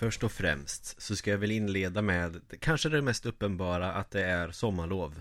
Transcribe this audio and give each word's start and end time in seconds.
Först 0.00 0.24
och 0.24 0.32
främst 0.32 1.02
så 1.02 1.16
ska 1.16 1.30
jag 1.30 1.38
väl 1.38 1.50
inleda 1.50 2.02
med 2.02 2.40
kanske 2.60 2.88
det 2.88 3.02
mest 3.02 3.26
uppenbara 3.26 3.92
att 3.92 4.10
det 4.10 4.24
är 4.24 4.50
sommarlov. 4.50 5.20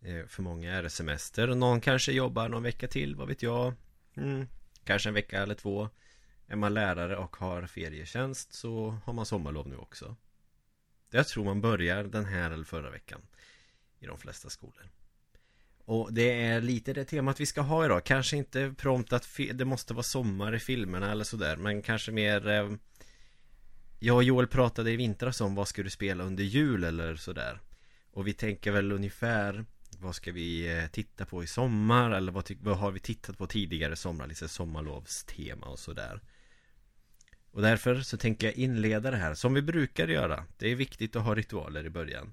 Eh, 0.00 0.26
för 0.26 0.42
många 0.42 0.74
är 0.74 0.82
det 0.82 0.90
semester. 0.90 1.46
Någon 1.46 1.80
kanske 1.80 2.12
jobbar 2.12 2.48
någon 2.48 2.62
vecka 2.62 2.88
till, 2.88 3.16
vad 3.16 3.28
vet 3.28 3.42
jag. 3.42 3.74
Mm, 4.16 4.48
kanske 4.84 5.08
en 5.08 5.14
vecka 5.14 5.42
eller 5.42 5.54
två. 5.54 5.88
Är 6.46 6.56
man 6.56 6.74
lärare 6.74 7.16
och 7.16 7.36
har 7.36 7.66
ferietjänst 7.66 8.52
så 8.52 8.98
har 9.04 9.12
man 9.12 9.26
sommarlov 9.26 9.68
nu 9.68 9.76
också. 9.76 10.16
Jag 11.10 11.28
tror 11.28 11.44
man 11.44 11.60
börjar 11.60 12.04
den 12.04 12.24
här 12.24 12.50
eller 12.50 12.64
förra 12.64 12.90
veckan. 12.90 13.20
I 13.98 14.06
de 14.06 14.18
flesta 14.18 14.50
skolor. 14.50 14.90
Och 15.84 16.12
det 16.12 16.42
är 16.44 16.60
lite 16.60 16.92
det 16.92 17.04
temat 17.04 17.40
vi 17.40 17.46
ska 17.46 17.60
ha 17.60 17.84
idag. 17.84 18.04
Kanske 18.04 18.36
inte 18.36 18.74
prompt 18.78 19.12
att 19.12 19.28
det 19.54 19.64
måste 19.64 19.94
vara 19.94 20.02
sommar 20.02 20.54
i 20.54 20.58
filmerna 20.58 21.12
eller 21.12 21.24
sådär. 21.24 21.56
Men 21.56 21.82
kanske 21.82 22.12
mer 22.12 22.48
eh, 22.48 22.70
jag 24.00 24.16
och 24.16 24.24
Joel 24.24 24.46
pratade 24.46 24.90
i 24.90 24.96
vintras 24.96 25.40
om 25.40 25.54
vad 25.54 25.68
ska 25.68 25.82
du 25.82 25.90
spela 25.90 26.24
under 26.24 26.44
jul 26.44 26.84
eller 26.84 27.16
sådär. 27.16 27.60
Och 28.10 28.26
vi 28.26 28.32
tänker 28.32 28.70
väl 28.70 28.92
ungefär 28.92 29.64
Vad 30.00 30.14
ska 30.14 30.32
vi 30.32 30.78
eh, 30.78 30.86
titta 30.86 31.24
på 31.26 31.44
i 31.44 31.46
sommar 31.46 32.10
eller 32.10 32.32
vad, 32.32 32.50
vad 32.60 32.76
har 32.78 32.90
vi 32.90 33.00
tittat 33.00 33.38
på 33.38 33.46
tidigare 33.46 33.96
sommar? 33.96 34.26
Lite 34.26 34.48
sommarlovstema 34.48 35.66
och 35.66 35.78
sådär. 35.78 36.20
Och 37.50 37.62
därför 37.62 38.00
så 38.00 38.16
tänker 38.16 38.46
jag 38.46 38.56
inleda 38.56 39.10
det 39.10 39.16
här 39.16 39.34
som 39.34 39.54
vi 39.54 39.62
brukar 39.62 40.08
göra. 40.08 40.44
Det 40.58 40.68
är 40.68 40.74
viktigt 40.74 41.16
att 41.16 41.24
ha 41.24 41.34
ritualer 41.34 41.84
i 41.84 41.90
början. 41.90 42.32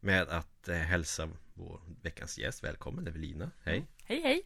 Med 0.00 0.28
att 0.28 0.68
eh, 0.68 0.76
hälsa 0.76 1.28
vår 1.54 1.80
veckans 2.02 2.38
gäst 2.38 2.64
välkommen 2.64 3.06
Evelina, 3.06 3.50
hej 3.62 3.86
Hej 4.04 4.22
hej 4.22 4.42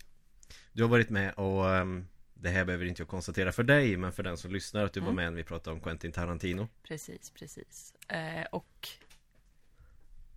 Du 0.72 0.82
har 0.82 0.90
varit 0.90 1.10
med 1.10 1.34
och 1.34 1.64
um, 1.64 2.06
Det 2.40 2.48
här 2.48 2.64
behöver 2.64 2.84
inte 2.84 3.02
jag 3.02 3.08
konstatera 3.08 3.52
för 3.52 3.62
dig 3.62 3.96
Men 3.96 4.12
för 4.12 4.22
den 4.22 4.36
som 4.36 4.52
lyssnar 4.52 4.84
att 4.84 4.92
du 4.92 5.00
mm. 5.00 5.06
var 5.06 5.14
med 5.14 5.32
när 5.32 5.36
vi 5.36 5.44
pratade 5.44 5.74
om 5.74 5.80
Quentin 5.80 6.12
Tarantino 6.12 6.68
Precis, 6.82 7.30
precis 7.30 7.94
eh, 8.08 8.46
Och 8.50 8.88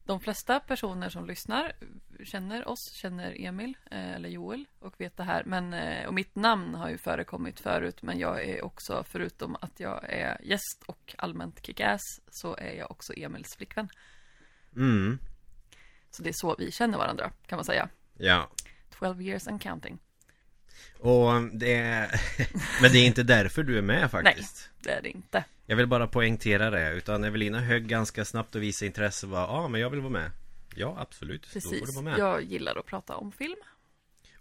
De 0.06 0.20
flesta 0.20 0.60
personer 0.60 1.10
som 1.10 1.26
lyssnar 1.26 1.76
Känner 2.24 2.68
oss, 2.68 2.92
känner 2.94 3.46
Emil 3.46 3.78
eh, 3.92 4.12
Eller 4.12 4.30
Joel 4.30 4.66
och 4.80 4.94
vet 4.98 5.18
det 5.18 5.24
här 5.24 5.44
Men 5.46 5.74
eh, 5.74 6.08
Och 6.08 6.14
mitt 6.14 6.36
namn 6.36 6.76
har 6.76 6.90
ju 6.90 6.98
förekommit 6.98 7.60
förut 7.60 8.02
Men 8.02 8.20
jag 8.20 8.44
är 8.44 8.66
också 8.66 9.04
förutom 9.08 9.56
att 9.62 9.80
jag 9.80 10.10
är 10.10 10.42
gäst 10.44 10.84
och 10.86 11.16
allmänt 11.18 11.66
kickass 11.66 12.02
Så 12.32 12.56
är 12.56 12.74
jag 12.74 12.92
också 12.92 13.14
Emils 13.14 13.56
flickvän 13.56 13.90
Mm 14.76 15.20
så 16.12 16.24
det 16.24 16.30
är 16.30 16.34
så 16.34 16.56
vi 16.60 16.72
känner 16.72 16.98
varandra, 16.98 17.32
kan 17.46 17.58
man 17.58 17.66
säga. 17.66 17.90
Ja. 18.18 18.50
12 18.90 19.22
years 19.22 19.48
and 19.48 19.62
counting. 19.62 20.00
Och 21.00 21.42
det 21.54 21.76
är... 21.76 22.22
Men 22.82 22.92
det 22.92 23.00
är 23.00 23.06
inte 23.06 23.24
därför 23.24 23.64
du 23.64 23.78
är 23.78 23.82
med 23.82 24.12
faktiskt. 24.12 24.70
Nej, 24.74 24.84
det 24.84 24.92
är 24.92 25.02
det 25.02 25.10
inte. 25.10 25.44
Jag 25.66 25.76
vill 25.76 25.88
bara 25.88 26.08
poängtera 26.08 26.70
det. 26.70 26.94
Utan 26.94 27.24
Evelina 27.24 27.60
högg 27.60 27.88
ganska 27.88 28.26
snabbt 28.26 28.56
och 28.56 28.64
visade 28.64 28.88
intresse. 28.88 29.28
Ja, 29.28 29.48
ah, 29.48 29.68
men 29.68 29.82
jag 29.82 29.90
vill 29.90 30.00
vara 30.00 30.12
med. 30.12 30.32
Ja, 30.76 30.96
absolut. 31.00 31.54
Precis. 31.54 32.02
Jag 32.18 32.44
gillar 32.44 32.76
att 32.76 32.86
prata 32.86 33.16
om 33.16 33.32
film. 33.32 33.56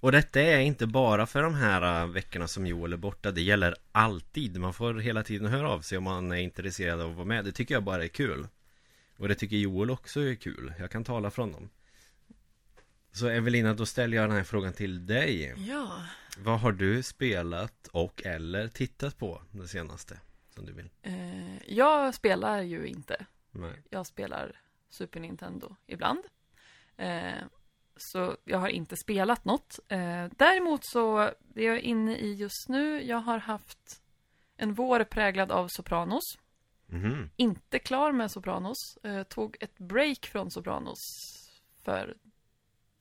Och 0.01 0.13
detta 0.13 0.41
är 0.41 0.61
inte 0.61 0.87
bara 0.87 1.27
för 1.27 1.43
de 1.43 1.55
här 1.55 2.03
äh, 2.03 2.09
veckorna 2.09 2.49
som 2.49 2.67
Joel 2.67 2.93
är 2.93 2.97
borta 2.97 3.31
Det 3.31 3.43
gäller 3.43 3.75
alltid 3.93 4.61
Man 4.61 4.75
får 4.75 4.95
hela 4.95 5.23
tiden 5.23 5.49
höra 5.49 5.71
av 5.71 5.81
sig 5.81 5.99
om 5.99 6.05
man 6.05 6.33
är 6.33 6.37
intresserad 6.37 7.01
av 7.01 7.11
att 7.11 7.17
vara 7.17 7.27
med 7.27 7.45
Det 7.45 7.53
tycker 7.53 7.75
jag 7.75 7.83
bara 7.83 8.05
är 8.05 8.09
kul 8.09 8.49
och 9.17 9.29
det 9.29 9.35
tycker 9.35 9.57
Joel 9.57 9.91
också 9.91 10.21
är 10.21 10.35
kul 10.35 10.73
Jag 10.79 10.91
kan 10.91 11.05
tala 11.05 11.31
från 11.31 11.53
dem 11.53 11.69
Så 13.13 13.29
Evelina, 13.29 13.75
då 13.75 13.87
ställer 13.87 14.17
jag 14.17 14.29
den 14.29 14.37
här 14.37 14.45
frågan 14.45 14.73
till 14.73 15.07
dig 15.07 15.55
Ja 15.69 16.03
Vad 16.39 16.61
har 16.61 16.73
du 16.73 17.03
spelat 17.03 17.87
och 17.93 18.23
eller 18.27 18.69
tittat 18.69 19.19
på 19.19 19.43
det 19.51 19.69
senaste? 19.69 20.21
Som 20.55 20.67
du 20.67 20.73
vill? 20.73 20.91
Eh, 21.03 21.73
jag 21.73 22.15
spelar 22.15 22.63
ju 22.63 22.87
inte 22.87 23.27
Nej. 23.51 23.83
Jag 23.91 24.07
spelar 24.07 24.61
Super 24.91 25.21
Nintendo 25.21 25.77
ibland 25.87 26.21
eh, 26.97 27.45
Så 27.97 28.37
jag 28.45 28.59
har 28.59 28.69
inte 28.69 28.97
spelat 28.97 29.45
något 29.45 29.79
eh, 29.89 30.27
Däremot 30.37 30.81
så 30.85 31.31
Det 31.39 31.63
jag 31.63 31.75
är 31.75 31.81
inne 31.81 32.17
i 32.17 32.35
just 32.35 32.69
nu 32.69 33.03
Jag 33.03 33.19
har 33.19 33.39
haft 33.39 34.03
En 34.57 34.75
vår 34.75 35.05
präglad 35.05 35.53
av 35.53 35.69
Sopranos 35.71 36.39
Mm. 36.93 37.31
Inte 37.37 37.79
klar 37.79 38.13
med 38.13 38.31
Sopranos. 38.31 38.99
Eh, 39.03 39.23
tog 39.23 39.57
ett 39.61 39.79
break 39.79 40.27
från 40.27 40.51
Sopranos 40.51 40.99
för 41.83 42.17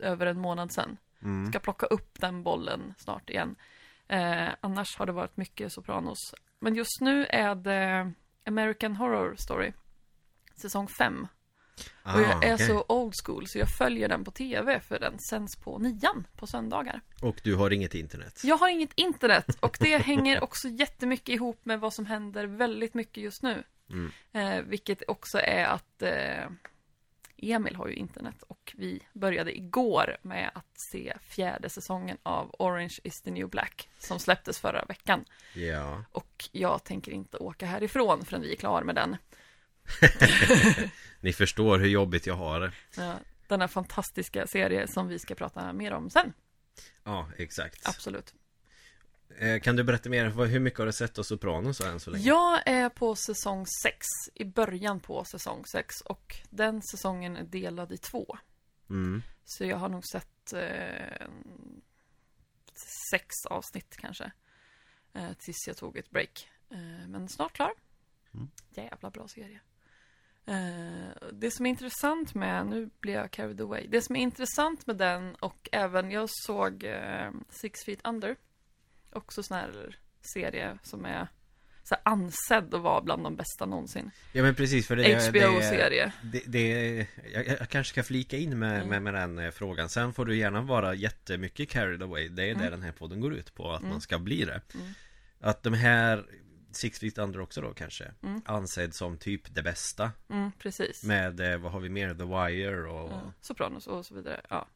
över 0.02 0.26
en 0.26 0.40
månad 0.40 0.72
sedan. 0.72 0.98
Mm. 1.24 1.52
Ska 1.52 1.60
plocka 1.60 1.86
upp 1.86 2.22
den 2.22 2.44
bollen 2.44 2.94
snart 2.98 3.30
igen. 3.30 3.56
Eh, 4.08 4.48
annars 4.62 4.98
har 4.98 5.06
det 5.06 5.12
varit 5.12 5.38
mycket 5.38 5.74
Sopranos. 5.74 6.36
Men 6.60 6.76
just 6.76 7.02
nu 7.02 7.26
är 7.26 7.56
det 7.56 8.12
American 8.48 8.96
Horror 8.96 9.36
Story. 9.36 9.72
Säsong 10.56 10.88
5. 10.88 11.28
Ah, 12.04 12.16
och 12.16 12.22
jag 12.22 12.46
är 12.46 12.54
okay. 12.54 12.68
så 12.68 12.86
old 12.88 13.14
school 13.26 13.48
så 13.48 13.60
jag 13.60 13.70
följer 13.78 14.10
den 14.10 14.24
på 14.24 14.32
tv 14.32 14.80
för 14.80 15.00
den 15.00 15.20
sänds 15.30 15.56
på 15.56 15.78
nian 15.78 16.28
på 16.36 16.48
söndagar. 16.48 17.02
Och 17.22 17.42
du 17.44 17.56
har 17.56 17.72
inget 17.72 17.94
internet? 17.94 18.42
Jag 18.44 18.58
har 18.58 18.70
inget 18.70 18.94
internet 18.96 19.58
och 19.60 19.78
det 19.80 19.98
hänger 19.98 20.44
också 20.44 20.68
jättemycket 20.68 21.30
ihop 21.30 21.66
med 21.66 21.80
vad 21.80 21.94
som 21.94 22.06
händer 22.06 22.46
väldigt 22.46 22.94
mycket 22.94 23.24
just 23.24 23.44
nu. 23.44 23.64
Mm. 23.90 24.12
Eh, 24.32 24.62
vilket 24.62 25.04
också 25.08 25.40
är 25.40 25.66
att 25.66 26.02
eh, 26.02 26.50
Emil 27.38 27.76
har 27.76 27.88
ju 27.88 27.94
internet 27.94 28.44
och 28.48 28.74
vi 28.78 29.04
började 29.14 29.58
igår 29.58 30.18
med 30.22 30.52
att 30.54 30.80
se 30.80 31.14
fjärde 31.22 31.70
säsongen 31.70 32.18
av 32.24 32.56
Orange 32.60 32.98
is 33.04 33.22
the 33.22 33.32
new 33.32 33.50
black 33.50 33.90
som 34.00 34.20
släpptes 34.20 34.60
förra 34.60 34.86
veckan. 34.86 35.26
Ja. 35.54 36.04
Och 36.12 36.50
jag 36.52 36.84
tänker 36.84 37.12
inte 37.12 37.38
åka 37.38 37.66
härifrån 37.66 38.26
förrän 38.26 38.42
vi 38.42 38.52
är 38.52 38.56
klar 38.56 38.84
med 38.84 38.96
den. 38.96 39.18
Ni 41.20 41.34
förstår 41.34 41.80
hur 41.80 41.88
jobbigt 41.88 42.28
jag 42.28 42.36
har 42.36 42.60
det. 42.60 42.72
Ja, 42.98 43.16
denna 43.48 43.68
fantastiska 43.68 44.48
serie 44.48 44.88
som 44.88 45.08
vi 45.08 45.20
ska 45.20 45.36
prata 45.36 45.74
mer 45.74 45.94
om 45.94 46.10
sen. 46.10 46.34
Ja, 47.04 47.30
exakt. 47.38 47.88
Absolut. 47.88 48.34
Eh, 49.38 49.60
kan 49.60 49.76
du 49.76 49.84
berätta 49.84 50.10
mer, 50.10 50.46
hur 50.46 50.60
mycket 50.60 50.80
har 50.80 50.86
du 50.86 50.92
sett 50.92 51.20
av 51.20 51.24
Sopranos 51.24 51.82
än 51.82 52.00
så 52.00 52.12
länge? 52.12 52.26
Jag 52.26 52.68
är 52.68 52.90
på 52.90 53.16
säsong 53.16 53.66
6, 53.84 54.06
i 54.34 54.46
början 54.46 55.00
på 55.00 55.24
säsong 55.24 55.66
6 55.72 56.02
och 56.02 56.36
den 56.50 56.82
säsongen 56.82 57.38
är 57.38 57.44
delad 57.44 57.92
i 57.92 57.98
två. 57.98 58.38
Mm. 58.90 59.22
Så 59.46 59.66
jag 59.66 59.78
har 59.78 59.90
nog 59.90 60.06
sett 60.06 60.54
eh, 60.54 61.28
sex 63.12 63.28
avsnitt 63.50 63.98
kanske. 63.98 64.32
Eh, 65.14 65.34
tills 65.40 65.68
jag 65.68 65.78
tog 65.78 65.98
ett 65.98 66.10
break. 66.10 66.50
Eh, 66.70 67.08
men 67.08 67.30
snart 67.30 67.54
klar. 67.54 67.74
Mm. 68.34 68.48
Jävla 68.70 69.10
bra 69.10 69.28
serie. 69.28 69.60
Eh, 70.46 71.30
det 71.34 71.52
som 71.52 71.66
är 71.66 71.70
intressant 71.70 72.34
med, 72.34 72.68
nu 72.68 72.90
blir 73.00 73.14
jag 73.14 73.32
carried 73.32 73.62
away. 73.62 73.88
Det 73.88 74.02
som 74.02 74.16
är 74.16 74.20
intressant 74.20 74.88
med 74.88 74.98
den 74.98 75.36
och 75.36 75.70
även, 75.72 76.12
jag 76.12 76.30
såg 76.30 76.84
eh, 76.84 77.32
Six 77.50 77.86
Feet 77.86 78.08
Under 78.08 78.36
också 79.18 79.44
sån 79.44 79.58
här 79.58 79.98
serie 80.22 80.78
som 80.84 81.06
är 81.06 81.28
så 81.84 81.96
här 81.96 82.02
ansedd 82.06 82.74
att 82.74 82.82
vara 82.82 83.02
bland 83.02 83.24
de 83.24 83.36
bästa 83.36 83.66
någonsin. 83.66 84.12
Ja 84.32 84.44
men 84.44 84.56
precis 84.56 84.88
för 84.88 84.96
det 84.96 85.30
HBO-serie. 85.30 86.14
Det, 86.22 86.44
det, 86.46 86.98
jag, 87.34 87.48
jag, 87.48 87.70
kanske 87.70 87.92
ska 87.92 88.04
flika 88.04 88.38
in 88.38 88.60
med, 88.60 88.76
mm. 88.76 88.90
med, 88.90 89.02
med 89.02 89.14
den 89.14 89.40
eh, 89.40 89.52
frågan. 89.52 89.90
Sen 89.90 90.14
får 90.14 90.26
du 90.26 90.38
gärna 90.38 90.62
vara 90.62 90.94
jättemycket 90.94 91.70
carried 91.70 92.04
away. 92.04 92.30
Det 92.30 92.44
är 92.44 92.52
mm. 92.52 92.64
det 92.64 92.70
den 92.70 92.84
här 92.84 92.92
podden 92.92 93.22
går 93.22 93.34
ut 93.34 93.54
på, 93.54 93.72
att 93.72 93.80
mm. 93.80 93.92
man 93.92 94.02
ska 94.02 94.20
bli 94.20 94.46
det. 94.46 94.62
Mm. 94.74 94.88
Att 95.40 95.64
de 95.64 95.74
här 95.74 96.26
Six 96.72 97.00
Feet 97.00 97.18
Under 97.18 97.40
också 97.40 97.62
då 97.62 97.74
kanske 97.74 98.12
mm. 98.24 98.42
Ansedd 98.46 98.96
som 98.96 99.18
typ 99.18 99.56
det 99.56 99.64
bästa 99.64 100.12
mm, 100.30 100.52
Precis 100.60 101.04
Med, 101.04 101.40
eh, 101.40 101.58
vad 101.58 101.72
har 101.72 101.80
vi 101.80 101.90
mer? 101.90 102.14
The 102.14 102.24
Wire 102.24 102.90
och 102.90 103.12
ja, 103.12 103.34
Sopranos 103.42 103.88
och 103.88 104.06
så 104.06 104.16
vidare, 104.16 104.42
ja 104.50 104.68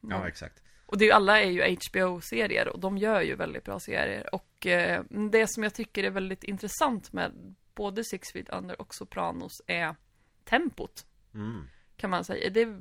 Ja, 0.00 0.28
exakt 0.28 0.62
och 0.86 0.98
det 0.98 1.08
är, 1.08 1.14
alla 1.14 1.40
är 1.40 1.50
ju 1.50 1.76
HBO-serier 1.76 2.68
och 2.68 2.80
de 2.80 2.98
gör 2.98 3.20
ju 3.20 3.34
väldigt 3.34 3.64
bra 3.64 3.80
serier. 3.80 4.34
Och 4.34 4.66
eh, 4.66 5.04
det 5.30 5.46
som 5.50 5.62
jag 5.62 5.74
tycker 5.74 6.04
är 6.04 6.10
väldigt 6.10 6.44
intressant 6.44 7.12
med 7.12 7.54
både 7.74 8.04
Six 8.04 8.32
Feet 8.32 8.48
Under 8.48 8.80
och 8.80 8.94
Sopranos 8.94 9.62
är 9.66 9.96
tempot. 10.44 11.06
Mm. 11.34 11.68
Kan 11.96 12.10
man 12.10 12.24
säga. 12.24 12.50
Det 12.50 12.60
är 12.60 12.80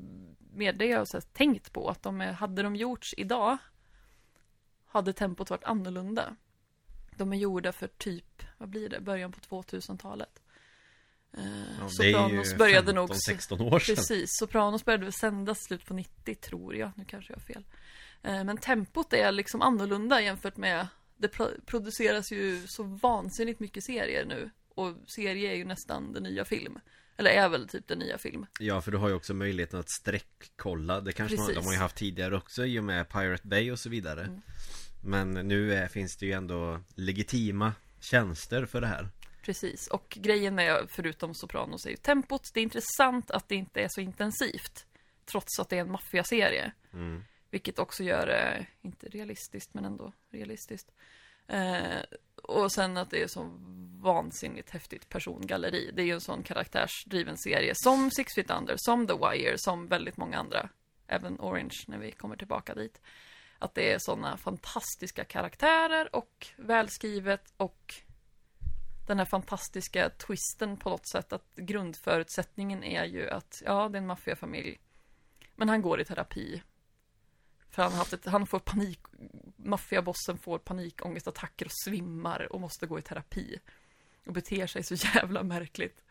mer 0.53 0.73
det 0.73 0.85
jag 0.85 0.99
har 0.99 1.21
tänkt 1.21 1.73
på. 1.73 1.89
Att 1.89 2.03
de 2.03 2.19
hade 2.19 2.63
de 2.63 2.75
gjorts 2.75 3.13
idag 3.17 3.57
hade 4.85 5.13
tempot 5.13 5.49
varit 5.49 5.63
annorlunda. 5.63 6.35
De 7.15 7.33
är 7.33 7.37
gjorda 7.37 7.71
för 7.71 7.87
typ, 7.87 8.43
vad 8.57 8.69
blir 8.69 8.89
det, 8.89 8.99
början 8.99 9.31
på 9.31 9.39
2000-talet. 9.39 10.42
Eh, 11.37 11.43
ja, 11.79 11.89
Sopranos 11.89 12.55
började 12.55 12.85
15, 12.85 12.95
nog 12.95 13.15
16 13.15 13.61
år 13.61 13.79
sedan. 13.79 13.95
Precis, 13.95 14.29
Sopranos 14.39 14.85
började 14.85 15.03
väl 15.03 15.13
sändas 15.13 15.63
slut 15.63 15.85
på 15.85 15.93
90 15.93 16.35
tror 16.35 16.75
jag, 16.75 16.91
nu 16.95 17.05
kanske 17.05 17.33
jag 17.33 17.37
har 17.37 17.53
fel. 17.53 17.65
Eh, 18.23 18.43
men 18.43 18.57
tempot 18.57 19.13
är 19.13 19.31
liksom 19.31 19.61
annorlunda 19.61 20.21
jämfört 20.21 20.57
med 20.57 20.87
Det 21.17 21.27
produceras 21.65 22.31
ju 22.31 22.67
så 22.67 22.83
vansinnigt 22.83 23.59
mycket 23.59 23.83
serier 23.83 24.25
nu. 24.25 24.49
Och 24.75 24.95
serie 25.07 25.51
är 25.51 25.55
ju 25.55 25.65
nästan 25.65 26.13
den 26.13 26.23
nya 26.23 26.45
film. 26.45 26.79
Eller 27.17 27.31
är 27.31 27.49
väl 27.49 27.67
typ 27.67 27.87
den 27.87 27.99
nya 27.99 28.17
film. 28.17 28.45
Ja 28.59 28.81
för 28.81 28.91
du 28.91 28.97
har 28.97 29.09
ju 29.09 29.15
också 29.15 29.33
möjligheten 29.33 29.79
att 29.79 29.89
sträckkolla 29.89 31.01
Det 31.01 31.11
kanske 31.11 31.37
man, 31.37 31.53
de 31.53 31.65
har 31.65 31.73
ju 31.73 31.79
haft 31.79 31.95
tidigare 31.95 32.37
också 32.37 32.65
i 32.65 32.79
och 32.79 32.83
med 32.83 33.09
Pirate 33.09 33.47
Bay 33.47 33.71
och 33.71 33.79
så 33.79 33.89
vidare. 33.89 34.21
Mm. 34.21 34.41
Men 35.03 35.33
nu 35.33 35.73
är, 35.73 35.87
finns 35.87 36.17
det 36.17 36.25
ju 36.25 36.31
ändå 36.31 36.79
legitima 36.95 37.73
tjänster 37.99 38.65
för 38.65 38.81
det 38.81 38.87
här 38.87 39.09
Precis, 39.43 39.87
och 39.87 40.17
grejen 40.21 40.55
med, 40.55 40.87
förutom 40.89 41.33
Sopranos, 41.33 41.85
är 41.85 41.89
ju 41.89 41.95
tempot. 41.95 42.53
Det 42.53 42.59
är 42.59 42.63
intressant 42.63 43.31
att 43.31 43.49
det 43.49 43.55
inte 43.55 43.81
är 43.81 43.87
så 43.89 44.01
intensivt. 44.01 44.85
Trots 45.25 45.59
att 45.59 45.69
det 45.69 45.77
är 45.77 45.81
en 45.81 45.91
maffiaserie. 45.91 46.71
Mm. 46.93 47.23
Vilket 47.49 47.79
också 47.79 48.03
gör 48.03 48.25
det, 48.25 48.65
inte 48.81 49.07
realistiskt, 49.07 49.73
men 49.73 49.85
ändå 49.85 50.13
realistiskt. 50.29 50.91
Eh, 51.47 52.01
och 52.35 52.71
sen 52.71 52.97
att 52.97 53.09
det 53.09 53.23
är 53.23 53.27
så 53.27 53.49
vansinnigt 54.01 54.69
häftigt 54.69 55.09
persongalleri. 55.09 55.91
Det 55.93 56.01
är 56.01 56.05
ju 56.05 56.13
en 56.13 56.21
sån 56.21 56.43
karaktärsdriven 56.43 57.37
serie. 57.37 57.73
Som 57.75 58.11
Six 58.11 58.35
Feet 58.35 58.51
Under, 58.51 58.75
som 58.77 59.07
The 59.07 59.13
Wire, 59.13 59.55
som 59.57 59.87
väldigt 59.87 60.17
många 60.17 60.37
andra. 60.37 60.69
Även 61.07 61.39
Orange, 61.39 61.83
när 61.87 61.97
vi 61.97 62.11
kommer 62.11 62.35
tillbaka 62.35 62.75
dit. 62.75 63.01
Att 63.59 63.75
det 63.75 63.93
är 63.93 63.97
såna 63.99 64.37
fantastiska 64.37 65.23
karaktärer 65.23 66.15
och 66.15 66.47
välskrivet 66.57 67.53
och 67.57 67.95
den 69.07 69.17
här 69.17 69.25
fantastiska 69.25 70.09
twisten 70.09 70.77
på 70.77 70.89
något 70.89 71.07
sätt 71.07 71.33
att 71.33 71.55
grundförutsättningen 71.55 72.83
är 72.83 73.05
ju 73.05 73.29
att, 73.29 73.61
ja, 73.65 73.89
det 73.89 73.97
är 73.97 74.01
en 74.01 74.07
maffiafamilj. 74.07 74.79
Men 75.55 75.69
han 75.69 75.81
går 75.81 76.01
i 76.01 76.05
terapi. 76.05 76.63
För 77.69 77.83
han, 77.83 77.91
har 77.91 77.99
haft 77.99 78.13
ett, 78.13 78.25
han 78.25 78.47
får 78.47 78.59
panik, 78.59 78.99
maffiabossen 79.55 80.37
får 80.37 80.59
panikångestattacker 80.59 81.65
och 81.65 81.71
svimmar 81.85 82.53
och 82.53 82.61
måste 82.61 82.87
gå 82.87 82.99
i 82.99 83.01
terapi. 83.01 83.59
Och 84.25 84.33
beter 84.33 84.67
sig 84.67 84.83
så 84.83 84.95
jävla 85.15 85.43
märkligt. 85.43 86.01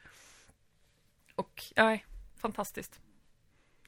Och, 1.34 1.62
nej, 1.76 2.06
fantastiskt. 2.36 3.00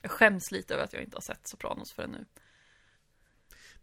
Jag 0.03 0.11
skäms 0.11 0.51
lite 0.51 0.75
över 0.75 0.85
att 0.85 0.93
jag 0.93 1.03
inte 1.03 1.17
har 1.17 1.23
sett 1.23 1.49
Sopranos 1.49 1.93
förrän 1.93 2.11
nu. 2.11 2.27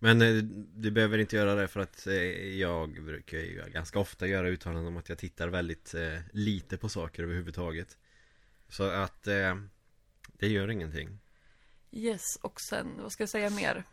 Men 0.03 0.21
eh, 0.21 0.43
du 0.75 0.91
behöver 0.91 1.17
inte 1.17 1.35
göra 1.35 1.55
det 1.55 1.67
för 1.67 1.79
att 1.79 2.07
eh, 2.07 2.13
jag 2.59 3.03
brukar 3.03 3.37
ju 3.37 3.63
ganska 3.73 3.99
ofta 3.99 4.27
göra 4.27 4.49
uttalanden 4.49 4.87
om 4.87 4.97
att 4.97 5.09
jag 5.09 5.17
tittar 5.17 5.47
väldigt 5.47 5.93
eh, 5.93 6.19
lite 6.31 6.77
på 6.77 6.89
saker 6.89 7.23
överhuvudtaget. 7.23 7.97
Så 8.69 8.83
att 8.83 9.23
det 9.23 10.47
gör 10.47 10.71
ingenting. 10.71 11.19
Yes, 11.91 12.35
och 12.41 12.61
sen, 12.61 12.87
vad 12.97 13.11
ska 13.11 13.21
jag 13.23 13.29
säga 13.29 13.49
mer? 13.49 13.83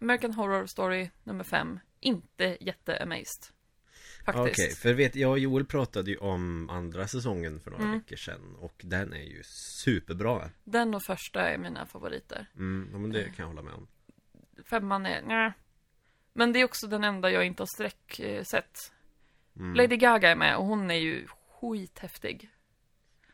American 0.00 0.32
Horror 0.32 0.66
Story 0.66 1.10
nummer 1.24 1.44
fem. 1.44 1.80
Inte 2.00 2.56
jätte-amazed. 2.60 3.44
Faktiskt. 4.24 4.58
Okej, 4.58 4.74
för 4.74 4.92
vet 4.92 5.14
jag 5.16 5.30
och 5.30 5.38
Joel 5.38 5.64
pratade 5.64 6.10
ju 6.10 6.16
om 6.16 6.70
andra 6.70 7.08
säsongen 7.08 7.60
för 7.60 7.70
några 7.70 7.84
Mm. 7.84 7.98
veckor 7.98 8.16
sedan 8.16 8.54
och 8.56 8.80
den 8.84 9.12
är 9.12 9.22
ju 9.22 9.42
superbra. 9.84 10.50
Den 10.64 10.94
och 10.94 11.02
första 11.06 11.40
är 11.40 11.58
mina 11.58 11.86
favoriter. 11.86 12.46
Mm, 12.56 13.02
men 13.02 13.10
det 13.12 13.24
kan 13.24 13.34
jag 13.36 13.46
hålla 13.46 13.62
med 13.62 13.74
om. 13.74 13.88
Femman 14.64 15.06
är, 15.06 15.22
nja. 15.22 15.52
Men 16.32 16.52
det 16.52 16.60
är 16.60 16.64
också 16.64 16.86
den 16.86 17.04
enda 17.04 17.30
jag 17.30 17.46
inte 17.46 17.62
har 17.62 17.68
sträck 17.74 18.20
eh, 18.20 18.44
sett. 18.44 18.92
Mm. 19.56 19.74
Lady 19.74 19.96
Gaga 19.96 20.30
är 20.30 20.36
med 20.36 20.56
och 20.56 20.66
hon 20.66 20.90
är 20.90 20.94
ju 20.94 21.26
skithäftig. 21.26 22.50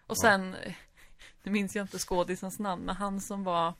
Och 0.06 0.18
sen, 0.18 0.56
nu 1.42 1.52
minns 1.52 1.76
jag 1.76 1.84
inte 1.84 1.98
skådisens 1.98 2.58
namn, 2.58 2.84
men 2.84 2.96
han 2.96 3.20
som 3.20 3.44
var 3.44 3.74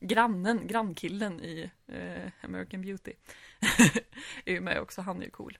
grannen, 0.00 0.66
grannkillen 0.66 1.40
i 1.40 1.70
eh, 1.86 2.30
American 2.42 2.82
Beauty. 2.82 3.12
är 4.44 4.52
ju 4.52 4.60
med 4.60 4.80
också, 4.80 5.00
han 5.00 5.20
är 5.20 5.24
ju 5.24 5.30
cool. 5.30 5.58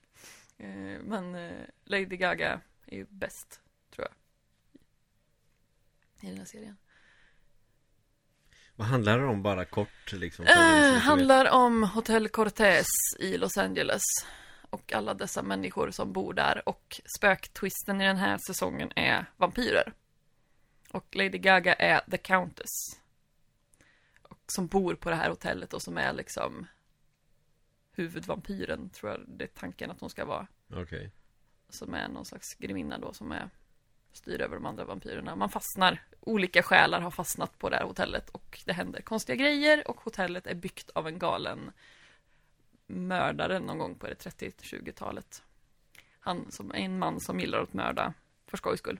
Eh, 0.57 1.01
men 1.01 1.35
eh, 1.35 1.65
Lady 1.83 2.17
Gaga 2.17 2.61
är 2.85 2.97
ju 2.97 3.05
bäst, 3.09 3.61
tror 3.91 4.07
jag. 4.07 4.15
I 6.21 6.29
den 6.29 6.37
här 6.37 6.45
serien. 6.45 6.77
Vad 8.75 8.87
handlar 8.87 9.19
det 9.19 9.25
om 9.25 9.43
bara 9.43 9.65
kort 9.65 10.13
liksom? 10.13 10.45
vet? 10.45 11.01
handlar 11.01 11.49
om 11.51 11.83
Hotel 11.83 12.29
Cortez 12.29 12.87
i 13.19 13.37
Los 13.37 13.57
Angeles. 13.57 14.01
Och 14.69 14.93
alla 14.93 15.13
dessa 15.13 15.43
människor 15.43 15.91
som 15.91 16.13
bor 16.13 16.33
där. 16.33 16.69
Och 16.69 17.01
spöktwisten 17.17 18.01
i 18.01 18.05
den 18.05 18.17
här 18.17 18.39
säsongen 18.47 18.91
är 18.95 19.25
vampyrer. 19.37 19.93
Och 20.91 21.15
Lady 21.15 21.37
Gaga 21.37 21.73
är 21.73 22.01
The 22.11 22.17
Countess. 22.17 22.69
Och 24.21 24.39
som 24.47 24.67
bor 24.67 24.95
på 24.95 25.09
det 25.09 25.15
här 25.15 25.29
hotellet 25.29 25.73
och 25.73 25.81
som 25.81 25.97
är 25.97 26.13
liksom 26.13 26.67
huvudvampyren, 27.91 28.89
tror 28.89 29.11
jag 29.11 29.21
det 29.27 29.43
är 29.43 29.47
tanken 29.47 29.91
att 29.91 29.99
hon 29.99 30.09
ska 30.09 30.25
vara. 30.25 30.47
Okej. 30.73 31.11
Som 31.69 31.93
är 31.93 32.07
någon 32.07 32.25
slags 32.25 32.53
grevinna 32.53 32.97
då 32.97 33.13
som 33.13 33.31
är 33.31 33.49
styr 34.17 34.41
över 34.41 34.55
de 34.55 34.65
andra 34.65 34.85
vampyrerna. 34.85 35.35
Man 35.35 35.49
fastnar, 35.49 36.01
olika 36.19 36.63
själar 36.63 37.01
har 37.01 37.11
fastnat 37.11 37.59
på 37.59 37.69
det 37.69 37.75
här 37.75 37.83
hotellet 37.83 38.29
och 38.29 38.61
det 38.65 38.73
händer 38.73 39.01
konstiga 39.01 39.35
grejer 39.35 39.87
och 39.87 40.01
hotellet 40.01 40.47
är 40.47 40.55
byggt 40.55 40.89
av 40.89 41.07
en 41.07 41.19
galen 41.19 41.71
mördare 42.87 43.59
någon 43.59 43.77
gång 43.77 43.95
på 43.95 44.07
det 44.07 44.25
30-20-talet. 44.25 45.43
Han 46.19 46.51
som 46.51 46.71
är 46.71 46.75
en 46.75 46.99
man 46.99 47.19
som 47.19 47.39
gillar 47.39 47.59
att 47.59 47.73
mörda 47.73 48.13
för 48.47 48.57
skojs 48.57 48.79
skull. 48.79 48.99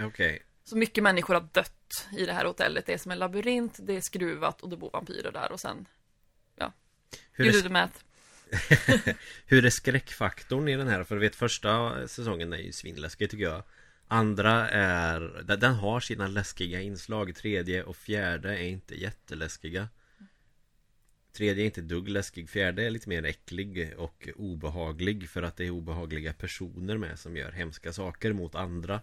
Okej. 0.00 0.42
Så 0.64 0.76
mycket 0.76 1.04
människor 1.04 1.34
har 1.34 1.48
dött 1.52 2.08
i 2.12 2.26
det 2.26 2.32
här 2.32 2.44
hotellet. 2.44 2.86
Det 2.86 2.92
är 2.92 2.98
som 2.98 3.12
en 3.12 3.18
labyrint, 3.18 3.78
det 3.82 3.96
är 3.96 4.00
skruvat 4.00 4.62
och 4.62 4.68
det 4.68 4.76
bor 4.76 4.90
vampyrer 4.90 5.32
där 5.32 5.52
och 5.52 5.60
sen, 5.60 5.86
Hur, 7.38 7.44
you 7.44 7.52
do 7.52 7.58
är, 7.58 7.62
the 7.62 7.68
math. 7.68 7.98
hur 9.46 9.64
är 9.64 9.70
skräckfaktorn 9.70 10.68
i 10.68 10.76
den 10.76 10.88
här? 10.88 11.04
För 11.04 11.14
du 11.14 11.20
vet 11.20 11.36
första 11.36 12.08
säsongen 12.08 12.52
är 12.52 12.58
ju 12.58 12.72
svinläskig 12.72 13.30
tycker 13.30 13.44
jag. 13.44 13.62
Andra 14.08 14.70
är, 14.70 15.20
den 15.56 15.74
har 15.74 16.00
sina 16.00 16.28
läskiga 16.28 16.80
inslag. 16.80 17.34
Tredje 17.34 17.82
och 17.82 17.96
fjärde 17.96 18.58
är 18.58 18.68
inte 18.68 19.00
jätteläskiga. 19.00 19.88
Tredje 21.32 21.64
är 21.64 21.66
inte 21.66 21.80
dugg 21.80 22.08
läskig. 22.08 22.50
Fjärde 22.50 22.82
är 22.86 22.90
lite 22.90 23.08
mer 23.08 23.24
äcklig 23.24 23.94
och 23.96 24.28
obehaglig 24.36 25.28
för 25.30 25.42
att 25.42 25.56
det 25.56 25.64
är 25.64 25.70
obehagliga 25.70 26.32
personer 26.32 26.96
med 26.96 27.18
som 27.18 27.36
gör 27.36 27.52
hemska 27.52 27.92
saker 27.92 28.32
mot 28.32 28.54
andra. 28.54 29.00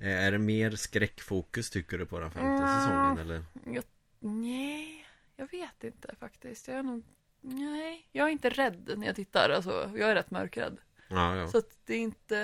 Eh, 0.00 0.24
Är 0.24 0.32
det 0.32 0.38
mer 0.38 0.70
skräckfokus 0.70 1.70
tycker 1.70 1.98
du 1.98 2.06
på 2.06 2.20
den 2.20 2.30
femte 2.30 2.66
säsongen 2.66 3.18
eller? 3.18 3.44
Jag, 3.74 3.84
nej, 4.20 5.06
jag 5.36 5.50
vet 5.50 5.84
inte 5.84 6.14
faktiskt. 6.20 6.68
Jag 6.68 6.76
är 6.76 6.82
nog, 6.82 7.04
nej, 7.40 8.08
jag 8.12 8.26
är 8.28 8.32
inte 8.32 8.50
rädd 8.50 8.92
när 8.96 9.06
jag 9.06 9.16
tittar. 9.16 9.50
Alltså, 9.50 9.90
jag 9.96 10.10
är 10.10 10.14
rätt 10.14 10.30
mörkrädd. 10.30 10.78
Ja, 11.08 11.36
ja. 11.36 11.48
Så 11.48 11.58
att 11.58 11.70
det 11.86 11.94
är 11.94 11.98
inte, 12.00 12.34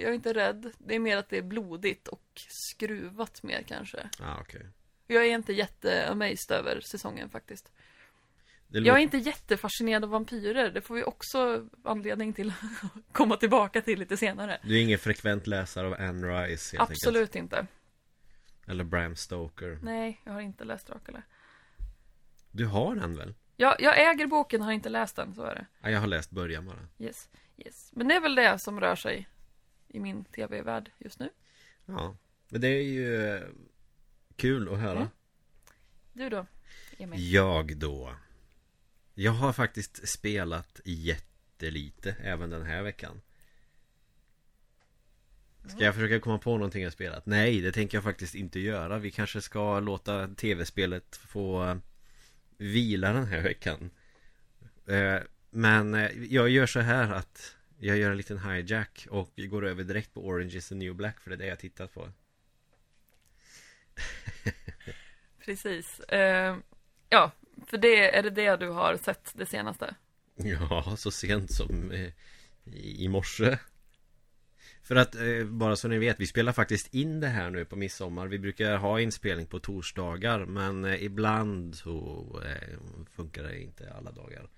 jag 0.00 0.10
är 0.10 0.12
inte 0.12 0.34
rädd. 0.34 0.72
Det 0.78 0.94
är 0.94 0.98
mer 0.98 1.16
att 1.16 1.28
det 1.28 1.38
är 1.38 1.42
blodigt 1.42 2.08
och 2.08 2.22
skruvat 2.48 3.42
mer 3.42 3.62
kanske. 3.62 4.08
Ja, 4.18 4.38
okej. 4.40 4.66
Jag 5.06 5.26
är 5.26 5.34
inte 5.34 5.52
jätteamazed 5.52 6.50
över 6.58 6.80
säsongen 6.80 7.30
faktiskt. 7.30 7.72
Jag 8.70 8.96
är 8.96 8.98
inte 8.98 9.18
jättefascinerad 9.18 10.04
av 10.04 10.10
vampyrer. 10.10 10.70
Det 10.70 10.80
får 10.80 10.94
vi 10.94 11.04
också 11.04 11.68
anledning 11.84 12.32
till 12.32 12.48
att 12.48 13.12
komma 13.12 13.36
tillbaka 13.36 13.80
till 13.82 13.98
lite 13.98 14.16
senare. 14.16 14.60
Du 14.62 14.78
är 14.78 14.82
ingen 14.82 14.98
frekvent 14.98 15.46
läsare 15.46 15.86
av 15.86 15.94
Anne 15.94 16.26
Rice 16.26 16.76
helt 16.76 16.90
Absolut 16.90 17.36
inte. 17.36 17.56
enkelt. 17.58 17.74
Eller 18.66 18.84
Bram 18.84 19.16
Stoker. 19.16 19.78
Nej, 19.82 20.20
jag 20.24 20.32
har 20.32 20.40
inte 20.40 20.64
läst 20.64 20.86
Dracula. 20.86 21.22
Du 22.50 22.66
har 22.66 22.94
den 22.94 23.16
väl? 23.16 23.34
Jag, 23.56 23.76
jag 23.80 24.10
äger 24.10 24.26
boken, 24.26 24.62
har 24.62 24.72
inte 24.72 24.88
läst 24.88 25.16
den, 25.16 25.34
så 25.34 25.42
är 25.42 25.54
det. 25.54 25.66
Ja, 25.80 25.90
jag 25.90 26.00
har 26.00 26.06
läst 26.06 26.30
början 26.30 26.66
bara. 26.66 26.88
Yes, 26.98 27.28
yes. 27.58 27.90
Men 27.92 28.08
det 28.08 28.14
är 28.14 28.20
väl 28.20 28.34
det 28.34 28.58
som 28.58 28.80
rör 28.80 28.96
sig 28.96 29.28
i 29.88 30.00
min 30.00 30.24
tv-värld 30.24 30.90
just 30.98 31.18
nu. 31.18 31.30
Ja. 31.86 32.16
Men 32.48 32.60
det 32.60 32.68
är 32.68 32.82
ju 32.82 33.26
eh, 33.26 33.42
kul 34.36 34.72
att 34.72 34.78
höra. 34.78 34.96
Mm. 34.96 35.08
Du 36.12 36.28
då, 36.28 36.46
Emil? 36.98 37.32
Jag 37.32 37.76
då. 37.76 38.14
Jag 39.14 39.32
har 39.32 39.52
faktiskt 39.52 40.08
spelat 40.08 40.80
jättelite 40.84 42.16
även 42.22 42.50
den 42.50 42.62
här 42.62 42.82
veckan. 42.82 43.20
Ska 45.68 45.84
jag 45.84 45.94
försöka 45.94 46.20
komma 46.20 46.38
på 46.38 46.50
någonting 46.50 46.82
jag 46.82 46.92
spelat? 46.92 47.26
Nej, 47.26 47.60
det 47.60 47.72
tänker 47.72 47.96
jag 47.96 48.04
faktiskt 48.04 48.34
inte 48.34 48.60
göra. 48.60 48.98
Vi 48.98 49.10
kanske 49.10 49.40
ska 49.40 49.80
låta 49.80 50.28
tv-spelet 50.28 51.16
få 51.16 51.64
eh, 51.64 51.76
vila 52.56 53.12
den 53.12 53.26
här 53.26 53.40
veckan. 53.40 53.90
Men 55.50 55.94
eh, 55.94 56.10
jag 56.24 56.48
gör 56.48 56.66
så 56.66 56.80
här 56.80 57.12
att 57.12 57.56
jag 57.78 57.96
gör 57.96 58.10
en 58.10 58.16
liten 58.16 58.38
hijack 58.38 59.06
och 59.10 59.32
går 59.36 59.66
över 59.66 59.84
direkt 59.84 60.14
på 60.14 60.26
Orange 60.26 60.56
is 60.56 60.68
the 60.68 60.74
new 60.74 60.94
black 60.94 61.20
för 61.20 61.30
det 61.30 61.36
är 61.36 61.38
det 61.38 61.46
jag 61.46 61.58
tittat 61.58 61.94
på. 61.94 62.08
Precis. 65.44 66.00
Eh, 66.00 66.56
ja, 67.08 67.32
för 67.66 67.78
det 67.78 68.16
är 68.16 68.22
det 68.22 68.30
det 68.30 68.56
du 68.56 68.68
har 68.68 68.96
sett 68.96 69.32
det 69.34 69.46
senaste? 69.46 69.94
Ja, 70.34 70.96
så 70.96 71.10
sent 71.10 71.52
som 71.52 71.90
eh, 71.90 72.12
i 72.74 73.08
morse 73.08 73.58
För 74.82 74.96
att, 74.96 75.16
bara 75.46 75.76
så 75.76 75.88
ni 75.88 75.98
vet, 75.98 76.20
vi 76.20 76.26
spelar 76.26 76.52
faktiskt 76.52 76.94
in 76.94 77.20
det 77.20 77.26
här 77.26 77.50
nu 77.50 77.64
på 77.64 77.76
midsommar 77.76 78.26
Vi 78.26 78.38
brukar 78.38 78.76
ha 78.76 79.00
inspelning 79.00 79.46
på 79.46 79.58
torsdagar 79.58 80.44
Men 80.44 80.84
ibland 80.84 81.74
så 81.74 82.26
funkar 83.10 83.42
det 83.42 83.60
inte 83.60 83.92
alla 83.92 84.12
dagar. 84.12 84.48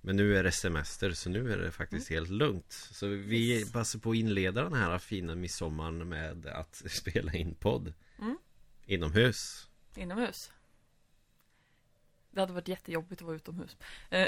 Men 0.00 0.16
nu 0.16 0.36
är 0.36 0.42
det 0.42 0.52
semester 0.52 1.10
så 1.12 1.30
nu 1.30 1.52
är 1.52 1.56
det 1.58 1.70
faktiskt 1.70 2.10
helt 2.10 2.30
lugnt 2.30 2.72
Så 2.72 3.06
vi 3.06 3.52
Yes. 3.58 3.72
passar 3.72 3.98
på 3.98 4.10
att 4.10 4.16
inleda 4.16 4.62
den 4.62 4.74
här 4.74 4.98
fina 4.98 5.34
midsommaren 5.34 6.08
med 6.08 6.46
att 6.46 6.82
spela 6.90 7.32
in 7.32 7.54
podd 7.54 7.94
Mm. 8.18 8.38
Inomhus 8.86 9.68
Inomhus? 9.96 10.52
Det 12.30 12.40
hade 12.40 12.52
varit 12.52 12.68
jättejobbigt 12.68 13.22
att 13.22 13.26
vara 13.26 13.36
utomhus. 13.36 13.76
Ja, 14.10 14.18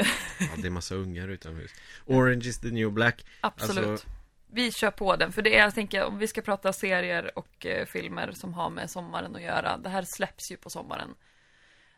det 0.56 0.66
är 0.66 0.70
massa 0.70 0.94
ungar 0.94 1.28
utomhus 1.28 1.70
Orange 2.06 2.46
is 2.48 2.58
the 2.60 2.70
new 2.70 2.92
black 2.92 3.26
absolut. 3.40 3.86
Alltså, 3.86 4.08
vi 4.50 4.72
kör 4.72 4.90
på 4.90 5.16
den, 5.16 5.32
för 5.32 5.42
det 5.42 5.56
är, 5.56 5.64
jag 5.64 5.74
tänker, 5.74 6.04
om 6.04 6.18
vi 6.18 6.26
ska 6.26 6.42
prata 6.42 6.72
serier 6.72 7.38
och 7.38 7.66
eh, 7.66 7.86
filmer 7.86 8.32
som 8.32 8.54
har 8.54 8.70
med 8.70 8.90
sommaren 8.90 9.36
att 9.36 9.42
göra. 9.42 9.76
Det 9.76 9.88
här 9.88 10.02
släpps 10.02 10.52
ju 10.52 10.56
på 10.56 10.70
sommaren. 10.70 11.14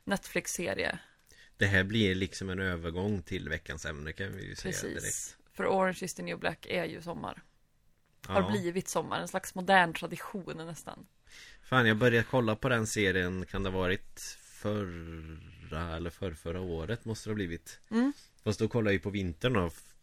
Netflix-serie. 0.04 0.98
Det 1.60 1.66
här 1.66 1.84
blir 1.84 2.14
liksom 2.14 2.50
en 2.50 2.58
övergång 2.60 3.22
till 3.22 3.48
veckans 3.48 3.86
ämne 3.86 4.12
kan 4.12 4.32
vi 4.36 4.46
ju 4.46 4.54
säga 4.54 4.72
direkt. 4.82 4.94
Precis. 4.94 5.36
För 5.52 5.66
Orange 5.66 5.98
is 6.02 6.14
the 6.14 6.22
new 6.22 6.38
black 6.38 6.66
är 6.70 6.84
ju 6.84 7.02
sommar. 7.02 7.42
Har 8.26 8.42
Ja. 8.42 8.50
blivit 8.50 8.88
sommar, 8.88 9.20
en 9.20 9.28
slags 9.28 9.54
modern 9.54 9.92
tradition 9.92 10.56
nästan. 10.56 11.06
Fan, 11.62 11.86
jag 11.86 11.96
började 11.96 12.26
kolla 12.30 12.56
på 12.56 12.68
den 12.68 12.86
serien, 12.86 13.46
kan 13.46 13.62
det 13.62 13.70
ha 13.70 13.78
varit 13.78 14.20
förra 14.40 15.96
eller 15.96 16.10
för 16.10 16.32
förra 16.32 16.60
året 16.60 17.04
måste 17.04 17.28
det 17.28 17.30
ha 17.32 17.34
blivit. 17.34 17.80
Mm. 17.90 18.12
Fast 18.42 18.58
då 18.58 18.68
kollar 18.68 18.90
jag 18.90 18.94
ju 18.94 19.00
på 19.00 19.10
vintern 19.10 19.66
f- 19.66 19.94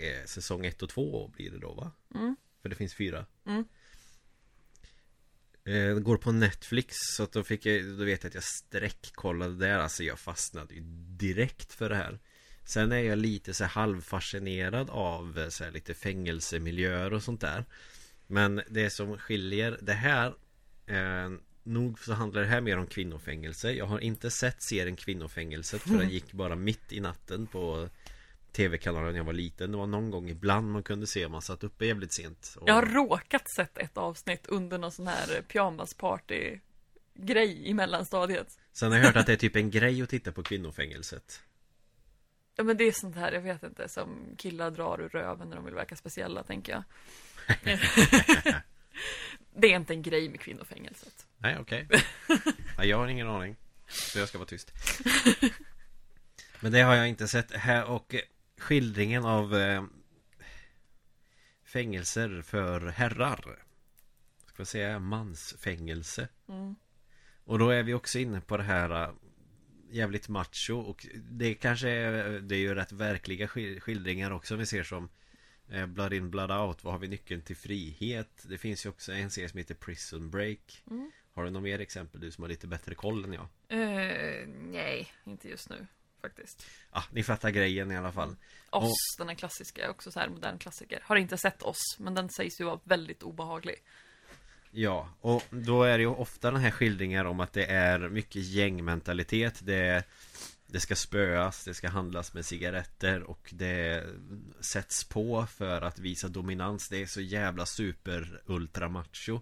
eh, 0.00 0.24
säsong 0.26 0.66
1 0.66 0.82
och 0.82 0.88
2 0.88 1.28
blir 1.36 1.50
det 1.50 1.58
då 1.58 1.72
va? 1.74 1.92
Mm. 2.14 2.36
För 2.62 2.68
det 2.68 2.76
finns 2.76 2.94
fyra. 2.94 3.26
Mm. 3.46 3.64
Eh, 5.66 5.94
går 5.94 6.16
på 6.16 6.32
Netflix 6.32 6.96
så 7.16 7.22
att 7.22 7.32
då 7.32 7.44
fick 7.44 7.66
jag, 7.66 7.98
då 7.98 8.04
vet 8.04 8.22
jag 8.22 8.28
att 8.28 8.34
jag 8.34 8.44
sträckkollade 8.44 9.56
där. 9.56 9.78
Alltså 9.78 10.04
jag 10.04 10.18
fastnade 10.18 10.74
ju 10.74 10.80
direkt 11.18 11.72
för 11.72 11.88
det 11.88 11.96
här. 11.96 12.18
Sen 12.64 12.92
är 12.92 12.98
jag 12.98 13.18
lite 13.18 13.54
så 13.54 13.64
halvfascinerad 13.64 14.90
av 14.90 15.38
eh, 15.38 15.48
så 15.48 15.64
här 15.64 15.70
lite 15.70 15.94
fängelsemiljöer 15.94 17.12
och 17.12 17.22
sånt 17.22 17.40
där. 17.40 17.64
Men 18.26 18.62
det 18.68 18.90
som 18.90 19.18
skiljer 19.18 19.78
det 19.82 19.92
här 19.92 20.34
eh, 20.86 21.30
Nog 21.62 21.98
så 21.98 22.12
handlar 22.12 22.42
det 22.42 22.48
här 22.48 22.60
mer 22.60 22.78
om 22.78 22.86
kvinnofängelse. 22.86 23.72
Jag 23.72 23.86
har 23.86 24.00
inte 24.00 24.30
sett 24.30 24.62
serien 24.62 24.96
Kvinnofängelset 24.96 25.82
för 25.82 25.98
den 25.98 26.08
gick 26.10 26.32
bara 26.32 26.56
mitt 26.56 26.92
i 26.92 27.00
natten 27.00 27.46
på 27.46 27.88
Tv-kanalen 28.54 29.12
när 29.12 29.18
jag 29.18 29.24
var 29.24 29.32
liten 29.32 29.72
Det 29.72 29.78
var 29.78 29.86
någon 29.86 30.10
gång 30.10 30.28
ibland 30.28 30.72
man 30.72 30.82
kunde 30.82 31.06
se 31.06 31.28
man 31.28 31.42
satt 31.42 31.64
uppe 31.64 31.86
jävligt 31.86 32.12
sent 32.12 32.56
och... 32.60 32.68
Jag 32.68 32.74
har 32.74 32.86
råkat 32.86 33.50
sett 33.50 33.78
ett 33.78 33.96
avsnitt 33.96 34.46
under 34.46 34.78
någon 34.78 34.92
sån 34.92 35.06
här 35.06 35.42
pyjamasparty 35.42 36.58
grej 37.14 37.68
i 37.68 37.74
mellanstadiet. 37.74 38.58
Sen 38.72 38.92
har 38.92 38.98
jag 38.98 39.06
hört 39.06 39.16
att 39.16 39.26
det 39.26 39.32
är 39.32 39.36
typ 39.36 39.56
en 39.56 39.70
grej 39.70 40.02
att 40.02 40.08
titta 40.08 40.32
på 40.32 40.42
kvinnofängelset 40.42 41.42
Ja 42.56 42.64
men 42.64 42.76
det 42.76 42.84
är 42.84 42.92
sånt 42.92 43.16
här, 43.16 43.32
jag 43.32 43.40
vet 43.40 43.62
inte, 43.62 43.88
som 43.88 44.34
killar 44.38 44.70
drar 44.70 45.00
ur 45.00 45.08
röven 45.08 45.48
när 45.48 45.56
de 45.56 45.64
vill 45.64 45.74
verka 45.74 45.96
speciella, 45.96 46.42
tänker 46.42 46.72
jag. 46.72 46.82
det 49.54 49.72
är 49.72 49.76
inte 49.76 49.92
en 49.92 50.02
grej 50.02 50.28
med 50.28 50.40
kvinnofängelset. 50.40 51.26
Nej 51.38 51.56
okej 51.60 51.88
Nej 52.78 52.88
jag 52.88 52.98
har 52.98 53.08
ingen 53.08 53.28
aning 53.28 53.56
Så 53.88 54.18
jag 54.18 54.28
ska 54.28 54.38
vara 54.38 54.48
tyst 54.48 54.72
Men 56.60 56.72
det 56.72 56.80
har 56.80 56.94
jag 56.94 57.08
inte 57.08 57.28
sett 57.28 57.52
här 57.52 57.84
och 57.84 58.14
skildringen 58.64 59.24
av 59.24 59.54
eh, 59.56 59.84
Fängelser 61.64 62.42
för 62.42 62.80
herrar 62.86 63.64
Ska 64.46 64.54
vi 64.62 64.66
säga 64.66 64.98
mansfängelse 64.98 66.28
Mm. 66.48 66.74
Och 67.44 67.58
då 67.58 67.70
är 67.70 67.82
vi 67.82 67.94
också 67.94 68.18
inne 68.18 68.40
på 68.40 68.56
det 68.56 68.62
här 68.62 69.02
eh, 69.04 69.10
Jävligt 69.90 70.28
macho 70.28 70.74
och 70.74 71.06
det 71.30 71.54
kanske 71.54 71.88
är 71.88 72.40
Det 72.40 72.54
är 72.56 72.58
ju 72.58 72.74
rätt 72.74 72.92
verkliga 72.92 73.48
skil- 73.48 73.80
skildringar 73.80 74.30
också 74.30 74.56
vi 74.56 74.66
ser 74.66 74.82
som 74.82 75.08
eh, 75.68 75.86
Blood 75.86 76.12
in 76.12 76.30
blood 76.30 76.50
out 76.50 76.84
Vad 76.84 76.94
har 76.94 76.98
vi 76.98 77.08
nyckeln 77.08 77.42
till 77.42 77.56
frihet 77.56 78.44
Det 78.48 78.58
finns 78.58 78.86
ju 78.86 78.90
också 78.90 79.12
en 79.12 79.30
serie 79.30 79.48
som 79.48 79.58
heter 79.58 79.74
Prison 79.74 80.30
Break 80.30 80.82
Mm. 80.90 81.10
Har 81.32 81.44
du 81.44 81.50
något 81.50 81.62
mer 81.62 81.78
exempel 81.78 82.20
du 82.20 82.30
som 82.30 82.42
har 82.42 82.48
lite 82.48 82.66
bättre 82.66 82.94
koll 82.94 83.24
än 83.24 83.32
jag? 83.32 83.46
Eh, 83.68 84.48
nej, 84.48 85.12
inte 85.24 85.48
just 85.48 85.70
nu 85.70 85.86
faktiskt. 86.24 86.66
Ah, 86.90 87.02
ni 87.12 87.22
fattar 87.22 87.50
grejen 87.50 87.92
i 87.92 87.96
alla 87.96 88.12
fall 88.12 88.36
Oss, 88.70 89.16
den 89.18 89.28
här 89.28 89.34
klassiska, 89.34 89.90
också 89.90 90.12
så 90.12 90.20
här 90.20 90.28
modern 90.28 90.58
klassiker. 90.58 91.00
Har 91.02 91.16
inte 91.16 91.36
sett 91.36 91.62
Oss, 91.62 91.96
men 91.98 92.14
den 92.14 92.28
sägs 92.28 92.60
ju 92.60 92.64
vara 92.64 92.80
väldigt 92.84 93.22
obehaglig. 93.22 93.82
Ja, 94.70 95.08
och 95.20 95.42
då 95.50 95.82
är 95.82 95.98
det 95.98 96.02
ju 96.02 96.08
ofta 96.08 96.50
den 96.50 96.60
här 96.60 96.70
skildringar 96.70 97.24
om 97.24 97.40
att 97.40 97.52
det 97.52 97.64
är 97.64 98.08
mycket 98.08 98.42
gängmentalitet 98.42 99.60
Det, 99.62 100.04
det 100.66 100.80
ska 100.80 100.96
spöas, 100.96 101.64
det 101.64 101.74
ska 101.74 101.88
handlas 101.88 102.34
med 102.34 102.44
cigaretter 102.44 103.22
och 103.22 103.50
det 103.52 104.04
sätts 104.60 105.04
på 105.04 105.46
för 105.46 105.82
att 105.82 105.98
visa 105.98 106.28
dominans 106.28 106.88
Det 106.88 107.02
är 107.02 107.06
så 107.06 107.20
jävla 107.20 107.66
super 107.66 108.42
ultra 108.46 108.88
macho 108.88 109.40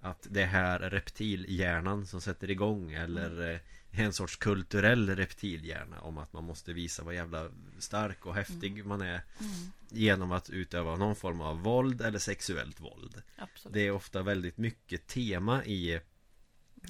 Att 0.00 0.26
det 0.30 0.44
här 0.44 0.80
är 0.80 0.90
reptilhjärnan 0.90 2.06
som 2.06 2.20
sätter 2.20 2.50
igång 2.50 2.92
eller 2.92 3.50
eh, 3.50 3.60
en 3.90 4.12
sorts 4.12 4.36
kulturell 4.36 5.16
reptilhjärna 5.16 6.00
om 6.00 6.18
att 6.18 6.32
man 6.32 6.44
måste 6.44 6.72
visa 6.72 7.04
vad 7.04 7.14
jävla 7.14 7.48
stark 7.78 8.26
och 8.26 8.34
häftig 8.34 8.86
man 8.86 9.00
är 9.00 9.22
Genom 9.90 10.32
att 10.32 10.50
utöva 10.50 10.96
någon 10.96 11.16
form 11.16 11.40
av 11.40 11.62
våld 11.62 12.00
eller 12.00 12.18
sexuellt 12.18 12.80
våld. 12.80 13.22
Absolut. 13.36 13.74
det 13.74 13.80
är 13.80 13.90
ofta 13.90 14.22
väldigt 14.22 14.58
mycket 14.58 15.06
tema 15.06 15.64
i 15.64 16.00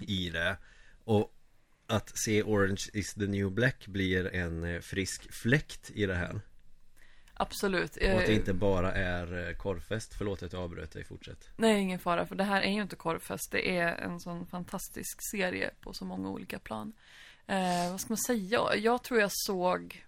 I 0.01 0.31
det. 0.31 0.57
Och 1.05 1.35
Att 1.87 2.19
se 2.19 2.43
Orange 2.43 2.85
is 2.93 3.15
the 3.15 3.27
new 3.27 3.51
black 3.51 3.87
blir 3.87 4.35
en 4.35 4.65
eh, 4.65 4.81
frisk 4.81 5.33
fläkt 5.33 5.91
i 5.95 6.07
det 6.07 6.15
här 6.15 6.41
Absolut. 7.41 7.97
Och 7.97 8.03
att 8.03 8.27
det 8.27 8.33
Eh, 8.33 8.37
inte 8.37 8.55
bara 8.55 8.93
är 8.93 9.49
eh, 9.49 9.55
korvfest 9.55 10.15
Förlåt 10.19 10.43
att 10.43 10.53
jag 10.53 10.63
avbröt 10.63 10.93
dig, 10.93 11.05
fortsätt 11.05 11.49
Nej, 11.57 11.81
ingen 11.81 11.99
fara, 11.99 12.27
för 12.27 12.35
det 12.35 12.45
här 12.45 12.63
är 12.63 12.71
ju 12.71 12.83
inte 12.83 12.97
korvfest. 12.97 13.53
Det 13.53 13.79
är 13.79 13.97
en 13.97 14.21
sån 14.21 14.47
fantastisk 14.47 15.19
serie 15.31 15.71
på 15.81 15.93
så 15.93 16.05
många 16.05 16.29
olika 16.29 16.59
plan. 16.59 16.93
Eh, 17.47 17.91
vad 17.91 18.01
ska 18.01 18.09
man 18.13 18.19
säga? 18.19 18.61
Jag 18.77 19.03
tror 19.03 19.21
jag 19.21 19.31
såg... 19.33 20.05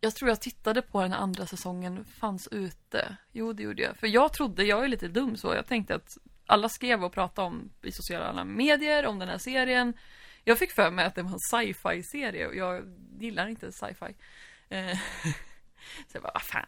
Jag 0.00 0.14
tror 0.14 0.28
jag 0.28 0.40
tittade 0.40 0.82
på 0.82 1.02
den 1.02 1.12
andra 1.12 1.46
säsongen 1.46 2.04
fanns 2.04 2.48
ute. 2.48 3.16
Jo, 3.32 3.52
det 3.52 3.62
gjorde 3.62 3.82
jag. 3.82 3.96
För 3.96 4.06
jag 4.06 4.32
trodde, 4.32 4.64
jag 4.64 4.84
är 4.84 4.88
lite 4.88 5.08
dum 5.08 5.36
så, 5.36 5.54
jag 5.54 5.66
tänkte 5.66 5.94
att 5.94 6.18
alla 6.46 6.68
skrev 6.68 7.04
och 7.04 7.12
pratade 7.12 7.46
om 7.46 7.70
i 7.82 7.92
sociala 7.92 8.44
medier 8.44 9.06
om 9.06 9.18
den 9.18 9.28
här 9.28 9.38
serien. 9.38 9.92
Jag 10.44 10.58
fick 10.58 10.72
för 10.72 10.90
mig 10.90 11.04
att 11.04 11.14
det 11.14 11.22
var 11.22 11.30
en 11.30 11.38
sci-fi 11.38 12.02
serie 12.02 12.46
och 12.46 12.54
jag 12.56 12.96
gillar 13.20 13.46
inte 13.46 13.72
sci-fi. 13.72 14.14
Eh, 14.68 14.98
så 16.06 16.12
jag 16.12 16.22
bara, 16.22 16.32
vad 16.34 16.42
fan. 16.42 16.66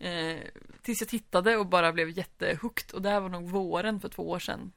Eh, 0.00 0.40
tills 0.82 1.00
jag 1.00 1.08
tittade 1.08 1.56
och 1.56 1.66
bara 1.66 1.92
blev 1.92 2.10
jättehooked. 2.10 2.94
Och 2.94 3.02
det 3.02 3.08
här 3.08 3.20
var 3.20 3.28
nog 3.28 3.50
våren 3.50 4.00
för 4.00 4.08
två 4.08 4.30
år 4.30 4.38
sedan. 4.38 4.72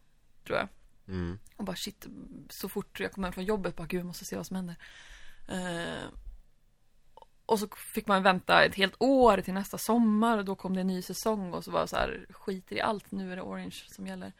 Tror 0.45 0.57
jag. 0.57 0.67
mm. 1.07 1.39
Och 1.55 1.63
bara 1.63 1.75
shit, 1.75 2.07
så 2.49 2.69
fort 2.69 2.99
jag 2.99 3.11
kom 3.11 3.23
hem 3.23 3.33
från 3.33 3.45
jobbet, 3.45 3.75
bara 3.75 3.87
gud, 3.87 3.99
jag 3.99 4.07
måste 4.07 4.25
se 4.25 4.35
vad 4.35 4.45
som 4.45 4.55
händer. 4.55 4.75
Eh, 5.47 6.09
och 7.45 7.59
så 7.59 7.67
fick 7.67 8.07
man 8.07 8.23
vänta 8.23 8.65
ett 8.65 8.75
helt 8.75 8.95
år 8.99 9.37
till 9.37 9.53
nästa 9.53 9.77
sommar 9.77 10.37
och 10.37 10.45
då 10.45 10.55
kom 10.55 10.73
det 10.73 10.81
en 10.81 10.87
ny 10.87 11.01
säsong 11.01 11.53
och 11.53 11.63
så 11.63 11.71
var 11.71 11.81
det 11.81 11.87
så 11.87 11.95
här, 11.95 12.25
skiter 12.29 12.75
i 12.75 12.81
allt, 12.81 13.11
nu 13.11 13.31
är 13.31 13.35
det 13.35 13.41
Orange 13.41 13.83
som 13.87 14.07
gäller. 14.07 14.33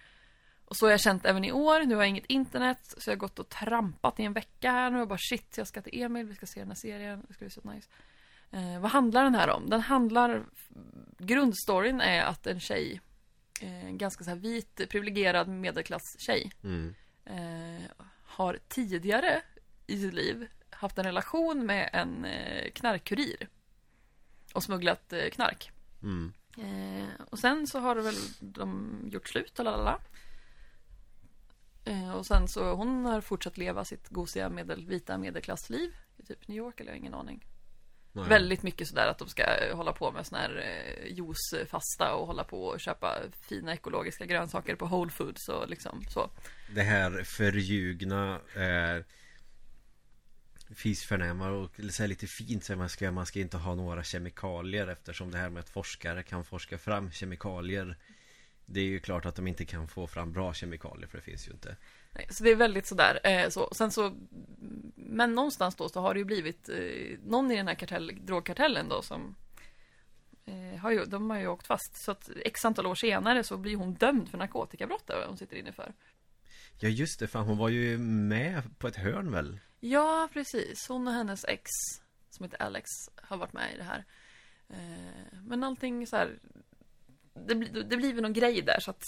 Så 0.76 0.86
har 0.86 0.92
jag 0.92 1.00
känt 1.02 1.26
även 1.26 1.46
i 1.46 1.52
år, 1.52 1.80
nu 1.86 1.96
har 1.96 2.02
jag 2.02 2.10
inget 2.10 2.26
internet, 2.26 2.94
så 2.98 3.10
jag 3.10 3.16
har 3.16 3.20
gått 3.20 3.40
och 3.40 3.50
trampat 3.50 4.20
i 4.20 4.24
en 4.24 4.34
vecka 4.34 4.72
här 4.72 4.92
nu 4.92 5.02
och 5.02 5.08
bara 5.08 5.20
shit, 5.30 5.58
jag 5.58 5.68
ska 5.68 5.82
till 5.82 6.02
Emil, 6.02 6.26
vi 6.26 6.36
ska 6.36 6.46
se 6.46 6.60
den 6.60 6.68
här 6.70 6.76
serien, 6.76 7.24
det 7.28 7.34
ska 7.34 7.46
bli 7.46 7.52
så 7.52 7.62
nice. 7.62 7.90
Eh, 8.52 8.80
vad 8.80 8.92
handlar 8.92 9.24
den 9.24 9.36
här 9.36 9.50
om? 9.50 9.70
Den 9.70 9.82
handlar, 9.82 10.44
grundstoryn 11.18 12.02
är 12.02 12.24
att 12.24 12.48
en 12.48 12.60
tjej, 12.60 13.02
eh, 13.62 13.86
en 13.86 13.98
ganska 13.98 14.24
så 14.24 14.30
här 14.30 14.38
vit, 14.38 14.90
privilegierad 14.90 15.48
medelklass-tjej, 15.48 16.52
Mm. 16.64 16.96
eh, 17.26 18.06
har 18.24 18.60
tidigare 18.68 19.42
i 19.88 20.02
sitt 20.02 20.14
liv 20.14 20.48
haft 20.70 20.98
en 20.98 21.04
relation 21.06 21.66
med 21.66 21.90
en 21.94 22.26
eh, 22.26 22.72
knarkkurir. 22.72 23.50
Och 24.54 24.64
smugglat 24.64 25.14
eh, 25.14 25.30
knark. 25.30 25.72
Mm. 26.04 26.34
Och 27.32 27.40
sen 27.40 27.68
så 27.68 27.80
har 27.80 27.96
väl 27.96 28.16
de 28.40 29.00
gjort 29.12 29.28
slut, 29.28 29.58
lalala. 29.58 30.00
Eh, 31.86 32.16
och 32.16 32.26
sen 32.26 32.48
så 32.48 32.74
hon 32.74 33.06
har 33.06 33.22
fortsatt 33.22 33.58
leva 33.58 33.86
sitt 33.86 34.10
gosiga 34.10 34.50
medel, 34.50 34.86
vita 34.86 35.18
medelklassliv 35.18 35.96
i 36.18 36.26
typ 36.26 36.48
New 36.48 36.58
York 36.58 36.80
eller 36.80 36.92
jag 36.92 36.96
har 36.96 37.00
ingen 37.00 37.14
aning. 37.14 37.46
Nej. 38.16 38.30
Väldigt 38.30 38.64
mycket 38.64 38.88
sådär 38.88 39.08
att 39.08 39.18
de 39.18 39.28
ska 39.28 39.44
eh, 39.44 39.76
hålla 39.76 39.94
på 39.94 40.12
med 40.12 40.26
sån 40.26 40.40
här 40.40 40.58
eh, 40.58 41.14
juicefasta 41.14 42.16
och 42.16 42.28
hålla 42.28 42.44
på 42.44 42.66
och 42.66 42.80
köpa 42.80 43.18
fina 43.42 43.74
ekologiska 43.74 44.26
grönsaker 44.26 44.76
på 44.76 44.86
Whole 44.86 45.12
Foods 45.12 45.50
och 45.50 45.70
liksom 45.70 46.04
så. 46.10 46.30
Det 46.76 46.82
här 46.82 47.24
förljugna 47.24 48.40
eh, 48.56 49.04
Fisförnämar 50.76 51.50
och 51.52 51.72
så 51.90 52.08
lite 52.08 52.28
fint 52.28 52.64
så 52.64 52.76
man 52.76 52.90
ska, 52.90 53.12
man 53.12 53.26
ska 53.26 53.40
inte 53.40 53.58
ha 53.58 53.76
några 53.76 54.04
kemikalier 54.04 54.88
eftersom 54.88 55.32
det 55.32 55.38
här 55.38 55.50
med 55.50 55.60
att 55.60 55.70
forskare 55.70 56.24
kan 56.24 56.46
forska 56.46 56.78
fram 56.78 57.12
kemikalier 57.12 57.98
Det 58.66 58.80
är 58.80 58.86
ju 58.86 59.00
klart 59.00 59.26
att 59.26 59.36
de 59.36 59.48
inte 59.48 59.66
kan 59.66 59.88
få 59.88 60.08
fram 60.08 60.32
bra 60.32 60.54
kemikalier 60.54 61.08
för 61.08 61.18
det 61.18 61.24
finns 61.24 61.48
ju 61.48 61.52
inte 61.52 61.76
Nej, 62.16 62.28
så 62.30 62.44
det 62.44 62.52
är 62.52 62.56
väldigt 62.56 62.88
sådär. 62.88 63.20
Eh, 63.24 63.50
så. 63.50 63.70
Sen 63.72 63.92
så, 63.92 64.16
men 64.96 65.36
någonstans 65.36 65.76
då 65.76 65.90
så 65.90 66.02
har 66.02 66.14
det 66.14 66.18
ju 66.18 66.26
blivit 66.26 66.70
eh, 66.70 67.20
någon 67.26 67.52
i 67.52 67.56
den 67.56 67.68
här 67.68 67.76
kartell, 67.76 68.12
drogkartellen 68.26 68.90
då 68.90 69.02
som 69.02 69.36
eh, 70.46 70.80
har 70.80 70.92
ju, 70.92 71.06
de 71.06 71.30
har 71.30 71.40
ju 71.40 71.48
åkt 71.48 71.68
fast. 71.68 72.04
Så 72.04 72.12
att 72.12 72.30
x 72.46 72.66
antal 72.66 72.86
år 72.86 72.96
senare 72.96 73.44
så 73.44 73.58
blir 73.58 73.76
hon 73.76 73.94
dömd 73.94 74.30
för 74.30 74.38
narkotikabrott 74.38 75.08
där 75.08 75.26
hon 75.28 75.38
sitter 75.38 75.56
inne 75.56 75.72
för. 75.72 75.94
Ja 76.80 76.90
just 76.90 77.20
det, 77.20 77.28
fan 77.28 77.46
hon 77.48 77.58
var 77.58 77.70
ju 77.70 77.98
med 77.98 78.80
på 78.80 78.88
ett 78.88 78.96
hörn 78.96 79.32
väl? 79.32 79.60
Ja, 79.80 80.30
precis. 80.34 80.88
Hon 80.88 81.08
och 81.08 81.14
hennes 81.14 81.46
ex, 81.46 81.72
som 82.30 82.44
heter 82.44 82.62
Alex, 82.62 82.90
har 83.16 83.38
varit 83.38 83.54
med 83.54 83.74
i 83.74 83.78
det 83.78 83.84
här. 83.84 84.06
Eh, 84.70 85.38
men 85.44 85.64
allting 85.64 86.08
så 86.08 86.16
här, 86.16 86.40
det, 87.36 87.56
blir- 87.56 87.84
det 87.84 87.98
blir 87.98 88.14
väl 88.14 88.22
någon 88.22 88.34
grej 88.34 88.62
där 88.62 88.80
så 88.80 88.92
att 88.92 89.04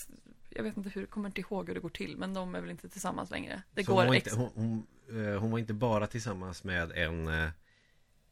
jag 0.50 0.64
vet 0.64 0.78
inte 0.78 0.90
hur, 0.90 1.06
kommer 1.06 1.30
inte 1.30 1.42
ihåg 1.42 1.68
hur 1.68 1.74
det 1.76 1.80
går 1.82 1.90
till, 1.90 2.18
men 2.18 2.34
de 2.34 2.56
är 2.56 2.62
väl 2.62 2.70
inte 2.72 2.90
tillsammans 2.90 3.32
längre. 3.32 3.62
Det 3.74 3.84
Så 3.84 3.96
går 3.96 4.06
hon, 4.06 4.16
inte, 4.16 4.36
hon, 4.36 4.50
hon, 4.56 4.88
eh, 5.26 5.40
hon 5.40 5.52
var 5.52 5.60
inte 5.60 5.74
bara 5.74 6.08
tillsammans 6.08 6.64
med 6.64 6.92
en 6.92 7.28
eh, 7.28 7.50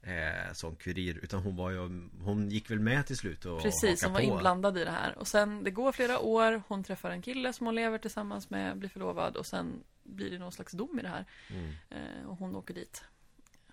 eh, 0.02 0.54
sån 0.54 0.76
kurir 0.76 1.20
Utan 1.24 1.44
hon 1.44 1.56
var 1.56 1.72
ju 1.72 2.10
Hon 2.22 2.50
gick 2.50 2.72
väl 2.72 2.80
med 2.80 3.06
till 3.06 3.18
slut 3.18 3.46
och 3.46 3.62
Precis, 3.62 4.04
hon 4.04 4.14
var 4.14 4.20
på. 4.20 4.26
inblandad 4.26 4.78
i 4.78 4.84
det 4.84 4.92
här. 4.92 5.18
Och 5.18 5.28
sen, 5.28 5.64
det 5.64 5.72
går 5.72 5.92
flera 5.92 6.20
år, 6.20 6.62
hon 6.68 6.84
träffar 6.84 7.10
en 7.12 7.22
kille 7.22 7.54
som 7.54 7.66
hon 7.66 7.76
lever 7.76 7.98
tillsammans 7.98 8.50
med, 8.50 8.78
blir 8.78 8.90
förlovad 8.90 9.36
och 9.38 9.46
sen 9.46 9.84
blir 10.04 10.32
det 10.32 10.40
någon 10.40 10.52
slags 10.52 10.72
dom 10.74 11.00
i 11.00 11.02
det 11.02 11.10
här. 11.10 11.26
mm. 11.50 11.72
Eh, 11.90 12.28
och 12.30 12.38
hon 12.38 12.56
åker 12.56 12.74
dit. 12.74 13.04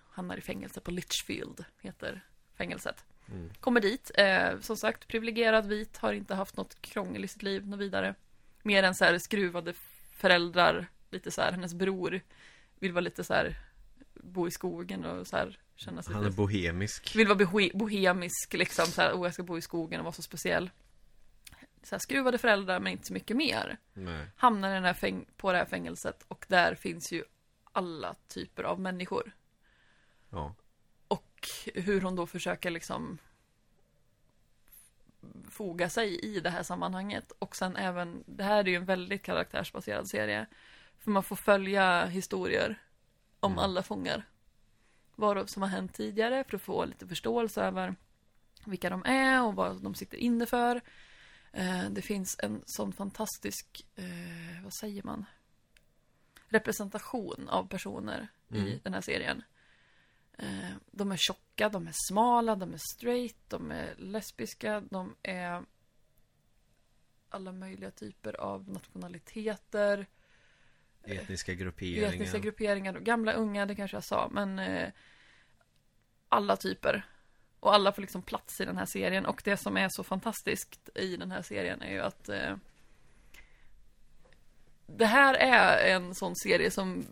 Hamnar 0.09 0.37
i 0.37 0.41
fängelse 0.41 0.81
på 0.81 0.91
Litchfield, 0.91 1.65
heter 1.81 2.21
fängelset. 2.57 3.05
Mm. 3.31 3.49
Kommer 3.59 3.81
dit, 3.81 4.11
eh, 4.15 4.59
som 4.59 4.77
sagt, 4.77 5.07
privilegierad 5.07 5.65
vit, 5.65 5.97
har 5.97 6.13
inte 6.13 6.35
haft 6.35 6.57
något 6.57 6.81
krångel 6.81 7.23
i 7.25 7.27
sitt 7.27 7.43
liv, 7.43 7.67
något 7.67 7.79
vidare. 7.79 8.15
Mer 8.63 8.83
än 8.83 8.95
så 8.95 9.05
här 9.05 9.17
skruvade 9.17 9.73
föräldrar, 10.11 10.87
lite 11.09 11.31
så 11.31 11.41
här, 11.41 11.51
hennes 11.51 11.73
bror 11.73 12.21
vill 12.79 12.91
vara 12.91 13.01
lite 13.01 13.23
så 13.23 13.33
här, 13.33 13.55
bo 14.13 14.47
i 14.47 14.51
skogen 14.51 15.05
och 15.05 15.27
så 15.27 15.35
här, 15.37 15.59
känna 15.75 16.03
sig 16.03 16.13
Han 16.13 16.23
är 16.23 16.25
lite 16.27 16.37
bohemisk 16.37 17.15
vill 17.15 17.27
vara 17.27 17.37
bohe- 17.39 17.77
bohemisk 17.77 18.53
liksom 18.53 18.85
så 18.85 19.01
här, 19.01 19.13
oh 19.13 19.25
jag 19.25 19.33
ska 19.33 19.43
bo 19.43 19.57
i 19.57 19.61
skogen 19.61 19.99
och 19.99 20.03
vara 20.03 20.13
så 20.13 20.21
speciell. 20.21 20.69
Så 21.83 21.95
här, 21.95 21.99
skruvade 21.99 22.37
föräldrar 22.37 22.79
men 22.79 22.91
inte 22.91 23.03
så 23.05 23.13
mycket 23.13 23.37
mer. 23.37 23.77
Nej. 23.93 24.25
Hamnar 24.35 24.71
i 24.71 24.73
den 24.73 24.83
här 24.83 25.23
på 25.37 25.51
det 25.51 25.57
här 25.57 25.65
fängelset 25.65 26.23
och 26.27 26.45
där 26.49 26.75
finns 26.75 27.11
ju 27.11 27.23
alla 27.71 28.15
typer 28.27 28.63
av 28.63 28.79
människor. 28.79 29.31
Ja 30.29 30.55
hur 31.73 32.01
hon 32.01 32.15
då 32.15 32.27
försöker 32.27 32.69
liksom 32.71 33.17
foga 35.49 35.89
sig 35.89 36.19
i 36.19 36.39
det 36.39 36.49
här 36.49 36.63
sammanhanget. 36.63 37.31
Och 37.39 37.55
sen 37.55 37.75
även, 37.75 38.23
det 38.27 38.43
här 38.43 38.57
är 38.63 38.67
ju 38.67 38.75
en 38.75 38.85
väldigt 38.85 39.23
karaktärsbaserad 39.23 40.09
serie. 40.09 40.45
För 40.99 41.11
man 41.11 41.23
får 41.23 41.35
följa 41.35 42.05
historier 42.05 42.81
om 43.39 43.51
Mm. 43.51 43.63
alla 43.63 43.83
fångar. 43.83 44.25
Vad 45.15 45.49
som 45.49 45.61
har 45.61 45.69
hänt 45.69 45.93
tidigare 45.93 46.43
för 46.43 46.55
att 46.55 46.61
få 46.61 46.85
lite 46.85 47.07
förståelse 47.07 47.61
över 47.63 47.95
vilka 48.65 48.89
de 48.89 49.03
är 49.05 49.43
och 49.43 49.55
vad 49.55 49.83
de 49.83 49.95
sitter 49.95 50.17
inne 50.17 50.45
för. 50.45 50.81
Eh, 51.51 51.89
Det 51.89 52.01
finns 52.01 52.39
en 52.39 52.63
sån 52.65 52.93
fantastisk, 52.93 53.85
eh, 53.95 54.63
vad 54.63 54.73
säger 54.73 55.03
man? 55.03 55.25
Representation 56.47 57.49
av 57.49 57.67
personer 57.67 58.27
i 58.49 58.57
Mm. 58.59 58.79
den 58.83 58.93
här 58.93 59.01
serien. 59.01 59.43
Eh, 60.37 60.69
De 60.91 61.11
är 61.11 61.17
tjocka, 61.17 61.69
de 61.69 61.87
är 61.87 61.93
smala, 62.09 62.55
de 62.55 62.73
är 62.73 62.81
straight, 62.95 63.37
de 63.47 63.71
är 63.71 63.95
lesbiska, 63.97 64.81
de 64.81 65.15
är 65.23 65.65
alla 67.29 67.51
möjliga 67.51 67.91
typer 67.91 68.41
av 68.41 68.69
nationaliteter, 68.69 70.07
Etniska 71.05 71.53
grupperingar 71.53 72.13
etniska 72.13 72.39
grupperingar, 72.39 72.99
gamla, 72.99 73.33
unga, 73.33 73.65
det 73.65 73.75
kanske 73.75 73.97
jag 73.97 74.03
sa, 74.03 74.29
men 74.31 74.59
eh, 74.59 74.89
alla 76.29 76.55
typer. 76.55 77.05
Och 77.59 77.73
alla 77.73 77.91
får 77.91 78.01
liksom 78.01 78.21
plats 78.21 78.61
i 78.61 78.65
den 78.65 78.77
här 78.77 78.85
serien. 78.85 79.25
Och 79.25 79.41
det 79.45 79.57
som 79.57 79.77
är 79.77 79.89
så 79.89 80.03
fantastiskt 80.03 80.89
i 80.95 81.17
den 81.17 81.31
här 81.31 81.41
serien 81.41 81.81
är 81.81 81.91
ju 81.91 81.99
att 81.99 82.29
eh, 82.29 82.55
det 84.85 85.05
här 85.05 85.33
är 85.33 85.95
en 85.95 86.15
sån 86.15 86.35
serie 86.35 86.71
som 86.71 87.05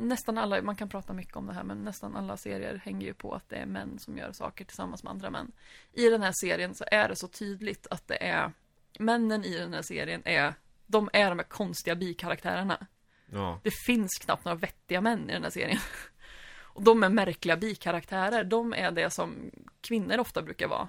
nästan 0.00 0.38
alla, 0.38 0.62
man 0.62 0.76
kan 0.76 0.88
prata 0.88 1.12
mycket 1.12 1.36
om 1.36 1.46
det 1.46 1.52
här, 1.52 1.64
men 1.64 1.84
nästan 1.84 2.16
alla 2.16 2.36
serier 2.36 2.80
hänger 2.84 3.06
ju 3.06 3.14
på 3.14 3.34
att 3.34 3.48
det 3.48 3.56
är 3.56 3.66
män 3.66 3.98
som 3.98 4.18
gör 4.18 4.32
saker 4.32 4.64
tillsammans 4.64 5.02
med 5.02 5.10
andra 5.10 5.30
män. 5.30 5.52
I 5.92 6.08
den 6.08 6.22
här 6.22 6.32
serien 6.40 6.74
så 6.74 6.84
är 6.86 7.08
det 7.08 7.16
så 7.16 7.28
tydligt 7.28 7.86
att 7.90 8.08
det 8.08 8.24
är 8.24 8.52
männen 8.98 9.44
i 9.44 9.58
den 9.58 9.74
här 9.74 9.82
serien 9.82 10.22
är, 10.24 10.54
de 10.86 11.10
är 11.12 11.28
de 11.28 11.38
här 11.38 11.46
konstiga 11.46 11.96
bikaraktärerna. 11.96 12.86
Ja 13.32 13.60
Det 13.62 13.70
finns 13.86 14.10
knappt 14.20 14.44
några 14.44 14.56
vettiga 14.56 15.00
män 15.00 15.30
i 15.30 15.32
den 15.32 15.42
här 15.42 15.50
serien. 15.50 15.78
Och 16.72 16.82
de 16.82 17.02
är 17.02 17.08
märkliga 17.08 17.56
bikaraktärer. 17.56 18.44
De 18.44 18.72
är 18.72 18.90
det 18.90 19.10
som 19.10 19.50
kvinnor 19.80 20.18
ofta 20.18 20.42
brukar 20.42 20.68
vara. 20.68 20.88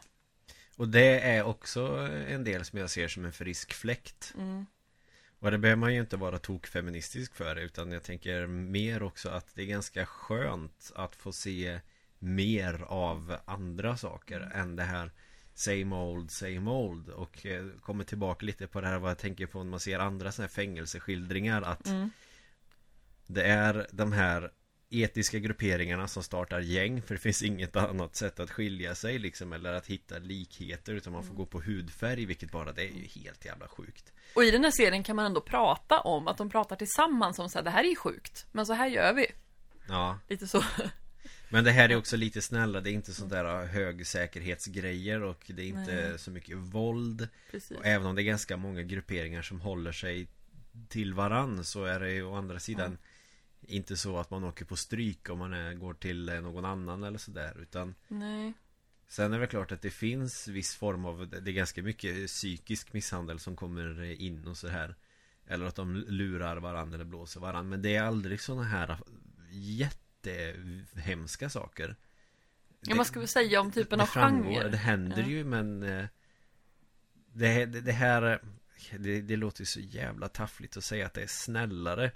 Och 0.77 0.87
det 0.87 1.19
är 1.19 1.43
också 1.43 2.09
en 2.27 2.43
del 2.43 2.65
som 2.65 2.79
jag 2.79 2.89
ser 2.89 3.07
som 3.07 3.25
en 3.25 3.31
frisk 3.31 3.73
fläkt 3.73 4.33
Mm. 4.37 4.65
Och 5.41 5.51
det 5.51 5.57
behöver 5.57 5.79
man 5.79 5.93
ju 5.93 5.99
inte 5.99 6.17
vara 6.17 6.39
tokfeministisk 6.39 7.35
för 7.35 7.55
Utan 7.55 7.91
jag 7.91 8.03
tänker 8.03 8.47
mer 8.47 9.03
också 9.03 9.29
att 9.29 9.55
det 9.55 9.61
är 9.61 9.65
ganska 9.65 10.05
skönt 10.05 10.91
att 10.95 11.15
få 11.15 11.31
se 11.31 11.79
mer 12.19 12.83
av 12.87 13.37
andra 13.45 13.97
saker 13.97 14.51
än 14.53 14.75
det 14.75 14.83
här 14.83 15.11
Same 15.53 15.95
old, 15.95 16.31
same 16.31 16.71
old 16.71 17.09
Och 17.09 17.45
eh, 17.45 17.65
kommer 17.81 18.03
tillbaka 18.03 18.45
lite 18.45 18.67
på 18.67 18.81
det 18.81 18.87
här 18.87 18.99
vad 18.99 19.09
jag 19.11 19.17
tänker 19.17 19.45
på 19.45 19.63
när 19.63 19.71
man 19.71 19.79
ser 19.79 19.99
andra 19.99 20.31
sådana 20.31 20.47
här 20.47 20.53
fängelseskildringar 20.53 21.61
att 21.61 21.87
Mm. 21.87 22.09
Det 23.27 23.43
är 23.43 23.87
de 23.91 24.11
här 24.11 24.51
etiska 24.91 25.39
grupperingarna 25.39 26.07
som 26.07 26.23
startar 26.23 26.59
gäng 26.59 27.01
För 27.01 27.15
det 27.15 27.21
finns 27.21 27.43
inget 27.43 27.75
annat 27.75 28.15
sätt 28.15 28.39
att 28.39 28.51
skilja 28.51 28.95
sig 28.95 29.19
liksom 29.19 29.53
Eller 29.53 29.73
att 29.73 29.87
hitta 29.87 30.17
likheter 30.17 30.93
utan 30.93 31.13
man 31.13 31.23
får 31.23 31.35
gå 31.35 31.45
på 31.45 31.61
hudfärg 31.61 32.25
Vilket 32.25 32.51
bara 32.51 32.71
det 32.71 32.81
är 32.81 32.93
ju 32.93 33.21
helt 33.21 33.45
jävla 33.45 33.67
sjukt 33.67 34.13
Och 34.33 34.43
i 34.43 34.51
den 34.51 34.63
här 34.63 34.71
serien 34.71 35.03
kan 35.03 35.15
man 35.15 35.25
ändå 35.25 35.41
prata 35.41 35.99
om 35.99 36.27
att 36.27 36.37
de 36.37 36.49
pratar 36.49 36.75
tillsammans 36.75 37.39
om 37.39 37.49
så 37.49 37.57
här, 37.57 37.63
det 37.63 37.69
här 37.69 37.83
är 37.83 37.89
ju 37.89 37.95
sjukt, 37.95 38.45
men 38.51 38.65
så 38.65 38.73
här 38.73 38.87
gör 38.87 39.13
vi. 39.13 39.27
Ja 39.87 40.19
Lite 40.27 40.47
så. 40.47 40.63
Men 41.49 41.63
det 41.63 41.71
här 41.71 41.89
är 41.89 41.95
också 41.95 42.17
lite 42.17 42.41
snällare, 42.41 42.83
det 42.83 42.89
är 42.89 42.93
inte 42.93 43.13
sådär 43.13 43.65
högsäkerhetsgrejer 43.65 45.23
och 45.23 45.43
det 45.47 45.61
är 45.61 45.67
inte 45.67 46.09
Nej. 46.09 46.19
så 46.19 46.31
mycket 46.31 46.57
våld 46.57 47.27
Precis. 47.51 47.77
och 47.77 47.85
Även 47.85 48.07
om 48.07 48.15
det 48.15 48.21
är 48.21 48.23
ganska 48.23 48.57
många 48.57 48.81
grupperingar 48.81 49.41
som 49.41 49.61
håller 49.61 49.91
sig 49.91 50.27
till 50.89 51.13
varann 51.13 51.63
så 51.63 51.83
är 51.83 51.99
det 51.99 52.11
ju 52.11 52.23
å 52.23 52.35
andra 52.35 52.59
sidan 52.59 52.97
Inte 53.67 53.97
så 53.97 54.17
att 54.17 54.29
man 54.29 54.43
åker 54.43 54.65
på 54.65 54.75
stryk 54.75 55.29
om 55.29 55.39
man 55.39 55.53
är, 55.53 55.73
går 55.73 55.93
till 55.93 56.29
eh, 56.29 56.41
någon 56.41 56.65
annan 56.65 57.03
eller 57.03 57.17
sådär 57.17 57.57
utan 57.61 57.95
Nej. 58.07 58.53
Sen 59.07 59.33
är 59.33 59.39
det 59.39 59.47
klart 59.47 59.71
att 59.71 59.81
det 59.81 59.89
finns 59.89 60.47
viss 60.47 60.75
form 60.75 61.05
av 61.05 61.29
Det 61.29 61.51
är 61.51 61.53
ganska 61.53 61.83
mycket 61.83 62.27
psykisk 62.27 62.93
misshandel 62.93 63.39
som 63.39 63.55
kommer 63.55 64.03
in 64.21 64.47
och 64.47 64.57
så 64.57 64.67
här 64.67 64.95
Eller 65.47 65.65
att 65.65 65.75
de 65.75 65.95
lurar 65.95 66.57
varandra 66.57 66.95
eller 66.95 67.05
blåser 67.05 67.39
varandra 67.39 67.69
Men 67.69 67.81
det 67.81 67.95
är 67.95 68.03
aldrig 68.03 68.41
såna 68.41 68.63
här 68.63 68.97
jättehemska 69.51 71.49
saker 71.49 71.95
Ja, 72.81 72.95
vad 72.95 73.07
ska 73.07 73.19
vi 73.19 73.27
säga 73.27 73.61
om 73.61 73.71
typen 73.71 73.97
det 73.97 74.03
av 74.03 74.07
framgår, 74.07 74.53
genre? 74.53 74.69
Det 74.69 74.77
händer 74.77 75.21
Ja. 75.21 75.27
ju 75.27 75.43
men 75.43 75.83
eh, 75.83 76.05
det, 77.33 77.65
det, 77.65 77.81
det 77.81 77.91
här 77.91 78.41
det, 78.97 79.21
det 79.21 79.35
låter 79.35 79.61
ju 79.61 79.65
så 79.65 79.79
jävla 79.79 80.27
taffligt 80.27 80.77
att 80.77 80.83
säga 80.83 81.05
att 81.05 81.13
det 81.13 81.21
är 81.23 81.27
snällare 81.27 82.11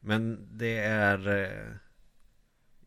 Men 0.00 0.48
det 0.58 0.78
är 0.78 1.28
eh, 1.28 1.74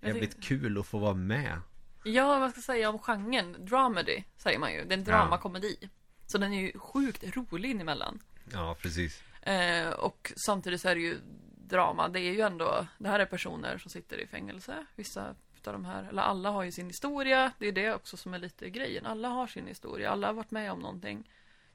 Jävligt 0.01 0.31
tycker- 0.31 0.41
kul 0.41 0.77
att 0.77 0.87
få 0.87 0.97
vara 0.97 1.13
med 1.13 1.61
Ja, 2.03 2.39
vad 2.39 2.51
ska 2.51 2.57
jag 2.57 2.63
säga 2.63 2.89
om 2.89 2.99
genren? 2.99 3.65
Dramedy, 3.65 4.23
säger 4.37 4.59
man 4.59 4.73
ju. 4.73 4.83
Det 4.85 4.93
är 4.93 4.97
en 4.97 5.03
dramakomedi. 5.03 5.89
Så 6.25 6.37
den 6.37 6.53
är 6.53 6.61
ju 6.61 6.79
sjukt 6.79 7.23
rolig 7.37 7.69
inemellan. 7.71 8.19
Ja 8.53 8.77
precis 8.81 9.23
Eh, 9.41 9.89
och 9.89 10.33
samtidigt 10.45 10.81
så 10.81 10.89
är 10.89 10.95
det 10.95 11.01
ju 11.01 11.17
drama. 11.57 12.07
Det 12.07 12.19
är 12.19 12.33
ju 12.33 12.41
ändå, 12.41 12.87
det 12.97 13.09
här 13.09 13.19
är 13.19 13.25
personer 13.25 13.77
som 13.77 13.91
sitter 13.91 14.17
i 14.17 14.27
fängelse. 14.27 14.85
Vissa 14.95 15.35
utav 15.55 15.73
de 15.73 15.85
här, 15.85 16.03
eller 16.03 16.21
alla 16.21 16.49
har 16.49 16.63
ju 16.63 16.71
sin 16.71 16.87
historia. 16.87 17.51
Det 17.59 17.67
är 17.67 17.71
det 17.71 17.93
också 17.93 18.17
som 18.17 18.33
är 18.33 18.39
lite 18.39 18.69
grejen. 18.69 19.05
Alla 19.05 19.27
har 19.27 19.47
sin 19.47 19.67
historia. 19.67 20.09
Alla 20.11 20.27
har 20.27 20.33
varit 20.33 20.51
med 20.51 20.71
om 20.71 20.79
någonting. 20.79 21.31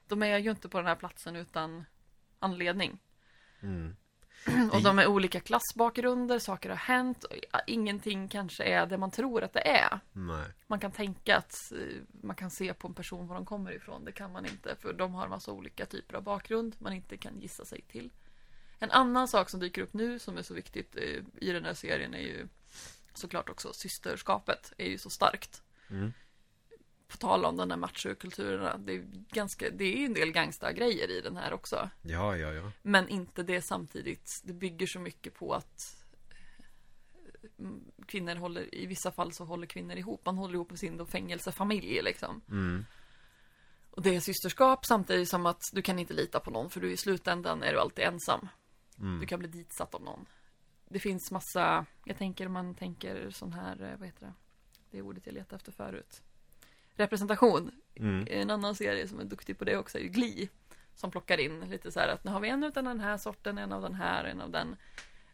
De 0.07 0.23
är 0.23 0.37
ju 0.37 0.51
inte 0.51 0.69
på 0.69 0.77
den 0.77 0.87
här 0.87 0.95
platsen 0.95 1.35
utan 1.35 1.85
anledning. 2.39 2.99
mm. 3.61 3.95
Och 4.71 4.81
de 4.83 4.99
är 4.99 5.07
olika 5.07 5.39
klassbakgrunder, 5.39 6.39
saker 6.39 6.69
har 6.69 6.75
hänt. 6.75 7.25
Ingenting 7.67 8.27
kanske 8.27 8.63
är 8.63 8.85
det 8.85 8.97
man 8.97 9.11
tror 9.11 9.43
att 9.43 9.53
det 9.53 9.67
är. 9.67 9.99
Nej 10.13 10.45
Man 10.67 10.79
kan 10.79 10.91
tänka 10.91 11.37
att 11.37 11.71
eh, 11.71 12.01
man 12.21 12.35
kan 12.35 12.51
se 12.51 12.73
på 12.73 12.87
en 12.87 12.93
person 12.93 13.27
var 13.27 13.35
de 13.35 13.45
kommer 13.45 13.71
ifrån. 13.71 14.05
Det 14.05 14.11
kan 14.11 14.31
man 14.31 14.45
inte, 14.45 14.75
för 14.75 14.93
de 14.93 15.13
har 15.13 15.23
en 15.23 15.29
massa 15.29 15.51
olika 15.51 15.85
typer 15.85 16.15
av 16.15 16.23
bakgrund 16.23 16.75
man 16.79 16.93
inte 16.93 17.17
kan 17.17 17.39
gissa 17.39 17.65
sig 17.65 17.81
till. 17.81 18.11
En 18.79 18.91
annan 18.91 19.27
sak 19.27 19.49
som 19.49 19.59
dyker 19.59 19.81
upp 19.81 19.93
nu 19.93 20.19
som 20.19 20.37
är 20.37 20.41
så 20.41 20.53
viktigt 20.53 20.95
eh, 20.95 21.23
i 21.41 21.51
den 21.51 21.65
här 21.65 21.73
serien 21.73 22.13
är 22.13 22.19
ju 22.21 22.47
såklart 23.13 23.49
också 23.49 23.73
systerskapet 23.73 24.73
är 24.77 24.87
ju 24.87 24.97
så 24.97 25.09
starkt. 25.09 25.63
mm. 25.89 26.13
På 27.15 27.27
tal 27.27 27.45
om 27.45 27.57
den 27.57 27.71
här 27.71 27.77
machokulturerna, 27.77 28.77
det 28.77 28.93
är 28.93 29.03
ganska, 29.31 29.69
det 29.69 29.83
är 29.83 29.97
ju 29.97 30.05
en 30.05 30.13
del 30.13 30.31
gangsta-grejer 30.31 31.11
i 31.11 31.21
den 31.21 31.37
här 31.37 31.53
också. 31.53 31.89
Ja 32.01 32.37
ja 32.37 32.53
ja 32.53 32.71
Men 32.81 33.09
inte 33.09 33.43
det 33.43 33.61
samtidigt, 33.61 34.41
det 34.43 34.53
bygger 34.53 34.87
så 34.87 34.99
mycket 34.99 35.33
på 35.33 35.53
att 35.53 36.05
mm, 37.59 37.83
kvinnor 38.07 38.35
håller, 38.35 38.75
i 38.75 38.85
vissa 38.85 39.11
fall 39.11 39.31
så 39.31 39.45
håller 39.45 39.67
kvinnor 39.67 39.97
ihop. 39.97 40.25
Man 40.25 40.37
håller 40.37 40.53
ihop 40.53 40.69
med 40.69 40.79
sin 40.79 40.97
då 40.97 41.05
fängelsefamilj 41.05 42.01
liksom. 42.01 42.41
mm. 42.49 42.85
Och 43.91 44.01
det 44.01 44.15
är 44.15 44.19
systerskap 44.19 44.85
samtidigt 44.85 45.29
som 45.29 45.45
att 45.45 45.61
du 45.73 45.81
kan 45.81 45.99
inte 45.99 46.13
lita 46.13 46.39
på 46.39 46.51
någon 46.51 46.69
för 46.69 46.81
du 46.81 46.91
i 46.91 46.97
slutändan 46.97 47.63
är 47.63 47.73
du 47.73 47.79
alltid 47.79 48.05
ensam. 48.05 48.47
Mm. 48.99 49.19
Du 49.19 49.25
kan 49.25 49.39
bli 49.39 49.47
ditsatt 49.47 49.95
av 49.95 50.01
någon. 50.01 50.25
Det 50.89 50.99
finns 50.99 51.31
massa, 51.31 51.85
jag 52.05 52.17
tänker 52.17 52.47
man 52.47 52.75
tänker 52.75 53.29
sån 53.29 53.53
här, 53.53 53.81
eh, 53.81 53.97
vad 53.97 54.07
heter 54.07 54.25
det? 54.25 54.33
Det 54.91 54.97
är 54.97 55.01
ordet 55.01 55.25
jag 55.25 55.33
letade 55.33 55.55
efter 55.55 55.71
förut. 55.71 56.21
Representation. 56.95 57.71
Mm. 57.95 58.27
En 58.29 58.49
annan 58.49 58.75
serie 58.75 59.07
som 59.07 59.19
är 59.19 59.23
duktig 59.23 59.57
på 59.57 59.65
det 59.65 59.77
också 59.77 59.97
är 59.97 60.01
ju 60.01 60.09
Glee. 60.09 60.47
Som 60.95 61.11
plockar 61.11 61.37
in 61.37 61.59
lite 61.59 61.91
så 61.91 61.99
här 61.99 62.07
att 62.07 62.23
nu 62.23 62.31
har 62.31 62.39
vi 62.39 62.49
en 62.49 62.63
av 62.63 62.71
den 62.71 62.99
här 62.99 63.17
sorten, 63.17 63.57
en 63.57 63.71
av 63.71 63.81
den 63.81 63.93
här, 63.93 64.23
en 64.23 64.41
av 64.41 64.51
den. 64.51 64.75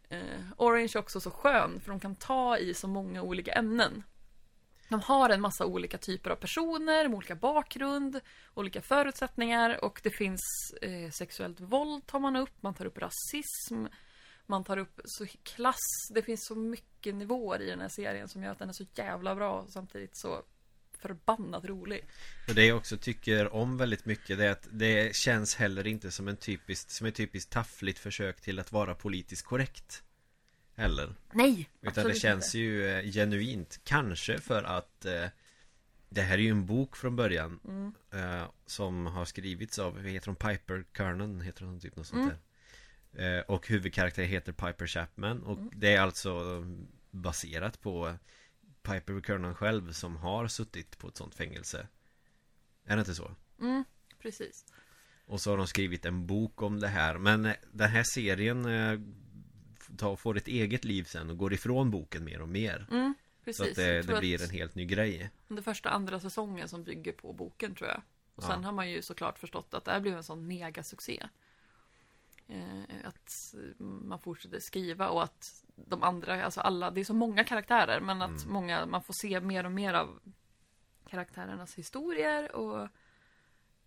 Eh, 0.08 0.40
Orange 0.56 0.92
är 0.94 0.98
också 0.98 1.20
så 1.20 1.30
skön 1.30 1.80
för 1.80 1.90
de 1.90 2.00
kan 2.00 2.14
ta 2.14 2.58
i 2.58 2.74
så 2.74 2.88
många 2.88 3.22
olika 3.22 3.52
ämnen. 3.52 4.02
De 4.88 5.00
har 5.00 5.30
en 5.30 5.40
massa 5.40 5.66
olika 5.66 5.98
typer 5.98 6.30
av 6.30 6.36
personer 6.36 7.08
med 7.08 7.16
olika 7.16 7.34
bakgrund, 7.34 8.20
olika 8.54 8.82
förutsättningar 8.82 9.84
och 9.84 10.00
det 10.02 10.10
finns 10.10 10.40
eh, 10.82 11.10
sexuellt 11.10 11.60
våld 11.60 12.06
tar 12.06 12.20
man 12.20 12.36
upp, 12.36 12.62
man 12.62 12.74
tar 12.74 12.86
upp 12.86 12.98
rasism, 12.98 13.86
man 14.46 14.64
tar 14.64 14.76
upp 14.76 15.00
så 15.04 15.26
klass, 15.42 16.08
det 16.14 16.22
finns 16.22 16.46
så 16.46 16.54
mycket 16.54 17.14
nivåer 17.14 17.62
i 17.62 17.70
den 17.70 17.80
här 17.80 17.88
serien 17.88 18.28
som 18.28 18.42
gör 18.42 18.52
att 18.52 18.58
den 18.58 18.68
är 18.68 18.72
så 18.72 18.86
jävla 18.94 19.34
bra 19.34 19.60
och 19.60 19.70
samtidigt 19.70 20.16
så 20.16 20.42
förbannat 21.02 21.64
rolig. 21.64 22.04
Och 22.48 22.54
det 22.54 22.64
jag 22.66 22.76
också 22.76 22.96
tycker 22.96 23.52
om 23.54 23.76
väldigt 23.76 24.04
mycket 24.06 24.38
det 24.38 24.44
är 24.46 24.50
att 24.50 24.68
det 24.70 25.16
känns 25.16 25.54
heller 25.54 25.86
inte 25.86 26.10
som 26.10 26.28
en 26.28 26.36
typiskt 26.36 26.90
Som 26.90 27.06
ett 27.06 27.14
typiskt 27.14 27.52
taffligt 27.52 27.98
försök 27.98 28.40
till 28.40 28.58
att 28.58 28.72
vara 28.72 28.94
politiskt 28.94 29.44
korrekt 29.46 30.02
Heller 30.74 31.14
Nej! 31.32 31.68
Utan 31.80 32.04
det 32.08 32.14
känns 32.14 32.54
ju 32.54 32.86
eh, 32.88 33.04
genuint 33.12 33.80
Kanske 33.84 34.38
för 34.38 34.62
att 34.62 35.04
eh, 35.04 35.26
Det 36.08 36.22
här 36.22 36.34
är 36.38 36.42
ju 36.42 36.50
en 36.50 36.66
bok 36.66 36.96
från 36.96 37.16
början 37.16 37.60
Mm. 37.68 37.94
eh, 38.12 38.44
Som 38.66 39.06
har 39.06 39.24
skrivits 39.24 39.78
av, 39.78 39.94
vad 39.94 40.04
heter 40.04 40.26
hon? 40.26 40.36
Piper 40.36 40.84
Kernan 40.96 41.40
heter 41.40 41.64
hon 41.64 41.80
typ 41.80 41.96
något 41.96 42.06
sånt 42.06 42.22
Mm. 42.22 42.36
där 43.12 43.38
eh, 43.38 43.42
Och 43.44 43.68
huvudkaraktären 43.68 44.28
heter 44.28 44.52
Piper 44.52 44.86
Chapman 44.86 45.42
Och 45.42 45.58
det 45.76 45.94
är 45.94 46.00
alltså 46.00 46.64
baserat 47.10 47.80
på 47.80 48.14
Piper 48.82 49.20
Kernan 49.20 49.54
själv 49.54 49.92
som 49.92 50.16
har 50.16 50.48
suttit 50.48 50.98
på 50.98 51.08
ett 51.08 51.16
sånt 51.16 51.34
fängelse 51.34 51.86
Är 52.84 52.96
det 52.96 53.00
inte 53.00 53.14
så? 53.14 53.30
Mm, 53.60 53.84
precis. 54.18 54.64
Och 55.26 55.40
så 55.40 55.50
har 55.50 55.56
de 55.56 55.66
skrivit 55.66 56.04
en 56.06 56.26
bok 56.26 56.62
om 56.62 56.80
det 56.80 56.88
här 56.88 57.18
Men 57.18 57.44
eh, 57.46 57.54
den 57.72 57.90
här 57.90 58.02
serien 58.14 58.64
eh, 58.64 59.00
tar- 59.96 60.16
Får 60.16 60.36
ett 60.36 60.48
eget 60.48 60.84
liv 60.84 61.04
sen 61.04 61.30
och 61.30 61.38
går 61.38 61.52
ifrån 61.52 61.90
boken 61.90 62.24
mer 62.24 62.40
och 62.42 62.48
mer 62.48 62.86
Mm, 62.90 63.14
Så 63.38 63.44
precis. 63.44 63.68
att 63.68 63.74
det, 63.76 64.02
det 64.02 64.18
blir 64.18 64.42
en 64.42 64.50
helt 64.50 64.74
ny 64.74 64.84
grej 64.84 65.30
Det 65.48 65.62
första 65.62 65.90
andra 65.90 66.20
säsongen 66.20 66.68
som 66.68 66.84
bygger 66.84 67.12
på 67.12 67.32
boken 67.32 67.74
tror 67.74 67.88
jag. 67.90 68.02
Och 68.34 68.42
sen 68.42 68.60
Ja. 68.62 68.66
har 68.66 68.72
man 68.72 68.90
ju 68.90 69.02
såklart 69.02 69.38
förstått 69.38 69.74
att 69.74 69.84
det 69.84 69.90
här 69.90 70.00
blev 70.00 70.16
en 70.16 70.24
sån 70.24 70.46
megasuccé. 70.46 71.28
Eh, 72.48 72.82
att 73.04 73.54
man 73.78 74.18
fortsätter 74.18 74.60
skriva 74.60 75.08
och 75.08 75.22
att 75.22 75.61
de 75.74 76.02
andra, 76.02 76.44
alltså 76.44 76.60
alla, 76.60 76.90
det 76.90 77.00
är 77.00 77.04
så 77.04 77.14
många 77.14 77.44
karaktärer 77.44 78.00
men 78.00 78.22
att 78.22 78.42
Mm. 78.42 78.52
många, 78.52 78.86
man 78.86 79.02
får 79.02 79.14
se 79.14 79.40
mer 79.40 79.66
och 79.66 79.72
mer 79.72 79.94
av 79.94 80.20
karaktärernas 81.06 81.74
historier 81.74 82.56
och 82.56 82.88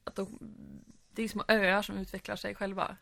att 0.04 0.16
de, 0.16 0.40
det 1.12 1.24
är 1.24 1.28
små 1.28 1.44
öar 1.48 1.82
som 1.82 1.98
utvecklar 1.98 2.36
sig 2.36 2.56
själva. 2.56 2.98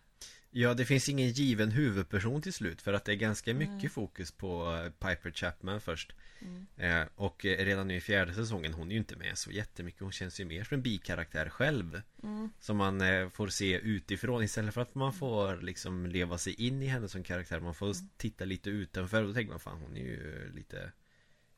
Ja, 0.55 0.73
det 0.73 0.85
finns 0.85 1.09
ingen 1.09 1.29
given 1.31 1.71
huvudperson 1.71 2.41
till 2.41 2.53
slut 2.53 2.81
För 2.81 2.93
att 2.93 3.05
det 3.05 3.11
är 3.11 3.15
ganska 3.15 3.53
mycket 3.53 3.73
Nej. 3.81 3.89
fokus 3.89 4.31
på 4.31 4.73
eh, 4.75 5.07
Piper 5.07 5.31
Chapman 5.31 5.81
först 5.81 6.13
Mm. 6.41 6.65
eh, 6.77 7.07
Och 7.15 7.45
eh, 7.45 7.65
redan 7.65 7.87
nu 7.87 7.95
i 7.95 8.01
fjärde 8.01 8.33
säsongen 8.33 8.73
Hon 8.73 8.87
är 8.87 8.91
ju 8.91 8.97
inte 8.97 9.15
med 9.15 9.37
så 9.37 9.51
jättemycket 9.51 10.01
Hon 10.01 10.11
känns 10.11 10.39
ju 10.39 10.45
mer 10.45 10.63
som 10.63 10.75
en 10.75 10.81
bikaraktär 10.81 11.49
själv 11.49 12.01
Mm. 12.23 12.49
Som 12.59 12.77
man 12.77 13.01
eh, 13.01 13.29
får 13.29 13.47
se 13.47 13.79
utifrån 13.79 14.43
Istället 14.43 14.73
för 14.73 14.81
att 14.81 14.95
man 14.95 15.13
får 15.13 15.61
liksom 15.61 16.05
leva 16.05 16.37
sig 16.37 16.53
in 16.53 16.83
i 16.83 16.85
henne 16.85 17.09
som 17.09 17.23
karaktär 17.23 17.59
Man 17.59 17.73
får 17.75 17.85
Mm. 17.85 18.09
titta 18.17 18.45
lite 18.45 18.69
utanför 18.69 19.21
och 19.21 19.27
då 19.27 19.33
tänker 19.33 19.51
man 19.51 19.59
fan 19.59 19.77
hon 19.81 19.97
är 19.97 20.01
ju 20.01 20.51
lite 20.55 20.91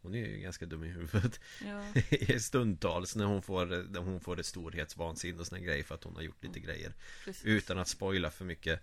Hon 0.06 0.16
är 0.16 0.28
ju 0.28 0.38
ganska 0.38 0.66
dum 0.66 0.84
i 0.84 0.88
huvudet 0.88 1.40
Ja, 1.66 2.40
Stundtals 2.40 3.16
när 3.16 3.26
hon 3.26 3.42
får, 3.42 3.66
när 3.66 4.00
hon 4.00 4.20
får 4.20 4.40
ett 4.40 4.46
storhetsvansinne 4.46 5.40
och 5.40 5.48
såna 5.48 5.62
grejer 5.62 5.84
för 5.84 5.96
att 5.96 6.04
hon 6.04 6.16
har 6.16 6.22
gjort 6.22 6.44
lite 6.44 6.60
grejer 6.60 6.94
precis. 7.26 7.46
Utan 7.46 7.78
att 7.80 7.88
spoila 7.88 8.32
för 8.32 8.46
mycket 8.46 8.82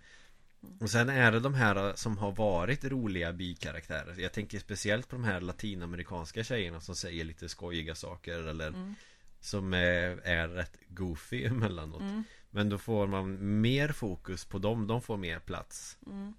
Och 0.80 0.90
sen 0.90 1.08
är 1.08 1.32
det 1.32 1.40
de 1.40 1.54
här 1.54 1.96
som 1.96 2.18
har 2.18 2.32
varit 2.32 2.85
roliga 2.85 3.32
bikaraktärer 3.32 4.20
Jag 4.20 4.32
tänker 4.32 4.58
speciellt 4.58 5.08
på 5.08 5.16
de 5.16 5.24
här 5.24 5.40
latinamerikanska 5.40 6.44
tjejerna 6.44 6.80
som 6.80 6.96
säger 6.96 7.24
lite 7.24 7.48
skojiga 7.48 7.94
saker 7.94 8.38
eller 8.38 8.68
Mm. 8.68 8.94
Som 9.40 9.74
är, 9.74 10.20
är 10.24 10.48
rätt 10.48 10.76
goofy 10.88 11.44
emellanåt 11.46 12.00
Mm. 12.00 12.24
Men 12.50 12.68
då 12.68 12.78
får 12.78 13.06
man 13.06 13.61
mer 13.61 13.88
fokus 13.88 14.44
på 14.44 14.58
dem, 14.58 14.87
de 14.87 15.02
får 15.02 15.16
mer 15.16 15.38
plats 15.38 15.98
Mm. 16.06 16.35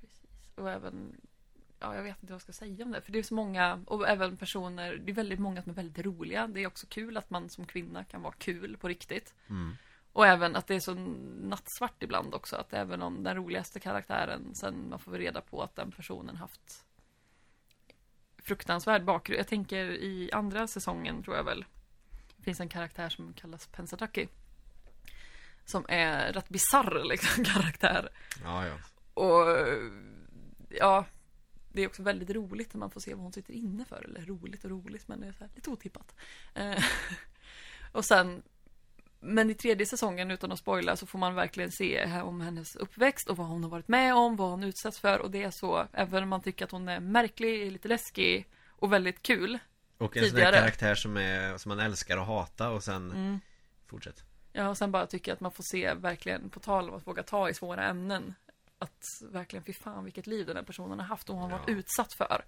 Precis. 0.00 0.24
Och 0.54 0.70
även, 0.70 1.16
ja 1.80 1.94
jag 1.94 2.02
vet 2.02 2.16
inte 2.22 2.32
vad 2.32 2.34
jag 2.34 2.42
ska 2.42 2.52
säga 2.52 2.84
om 2.84 2.92
det. 2.92 3.00
För 3.00 3.12
det 3.12 3.18
är 3.18 3.22
så 3.22 3.34
många, 3.34 3.80
och 3.86 4.08
även 4.08 4.36
personer, 4.36 4.96
det 4.96 5.12
är 5.12 5.14
väldigt 5.14 5.38
många 5.38 5.62
som 5.62 5.70
är 5.70 5.76
väldigt 5.76 6.06
roliga. 6.06 6.46
Det 6.46 6.60
är 6.60 6.66
också 6.66 6.86
kul 6.86 7.16
att 7.16 7.30
man 7.30 7.48
som 7.50 7.66
kvinna 7.66 8.04
kan 8.04 8.22
vara 8.22 8.34
kul 8.38 8.76
på 8.76 8.88
riktigt. 8.88 9.34
mm. 9.48 9.76
Och 10.12 10.26
även 10.26 10.56
att 10.56 10.66
det 10.66 10.74
är 10.74 10.80
så 10.80 10.94
nattsvart 10.94 12.02
ibland 12.02 12.34
också. 12.34 12.56
Att 12.56 12.72
även 12.72 13.02
om 13.02 13.22
den 13.22 13.36
roligaste 13.36 13.80
karaktären, 13.80 14.54
sen 14.54 14.88
man 14.90 14.98
får 14.98 15.12
reda 15.12 15.40
på 15.40 15.62
att 15.62 15.76
den 15.76 15.92
personen 15.92 16.36
haft 16.36 16.84
fruktansvärd 18.44 19.04
bakgrund. 19.04 19.38
Jag 19.38 19.48
tänker 19.48 19.84
i 19.84 20.30
andra 20.32 20.66
säsongen 20.66 21.22
tror 21.22 21.36
jag 21.36 21.44
väl. 21.44 21.64
Det 22.36 22.42
finns 22.42 22.60
en 22.60 22.68
karaktär 22.68 23.08
som 23.08 23.32
kallas 23.32 23.66
Pensataki. 23.66 24.28
Som 25.64 25.86
är 25.88 26.32
rätt 26.32 26.48
bisarr 26.48 27.04
liksom 27.04 27.44
karaktär. 27.54 28.08
Ja, 28.44 28.66
ja 28.66 28.74
Och 29.14 29.58
ja, 30.68 31.04
det 31.74 31.82
är 31.82 31.86
också 31.86 32.02
väldigt 32.02 32.30
roligt 32.30 32.74
när 32.74 32.78
man 32.78 32.90
får 32.90 33.00
se 33.00 33.14
vad 33.14 33.22
hon 33.22 33.32
sitter 33.32 33.54
inne 33.54 33.84
för. 33.84 34.04
Eller 34.04 34.20
roligt 34.20 34.64
och 34.64 34.70
roligt, 34.70 35.08
men 35.08 35.20
det 35.20 35.26
är 35.26 35.32
så 35.32 35.38
här, 35.38 35.50
lite 35.54 35.70
otippat. 35.70 36.14
Eh, 36.54 36.84
och 37.92 38.04
sen, 38.04 38.42
men 39.20 39.50
i 39.50 39.54
tredje 39.54 39.86
säsongen, 39.86 40.30
utan 40.30 40.52
att 40.52 40.58
spoila, 40.58 40.96
så 40.96 41.06
får 41.06 41.18
man 41.18 41.34
verkligen 41.34 41.72
se 41.72 42.20
om 42.20 42.40
hennes 42.40 42.76
uppväxt 42.76 43.30
och 43.30 43.36
vad 43.36 43.46
hon 43.46 43.62
har 43.62 43.70
varit 43.70 43.88
med 43.88 44.14
om, 44.14 44.36
vad 44.36 44.50
hon 44.50 44.64
utsatts 44.64 44.98
för. 44.98 45.18
Och 45.18 45.30
det 45.30 45.42
är 45.42 45.50
så, 45.50 45.86
även 45.92 46.22
om 46.22 46.28
man 46.28 46.42
tycker 46.42 46.64
att 46.64 46.70
hon 46.70 46.88
är 46.88 47.00
märklig, 47.00 47.72
lite 47.72 47.88
läskig 47.88 48.46
och 48.68 48.92
väldigt 48.92 49.22
kul. 49.22 49.58
Och 49.98 50.16
en 50.16 50.22
sån 50.22 50.30
Tidigare. 50.30 50.54
här 50.54 50.62
karaktär 50.62 50.94
som, 50.94 51.16
är, 51.16 51.58
som 51.58 51.68
man 51.68 51.80
älskar 51.80 52.18
att 52.18 52.26
hata 52.26 52.70
och 52.70 52.82
sen 52.82 53.12
Mm. 53.12 53.40
Fortsätt 53.86 54.24
Ja, 54.56 54.68
och 54.68 54.78
sen 54.78 54.92
bara 54.92 55.06
tycker 55.06 55.30
jag 55.30 55.34
att 55.34 55.40
man 55.40 55.52
får 55.52 55.62
se 55.62 55.94
verkligen, 55.94 56.50
på 56.50 56.60
tal 56.60 56.90
om 56.90 56.96
att 56.96 57.06
våga 57.06 57.22
ta 57.22 57.48
i 57.48 57.54
svåra 57.54 57.84
ämnen, 57.84 58.34
att 58.78 59.04
verkligen, 59.22 59.64
fy 59.64 59.72
fan 59.72 60.04
vilket 60.04 60.26
liv 60.26 60.46
den 60.46 60.56
här 60.56 60.62
personen 60.64 60.98
har 60.98 61.06
haft 61.06 61.30
och 61.30 61.36
hon 61.36 61.50
har 61.50 61.58
varit 61.58 61.68
Ja. 61.70 61.74
utsatt 61.74 62.12
för. 62.14 62.44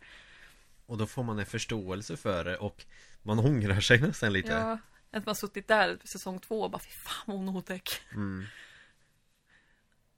Och 0.87 0.99
då 0.99 1.07
får 1.07 1.23
man 1.23 1.39
en 1.39 1.47
förståelse 1.47 2.17
för 2.17 2.45
det 2.45 2.57
och 2.57 2.85
Man 3.23 3.39
ångrar 3.39 3.81
sig 3.81 4.01
nästan 4.01 4.33
lite 4.33 4.53
Ja, 4.53 4.79
att 5.19 5.27
man 5.27 5.35
suttit 5.37 5.69
där 5.69 5.99
säsong 6.05 6.39
två 6.41 6.63
och 6.63 6.71
bara 6.71 6.79
fy 6.79 6.91
fan 6.91 7.23
vad 7.27 7.37
hon 7.37 7.49
är 7.49 7.57
otäck. 7.59 8.01
mm. 8.13 8.45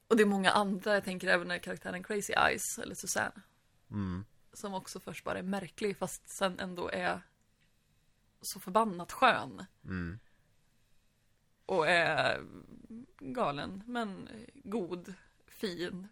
Och 0.09 0.17
det 0.17 0.23
är 0.23 0.27
många 0.27 0.51
andra, 0.51 0.95
jag 0.95 1.05
tänker 1.05 1.29
även 1.29 1.49
när 1.49 1.59
karaktären 1.59 2.03
Crazy 2.03 2.33
Eyes, 2.33 2.79
eller 2.79 2.95
Susanne, 2.95 3.41
Mm. 3.91 4.25
som 4.53 4.75
också 4.75 5.01
först 5.01 5.25
bara 5.25 5.39
är 5.39 5.43
märklig 5.43 5.97
fast 5.99 6.29
sen 6.39 6.59
ändå 6.61 6.91
är 6.91 7.21
så 8.43 8.61
förbannat 8.61 9.13
skön. 9.13 9.65
Mm. 9.85 10.19
Och 11.67 11.89
är 11.89 12.43
galen, 13.21 13.83
men 13.87 14.29
god, 14.55 15.15
fin, 15.59 16.09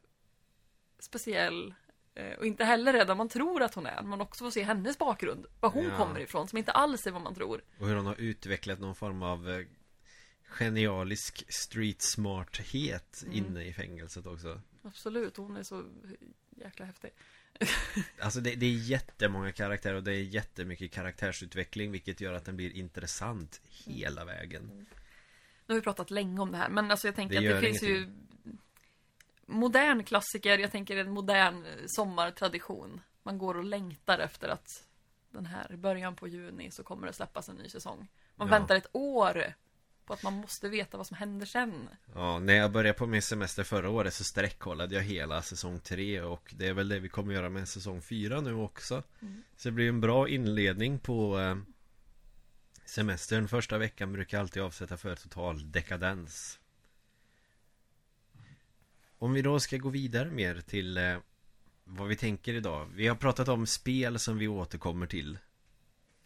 speciell. 0.98 1.74
eh, 2.14 2.32
Och 2.38 2.46
inte 2.46 2.64
heller 2.64 2.94
är 2.94 3.04
där 3.04 3.14
man 3.14 3.28
tror 3.28 3.62
att 3.62 3.74
hon 3.74 3.86
är. 3.86 4.02
Man 4.02 4.20
också 4.20 4.44
får 4.44 4.50
se 4.50 4.62
hennes 4.62 4.98
bakgrund. 4.98 5.46
Var 5.60 5.70
hon 5.70 5.84
Ja. 5.84 5.96
kommer 5.96 6.20
ifrån, 6.20 6.48
som 6.48 6.58
inte 6.58 6.72
alls 6.72 7.06
är 7.06 7.10
vad 7.10 7.22
man 7.22 7.34
tror. 7.34 7.62
Och 7.78 7.88
hur 7.88 7.96
hon 7.96 8.06
har 8.06 8.14
utvecklat 8.20 8.78
någon 8.80 8.94
form 8.94 9.22
av 9.22 9.50
eh, 9.50 9.66
Genialisk 10.48 11.44
street 11.52 12.02
smarthet 12.02 13.22
Mm. 13.26 13.36
inne 13.38 13.64
i 13.64 13.72
fängelset 13.72 14.26
också 14.26 14.60
Absolut, 14.82 15.36
hon 15.36 15.56
är 15.56 15.62
så 15.62 15.82
jäkla 16.56 16.86
häftig. 16.86 17.10
Alltså 18.20 18.40
det, 18.40 18.54
det 18.54 18.66
är 18.66 18.70
jättemånga 18.72 19.52
karaktärer 19.52 19.94
och 19.94 20.02
det 20.02 20.12
är 20.12 20.22
jättemycket 20.22 20.92
karaktärsutveckling 20.92 21.90
Vilket 21.92 22.20
gör 22.20 22.32
att 22.32 22.44
den 22.44 22.56
blir 22.56 22.76
intressant 22.76 23.60
hela 23.64 24.24
vägen 24.24 24.86
Nu 25.66 25.74
har 25.74 25.74
vi 25.74 25.80
pratat 25.80 26.10
länge 26.10 26.40
om 26.40 26.52
det 26.52 26.58
här, 26.58 26.68
men 26.68 26.90
alltså 26.90 27.08
jag 27.08 27.14
tänker 27.14 27.40
Det 27.40 27.48
att 27.48 27.60
det 27.62 27.66
finns 27.66 27.82
ju 27.82 28.06
modern 29.46 30.04
klassiker, 30.04 30.58
jag 30.58 30.72
tänker 30.72 30.96
en 30.96 31.10
modern 31.10 31.64
eh, 31.66 31.72
sommartradition. 31.86 33.00
Man 33.22 33.38
går 33.38 33.56
och 33.56 33.64
längtar 33.64 34.18
efter 34.18 34.48
att 34.48 34.84
den 35.30 35.46
här 35.46 35.76
början 35.76 36.16
på 36.16 36.28
juni 36.28 36.70
så 36.70 36.82
kommer 36.82 37.06
det 37.06 37.12
släppas 37.12 37.48
en 37.48 37.56
ny 37.56 37.68
säsong. 37.68 38.08
Man 38.36 38.48
Ja. 38.48 38.58
väntar 38.58 38.76
ett 38.76 38.88
år 38.92 39.54
på 40.06 40.12
att 40.12 40.22
man 40.22 40.32
måste 40.34 40.68
veta 40.68 40.96
vad 40.96 41.06
som 41.06 41.16
händer 41.16 41.46
sen. 41.46 41.88
Ja, 42.14 42.38
när 42.38 42.54
jag 42.54 42.72
började 42.72 42.98
på 42.98 43.06
min 43.06 43.22
semester 43.22 43.64
förra 43.64 43.90
året 43.90 44.14
så 44.14 44.24
sträckkollade 44.24 44.94
jag 44.94 45.02
hela 45.02 45.42
säsong 45.42 45.80
3 45.80 46.20
och 46.20 46.54
det 46.56 46.66
är 46.68 46.72
väl 46.72 46.88
det 46.88 46.98
vi 46.98 47.08
kommer 47.08 47.34
göra 47.34 47.48
med 47.50 47.68
säsong 47.68 48.02
4 48.02 48.40
nu 48.40 48.54
också 48.54 49.02
Mm. 49.22 49.42
Så 49.56 49.68
det 49.68 49.72
blir 49.72 49.88
en 49.88 50.00
bra 50.00 50.28
inledning 50.28 50.98
på 50.98 51.38
eh, 51.40 51.56
semestern 52.84 53.48
Första 53.48 53.78
veckan 53.78 54.12
brukar 54.12 54.38
jag 54.38 54.42
alltid 54.42 54.62
avsätta 54.62 54.96
för 54.96 55.14
total 55.16 55.72
dekadens 55.72 56.58
Om 59.18 59.32
vi 59.32 59.42
då 59.42 59.60
ska 59.60 59.76
gå 59.76 59.88
vidare 59.88 60.30
mer 60.30 60.60
till 60.60 60.96
eh, 60.96 61.18
vad 61.84 62.08
vi 62.08 62.16
tänker 62.16 62.54
idag. 62.54 62.90
Vi 62.94 63.06
har 63.06 63.16
pratat 63.16 63.48
om 63.48 63.66
spel 63.66 64.18
som 64.18 64.38
vi 64.38 64.48
återkommer 64.48 65.06
till 65.06 65.38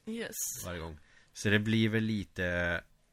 Yes. 0.06 0.64
varje 0.64 0.80
gång. 0.80 0.98
Så 1.32 1.50
det 1.50 1.58
blir 1.58 1.88
väl 1.88 2.04
lite 2.04 2.44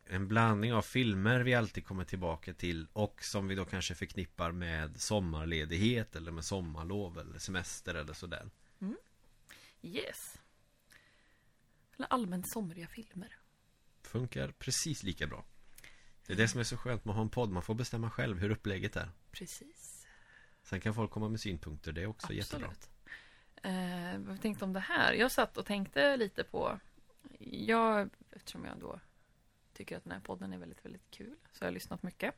en 0.05 0.27
blandning 0.27 0.73
av 0.73 0.81
filmer 0.81 1.39
vi 1.39 1.53
alltid 1.53 1.85
kommer 1.85 2.03
tillbaka 2.03 2.53
till 2.53 2.87
och 2.93 3.19
som 3.23 3.47
vi 3.47 3.55
då 3.55 3.65
kanske 3.65 3.95
förknippar 3.95 4.51
med 4.51 5.01
sommarledighet 5.01 6.15
eller 6.15 6.31
med 6.31 6.45
sommarlov 6.45 7.19
eller 7.19 7.39
semester 7.39 7.95
eller 7.95 8.13
sådär. 8.13 8.49
Yes. 9.81 10.37
Eller 11.97 12.07
allmänt 12.07 12.51
somriga 12.51 12.87
filmer. 12.87 13.37
Funkar 14.01 14.51
precis 14.51 15.03
lika 15.03 15.27
bra. 15.27 15.45
Det 16.25 16.33
är 16.33 16.37
det 16.37 16.47
som 16.47 16.59
är 16.59 16.63
så 16.63 16.77
skönt 16.77 17.05
med 17.05 17.11
att 17.11 17.15
ha 17.15 17.23
en 17.23 17.29
podd. 17.29 17.49
Man 17.49 17.63
får 17.63 17.75
bestämma 17.75 18.09
själv 18.11 18.39
hur 18.39 18.49
upplägget 18.49 18.95
är. 18.95 19.09
Precis. 19.37 20.07
Sen 20.63 20.81
kan 20.81 20.93
folk 20.93 21.11
komma 21.11 21.29
med 21.29 21.39
synpunkter. 21.39 21.91
Det 21.91 22.01
är 22.01 22.07
också 22.07 22.33
jättebra. 22.33 22.67
Absolut. 22.67 22.89
Eh, 23.63 24.19
vad 24.19 24.41
tänkte 24.41 24.65
om 24.65 24.73
det 24.73 24.79
här? 24.79 25.13
Jag 25.13 25.31
satt 25.31 25.57
och 25.57 25.65
tänkte 25.65 26.17
lite 26.17 26.43
på... 26.43 26.79
Jag, 27.39 28.09
eftersom 28.31 28.65
jag 28.65 28.79
då 28.79 28.99
tycker 29.73 29.97
att 29.97 30.03
den 30.03 30.13
här 30.13 30.19
podden 30.19 30.53
är 30.53 30.57
väldigt, 30.57 30.85
väldigt 30.85 31.11
kul, 31.11 31.35
så 31.53 31.63
har 31.63 31.67
jag 31.67 31.73
lyssnat 31.73 32.03
mycket. 32.03 32.35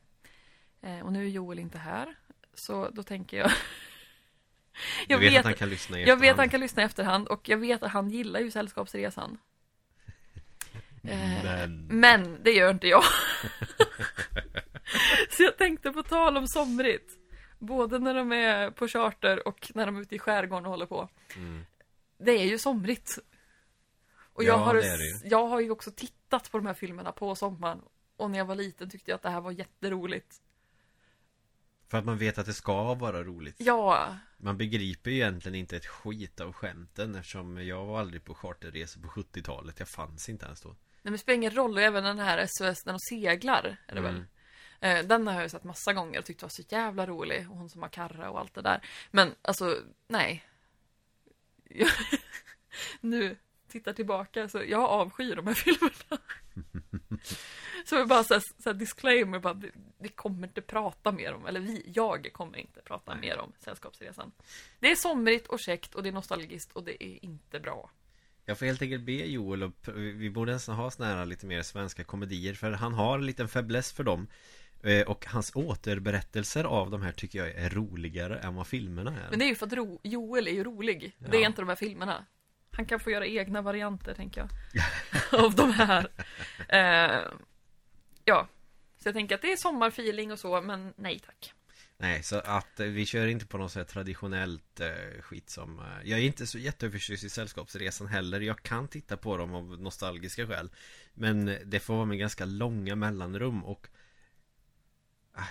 Eh, 0.80 1.00
och 1.00 1.12
nu 1.12 1.24
är 1.24 1.28
Joel 1.28 1.58
inte 1.58 1.78
här, 1.78 2.14
så 2.54 2.88
då 2.90 3.02
tänker 3.02 3.36
jag... 3.36 3.50
Du 5.08 5.16
vet, 5.18 5.38
att 5.38 5.44
han 5.44 5.54
kan 5.54 5.68
lyssna 5.68 6.00
i 6.00 6.04
Jag 6.04 6.16
vet 6.16 6.30
att 6.30 6.36
han 6.36 6.44
efterhand. 6.46 6.50
kan 6.50 6.60
lyssna 6.60 6.82
i 6.82 6.84
efterhand 6.84 7.28
och 7.28 7.48
jag 7.48 7.58
vet 7.58 7.82
att 7.82 7.90
han 7.92 8.10
gillar 8.10 8.40
ju 8.40 8.50
Sällskapsresan. 8.50 9.38
Eh, 11.02 11.42
Men... 11.44 11.86
Men 11.86 12.42
det 12.42 12.50
gör 12.50 12.70
inte 12.70 12.86
jag. 12.88 13.02
Så 15.36 15.42
jag 15.42 15.58
tänkte 15.58 15.90
på 15.92 16.02
tal 16.02 16.36
om 16.36 16.46
somrigt. 16.48 17.10
Både 17.58 17.98
när 17.98 18.14
de 18.14 18.32
är 18.32 18.70
på 18.70 18.88
charter 18.88 19.48
och 19.48 19.70
när 19.74 19.86
de 19.86 19.96
är 19.96 20.00
ute 20.00 20.14
i 20.14 20.18
skärgården 20.18 20.64
och 20.66 20.70
håller 20.70 20.86
på. 20.86 21.08
Mm. 21.36 21.64
Det 22.18 22.30
är 22.32 22.44
ju 22.44 22.58
somrigt. 22.58 23.18
Och 24.32 24.44
Ja, 24.44 24.46
jag, 24.46 24.58
har, 24.58 24.74
det 24.74 24.80
det 24.80 25.28
jag 25.28 25.46
har 25.46 25.60
ju 25.60 25.70
också 25.70 25.90
tittat 25.90 26.50
på 26.50 26.58
de 26.58 26.66
här 26.66 26.74
filmerna 26.74 27.12
på 27.12 27.34
sommaren. 27.34 27.80
Och 28.16 28.30
när 28.30 28.38
jag 28.38 28.44
var 28.44 28.54
liten 28.54 28.90
tyckte 28.90 29.10
jag 29.10 29.16
att 29.16 29.22
det 29.22 29.30
här 29.30 29.40
var 29.40 29.50
jätteroligt. 29.50 30.36
För 31.88 31.98
att 31.98 32.04
man 32.04 32.18
vet 32.18 32.38
att 32.38 32.46
det 32.46 32.52
ska 32.54 32.94
vara 32.94 33.22
roligt. 33.24 33.54
Ja, 33.58 34.16
Man 34.36 34.56
begriper 34.58 35.10
ju 35.10 35.16
egentligen 35.16 35.54
inte 35.54 35.76
ett 35.76 35.86
skit 35.86 36.40
av 36.40 36.52
skämten 36.52 37.14
eftersom 37.14 37.66
jag 37.66 37.86
var 37.86 38.00
aldrig 38.00 38.24
på 38.24 38.34
charterresor 38.34 39.00
på 39.00 39.08
70-talet. 39.08 39.78
Jag 39.78 39.88
fanns 39.88 40.28
inte 40.28 40.46
ens 40.46 40.60
då. 40.60 40.68
nej, 40.68 40.76
men 41.02 41.12
det 41.12 41.18
spelar 41.18 41.34
ingen 41.36 41.54
roll. 41.54 41.76
Och 41.76 41.82
även 41.82 42.04
den 42.04 42.18
här 42.18 42.46
SOS 42.46 42.86
när 42.86 42.92
de 42.92 42.98
seglar, 42.98 43.76
är 43.86 43.94
det 43.94 44.00
Mm. 44.00 44.14
väl? 44.14 44.24
Eh, 44.80 45.06
Den 45.06 45.26
har 45.26 45.34
jag 45.34 45.42
ju 45.42 45.48
sett 45.48 45.64
massa 45.64 45.92
gånger 45.92 46.18
och 46.18 46.24
tyckt 46.24 46.42
var 46.42 46.48
så 46.48 46.62
jävla 46.68 47.06
rolig. 47.06 47.50
Och 47.50 47.56
hon 47.56 47.70
som 47.70 47.82
har 47.82 47.88
Karra 47.88 48.30
och 48.30 48.38
allt 48.40 48.54
det 48.54 48.62
där. 48.62 48.80
Men 49.10 49.34
alltså, 49.42 49.76
nej. 50.08 50.44
Jag, 51.64 51.90
nu 53.00 53.36
tittar 53.68 53.92
tillbaka 53.92 54.48
så 54.48 54.62
jag 54.68 54.82
avskyr 54.82 55.36
de 55.36 55.46
här 55.46 55.54
filmerna. 55.54 56.22
Så 57.84 57.94
jag 57.94 58.08
bara 58.08 58.24
så 58.24 58.34
här, 58.34 58.40
så 58.40 58.68
här 58.68 58.74
disclaimer, 58.74 59.38
bara, 59.38 59.54
vi, 59.54 59.70
vi 59.98 60.08
kommer 60.08 60.46
inte 60.46 60.60
prata 60.60 61.12
mer 61.12 61.32
om, 61.34 61.46
eller 61.46 61.60
vi, 61.60 61.92
jag 61.94 62.32
kommer 62.32 62.58
inte 62.58 62.80
prata 62.80 63.14
mer 63.14 63.38
om 63.38 63.52
Sällskapsresan. 63.58 64.32
Det 64.80 64.90
är 64.90 64.94
somrigt 64.94 65.46
och 65.46 65.60
käckt 65.60 65.94
och 65.94 66.02
det 66.02 66.08
är 66.08 66.12
nostalgiskt 66.12 66.72
och 66.72 66.84
det 66.84 67.04
är 67.04 67.24
inte 67.24 67.60
bra. 67.60 67.90
Jag 68.44 68.58
får 68.58 68.66
helt 68.66 68.82
enkelt 68.82 69.02
be 69.04 69.12
Joel 69.12 69.62
och 69.62 69.72
vi 69.94 70.30
borde 70.30 70.52
nästan 70.52 70.74
ha 70.74 70.90
såna 70.90 71.08
här 71.08 71.26
lite 71.26 71.46
mer 71.46 71.62
svenska 71.62 72.04
komedier 72.04 72.54
för 72.54 72.70
han 72.70 72.94
har 72.94 73.18
en 73.18 73.26
liten 73.26 73.48
fäbless 73.48 73.92
för 73.92 74.04
dem. 74.04 74.26
Eh, 74.82 75.02
Och 75.06 75.26
hans 75.26 75.52
återberättelser 75.54 76.64
av 76.64 76.90
de 76.90 77.02
här 77.02 77.12
tycker 77.12 77.38
jag 77.38 77.48
är 77.48 77.70
roligare 77.70 78.38
än 78.38 78.54
vad 78.54 78.66
filmerna 78.66 79.10
är. 79.10 79.30
Men 79.30 79.38
det 79.38 79.44
är 79.44 79.48
ju 79.48 79.54
för 79.54 79.66
att 79.66 79.72
ro, 79.72 80.00
Joel 80.02 80.46
är 80.48 80.52
ju 80.52 80.64
rolig. 80.64 81.16
Det 81.18 81.36
Ja. 81.36 81.42
är 81.42 81.46
inte 81.46 81.62
de 81.62 81.68
här 81.68 81.76
filmerna. 81.76 82.24
Han 82.72 82.86
kan 82.86 83.00
få 83.00 83.10
göra 83.10 83.26
egna 83.26 83.62
varianter, 83.62 84.14
tänker 84.14 84.40
jag. 84.40 84.50
av 85.44 85.54
de 85.54 85.72
här. 85.72 86.08
Eh, 86.68 87.20
ja. 88.24 88.48
Så 89.02 89.08
jag 89.08 89.14
tänker 89.14 89.34
att 89.34 89.42
det 89.42 89.52
är 89.52 89.56
sommarfeeling 89.56 90.32
och 90.32 90.38
så, 90.38 90.60
men 90.60 90.92
nej 90.96 91.18
tack. 91.18 91.52
Nej, 91.96 92.22
så 92.22 92.36
att 92.38 92.80
vi 92.80 93.06
kör 93.06 93.26
inte 93.26 93.46
på 93.46 93.58
något 93.58 93.74
här 93.74 93.84
traditionellt 93.84 94.80
eh, 94.80 95.22
skit 95.22 95.50
som 95.50 95.78
eh, 95.78 95.84
Jag 96.10 96.18
är 96.18 96.22
inte 96.22 96.46
så 96.46 96.58
jätteförtjust 96.58 97.24
i 97.24 97.28
Sällskapsresan 97.30 98.06
heller 98.06 98.40
Jag 98.40 98.62
kan 98.62 98.88
titta 98.88 99.16
på 99.16 99.36
dem 99.36 99.54
av 99.54 99.80
nostalgiska 99.80 100.46
skäl 100.46 100.70
Men 101.14 101.56
det 101.64 101.80
får 101.80 101.94
vara 101.94 102.04
med 102.04 102.18
ganska 102.18 102.44
långa 102.44 102.96
mellanrum 102.96 103.64
och 103.64 103.86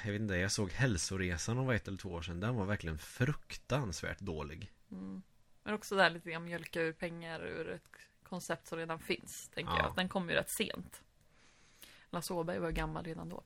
Jag 0.06 0.12
vet 0.12 0.21
inte, 0.21 0.36
jag 0.36 0.52
såg 0.52 0.71
Hälsoresan 0.71 1.58
om 1.58 1.69
ett 1.69 1.88
eller 1.88 1.97
två 1.97 2.10
år 2.10 2.21
sedan 2.21 2.39
Den 2.39 2.56
var 2.56 2.65
verkligen 2.65 2.97
fruktansvärt 2.99 4.19
dålig 4.19 4.71
Mm. 4.91 5.21
Men 5.63 5.73
också 5.73 5.95
där 5.95 6.10
lite 6.10 6.32
grann 6.32 6.45
mjölka 6.45 6.82
ur 6.82 6.93
pengar 6.93 7.39
ur 7.45 7.69
ett 7.69 7.97
koncept 8.23 8.67
som 8.67 8.78
redan 8.78 8.99
finns, 8.99 9.49
tänker 9.54 9.71
Ja. 9.73 9.80
jag. 9.84 9.95
Den 9.95 10.10
kom 10.10 10.30
ju 10.30 10.36
rätt 10.36 10.49
sent. 10.49 11.02
Lasse 12.10 12.34
Åberg 12.34 12.60
var 12.60 12.71
gammal 12.71 13.04
redan 13.06 13.30
då. 13.30 13.43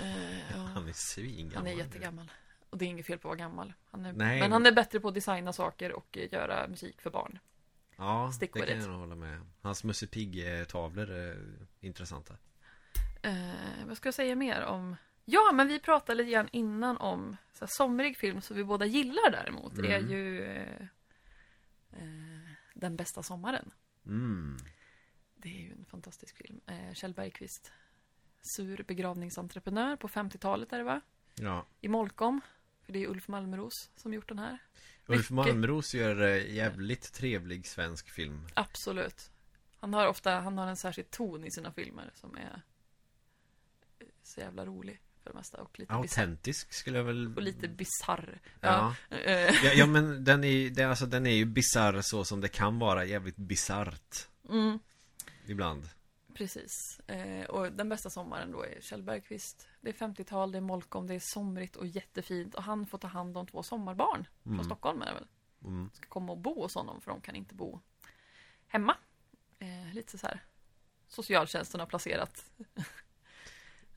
Eh, 0.00 0.50
ja. 0.50 0.56
Han 0.56 0.88
är 0.88 0.92
svingammal 0.92 1.56
Han 1.56 1.66
är 1.66 1.72
jättegammal. 1.84 2.30
Och 2.70 2.78
det 2.78 2.84
är 2.84 2.86
inget 2.86 3.06
fel 3.06 3.18
på 3.18 3.28
att 3.28 3.38
vara 3.38 3.48
gammal. 3.48 3.72
Han 3.90 4.04
är, 4.06 4.12
Nej. 4.12 4.40
Men 4.40 4.52
han 4.52 4.66
är 4.66 4.72
bättre 4.72 5.00
på 5.00 5.08
att 5.08 5.14
designa 5.14 5.52
saker 5.52 5.92
och 5.92 6.16
eh, 6.18 6.32
göra 6.32 6.68
musik 6.68 7.00
för 7.00 7.10
barn. 7.10 7.38
Ja, 7.96 8.32
Stick 8.32 8.52
det 8.52 8.60
kan 8.66 8.78
it. 8.78 8.84
jag 8.86 8.92
hålla 8.92 9.14
med 9.14 9.40
Hans 9.60 9.84
Musse 9.84 10.06
Pigg-tavlor 10.06 11.10
är 11.10 11.58
intressanta 11.80 12.36
Eh, 13.22 13.86
vad 13.86 13.96
ska 13.96 14.06
jag 14.06 14.14
säga 14.14 14.36
mer 14.36 14.64
om? 14.64 14.96
Ja, 15.30 15.50
men 15.54 15.68
vi 15.68 15.80
pratade 15.80 16.14
lite 16.22 16.30
grann 16.30 16.48
innan 16.52 16.96
om 16.96 17.36
så 17.52 17.64
här, 17.64 17.66
somrig 17.70 18.16
film 18.16 18.40
som 18.40 18.56
vi 18.56 18.64
båda 18.64 18.86
gillar 18.86 19.30
däremot. 19.30 19.74
Det 19.76 19.92
är 19.92 19.98
Mm. 19.98 20.10
ju 20.10 20.42
eh, 20.44 20.82
eh, 21.92 22.40
Den 22.74 22.96
bästa 22.96 23.22
sommaren. 23.22 23.70
Mm 24.06 24.56
Det 25.36 25.48
är 25.48 25.62
ju 25.62 25.72
en 25.72 25.84
fantastisk 25.84 26.36
film. 26.36 26.60
Eh, 26.66 26.92
Kjell 26.94 27.14
Bergqvist. 27.14 27.72
Sur 28.42 28.82
begravningsentreprenör 28.82 29.96
på 29.96 30.08
50-talet 30.08 30.72
är 30.72 30.78
det 30.78 30.84
va? 30.84 31.00
Ja 31.34 31.66
I 31.80 31.88
Molkom. 31.88 32.40
För 32.82 32.92
det 32.92 33.04
är 33.04 33.08
Ulf 33.08 33.28
Malmros 33.28 33.90
som 33.96 34.14
gjort 34.14 34.28
den 34.28 34.38
här. 34.38 34.58
Ulf 35.06 35.30
Mycket- 35.30 35.30
Malmros 35.30 35.94
gör 35.94 36.22
eh, 36.22 36.54
jävligt 36.54 37.12
trevlig 37.12 37.66
svensk 37.66 38.10
film 38.10 38.46
Absolut. 38.54 39.30
Han 39.80 39.94
har 39.94 40.06
ofta, 40.06 40.40
han 40.40 40.58
har 40.58 40.66
en 40.66 40.76
särskild 40.76 41.10
ton 41.10 41.44
i 41.44 41.50
sina 41.50 41.72
filmer 41.72 42.10
som 42.14 42.36
är 42.36 42.62
eh, 43.98 44.06
så 44.22 44.40
jävla 44.40 44.66
rolig 44.66 45.00
för 45.28 45.32
det 45.34 45.38
mesta 45.38 45.62
och 45.62 45.78
lite. 45.78 45.92
Autentisk 45.94 46.72
skulle 46.72 46.98
jag 46.98 47.04
väl 47.04 47.36
Och 47.36 47.42
lite 47.42 47.68
bisarr. 47.68 48.40
Ja. 48.60 48.94
Eh, 49.10 49.30
ja, 49.64 49.72
ja 49.74 49.86
men 49.86 50.24
den 50.24 50.44
är, 50.44 50.70
det, 50.70 50.82
är 50.82 50.86
alltså, 50.88 51.06
den 51.06 51.26
är 51.26 51.34
ju 51.34 51.44
bisarr 51.44 52.00
så 52.02 52.24
som 52.24 52.40
det 52.40 52.48
kan 52.48 52.78
vara 52.78 53.04
jävligt 53.04 53.36
bisarrt 53.36 54.28
mm, 54.48 54.78
Ibland 55.46 55.88
precis. 56.34 57.00
Eh, 57.06 57.44
och 57.46 57.72
den 57.72 57.88
bästa 57.88 58.10
sommaren 58.10 58.52
då 58.52 58.62
är 58.62 58.80
Kjell 58.80 59.02
Bergqvist. 59.02 59.68
Det 59.80 59.88
är 59.88 59.94
50-tal, 59.94 60.52
det 60.52 60.58
är 60.58 60.62
Molkom, 60.62 61.06
det 61.06 61.14
är 61.14 61.20
somrigt 61.22 61.76
och 61.76 61.86
jättefint. 61.86 62.54
Och 62.54 62.62
han 62.62 62.86
får 62.86 62.98
ta 62.98 63.06
hand 63.06 63.36
om 63.36 63.46
två 63.46 63.62
sommarbarn. 63.62 64.28
Från 64.42 64.52
Mm. 64.52 64.64
Stockholm 64.64 65.02
är 65.02 65.06
det 65.06 65.12
väl? 65.14 65.26
mm. 65.64 65.90
Ska 65.94 66.08
komma 66.08 66.32
och 66.32 66.38
bo 66.38 66.62
hos 66.62 66.74
honom 66.74 67.00
för 67.00 67.10
de 67.10 67.20
kan 67.20 67.36
inte 67.36 67.54
bo 67.54 67.80
hemma. 68.68 68.96
Eh, 69.58 69.94
lite 69.94 70.18
så 70.18 70.26
här. 70.26 70.44
Socialtjänsten 71.08 71.80
har 71.80 71.86
placerat 71.86 72.44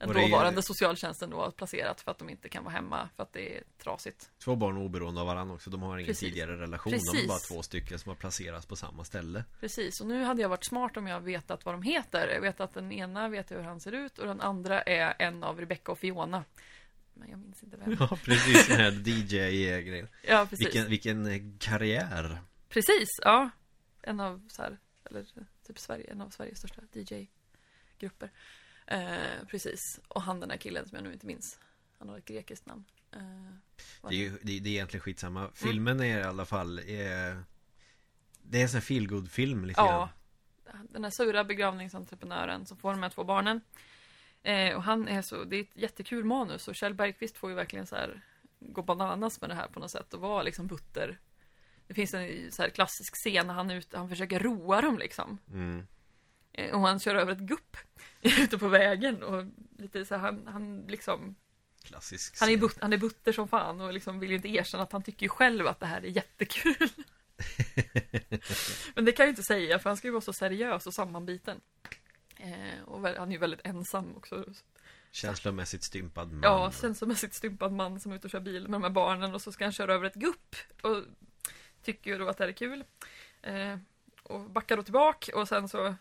Den 0.08 0.16
det 0.16 0.22
är- 0.22 0.28
dåvarande 0.30 0.62
socialtjänsten 0.62 1.30
då 1.30 1.36
har 1.36 1.50
placerat 1.50 2.00
för 2.00 2.10
att 2.10 2.18
de 2.18 2.28
inte 2.28 2.48
kan 2.48 2.64
vara 2.64 2.74
hemma 2.74 3.08
för 3.16 3.22
att 3.22 3.32
det 3.32 3.56
är 3.56 3.62
trasigt. 3.78 4.30
Två 4.38 4.56
barn 4.56 4.76
oberoende 4.76 5.20
av 5.20 5.26
varandra 5.26 5.54
också 5.54 5.70
De 5.70 5.82
har 5.82 5.98
ingen 5.98 6.06
Precis. 6.06 6.28
tidigare 6.28 6.56
relation 6.60 6.92
De 6.92 6.98
Precis. 6.98 7.24
är 7.24 7.28
bara 7.28 7.38
två 7.38 7.62
stycken 7.62 7.98
som 7.98 8.08
har 8.08 8.16
placerats 8.16 8.66
på 8.66 8.76
samma 8.76 9.04
ställe 9.04 9.44
Precis, 9.60 10.00
och 10.00 10.06
nu 10.06 10.24
hade 10.24 10.42
jag 10.42 10.48
varit 10.48 10.64
smart 10.64 10.96
om 10.96 11.06
jag 11.06 11.20
vetat 11.20 11.64
vad 11.64 11.74
de 11.74 11.82
heter. 11.82 12.28
Jag 12.28 12.40
vet 12.40 12.60
att 12.60 12.74
den 12.74 12.92
ena 12.92 13.28
vet 13.28 13.50
hur 13.50 13.60
han 13.62 13.80
ser 13.80 13.92
ut 13.92 14.18
och 14.18 14.26
den 14.26 14.40
andra 14.40 14.82
är 14.82 15.14
en 15.18 15.44
av 15.44 15.60
Rebecca 15.60 15.92
och 15.92 15.98
Fiona. 15.98 16.44
Men 17.14 17.30
jag 17.30 17.38
minns 17.38 17.62
inte 17.62 17.76
vem. 17.76 17.96
Ja 18.00 18.18
precis 18.24 18.68
den 18.68 18.76
här 18.76 18.90
DJ-grejen 19.08 20.08
Ja, 20.28 20.46
precis. 20.50 20.66
vilken, 20.66 20.90
vilken 20.90 21.26
eh, 21.26 21.42
karriär 21.58 22.40
Precis, 22.68 23.08
ja. 23.22 23.50
En 24.02 24.20
av 24.20 24.48
så 24.48 24.62
här, 24.62 24.78
eller 25.04 25.26
typ 25.66 25.78
Sverige, 25.78 26.10
en 26.10 26.20
av 26.20 26.30
Sveriges 26.30 26.58
största 26.58 26.82
DJ-grupper. 26.92 28.30
Eh, 28.92 29.46
precis. 29.50 30.00
Och 30.08 30.22
han 30.22 30.40
den 30.40 30.50
här 30.50 30.56
killen 30.56 30.88
som 30.88 30.96
jag 30.96 31.04
nu 31.04 31.12
inte 31.12 31.26
minns. 31.26 31.58
Han 31.98 32.08
har 32.08 32.18
ett 32.18 32.24
grekiskt 32.24 32.66
namn. 32.66 32.84
Eh, 33.12 33.20
Det 34.08 34.14
är 34.14 34.18
ju 34.18 34.38
det, 34.42 34.56
är- 34.56 34.60
det 34.60 34.68
är 34.68 34.72
egentligen 34.72 35.02
skitsamma 35.02 35.50
Filmen 35.54 36.00
är 36.00 36.18
i 36.18 36.22
alla 36.22 36.44
fall 36.44 36.78
eh, 36.78 36.84
Det 38.42 38.58
är 38.58 38.62
en 38.62 38.68
sån 38.68 38.76
här 38.78 38.80
feelgood 38.80 39.30
film 39.30 39.64
lite 39.64 39.80
Ja. 39.80 40.08
grann 40.64 40.88
Den 40.90 41.04
här 41.04 41.10
sura 41.10 41.44
begravningsentreprenören 41.44 42.66
som 42.66 42.76
får 42.76 42.90
de 42.92 43.02
här 43.02 43.10
två 43.10 43.24
barnen. 43.24 43.60
Eh, 44.42 44.74
och 44.76 44.82
han 44.82 45.08
är 45.08 45.22
så, 45.22 45.44
det 45.44 45.56
är 45.56 45.60
ett 45.60 45.76
jättekul 45.76 46.24
manus 46.24 46.68
och 46.68 46.74
Kjell 46.74 46.94
Bergqvist 46.94 47.36
får 47.36 47.50
ju 47.50 47.56
verkligen 47.56 47.86
så 47.86 47.96
här 47.96 48.20
gå 48.60 48.82
bananas 48.82 49.40
med 49.40 49.50
det 49.50 49.54
här 49.54 49.68
på 49.68 49.80
något 49.80 49.90
sätt 49.90 50.14
och 50.14 50.20
vara 50.20 50.42
liksom 50.42 50.66
butter. 50.66 51.18
Det 51.86 51.94
finns 51.94 52.14
en 52.14 52.52
så 52.52 52.70
klassisk 52.70 53.14
scen 53.14 53.46
när 53.46 53.54
han, 53.54 53.70
ute, 53.70 53.98
han 53.98 54.08
försöker 54.08 54.38
roa 54.40 54.80
dem 54.80 54.98
liksom. 54.98 55.38
mm. 55.48 55.86
Eh, 56.52 56.74
Och 56.74 56.80
han 56.80 57.00
kör 57.00 57.14
över 57.14 57.32
ett 57.32 57.38
gupp 57.38 57.76
ute 58.20 58.58
på 58.58 58.68
vägen 58.68 59.22
och 59.22 59.44
lite 59.78 60.04
så 60.04 60.14
här, 60.14 60.22
han, 60.22 60.46
han 60.46 60.84
liksom 60.88 61.34
Klassisk 61.84 62.40
Han 62.40 62.48
är, 62.48 62.56
but, 62.56 62.78
han 62.80 62.92
är 62.92 62.98
butter 62.98 63.32
som 63.32 63.48
fan 63.48 63.80
och 63.80 63.92
liksom 63.92 64.20
vill 64.20 64.30
ju 64.30 64.36
inte 64.36 64.48
erkänna 64.48 64.82
att 64.82 64.92
han 64.92 65.02
tycker 65.02 65.22
ju 65.22 65.28
själv 65.28 65.66
att 65.66 65.80
det 65.80 65.86
här 65.86 66.02
är 66.04 66.08
jättekul. 66.08 66.88
Men 68.94 69.04
det 69.04 69.12
kan 69.12 69.22
jag 69.24 69.28
ju 69.28 69.30
inte 69.30 69.42
säga 69.42 69.78
för 69.78 69.90
han 69.90 69.96
ska 69.96 70.08
ju 70.08 70.12
vara 70.12 70.20
så 70.20 70.32
seriös 70.32 70.86
och 70.86 70.94
sammanbiten. 70.94 71.60
Eh, 72.36 72.82
och 72.84 73.08
han 73.08 73.28
är 73.28 73.32
ju 73.32 73.38
väldigt 73.38 73.60
ensam 73.64 74.16
också. 74.16 74.44
Känslomässigt 75.10 75.82
stympad 75.84 76.32
man 76.32 76.40
Ja, 76.42 76.72
känslomässigt 76.80 77.34
stympad 77.34 77.72
man 77.72 78.00
som 78.00 78.12
är 78.12 78.16
ute 78.16 78.26
och 78.26 78.30
kör 78.30 78.40
bil 78.40 78.62
med 78.62 78.72
de 78.72 78.82
här 78.82 78.90
barnen 78.90 79.34
och 79.34 79.42
så 79.42 79.52
ska 79.52 79.64
han 79.64 79.72
köra 79.72 79.94
över 79.94 80.06
ett 80.06 80.14
gupp 80.14 80.56
och 80.82 81.02
tycker 81.82 82.10
ju 82.10 82.18
då 82.18 82.28
att 82.28 82.38
det 82.38 82.44
här 82.44 82.48
är 82.48 82.52
kul. 82.56 82.84
Eh, 83.42 83.76
och 84.22 84.50
backar 84.50 84.76
då 84.76 84.82
tillbaka 84.82 85.36
och 85.36 85.48
sen 85.48 85.68
så 85.68 85.94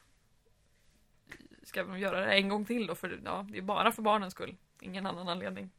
ska 1.63 1.83
de 1.83 1.99
göra 1.99 2.25
det 2.25 2.33
en 2.33 2.49
gång 2.49 2.65
till 2.65 2.87
då 2.87 2.95
för 2.95 3.21
ja, 3.25 3.45
det 3.49 3.57
är 3.57 3.61
bara 3.61 3.91
för 3.91 4.01
barnens 4.01 4.33
skull. 4.33 4.55
Ingen 4.81 5.05
annan 5.05 5.27
anledning. 5.27 5.69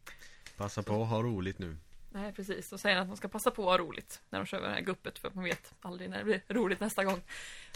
Passa 0.57 0.83
på 0.83 1.03
att 1.03 1.09
ha 1.09 1.23
roligt 1.23 1.59
nu 1.59 1.77
Nej, 2.14 2.33
precis. 2.33 2.71
Då 2.71 2.79
säger 2.79 2.97
han 2.97 3.03
att 3.03 3.11
de 3.11 3.16
ska 3.16 3.29
passa 3.29 3.51
på 3.51 3.62
att 3.62 3.81
ha 3.81 3.87
roligt 3.87 4.23
när 4.31 4.38
de 4.38 4.47
kör 4.47 4.59
över 4.59 4.68
det 4.68 4.75
här 4.75 4.81
guppet 4.81 5.18
för 5.18 5.31
man 5.35 5.45
vet 5.45 5.75
aldrig 5.81 6.11
när 6.11 6.18
det 6.18 6.25
blir 6.25 6.42
roligt 6.49 6.81
nästa 6.81 7.05
gång. 7.05 7.21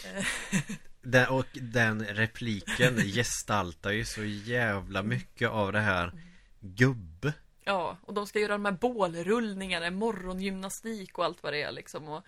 Eh, 0.05 0.25
den, 1.03 1.29
Och 1.29 1.47
den 1.53 2.05
repliken 2.05 2.97
gestaltar 2.97 3.91
ju 3.91 4.05
så 4.05 4.25
jävla 4.25 5.03
mycket 5.03 5.49
av 5.49 5.73
det 5.73 5.81
här 5.81 6.13
Gubbe 6.61 7.33
Ja, 7.69 7.97
och 8.03 8.15
de 8.15 8.27
ska 8.27 8.39
göra 8.39 8.53
de 8.53 8.65
här 8.65 8.73
bålrullningarna, 8.73 9.91
morgongymnastik 9.91 11.19
och 11.19 11.25
allt 11.25 11.43
vad 11.43 11.53
det 11.53 11.63
är 11.63 11.73
liksom. 11.73 12.09
Och 12.09 12.27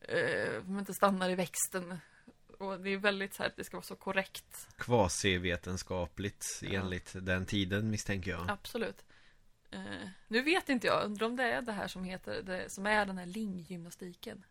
eh, 0.00 0.62
de 0.62 0.78
inte 0.78 0.94
stannar 0.94 1.30
i 1.30 1.34
växten. 1.34 1.98
Och 2.58 2.80
det 2.80 2.90
är 2.90 2.96
väldigt 2.96 3.34
så 3.34 3.42
här, 3.42 3.52
det 3.56 3.64
ska 3.64 3.76
vara 3.76 3.84
så 3.84 3.96
korrekt. 3.96 4.68
Kvasivetenskapligt 4.76 6.60
Ja. 6.62 6.80
enligt 6.80 7.12
den 7.14 7.46
tiden 7.46 7.90
misstänker 7.90 8.30
jag 8.30 8.50
Absolut. 8.50 9.04
Eh, 9.70 10.08
nu 10.28 10.42
vet 10.42 10.68
inte 10.68 10.86
jag, 10.86 11.04
undrar 11.04 11.26
om 11.26 11.36
det 11.36 11.44
är 11.44 11.62
det 11.62 11.72
här 11.72 11.88
som 11.88 12.04
heter, 12.04 12.42
det, 12.42 12.72
som 12.72 12.86
är 12.86 13.06
den 13.06 13.18
här 13.18 13.26
linggymnastiken. 13.26 14.44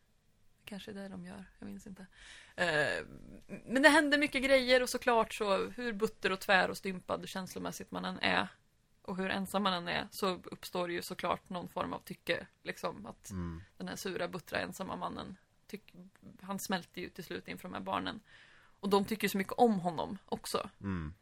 Kanske 0.65 0.91
det 0.91 1.07
de 1.07 1.25
gör, 1.25 1.45
jag 1.59 1.67
minns 1.67 1.87
inte. 1.87 2.05
Eh, 2.55 3.05
men 3.65 3.81
det 3.81 3.89
händer 3.89 4.17
mycket 4.17 4.43
grejer 4.43 4.83
och 4.83 4.89
såklart 4.89 5.33
så 5.33 5.67
hur 5.69 5.93
butter 5.93 6.31
och 6.31 6.39
tvär 6.39 6.69
och 6.69 6.77
stympad 6.77 7.29
känslomässigt 7.29 7.91
man 7.91 8.05
än 8.05 8.19
är 8.19 8.47
och 9.01 9.17
hur 9.17 9.29
ensam 9.29 9.63
man 9.63 9.73
än 9.73 9.87
är 9.87 10.07
så 10.11 10.27
uppstår 10.43 10.91
ju 10.91 11.01
såklart 11.01 11.49
någon 11.49 11.69
form 11.69 11.93
av 11.93 11.99
tycke 11.99 12.47
liksom 12.63 13.05
att 13.05 13.29
mm. 13.29 13.61
den 13.77 13.87
här 13.87 13.95
sura, 13.95 14.27
buttra, 14.27 14.59
ensamma 14.59 14.95
mannen 14.95 15.37
tyck, 15.67 15.93
han 16.41 16.59
smälter 16.59 17.01
ju 17.01 17.09
till 17.09 17.23
slut 17.23 17.47
inför 17.47 17.67
de 17.69 17.73
här 17.73 17.81
barnen. 17.81 18.19
Och 18.79 18.89
de 18.89 19.05
tycker 19.05 19.27
så 19.27 19.37
mycket 19.37 19.53
om 19.53 19.79
honom 19.79 20.17
också. 20.25 20.69
Mm. 20.81 21.13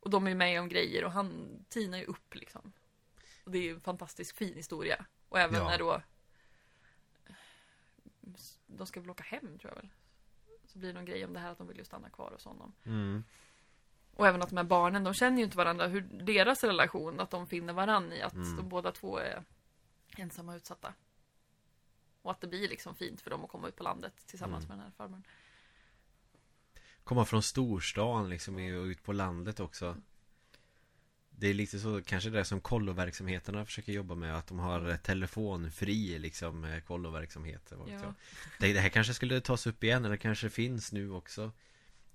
Och 0.00 0.10
de 0.10 0.26
är 0.26 0.34
med 0.34 0.60
om 0.60 0.68
grejer 0.68 1.04
och 1.04 1.12
han 1.12 1.48
tinar 1.68 1.98
ju 1.98 2.04
upp 2.04 2.34
liksom. 2.34 2.72
Och 3.44 3.50
det 3.50 3.58
är 3.58 3.62
ju 3.62 3.74
en 3.74 3.80
fantastiskt 3.80 4.36
fin 4.36 4.54
historia. 4.54 5.04
Och 5.28 5.38
även 5.40 5.56
Ja. 5.60 5.68
när 5.68 5.78
då 5.78 6.02
de 8.66 8.86
ska 8.86 9.00
väl 9.00 9.10
åka 9.10 9.22
hem 9.24 9.58
tror 9.58 9.70
jag 9.70 9.76
väl. 9.76 9.88
Så 10.66 10.78
blir 10.78 10.88
det 10.88 10.94
någon 10.94 11.04
grej 11.04 11.24
om 11.24 11.32
det 11.32 11.40
här 11.40 11.50
att 11.50 11.58
de 11.58 11.66
vill 11.68 11.78
ju 11.78 11.84
stanna 11.84 12.10
kvar 12.10 12.30
hos 12.30 12.44
honom. 12.44 12.72
Mm. 12.84 13.24
Och 14.14 14.26
även 14.26 14.42
att 14.42 14.48
de 14.48 14.56
här 14.56 14.64
barnen, 14.64 15.04
de 15.04 15.14
känner 15.14 15.38
ju 15.38 15.44
inte 15.44 15.56
varandra. 15.56 15.86
Hur 15.86 16.00
deras 16.00 16.64
relation, 16.64 17.20
att 17.20 17.30
de 17.30 17.46
finner 17.46 17.72
varandra 17.72 18.16
i 18.16 18.22
att 18.22 18.32
Mm. 18.32 18.56
de 18.56 18.68
båda 18.68 18.92
två 18.92 19.18
är 19.18 19.44
ensamma 20.16 20.52
och 20.52 20.56
utsatta. 20.56 20.94
Och 22.22 22.30
att 22.30 22.40
det 22.40 22.46
blir 22.46 22.68
liksom 22.68 22.94
fint 22.94 23.20
för 23.20 23.30
dem 23.30 23.44
att 23.44 23.50
komma 23.50 23.68
ut 23.68 23.76
på 23.76 23.82
landet 23.82 24.12
tillsammans 24.26 24.64
Mm. 24.64 24.68
med 24.68 24.78
den 24.78 24.84
här 24.84 24.96
farbrorn. 24.96 25.22
Komma 27.04 27.24
från 27.24 27.42
storstan 27.42 28.28
liksom 28.28 28.58
och 28.80 28.84
ut 28.84 29.02
på 29.02 29.12
landet 29.12 29.60
också 29.60 29.96
Det 31.30 31.46
är 31.48 31.54
lite 31.54 31.78
så 31.80 32.02
kanske 32.02 32.30
det 32.30 32.44
som 32.44 32.60
kolloverksamheterna 32.60 33.64
försöker 33.64 33.92
jobba 33.92 34.14
med 34.14 34.36
Att 34.36 34.46
de 34.46 34.58
har 34.58 34.96
telefonfri 34.96 36.18
liksom 36.18 36.64
eh, 36.64 36.80
vet 37.84 38.02
Ja. 38.02 38.14
det, 38.58 38.72
det 38.72 38.80
här 38.80 38.88
kanske 38.88 39.14
skulle 39.14 39.40
tas 39.40 39.66
upp 39.66 39.84
igen 39.84 40.04
eller 40.04 40.16
kanske 40.16 40.50
finns 40.50 40.92
nu 40.92 41.10
också 41.12 41.52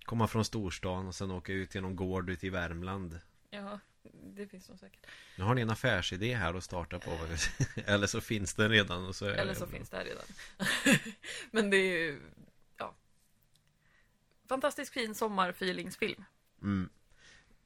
Komma 0.06 0.28
från 0.28 0.46
storstan 0.46 1.08
och 1.08 1.16
sen 1.16 1.32
åka 1.32 1.54
ut 1.54 1.76
någon 1.82 1.96
gård 1.96 2.30
ute 2.30 2.48
i 2.48 2.50
Värmland 2.50 3.20
Ja, 3.50 3.80
det 4.14 4.48
finns 4.48 4.70
nog 4.70 4.80
säkert. 4.80 5.06
Nu 5.38 5.44
har 5.44 5.56
ni 5.56 5.62
en 5.62 5.70
affärsidé 5.70 6.36
här 6.36 6.54
att 6.54 6.64
starta 6.64 7.00
på 7.00 7.18
Eller 7.86 8.08
så 8.08 8.22
finns 8.22 8.54
den 8.54 8.70
redan 8.70 9.06
och 9.06 9.16
så 9.16 9.28
Eller 9.28 9.54
så 9.54 9.68
finns 9.68 9.90
det 9.90 9.98
här 9.98 10.06
redan. 10.06 10.26
Men 11.52 11.70
det 11.70 11.78
är 11.78 12.00
ju, 12.00 12.22
ja. 12.78 12.96
Fantastiskt 14.50 14.94
fin 14.94 15.16
sommarfeelingsfilm. 15.16 16.24
mm. 16.62 16.90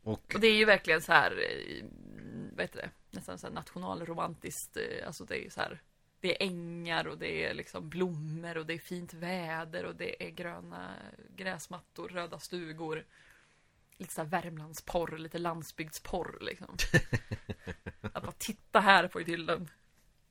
Och 0.03 0.35
Och 0.35 0.39
det 0.39 0.47
är 0.47 0.55
ju 0.55 0.65
verkligen 0.65 1.01
så 1.01 1.11
här, 1.11 1.31
eh, 1.31 1.85
vad 2.51 2.61
heter 2.61 2.81
det, 2.81 3.17
nästan 3.17 3.39
så 3.39 3.47
här 3.47 3.53
nationalromantiskt, 3.53 4.77
eh, 4.77 5.07
alltså 5.07 5.25
det 5.25 5.35
är 5.35 5.43
ju 5.43 5.49
så 5.49 5.61
här, 5.61 5.81
det 6.19 6.41
är 6.41 6.47
ängar 6.47 7.07
och 7.07 7.17
det 7.17 7.45
är 7.45 7.53
liksom 7.53 7.89
blommor 7.89 8.57
och 8.57 8.65
det 8.65 8.73
är 8.73 8.79
fint 8.79 9.13
väder 9.13 9.85
och 9.85 9.95
det 9.95 10.23
är 10.23 10.29
gröna 10.29 10.95
gräsmattor, 11.35 12.09
röda 12.09 12.39
stugor. 12.39 13.05
Lite 13.99 14.13
så 14.13 14.21
här 14.21 14.29
Värmlandsporr, 14.29 15.17
lite 15.17 15.37
landsbygdsporr 15.37 16.37
liksom. 16.41 16.77
Att 18.01 18.23
bara 18.23 18.31
titta 18.37 18.79
här 18.79 19.07
på 19.07 19.21
idyllen. 19.21 19.69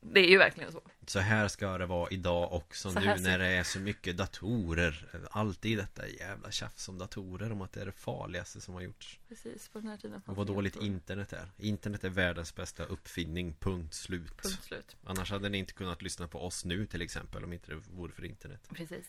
Det 0.01 0.21
är 0.21 0.29
ju 0.31 0.39
verkligen 0.39 0.73
så. 0.73 0.83
Så 1.07 1.19
här 1.19 1.49
ska 1.49 1.79
det 1.79 1.87
vara 1.87 2.11
idag 2.11 2.53
också 2.53 2.91
Så 2.91 3.01
nu 3.01 3.07
när 3.19 3.39
det 3.39 3.47
är 3.47 3.63
så 3.63 3.79
mycket 3.81 4.17
datorer 4.17 5.09
Alltid 5.31 5.79
detta 5.79 6.09
jävla 6.09 6.51
tjafs 6.51 6.89
om 6.89 6.99
datorer 6.99 7.53
om 7.53 7.63
att 7.63 7.73
det 7.73 7.81
är 7.81 7.87
det 7.87 7.93
farligaste 7.93 8.61
som 8.61 8.75
har 8.75 8.81
gjorts 8.81 9.19
Precis, 9.29 9.69
på 9.69 9.79
den 9.79 9.89
här 9.89 9.97
tiden 9.97 10.23
Och 10.27 10.37
vad 10.37 10.47
dåligt 10.47 10.75
dator. 10.75 10.87
internet 10.87 11.33
är 11.33 11.51
Internet 11.59 12.05
är 12.05 12.09
världens 12.09 12.55
bästa 12.55 12.85
uppfinning, 12.85 13.55
punkt 13.61 13.95
slut 13.95 14.37
Punkt 14.43 14.63
slut. 14.63 14.97
Annars 15.05 15.31
hade 15.31 15.49
ni 15.49 15.59
inte 15.59 15.73
kunnat 15.73 16.03
lyssna 16.03 16.29
på 16.29 16.47
oss 16.47 16.65
nu 16.65 16.87
till 16.87 17.03
exempel 17.03 17.45
om 17.45 17.53
inte 17.53 17.71
det 17.71 17.77
vore 17.91 18.13
för 18.13 18.25
internet 18.25 18.69
Precis. 18.75 19.07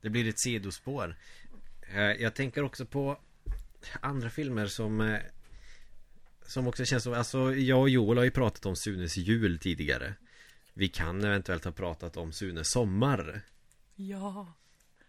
Det 0.00 0.10
blir 0.10 0.28
ett 0.28 0.40
sidospår 0.40 1.16
Eh, 1.88 2.00
Jag 2.02 2.34
tänker 2.34 2.62
också 2.62 2.86
på 2.86 3.20
andra 4.00 4.30
filmer 4.30 4.66
som 4.66 5.00
eh, 5.00 5.18
Som 6.46 6.66
också 6.66 6.84
känns 6.84 7.02
som, 7.04 7.12
alltså 7.12 7.54
jag 7.54 7.80
och 7.80 7.88
Joel 7.88 8.18
har 8.18 8.24
ju 8.24 8.30
pratat 8.30 8.66
om 8.66 8.76
Sunes 8.76 9.16
jul 9.16 9.58
tidigare 9.58 10.14
Vi 10.74 10.88
kan 10.88 11.24
eventuellt 11.24 11.64
ha 11.64 11.72
pratat 11.72 12.16
om 12.16 12.32
Sunes 12.32 12.68
sommar 12.70 13.40
Ja. 13.96 14.54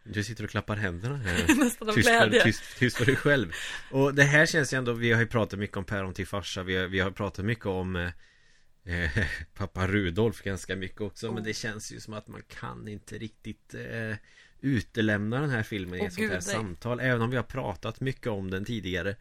Du 0.03 0.23
sitter 0.23 0.43
och 0.43 0.49
klappar 0.49 0.75
händerna 0.75 1.17
här 1.17 1.55
Nästan 1.63 1.89
av 1.89 1.93
tyst 1.93 2.07
glädje. 2.09 2.43
tyst, 2.43 2.63
tyst 2.79 2.97
för 2.97 3.05
dig 3.05 3.15
själv 3.15 3.51
Och 3.91 4.15
det 4.15 4.23
här 4.23 4.45
känns 4.45 4.73
ju 4.73 4.77
ändå, 4.77 4.93
vi 4.93 5.11
har 5.11 5.21
ju 5.21 5.27
pratat 5.27 5.59
mycket 5.59 5.77
om 5.77 5.85
Päron 5.85 6.13
till 6.13 6.27
farsa 6.27 6.63
Vi 6.63 6.75
har, 6.75 6.88
vi 6.88 6.99
har 6.99 7.11
pratat 7.11 7.45
mycket 7.45 7.65
om 7.65 7.95
eh, 7.95 9.09
Pappa 9.53 9.88
Rudolf 9.88 10.41
ganska 10.41 10.75
mycket 10.75 11.01
också 11.01 11.27
Men 11.31 11.38
Oh. 11.38 11.43
det 11.43 11.53
känns 11.53 11.91
ju 11.91 11.99
som 11.99 12.13
att 12.13 12.27
man 12.27 12.41
kan 12.47 12.88
inte 12.88 13.17
riktigt 13.17 13.73
eh, 13.73 14.15
Utelämna 14.61 15.41
den 15.41 15.49
här 15.49 15.63
filmen 15.63 15.99
i 15.99 16.05
ett 16.05 16.13
sånt 16.13 16.27
här 16.27 16.33
gud, 16.35 16.43
samtal 16.43 16.99
Även 16.99 17.21
om 17.21 17.29
vi 17.29 17.35
har 17.37 17.43
pratat 17.43 17.99
mycket 18.01 18.27
om 18.27 18.51
den 18.51 18.65
tidigare. 18.65 19.15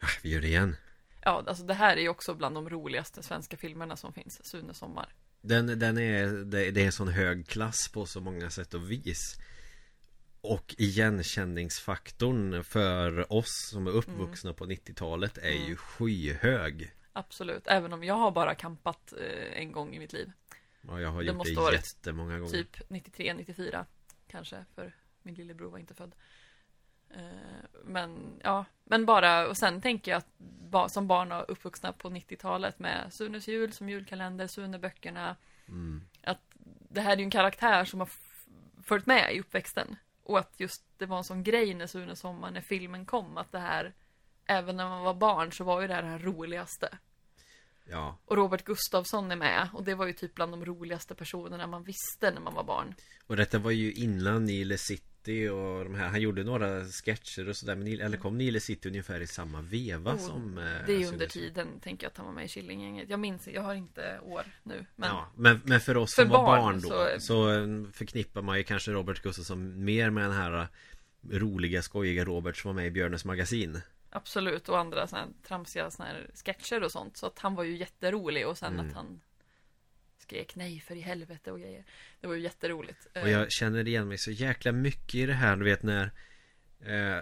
Ja, 0.00 0.08
Vi 0.22 0.32
gör 0.32 0.40
det 0.40 0.46
igen. 0.48 0.76
Ja, 1.22 1.44
alltså 1.46 1.64
det 1.64 1.74
här 1.74 1.96
är 1.96 2.00
ju 2.00 2.08
också 2.08 2.34
bland 2.34 2.54
de 2.54 2.70
roligaste 2.70 3.22
svenska 3.22 3.56
filmerna 3.56 3.96
som 3.96 4.12
finns, 4.12 4.44
Sune 4.46 4.74
Sommar. 4.74 5.08
Den, 5.40 5.78
den 5.78 5.98
är, 5.98 6.26
det, 6.26 6.70
det 6.70 6.84
är 6.84 6.90
sån 6.90 7.08
hög 7.08 7.46
klass 7.46 7.88
på 7.92 8.06
så 8.06 8.20
många 8.20 8.50
sätt 8.50 8.74
och 8.74 8.90
vis. 8.90 9.36
Och 10.40 10.74
igenkänningsfaktorn 10.78 12.64
för 12.64 13.32
oss 13.32 13.68
som 13.70 13.86
är 13.86 13.90
uppvuxna 13.90 14.52
på 14.52 14.66
90-talet 14.66 15.38
är 15.38 15.50
Mm. 15.56 15.68
ju 15.68 15.76
skyhög. 15.76 16.92
Absolut, 17.12 17.66
även 17.66 17.92
om 17.92 18.04
jag 18.04 18.14
har 18.14 18.30
bara 18.30 18.54
kampat 18.54 19.12
eh, 19.12 19.60
en 19.60 19.72
gång 19.72 19.94
i 19.94 19.98
mitt 19.98 20.12
liv. 20.12 20.32
Ja, 20.80 21.00
jag 21.00 21.08
har 21.10 21.22
Det 21.22 21.32
gjort 21.32 21.70
det 21.70 21.72
jättemånga 21.72 22.38
gånger. 22.38 22.52
Typ 22.52 22.82
93, 22.90 23.34
94 23.34 23.86
kanske, 24.36 24.64
för 24.74 24.92
min 25.22 25.34
lillebror 25.34 25.70
var 25.70 25.78
inte 25.78 25.94
född. 25.94 26.14
Eh, 27.10 27.64
men 27.84 28.40
ja, 28.44 28.64
men 28.84 29.06
bara, 29.06 29.48
och 29.48 29.56
sen 29.56 29.80
tänker 29.80 30.10
jag 30.10 30.18
att 30.18 30.92
som 30.92 31.06
barn 31.06 31.32
och 31.32 31.44
uppvuxna 31.48 31.92
på 31.92 32.10
90-talet 32.10 32.78
med 32.78 33.12
Sunes 33.12 33.48
jul 33.48 33.72
som 33.72 33.88
julkalender, 33.88 34.46
Sune-böckerna. 34.46 35.36
mm. 35.68 36.02
Det 36.88 37.00
här 37.00 37.12
är 37.12 37.16
ju 37.16 37.24
en 37.24 37.30
karaktär 37.30 37.84
som 37.84 38.00
har 38.00 38.08
följt 38.82 39.06
med 39.06 39.34
i 39.34 39.40
uppväxten. 39.40 39.96
Och 40.22 40.38
att 40.38 40.60
just 40.60 40.84
det 40.98 41.06
var 41.06 41.18
en 41.18 41.24
sån 41.24 41.42
grej 41.42 41.74
när 41.74 41.86
Sune 41.86 42.16
Sommar, 42.16 42.50
när 42.50 42.60
filmen 42.60 43.06
kom, 43.06 43.36
att 43.36 43.52
det 43.52 43.58
här, 43.58 43.92
även 44.44 44.76
när 44.76 44.88
man 44.88 45.02
var 45.02 45.14
barn 45.14 45.52
så 45.52 45.64
var 45.64 45.80
ju 45.80 45.88
det 45.88 45.94
här 45.94 46.02
det 46.02 46.08
här 46.08 46.18
roligaste. 46.18 46.98
Ja, 47.90 48.18
Och 48.24 48.36
Robert 48.36 48.64
Gustafsson 48.64 49.30
är 49.30 49.36
med 49.36 49.68
och 49.72 49.84
det 49.84 49.94
var 49.94 50.06
ju 50.06 50.12
typ 50.12 50.34
bland 50.34 50.52
de 50.52 50.64
roligaste 50.64 51.14
personerna 51.14 51.66
man 51.66 51.82
visste 51.84 52.30
när 52.30 52.40
man 52.40 52.54
var 52.54 52.64
barn. 52.64 52.94
och 53.26 53.36
detta 53.36 53.58
var 53.58 53.70
ju 53.70 53.92
innan 53.92 54.44
Nile 54.44 54.78
City 54.78 55.48
och 55.48 55.84
de 55.84 55.94
här 55.94 56.08
Han 56.08 56.20
gjorde 56.20 56.44
några 56.44 56.84
sketcher 56.84 57.48
och 57.48 57.56
sådär 57.56 57.76
Men 57.76 57.84
Nile, 57.84 58.04
eller 58.04 58.18
kom 58.18 58.38
Nile 58.38 58.60
City 58.60 58.88
ungefär 58.88 59.20
i 59.20 59.26
samma 59.26 59.60
veva 59.60 60.12
Oh, 60.14 60.18
som 60.18 60.58
eh, 60.58 60.64
Det 60.86 60.92
är 60.92 60.98
ju 60.98 61.06
under 61.06 61.26
tiden, 61.26 61.80
tänker 61.80 62.04
jag, 62.04 62.10
att 62.10 62.16
han 62.16 62.26
var 62.26 62.32
med 62.32 62.44
i 62.44 62.48
Killinggänget. 62.48 63.10
Jag 63.10 63.20
minns 63.20 63.48
jag 63.48 63.62
har 63.62 63.74
inte 63.74 64.18
år 64.22 64.42
nu. 64.62 64.86
Men 64.96 65.08
ja, 65.08 65.32
men, 65.36 65.60
men 65.64 65.80
för 65.80 65.96
oss 65.96 66.14
För 66.14 66.22
som 66.22 66.30
var 66.30 66.42
barn 66.42 66.60
barn 66.62 66.80
då 66.80 66.88
så... 66.88 67.20
så- 67.20 67.92
förknippar 67.92 68.42
man 68.42 68.58
ju 68.58 68.64
kanske 68.64 68.90
Robert 68.90 69.22
Gustafsson 69.22 69.84
mer 69.84 70.10
med 70.10 70.24
den 70.24 70.32
här 70.32 70.60
eh, 70.60 70.66
Roliga, 71.30 71.82
skojiga 71.82 72.24
Robert 72.24 72.56
som 72.56 72.68
var 72.68 72.74
med 72.74 72.86
i 72.86 72.90
Björnes 72.90 73.24
magasin 73.24 73.80
Absolut, 74.10 74.68
och 74.68 74.78
andra 74.78 75.06
såna 75.06 75.22
här 75.22 75.28
tramsiga 75.42 75.90
såna 75.90 76.08
här 76.08 76.30
sketcher 76.44 76.82
och 76.82 76.92
sånt. 76.92 77.16
Så 77.16 77.26
att 77.26 77.38
han 77.38 77.54
var 77.54 77.64
ju 77.64 77.76
jätterolig 77.76 78.46
och 78.48 78.58
sen 78.58 78.72
Mm. 78.74 78.86
att 78.86 78.94
han 78.94 79.20
skrek 80.18 80.56
nej 80.56 80.80
för 80.80 80.96
i 80.96 81.00
helvete 81.00 81.52
och 81.52 81.60
grejer. 81.60 81.84
Det 82.20 82.26
var 82.26 82.34
ju 82.34 82.40
jätteroligt. 82.42 83.06
Och 83.22 83.28
jag 83.28 83.52
känner 83.52 83.88
igen 83.88 84.08
mig 84.08 84.18
så 84.18 84.30
jäkla 84.30 84.72
mycket 84.72 85.14
i 85.14 85.26
det 85.26 85.32
här, 85.34 85.56
du 85.56 85.64
vet 85.64 85.82
när 85.82 86.10
eh, 86.80 87.20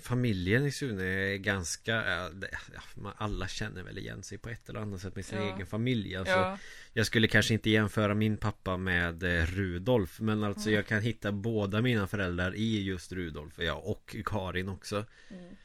Familjen 0.00 0.66
i 0.66 0.72
Sune 0.72 1.02
är 1.04 1.36
ganska, 1.36 1.96
eh, 1.96 2.30
alla 3.16 3.48
känner 3.48 3.82
väl 3.82 3.98
igen 3.98 4.22
sig 4.22 4.38
på 4.38 4.48
ett 4.48 4.68
eller 4.68 4.80
annat 4.80 5.00
sätt 5.00 5.16
med 5.16 5.24
sin 5.24 5.38
Ja. 5.38 5.54
egen 5.54 5.66
familj 5.66 6.16
alltså, 6.16 6.34
ja, 6.34 6.58
Jag 6.92 7.06
skulle 7.06 7.28
kanske 7.28 7.54
inte 7.54 7.70
jämföra 7.70 8.14
min 8.14 8.36
pappa 8.36 8.76
med 8.76 9.22
eh, 9.22 9.46
Rudolf 9.46 10.20
Men 10.20 10.44
alltså 10.44 10.68
Mm. 10.68 10.74
jag 10.76 10.86
kan 10.86 11.00
hitta 11.02 11.32
båda 11.32 11.80
mina 11.82 12.06
föräldrar 12.06 12.54
i 12.54 12.82
just 12.82 13.12
Rudolf 13.12 13.58
ja, 13.58 13.74
och 13.74 14.16
Karin 14.24 14.68
också 14.68 15.06
Mm. 15.30 15.56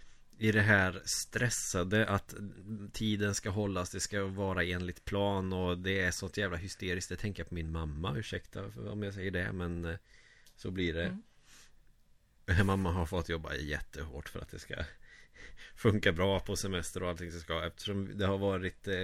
I 0.41 0.51
det 0.51 0.61
här 0.61 1.01
stressade 1.05 2.07
att 2.07 2.33
tiden 2.93 3.35
ska 3.35 3.49
hållas, 3.49 3.89
det 3.89 3.99
ska 3.99 4.25
vara 4.25 4.63
enligt 4.63 5.05
plan 5.05 5.53
och 5.53 5.77
det 5.77 5.99
är 5.99 6.11
sånt 6.11 6.37
jävla 6.37 6.57
hysteriskt. 6.57 7.09
Det 7.09 7.15
tänker 7.15 7.43
jag 7.43 7.49
på 7.49 7.55
min 7.55 7.71
mamma, 7.71 8.17
ursäkta 8.17 8.65
om 8.91 9.03
jag 9.03 9.13
säger 9.13 9.31
det 9.31 9.51
men 9.51 9.85
eh, 9.85 9.95
Så 10.55 10.71
blir 10.71 10.93
det. 10.93 11.17
Mm. 12.47 12.67
Mamma 12.67 12.91
har 12.91 13.05
fått 13.05 13.29
jobba 13.29 13.55
jättehårt 13.55 14.29
för 14.29 14.39
att 14.39 14.49
det 14.49 14.59
ska 14.59 14.75
Funka 15.75 16.11
bra 16.11 16.39
på 16.39 16.55
semester 16.55 17.03
och 17.03 17.09
allting 17.09 17.31
som 17.31 17.39
ska 17.39 17.65
Eftersom 17.65 18.17
det 18.17 18.25
har 18.25 18.37
varit 18.37 18.87
eh, 18.87 18.95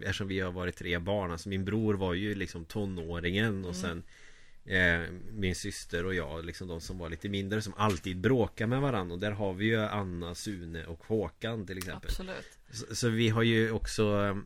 Eftersom 0.00 0.28
vi 0.28 0.40
har 0.40 0.52
varit 0.52 0.76
tre 0.76 0.98
barn. 0.98 1.30
Alltså 1.30 1.48
min 1.48 1.64
bror 1.64 1.94
var 1.94 2.14
ju 2.14 2.34
liksom 2.34 2.64
tonåringen 2.64 3.64
och 3.64 3.76
sen 3.76 3.98
eh, 3.98 4.04
Min 5.30 5.54
syster 5.54 6.04
och 6.04 6.14
jag 6.14 6.44
liksom 6.44 6.68
de 6.68 6.80
som 6.80 6.98
var 6.98 7.08
lite 7.08 7.28
mindre 7.28 7.62
Som 7.62 7.74
alltid 7.76 8.20
bråkar 8.20 8.66
med 8.66 8.80
varandra. 8.80 9.14
Och 9.14 9.20
där 9.20 9.30
har 9.30 9.54
vi 9.54 9.64
ju 9.64 9.80
Anna, 9.80 10.34
Sune 10.34 10.86
och 10.86 11.04
Håkan 11.06 11.66
till 11.66 11.78
exempel. 11.78 12.10
Absolut. 12.10 12.58
så, 12.70 12.94
så 12.96 13.08
vi 13.08 13.28
har 13.28 13.42
ju 13.42 13.70
också 13.70 14.26
eh, 14.26 14.36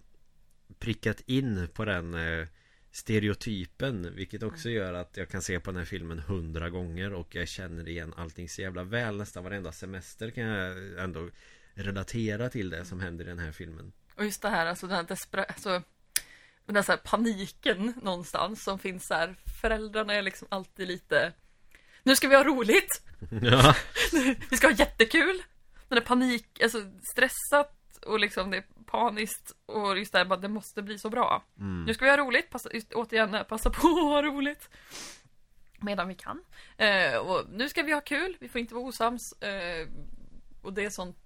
Prickat 0.78 1.22
in 1.26 1.68
på 1.74 1.84
den 1.84 2.14
eh, 2.14 2.46
Stereotypen. 2.90 4.14
Vilket 4.14 4.42
också 4.42 4.70
gör 4.70 4.94
att 4.94 5.16
jag 5.16 5.28
kan 5.28 5.42
se 5.42 5.60
på 5.60 5.70
den 5.70 5.78
här 5.78 5.84
filmen 5.84 6.18
hundra 6.18 6.70
gånger. 6.70 7.12
Och 7.12 7.34
jag 7.34 7.48
känner 7.48 7.88
igen 7.88 8.14
allting 8.16 8.48
så 8.48 8.62
jävla 8.62 8.84
väl. 8.84 9.16
Nästan 9.16 9.44
varenda 9.44 9.72
semester 9.72 10.30
kan 10.30 10.44
jag 10.44 10.98
ändå 10.98 11.28
Relatera 11.74 12.48
till 12.48 12.70
det 12.70 12.84
som 12.84 13.00
händer 13.00 13.24
i 13.24 13.28
den 13.28 13.38
här 13.38 13.52
filmen. 13.52 13.92
Och 14.16 14.24
just 14.24 14.42
det 14.42 14.48
här, 14.48 14.66
alltså 14.66 14.86
den 14.86 14.96
här 14.96 15.02
despera- 15.02 15.44
alltså 15.44 15.82
den 16.66 16.74
där 16.74 16.82
så 16.82 16.92
här 16.92 16.96
paniken 16.96 17.94
någonstans 18.02 18.64
som 18.64 18.78
finns 18.78 19.08
där. 19.08 19.36
Föräldrarna 19.60 20.14
är 20.14 20.22
liksom 20.22 20.48
alltid 20.50 20.88
lite 20.88 21.32
Nu 22.02 22.16
ska 22.16 22.28
vi 22.28 22.36
ha 22.36 22.44
roligt! 22.44 23.02
Ja, 23.42 23.74
Vi 24.50 24.56
ska 24.56 24.66
ha 24.66 24.74
jättekul! 24.74 25.42
Den 25.88 25.96
där 25.96 26.06
panik, 26.06 26.62
alltså 26.62 26.78
stressat 27.12 27.98
och 28.06 28.20
liksom 28.20 28.50
det 28.50 28.56
är 28.56 28.64
paniskt 28.86 29.52
och 29.66 29.98
just 29.98 30.12
det 30.12 30.18
här 30.18 30.24
bara, 30.24 30.38
det 30.38 30.48
måste 30.48 30.82
bli 30.82 30.98
så 30.98 31.10
bra. 31.10 31.44
mm. 31.58 31.84
Nu 31.84 31.94
ska 31.94 32.04
vi 32.04 32.10
ha 32.10 32.18
roligt, 32.18 32.50
passa, 32.50 32.72
just, 32.72 32.92
återigen, 32.92 33.44
passa 33.48 33.70
på 33.70 33.86
att 33.88 33.94
ha 33.94 34.22
roligt. 34.22 34.68
Medan 35.80 36.08
vi 36.08 36.14
kan. 36.14 36.44
Eh, 36.76 37.16
och 37.16 37.44
nu 37.50 37.68
ska 37.68 37.82
vi 37.82 37.92
ha 37.92 38.00
kul, 38.00 38.36
vi 38.40 38.48
får 38.48 38.60
inte 38.60 38.74
vara 38.74 38.84
osams. 38.84 39.32
Eh, 39.32 39.88
och 40.62 40.72
det 40.72 40.84
är 40.84 40.90
sånt, 40.90 41.18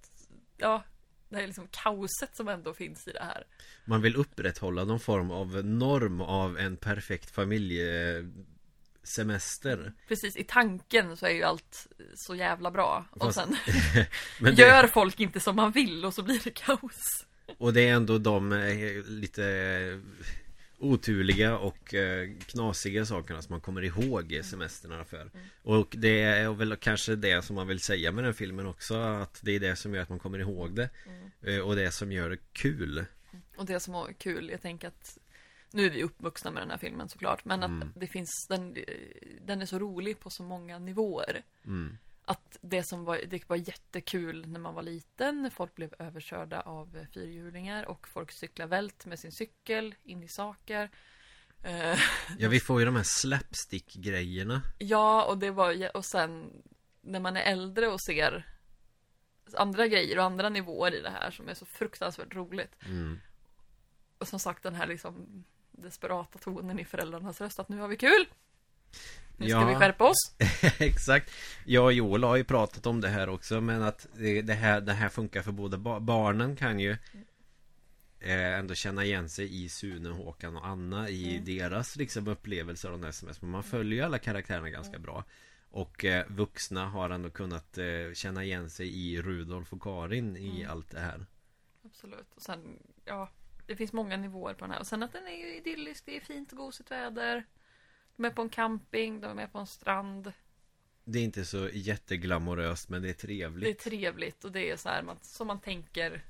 ja, 0.57 0.83
det 1.29 1.37
är 1.43 1.47
liksom 1.47 1.67
kaoset 1.71 2.35
som 2.35 2.47
ändå 2.47 2.73
finns 2.73 3.07
i 3.07 3.11
det 3.11 3.23
här. 3.23 3.43
Man 3.85 4.01
vill 4.01 4.15
upprätthålla 4.15 4.83
någon 4.83 4.99
form 4.99 5.31
av 5.31 5.65
norm 5.65 6.21
av 6.21 6.57
en 6.57 6.77
perfekt 6.77 7.31
familjesemester 7.31 9.93
Precis, 10.07 10.35
i 10.37 10.43
tanken 10.43 11.17
så 11.17 11.25
är 11.25 11.29
ju 11.31 11.43
allt 11.43 11.87
så 12.15 12.35
jävla 12.35 12.71
bra. 12.71 13.05
Och 13.11 13.21
Fast- 13.21 13.39
sen 13.39 13.55
Men 14.41 14.55
det- 14.55 14.61
gör 14.61 14.87
folk 14.87 15.19
inte 15.19 15.39
som 15.39 15.55
man 15.55 15.71
vill 15.71 16.05
och 16.05 16.13
så 16.13 16.23
blir 16.23 16.39
det 16.43 16.49
kaos. 16.49 17.25
Och 17.57 17.73
det 17.73 17.87
är 17.89 17.93
ändå 17.93 18.17
de 18.17 18.51
eh, 18.53 19.03
lite 19.05 19.43
oturliga 20.79 21.57
och 21.57 21.93
eh, 21.93 22.29
knasiga 22.47 23.05
sakerna 23.05 23.41
som 23.41 23.53
man 23.53 23.61
kommer 23.61 23.81
ihåg 23.83 24.39
semesterna 24.43 25.05
för. 25.05 25.31
Och 25.63 25.95
det 25.97 26.21
är 26.21 26.49
väl 26.53 26.75
kanske 26.75 27.15
det 27.15 27.45
som 27.45 27.55
man 27.55 27.67
vill 27.67 27.79
säga 27.79 28.11
med 28.11 28.23
den 28.23 28.33
filmen 28.33 28.67
också 28.67 28.95
att 28.97 29.39
det 29.43 29.51
är 29.51 29.59
det 29.59 29.75
som 29.75 29.93
gör 29.93 30.01
att 30.01 30.09
man 30.09 30.19
kommer 30.19 30.39
ihåg 30.39 30.75
det. 30.75 30.89
Eh, 31.41 31.59
Och 31.59 31.75
det 31.75 31.91
som 31.91 32.11
gör 32.11 32.29
det 32.29 32.37
kul. 32.53 33.05
Och 33.57 33.65
det 33.65 33.79
som 33.79 33.93
var 33.93 34.13
kul, 34.17 34.49
jag 34.49 34.61
tänker 34.61 34.87
att 34.87 35.17
nu 35.71 35.85
är 35.85 35.89
vi 35.89 36.03
uppvuxna 36.03 36.51
med 36.51 36.61
den 36.63 36.69
här 36.69 36.77
filmen 36.77 37.09
såklart, 37.09 37.45
men 37.45 37.63
att 37.63 37.69
Mm. 37.69 37.93
det 37.95 38.07
finns, 38.07 38.47
den, 38.49 38.77
den 39.45 39.61
är 39.61 39.65
så 39.65 39.79
rolig 39.79 40.19
på 40.19 40.29
så 40.29 40.43
många 40.43 40.79
nivåer. 40.79 41.41
Att 42.29 42.57
det 42.61 42.83
som 42.83 43.05
var, 43.05 43.21
det 43.27 43.49
var 43.49 43.55
jättekul 43.55 44.47
när 44.47 44.59
man 44.59 44.73
var 44.73 44.83
liten, 44.83 45.51
folk 45.51 45.75
blev 45.75 45.93
överkörda 45.99 46.61
av 46.61 47.05
fyrhjulingar 47.13 47.83
och 47.85 48.07
folk 48.07 48.31
cyklade 48.31 48.69
vält 48.69 49.05
med 49.05 49.19
sin 49.19 49.31
cykel 49.31 49.95
in 50.03 50.23
i 50.23 50.27
saker. 50.27 50.89
Eh, 51.63 51.99
Ja 52.37 52.49
vi 52.49 52.59
får 52.59 52.79
ju 52.79 52.85
de 52.85 52.95
här 52.95 53.03
slapstick 53.03 53.93
grejerna. 53.93 54.61
ja, 54.77 55.25
och 55.25 55.37
det 55.37 55.51
var, 55.51 55.97
och 55.97 56.05
sen 56.05 56.63
när 57.01 57.19
man 57.19 57.37
är 57.37 57.41
äldre 57.41 57.87
och 57.87 58.01
ser 58.01 58.45
andra 59.53 59.87
grejer 59.87 60.17
och 60.17 60.23
andra 60.23 60.49
nivåer 60.49 60.93
i 60.95 61.01
det 61.01 61.09
här 61.09 61.31
som 61.31 61.49
är 61.49 61.53
så 61.53 61.65
fruktansvärt 61.65 62.35
roligt. 62.35 62.75
Mm. 62.85 63.19
Och 64.17 64.27
som 64.27 64.39
sagt 64.39 64.63
den 64.63 64.75
här 64.75 64.87
liksom 64.87 65.43
desperata 65.71 66.39
tonen 66.39 66.79
i 66.79 66.85
föräldrarnas 66.85 67.41
röst 67.41 67.59
att 67.59 67.69
nu 67.69 67.79
har 67.79 67.87
vi 67.87 67.97
kul! 67.97 68.25
Nu 69.37 69.49
ska 69.49 69.59
Ja. 69.59 69.67
vi 69.67 69.75
skärpa 69.75 70.09
oss! 70.09 70.35
Exakt 70.79 71.31
Jag 71.65 71.85
och 71.85 71.93
Joel 71.93 72.23
har 72.23 72.35
ju 72.35 72.43
pratat 72.43 72.85
om 72.85 73.01
det 73.01 73.07
här 73.09 73.29
också 73.29 73.61
Men 73.61 73.81
att 73.83 74.07
det, 74.17 74.41
det, 74.41 74.53
här, 74.53 74.81
det 74.81 74.93
här 74.93 75.09
funkar 75.09 75.41
för 75.41 75.51
båda 75.51 75.77
ba- 75.77 75.99
Barnen 75.99 76.55
kan 76.55 76.79
ju 76.79 76.91
eh, 78.19 78.59
Ändå 78.59 78.75
känna 78.75 79.03
igen 79.05 79.29
sig 79.29 79.63
i 79.63 79.69
Sune, 79.69 80.09
Håkan 80.09 80.57
och 80.57 80.67
Anna 80.67 81.09
I 81.09 81.31
Mm. 81.31 81.45
deras 81.45 81.95
liksom 81.95 82.27
upplevelser 82.27 82.89
av 82.89 82.95
den 82.95 83.03
här 83.03 83.11
semestern 83.11 83.45
Men 83.47 83.51
man 83.51 83.63
följer 83.63 84.05
alla 84.05 84.19
karaktärerna 84.19 84.69
ganska 84.69 84.99
bra 84.99 85.23
Och 85.71 86.05
eh, 86.05 86.25
vuxna 86.27 86.85
har 86.85 87.09
ändå 87.09 87.29
kunnat 87.29 87.77
eh, 87.77 87.85
känna 88.13 88.43
igen 88.43 88.69
sig 88.69 88.87
i 88.89 89.21
Rudolf 89.21 89.73
och 89.73 89.81
Karin 89.81 90.37
i 90.37 90.59
Mm. 90.61 90.71
allt 90.71 90.89
det 90.91 90.99
här 90.99 91.25
Absolut. 91.85 92.27
Och 92.35 92.41
sen, 92.41 92.79
ja, 93.05 93.29
det 93.67 93.75
finns 93.75 93.93
många 93.93 94.17
nivåer 94.17 94.53
på 94.53 94.65
den 94.65 94.71
här. 94.71 94.79
Och 94.79 94.87
sen 94.87 95.03
att 95.03 95.13
den 95.13 95.27
är 95.27 95.57
idyllisk, 95.57 96.05
det 96.05 96.17
är 96.17 96.21
fint 96.21 96.51
och 96.51 96.57
gosigt 96.57 96.91
väder. 96.91 97.45
De 98.19 98.25
är 98.25 98.29
på 98.31 98.41
en 98.41 98.49
camping, 98.49 99.21
de 99.21 99.39
är 99.39 99.47
på 99.47 99.59
en 99.59 99.67
strand. 99.67 100.33
Det 101.03 101.19
är 101.19 101.23
inte 101.23 101.45
så 101.45 101.69
jätteglamoröst 101.73 102.89
men 102.89 103.01
det 103.01 103.07
är 103.07 103.09
Det 103.09 103.11
är 103.11 103.23
trevligt 103.23 103.79
trevligt 103.79 104.45
och 104.45 104.51
det 104.51 104.69
är 104.71 104.77
så 104.77 104.89
här 104.89 105.03
man, 105.03 105.17
som 105.21 105.47
man 105.47 105.59
tänker. 105.61 106.23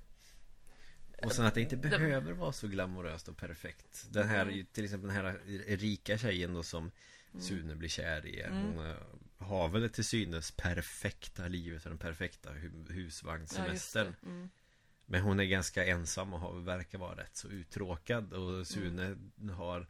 Och 1.24 1.32
sen 1.32 1.46
att 1.46 1.54
det 1.54 1.62
inte 1.62 1.76
Det- 1.76 1.90
behöver 1.90 2.34
vara 2.34 2.52
så 2.52 2.68
glamoröst 2.68 3.28
och 3.28 3.38
perfekt 3.38 4.08
Den 4.12 4.28
här, 4.28 4.46
Nej. 4.46 4.66
till 4.72 4.84
exempel 4.84 5.08
den 5.08 5.16
här 5.18 5.40
rika 5.78 6.18
tjejen 6.18 6.54
då 6.54 6.64
som 6.64 6.92
Mm. 7.32 7.42
Sune 7.42 7.76
blir 7.76 7.90
kär 7.90 8.26
i 8.26 8.42
Mm. 8.42 8.64
Hon 8.64 8.86
eh, 8.90 8.96
har 9.38 9.70
väl 9.70 9.82
det 9.82 9.90
till 9.90 10.06
synes 10.06 10.52
perfekta 10.52 11.48
livet 11.48 11.84
och 11.86 11.90
den 11.90 11.98
perfekta 12.00 12.50
hu- 12.50 12.86
Ja, 12.88 12.94
husvagnssemestern 12.94 14.16
det. 14.22 14.28
Mm. 14.30 14.50
Men 15.06 15.22
hon 15.22 15.40
är 15.40 15.44
ganska 15.44 15.86
ensam 15.86 16.34
och 16.34 16.40
har, 16.40 16.54
verkar 16.60 16.98
vara 16.98 17.16
rätt 17.18 17.36
så 17.38 17.48
uttråkad 17.48 18.34
Och 18.34 18.68
Sune 18.68 19.18
har 19.54 19.88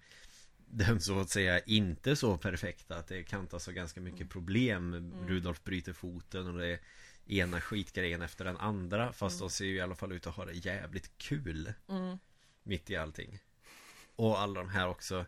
den 0.71 1.01
så 1.01 1.19
att 1.19 1.29
säga 1.29 1.59
inte 1.59 2.15
så 2.15 2.37
perfekta 2.37 2.95
att 2.97 3.07
det 3.07 3.23
kantas 3.23 3.67
av 3.67 3.73
ganska 3.73 4.01
mycket 4.01 4.19
Mm. 4.19 4.29
problem. 4.29 5.13
Rudolf 5.27 5.63
bryter 5.63 5.93
foten 5.93 6.47
och 6.47 6.57
det 6.57 6.67
är 6.67 6.79
ena 7.27 7.61
skitgrejen 7.61 8.21
efter 8.21 8.45
den 8.45 8.57
andra 8.57 9.13
Fast 9.13 9.39
de 9.39 9.49
ser 9.49 9.65
ju 9.65 9.75
i 9.75 9.81
alla 9.81 9.95
fall 9.95 10.11
ut 10.11 10.27
att 10.27 10.35
ha 10.35 10.45
det 10.45 10.53
jävligt 10.53 11.17
kul 11.17 11.73
Mm. 11.89 12.17
Mitt 12.63 12.89
i 12.89 12.95
allting. 12.95 13.39
Och 14.15 14.39
alla 14.39 14.59
de 14.59 14.69
här 14.69 14.87
också. 14.87 15.25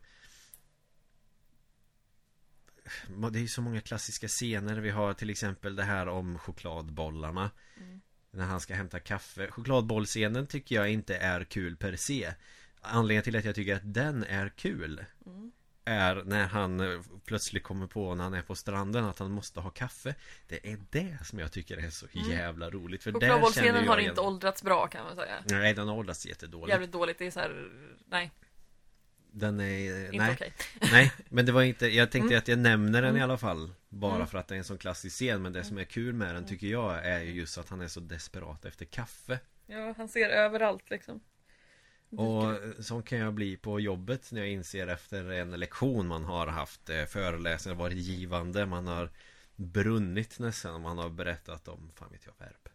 Det 3.31 3.39
är 3.39 3.41
ju 3.41 3.47
så 3.47 3.61
många 3.61 3.81
klassiska 3.81 4.27
scener. 4.27 4.79
Vi 4.79 4.89
har 4.89 5.13
till 5.13 5.29
exempel 5.29 5.75
det 5.75 5.83
här 5.83 6.07
om 6.07 6.39
chokladbollarna. 6.39 7.51
Mm. 7.77 8.01
När 8.31 8.45
han 8.45 8.61
ska 8.61 8.73
hämta 8.75 8.99
kaffe. 8.99 9.51
Chokladbollscenen 9.51 10.47
tycker 10.47 10.75
jag 10.75 10.89
inte 10.91 11.15
är 11.17 11.43
kul 11.43 11.75
per 11.75 11.95
se 11.95 12.33
Anledningen 12.81 13.23
till 13.23 13.35
att 13.35 13.45
jag 13.45 13.55
tycker 13.55 13.75
att 13.75 13.93
den 13.93 14.23
är 14.23 14.49
kul 14.49 15.05
Mm. 15.25 15.51
Är 15.85 16.15
när 16.25 16.45
han 16.47 16.79
eh, 16.79 17.01
plötsligt 17.25 17.63
kommer 17.63 17.87
på 17.87 18.15
när 18.15 18.23
han 18.23 18.33
är 18.33 18.41
på 18.41 18.55
stranden 18.55 19.05
att 19.05 19.19
han 19.19 19.31
måste 19.31 19.59
ha 19.59 19.69
kaffe 19.69 20.15
Det 20.47 20.71
är 20.71 20.77
det 20.89 21.17
som 21.25 21.39
jag 21.39 21.51
tycker 21.51 21.77
är 21.77 21.89
så 21.89 22.05
Mm. 22.13 22.29
jävla 22.31 22.69
roligt 22.69 23.03
För 23.03 23.11
där 23.11 23.19
känner 23.19 23.33
Chokladbollscenen 23.33 23.83
jag 23.85 23.91
har 23.91 23.97
inte 23.99 24.21
åldrats 24.21 24.63
bra 24.63 24.87
kan 24.87 25.03
man 25.05 25.15
säga. 25.15 25.43
Nej 25.45 25.73
den 25.73 25.87
har 25.87 25.95
åldrats 25.95 26.25
jättedåligt 26.25 26.69
Jävligt 26.69 26.91
dåligt, 26.91 27.17
det 27.17 27.27
är 27.27 27.31
så 27.31 27.39
här, 27.39 27.69
nej, 28.05 28.31
Den 29.31 29.59
är, 29.59 30.05
inte 30.05 30.17
nej, 30.17 30.33
okej. 30.33 30.53
nej, 30.91 31.11
men 31.29 31.45
det 31.45 31.51
var 31.51 31.61
inte, 31.61 31.87
jag 31.87 32.11
tänkte 32.11 32.27
Mm. 32.27 32.37
att 32.37 32.47
jag 32.47 32.59
nämner 32.59 33.01
den 33.01 33.15
i 33.15 33.19
Mm. 33.19 33.29
alla 33.29 33.37
fall 33.37 33.71
Bara 33.89 34.15
Mm. 34.15 34.27
för 34.27 34.37
att 34.37 34.47
det 34.47 34.55
är 34.55 34.57
en 34.57 34.63
sån 34.63 34.77
klassisk 34.77 35.15
scen 35.15 35.41
Men 35.41 35.53
det 35.53 35.63
som 35.63 35.77
är 35.77 35.83
kul 35.83 36.13
med 36.13 36.35
den 36.35 36.45
tycker 36.45 36.67
jag 36.67 37.05
är 37.05 37.19
ju 37.21 37.31
just 37.31 37.57
att 37.57 37.69
han 37.69 37.81
är 37.81 37.87
så 37.87 37.99
desperat 37.99 38.65
efter 38.65 38.85
kaffe 38.85 39.39
Ja, 39.65 39.93
han 39.97 40.07
ser 40.07 40.29
överallt 40.29 40.89
liksom. 40.89 41.21
Och 42.17 42.57
sån 42.85 43.03
kan 43.03 43.17
jag 43.17 43.33
bli 43.33 43.57
på 43.57 43.79
jobbet 43.79 44.31
när 44.31 44.41
jag 44.41 44.49
inser 44.49 44.87
efter 44.87 45.31
en 45.31 45.51
lektion 45.51 46.07
man 46.07 46.23
har 46.23 46.47
haft 46.47 46.89
eh, 46.89 47.05
Föreläsningar 47.05 47.75
varit 47.75 47.97
givande 47.97 48.65
Man 48.65 48.87
har 48.87 49.09
brunnit 49.55 50.39
nästan 50.39 50.81
Man 50.81 50.97
har 50.97 51.09
berättat 51.09 51.67
om, 51.67 51.91
fan 51.95 52.11
vet 52.11 52.25
jag, 52.25 52.33
verb 52.37 52.69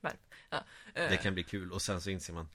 verb. 0.00 0.16
Ja. 0.50 0.64
eh, 0.94 1.10
Det 1.10 1.16
kan 1.16 1.34
bli 1.34 1.42
kul 1.42 1.72
och 1.72 1.82
sen 1.82 2.00
så 2.00 2.10
inser 2.10 2.32
man 2.32 2.48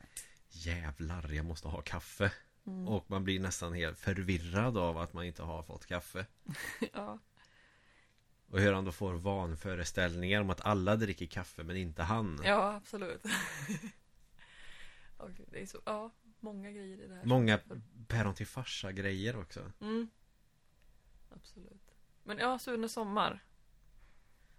Jävlar, 0.49 1.30
jag 1.34 1.45
måste 1.45 1.68
ha 1.68 1.82
kaffe 1.82 2.32
mm, 2.68 2.88
Och 2.88 3.09
man 3.09 3.24
blir 3.24 3.39
nästan 3.39 3.74
helt 3.74 3.99
förvirrad 3.99 4.78
av 4.78 4.97
att 4.97 5.13
man 5.13 5.26
inte 5.26 5.43
har 5.43 5.63
fått 5.63 5.86
kaffe 5.86 6.26
ja. 6.93 7.20
Och 8.49 8.59
hur 8.59 8.74
han 8.74 8.86
då 8.86 8.91
får 8.91 9.13
vanföreställningar 9.13 10.41
om 10.41 10.49
att 10.49 10.61
alla 10.61 10.95
dricker 10.95 11.26
kaffe 11.26 11.63
men 11.63 11.78
inte 11.78 12.03
han 12.03 12.41
ja, 12.43 12.76
absolut. 12.76 13.24
Och 15.18 15.30
det 15.51 15.61
är 15.61 15.65
så, 15.65 15.82
ja, 15.86 16.11
många 16.39 16.72
grejer 16.72 16.97
i 17.03 17.07
det 17.07 17.15
här. 17.15 17.26
Många 17.26 17.59
päron 18.07 18.36
till 18.36 18.47
farsa 18.47 18.91
grejer 18.91 19.36
också 19.39 19.72
Mm. 19.82 20.09
Absolut. 21.30 21.95
Men 22.24 22.38
ja, 22.38 22.59
Sune 22.59 22.89
Sommar. 22.89 23.43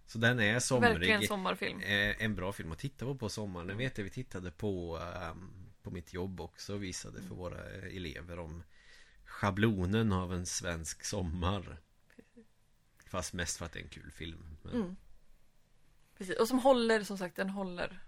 Så 0.06 0.18
den 0.18 0.40
är 0.40 0.42
Verkligen 0.42 0.60
somrig 0.60 1.28
sommarfilm. 1.28 1.80
Eh, 1.80 2.22
En 2.24 2.34
bra 2.34 2.52
film 2.52 2.72
att 2.72 2.78
titta 2.78 3.04
på 3.06 3.14
på 3.14 3.28
sommaren. 3.28 3.68
Jag 3.68 3.76
vet 3.76 3.92
att 3.98 4.04
vi 4.04 4.10
tittade 4.10 4.50
på 4.50 4.98
ehm, 4.98 5.50
På 5.82 5.90
mitt 5.90 6.12
jobb 6.12 6.40
också 6.40 6.74
och 6.74 6.82
visade 6.82 7.22
för 7.22 7.34
våra 7.34 7.64
elever 7.70 8.38
om 8.38 8.62
Schablonen 9.24 10.12
av 10.12 10.32
en 10.34 10.46
svensk 10.46 11.04
sommar 11.04 11.80
Fast 13.06 13.32
mest 13.32 13.58
för 13.58 13.66
att 13.66 13.72
det 13.72 13.78
är 13.78 13.82
en 13.82 13.88
kul 13.88 14.10
film 14.10 14.56
Men- 14.62 14.74
Mm. 14.74 14.96
Precis. 16.18 16.36
Och 16.36 16.48
som 16.48 16.58
håller, 16.58 17.02
som 17.04 17.18
sagt, 17.18 17.36
den 17.36 17.50
håller. 17.50 18.00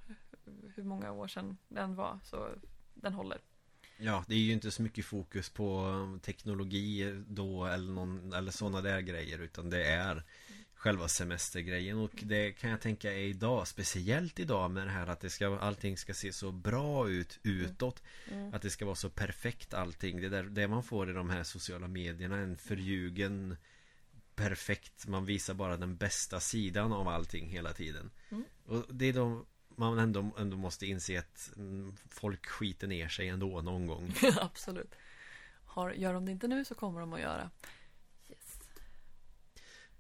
Hur 0.81 0.89
många 0.89 1.13
år 1.13 1.29
sedan 1.29 1.59
den 1.69 1.95
var, 1.95 2.19
så 2.25 2.49
den 2.95 3.13
håller. 3.13 3.39
Ja, 3.99 4.25
det 4.29 4.35
är 4.35 4.39
ju 4.39 4.53
inte 4.53 4.71
så 4.71 4.83
mycket 4.83 5.05
fokus 5.05 5.51
på 5.51 6.19
teknologi 6.23 7.23
då 7.27 7.67
eller, 7.67 7.93
någon, 7.93 8.33
eller 8.33 8.53
sådana 8.53 8.81
där 8.81 9.01
grejer 9.01 9.39
utan 9.39 9.71
det 9.71 9.85
är 9.85 10.25
själva 10.75 11.09
semestergrejen 11.09 11.99
och 11.99 12.11
det 12.23 12.53
kan 12.53 12.71
jag 12.71 12.81
tänka 12.81 13.13
är 13.13 13.19
idag 13.19 13.69
Speciellt 13.69 14.41
idag 14.41 14.71
med 14.71 14.87
det 14.87 14.91
här 14.91 15.07
att 15.07 15.21
det 15.21 15.31
ska, 15.31 15.59
allting 15.59 15.97
ska 15.97 16.15
se 16.15 16.33
så 16.33 16.53
bra 16.53 17.09
ut 17.09 17.39
utåt 17.43 18.03
Mm. 18.31 18.55
Att 18.55 18.63
det 18.63 18.71
ska 18.71 18.85
vara 18.85 18.97
så 18.97 19.11
perfekt 19.11 19.75
allting 19.75 20.21
Det 20.21 20.27
är 20.27 20.31
där, 20.31 20.43
det 20.43 20.69
man 20.69 20.83
får 20.83 21.11
i 21.11 21.13
de 21.13 21.31
här 21.31 21.43
sociala 21.43 21.89
medierna 21.89 22.37
En 22.37 22.57
förljugen 22.57 23.57
Perfekt 24.35 25.07
Man 25.07 25.25
visar 25.25 25.55
bara 25.55 25.77
den 25.77 25.97
bästa 25.97 26.41
sidan 26.41 26.93
av 26.93 27.09
allting 27.09 27.49
hela 27.49 27.73
tiden 27.73 28.11
Mm. 28.31 28.45
Och 28.65 28.95
det 28.95 29.07
är 29.07 29.13
då 29.13 29.47
man 29.81 29.99
ändå, 29.99 30.31
ändå 30.39 30.57
måste 30.57 30.87
inse 30.87 31.19
att 31.19 31.53
mm, 31.57 31.97
Folk 32.11 32.47
skiter 32.47 32.87
ner 32.87 33.09
sig 33.09 33.29
ändå 33.29 33.61
någon 33.61 33.87
gång 33.87 34.15
Absolut. 34.41 34.95
Har, 35.65 35.91
gör 35.91 36.15
de 36.15 36.27
det 36.27 36.33
inte 36.33 36.49
nu 36.49 36.65
så 36.65 36.75
kommer 36.75 37.01
de 37.01 37.13
att 37.13 37.21
göra. 37.21 37.51
Yes. 38.29 38.61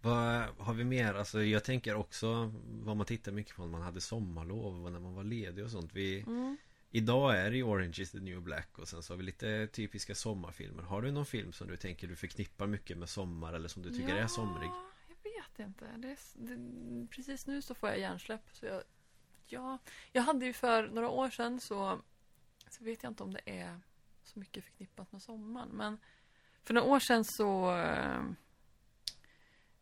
Vad 0.00 0.48
har 0.58 0.74
vi 0.74 0.84
mer? 0.84 1.14
Alltså 1.14 1.42
jag 1.42 1.64
tänker 1.64 1.94
också 1.94 2.52
Vad 2.64 2.96
man 2.96 3.06
tittar 3.06 3.32
mycket 3.32 3.56
på 3.56 3.62
när 3.62 3.70
man 3.70 3.82
hade 3.82 4.00
sommarlov 4.00 4.84
och 4.84 4.92
när 4.92 5.00
man 5.00 5.14
var 5.14 5.24
ledig 5.24 5.64
och 5.64 5.70
sånt 5.70 5.90
vi, 5.92 6.20
Mm. 6.20 6.56
Idag 6.92 7.36
är 7.36 7.50
det 7.50 7.56
ju 7.56 7.62
Orange 7.62 7.96
is 7.98 8.10
the 8.10 8.20
new 8.20 8.42
black 8.42 8.78
och 8.78 8.88
sen 8.88 9.02
så 9.02 9.12
har 9.12 9.18
vi 9.18 9.22
lite 9.22 9.66
typiska 9.66 10.14
sommarfilmer 10.14 10.82
Har 10.82 11.02
du 11.02 11.10
någon 11.10 11.26
film 11.26 11.52
som 11.52 11.68
du 11.68 11.76
tänker 11.76 12.08
du 12.08 12.16
förknippar 12.16 12.66
mycket 12.66 12.98
med 12.98 13.08
sommar 13.08 13.52
eller 13.52 13.68
som 13.68 13.82
du 13.82 13.90
tycker 13.90 14.14
är 14.14 14.26
somrig? 14.26 14.70
Jag 15.08 15.30
vet 15.30 15.68
inte. 15.68 15.86
Det 15.96 16.08
är, 16.08 16.16
det, 16.34 17.06
precis 17.06 17.46
nu 17.46 17.62
så 17.62 17.74
får 17.74 17.88
jag 17.88 17.98
hjärnsläpp. 17.98 18.42
Så 18.52 18.66
jag, 18.66 18.82
ja, 19.52 19.78
jag 20.12 20.22
hade 20.22 20.46
ju 20.46 20.52
för 20.52 20.88
några 20.88 21.08
år 21.08 21.30
sedan 21.30 21.60
så, 21.60 22.00
så 22.70 22.84
vet 22.84 23.02
jag 23.02 23.10
inte 23.10 23.22
om 23.22 23.32
det 23.32 23.42
är 23.44 23.80
så 24.24 24.38
mycket 24.38 24.64
förknippat 24.64 25.12
med 25.12 25.22
sommaren. 25.22 25.68
Men 25.68 25.98
för 26.62 26.74
några 26.74 26.88
år 26.88 27.00
sedan 27.00 27.24
så 27.24 27.76
eh, 27.76 28.22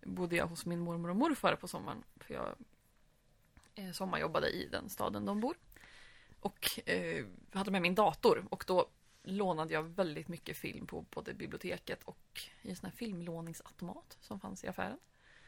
bodde 0.02 0.36
jag 0.36 0.46
hos 0.46 0.66
min 0.66 0.80
mormor 0.80 1.10
och 1.10 1.16
morfar 1.16 1.56
på 1.56 1.68
sommaren. 1.68 2.04
För 2.16 2.34
jag 2.34 2.54
eh, 3.74 3.92
sommarjobbade 3.92 4.50
i 4.50 4.68
den 4.68 4.88
staden 4.88 5.24
de 5.24 5.40
bor. 5.40 5.56
Och 6.40 6.88
eh, 6.88 7.26
hade 7.52 7.70
med 7.70 7.82
min 7.82 7.94
dator. 7.94 8.46
Och 8.50 8.64
då 8.66 8.88
lånade 9.22 9.74
jag 9.74 9.82
väldigt 9.82 10.28
mycket 10.28 10.56
film 10.56 10.86
på 10.86 11.04
både 11.10 11.34
biblioteket 11.34 12.02
och 12.04 12.40
i 12.62 12.70
en 12.70 12.76
sån 12.76 12.90
här 12.90 12.96
filmlåningsautomat 12.96 14.16
som 14.20 14.40
fanns 14.40 14.64
i 14.64 14.68
affären. 14.68 14.98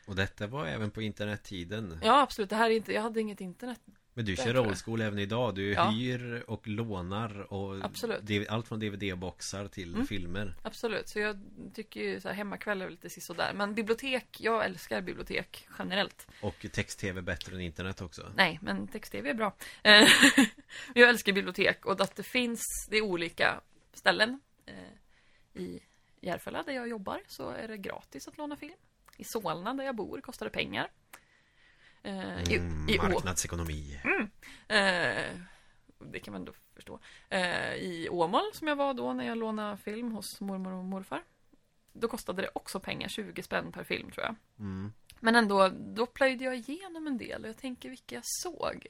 Och 0.06 0.16
detta 0.16 0.46
var 0.46 0.66
även 0.66 0.90
på 0.90 1.02
internettiden 1.02 1.98
Ja, 2.02 2.20
absolut. 2.20 2.50
Det 2.50 2.56
här 2.56 2.70
är 2.70 2.74
inte, 2.74 2.92
jag 2.92 3.02
hade 3.02 3.20
inget 3.20 3.40
internet. 3.40 3.80
Men 4.14 4.24
du 4.24 4.36
kör 4.36 4.58
old 4.58 4.76
school 4.84 5.00
även 5.00 5.18
idag 5.18 5.54
Du 5.54 5.72
Ja. 5.72 5.90
hyr 5.90 6.44
och 6.46 6.68
lånar 6.68 7.52
och 7.52 7.84
Absolut. 7.84 8.48
Allt 8.50 8.68
från 8.68 8.80
DVD-boxar 8.80 9.68
till 9.68 9.94
Mm. 9.94 10.06
filmer 10.06 10.54
Absolut. 10.62 11.08
Så 11.08 11.18
jag 11.18 11.40
tycker 11.74 12.00
ju 12.00 12.20
så 12.20 12.28
här 12.28 12.34
hemmakväll 12.34 12.82
är 12.82 12.90
lite 12.90 13.10
sisådär. 13.10 13.52
Men 13.54 13.74
bibliotek, 13.74 14.40
jag 14.40 14.64
älskar 14.64 15.00
bibliotek 15.00 15.66
generellt. 15.78 16.26
Och 16.42 16.66
text-tv 16.72 17.22
bättre 17.22 17.54
än 17.54 17.60
internet 17.60 18.00
också 18.00 18.32
Nej, 18.36 18.58
men 18.62 18.88
text-tv 18.88 19.30
är 19.30 19.34
bra. 19.34 19.54
Eh, 19.82 20.08
jag 20.94 21.08
älskar 21.08 21.32
bibliotek 21.32 21.86
och 21.86 22.00
att 22.00 22.16
det 22.16 22.22
finns, 22.22 22.60
det 22.90 22.96
är 22.96 23.02
olika 23.02 23.60
ställen. 23.92 24.40
Eh, 24.66 25.60
I 25.62 25.80
Järfälla 26.20 26.62
där 26.62 26.72
jag 26.72 26.88
jobbar 26.88 27.20
så 27.26 27.50
är 27.50 27.68
det 27.68 27.76
gratis 27.76 28.28
att 28.28 28.38
låna 28.38 28.56
film. 28.56 28.74
I 29.16 29.24
Solna 29.24 29.74
där 29.74 29.84
jag 29.84 29.96
bor 29.96 30.20
kostar 30.20 30.46
det 30.46 30.50
pengar. 30.52 30.88
Eh, 32.02 32.52
i, 32.52 32.56
mm, 32.56 32.88
i 32.88 32.98
Marknadsekonomi 32.98 34.00
Eh, 34.68 35.36
det 35.98 36.20
kan 36.20 36.32
man 36.32 36.44
då 36.44 36.52
förstå. 36.74 36.98
Eh, 37.28 37.74
I 37.74 38.08
Åmål, 38.10 38.50
som 38.54 38.68
jag 38.68 38.76
var 38.76 38.94
då 38.94 39.12
när 39.12 39.26
jag 39.26 39.38
lånade 39.38 39.76
film 39.76 40.12
hos 40.12 40.40
mormor 40.40 40.72
och 40.72 40.84
morfar. 40.84 41.22
Då 41.92 42.08
kostade 42.08 42.42
det 42.42 42.50
också 42.52 42.80
pengar, 42.80 43.08
20 43.08 43.42
spänn 43.42 43.72
per 43.72 43.84
film 43.84 44.10
tror 44.10 44.26
jag. 44.26 44.34
mm. 44.58 44.92
Men 45.22 45.36
ändå, 45.36 45.68
då 45.68 46.06
plöjde 46.06 46.44
jag 46.44 46.56
igenom 46.56 47.06
en 47.06 47.18
del 47.18 47.42
och 47.42 47.48
jag 47.48 47.56
tänker 47.56 47.88
vilka 47.88 48.14
jag 48.14 48.24
såg. 48.24 48.86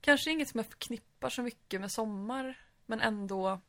Kanske 0.00 0.30
inget 0.30 0.48
som 0.48 0.58
jag 0.58 0.66
förknippar 0.66 1.30
så 1.30 1.42
mycket 1.42 1.80
med 1.80 1.92
sommar, 1.92 2.58
men 2.86 3.00
ändå 3.00 3.60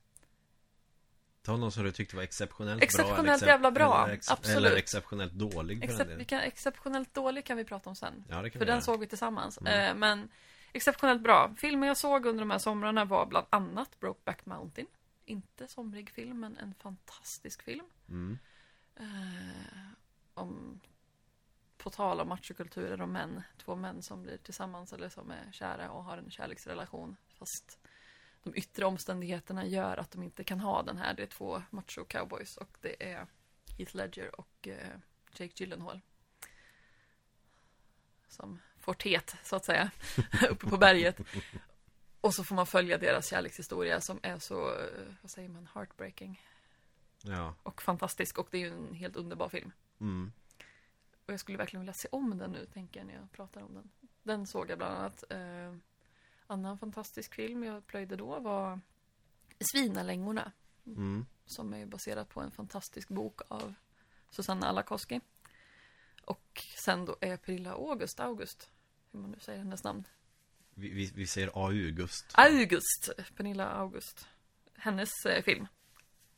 Ta 1.45 1.57
någon 1.57 1.71
som 1.71 1.83
du 1.83 1.91
tyckte 1.91 2.15
var 2.15 2.23
exceptionellt, 2.23 2.83
Exceptionellt 2.83 3.25
bra 3.25 3.33
eller 3.33 3.47
jävla 3.47 3.71
bra, 3.71 4.03
eller, 4.03 4.13
ex- 4.13 4.31
absolut. 4.31 4.57
eller 4.57 4.75
exceptionellt 4.75 5.33
dålig 5.33 5.83
excep- 5.83 6.15
vi 6.17 6.25
kan, 6.25 6.39
exceptionellt 6.39 7.13
dålig 7.13 7.45
kan 7.45 7.57
vi 7.57 7.63
prata 7.65 7.89
om 7.89 7.95
sen. 7.95 8.23
Ja 8.29 8.41
det 8.41 8.49
kan 8.49 8.51
För 8.51 8.59
vi 8.59 8.65
den 8.65 8.75
göra. 8.75 8.81
såg 8.81 8.99
vi 8.99 9.07
tillsammans. 9.07 9.57
Mm. 9.61 9.89
Eh, 9.89 9.95
men 9.95 10.29
exceptionellt 10.73 11.21
bra. 11.21 11.53
Filmer 11.57 11.87
jag 11.87 11.97
såg 11.97 12.25
under 12.25 12.41
de 12.41 12.51
här 12.51 12.57
somrarna 12.59 13.05
var 13.05 13.25
bland 13.25 13.45
annat 13.49 13.99
Brokeback 13.99 14.45
Mountain. 14.45 14.87
Inte 15.25 15.67
somrig 15.67 16.09
film, 16.09 16.39
men 16.39 16.57
en 16.57 16.73
fantastisk 16.79 17.63
film. 17.63 17.85
mm. 18.09 18.37
Eh, 18.95 19.05
om, 20.33 20.79
på 21.77 21.89
tal 21.89 22.19
om 22.19 22.27
machokulturer 22.29 23.01
och 23.01 23.09
män. 23.09 23.41
Två 23.57 23.75
män 23.75 24.01
som 24.01 24.23
blir 24.23 24.37
tillsammans 24.37 24.93
eller 24.93 25.09
som 25.09 25.31
är 25.31 25.51
kära 25.51 25.91
och 25.91 26.03
har 26.03 26.17
en 26.17 26.31
kärleksrelation. 26.31 27.15
Fast 27.39 27.79
de 28.43 28.55
yttre 28.55 28.85
omständigheterna 28.85 29.65
gör 29.65 29.97
att 29.97 30.11
de 30.11 30.23
inte 30.23 30.43
kan 30.43 30.59
ha 30.59 30.83
den 30.83 30.97
här. 30.97 31.13
Det 31.13 31.23
är 31.23 31.27
två 31.27 31.61
macho-cowboys 31.71 32.57
och 32.57 32.77
det 32.81 33.13
är 33.13 33.27
Heath 33.77 33.95
Ledger 33.95 34.39
och 34.39 34.67
eh, 34.67 34.97
Jake 35.37 35.53
Gyllenhaal. 35.55 36.01
Som 38.27 38.59
får 38.79 38.93
tet, 38.93 39.35
så 39.43 39.55
att 39.55 39.65
säga, 39.65 39.91
uppe 40.49 40.69
på 40.69 40.77
berget. 40.77 41.19
Och 42.21 42.33
så 42.33 42.43
får 42.43 42.55
man 42.55 42.67
följa 42.67 42.97
deras 42.97 43.27
kärlekshistoria 43.29 44.01
som 44.01 44.19
är 44.23 44.39
så, 44.39 44.69
eh, 44.69 45.13
vad 45.21 45.31
säger 45.31 45.49
man, 45.49 45.67
heartbreaking 45.73 46.41
Ja 47.23 47.55
och 47.63 47.81
fantastisk 47.81 48.37
och 48.37 48.47
det 48.51 48.57
är 48.57 48.61
ju 48.61 48.73
en 48.73 48.93
helt 48.93 49.15
underbar 49.15 49.49
film. 49.49 49.71
mm. 49.99 50.31
Och 51.25 51.33
jag 51.33 51.39
skulle 51.39 51.57
verkligen 51.57 51.81
vilja 51.81 51.93
se 51.93 52.07
om 52.11 52.37
den 52.37 52.51
nu, 52.51 52.65
tänker 52.65 52.99
jag 52.99 53.07
när 53.07 53.13
jag 53.13 53.31
pratar 53.31 53.61
om 53.61 53.73
den. 53.73 53.91
Den 54.23 54.47
såg 54.47 54.69
jag 54.69 54.77
bland 54.77 54.95
annat. 54.95 55.23
Eh, 55.29 55.75
annan 56.47 56.77
fantastisk 56.77 57.35
film 57.35 57.63
jag 57.63 57.87
plöjde 57.87 58.15
då 58.15 58.39
var 58.39 58.79
Svinalängorna. 59.59 60.51
Mm. 60.85 61.25
Som 61.45 61.73
är 61.73 61.85
baserad 61.85 62.29
på 62.29 62.41
en 62.41 62.51
fantastisk 62.51 63.07
bok 63.09 63.41
av 63.47 63.73
Susanna 64.29 64.67
Alakoski. 64.67 65.21
Och 66.25 66.63
sen 66.75 67.05
då 67.05 67.17
är 67.21 67.37
Pernilla 67.37 67.71
August, 67.71 68.19
August, 68.19 68.69
hur 69.11 69.19
man 69.19 69.31
nu 69.31 69.39
säger 69.39 69.59
hennes 69.59 69.83
namn. 69.83 70.03
Vi, 70.73 70.89
vi, 70.89 71.11
vi 71.15 71.27
säger 71.27 71.51
August 71.53 72.25
August, 72.33 73.09
Pernilla 73.35 73.69
August. 73.69 74.27
Hennes 74.75 75.25
eh, 75.25 75.43
film. 75.43 75.67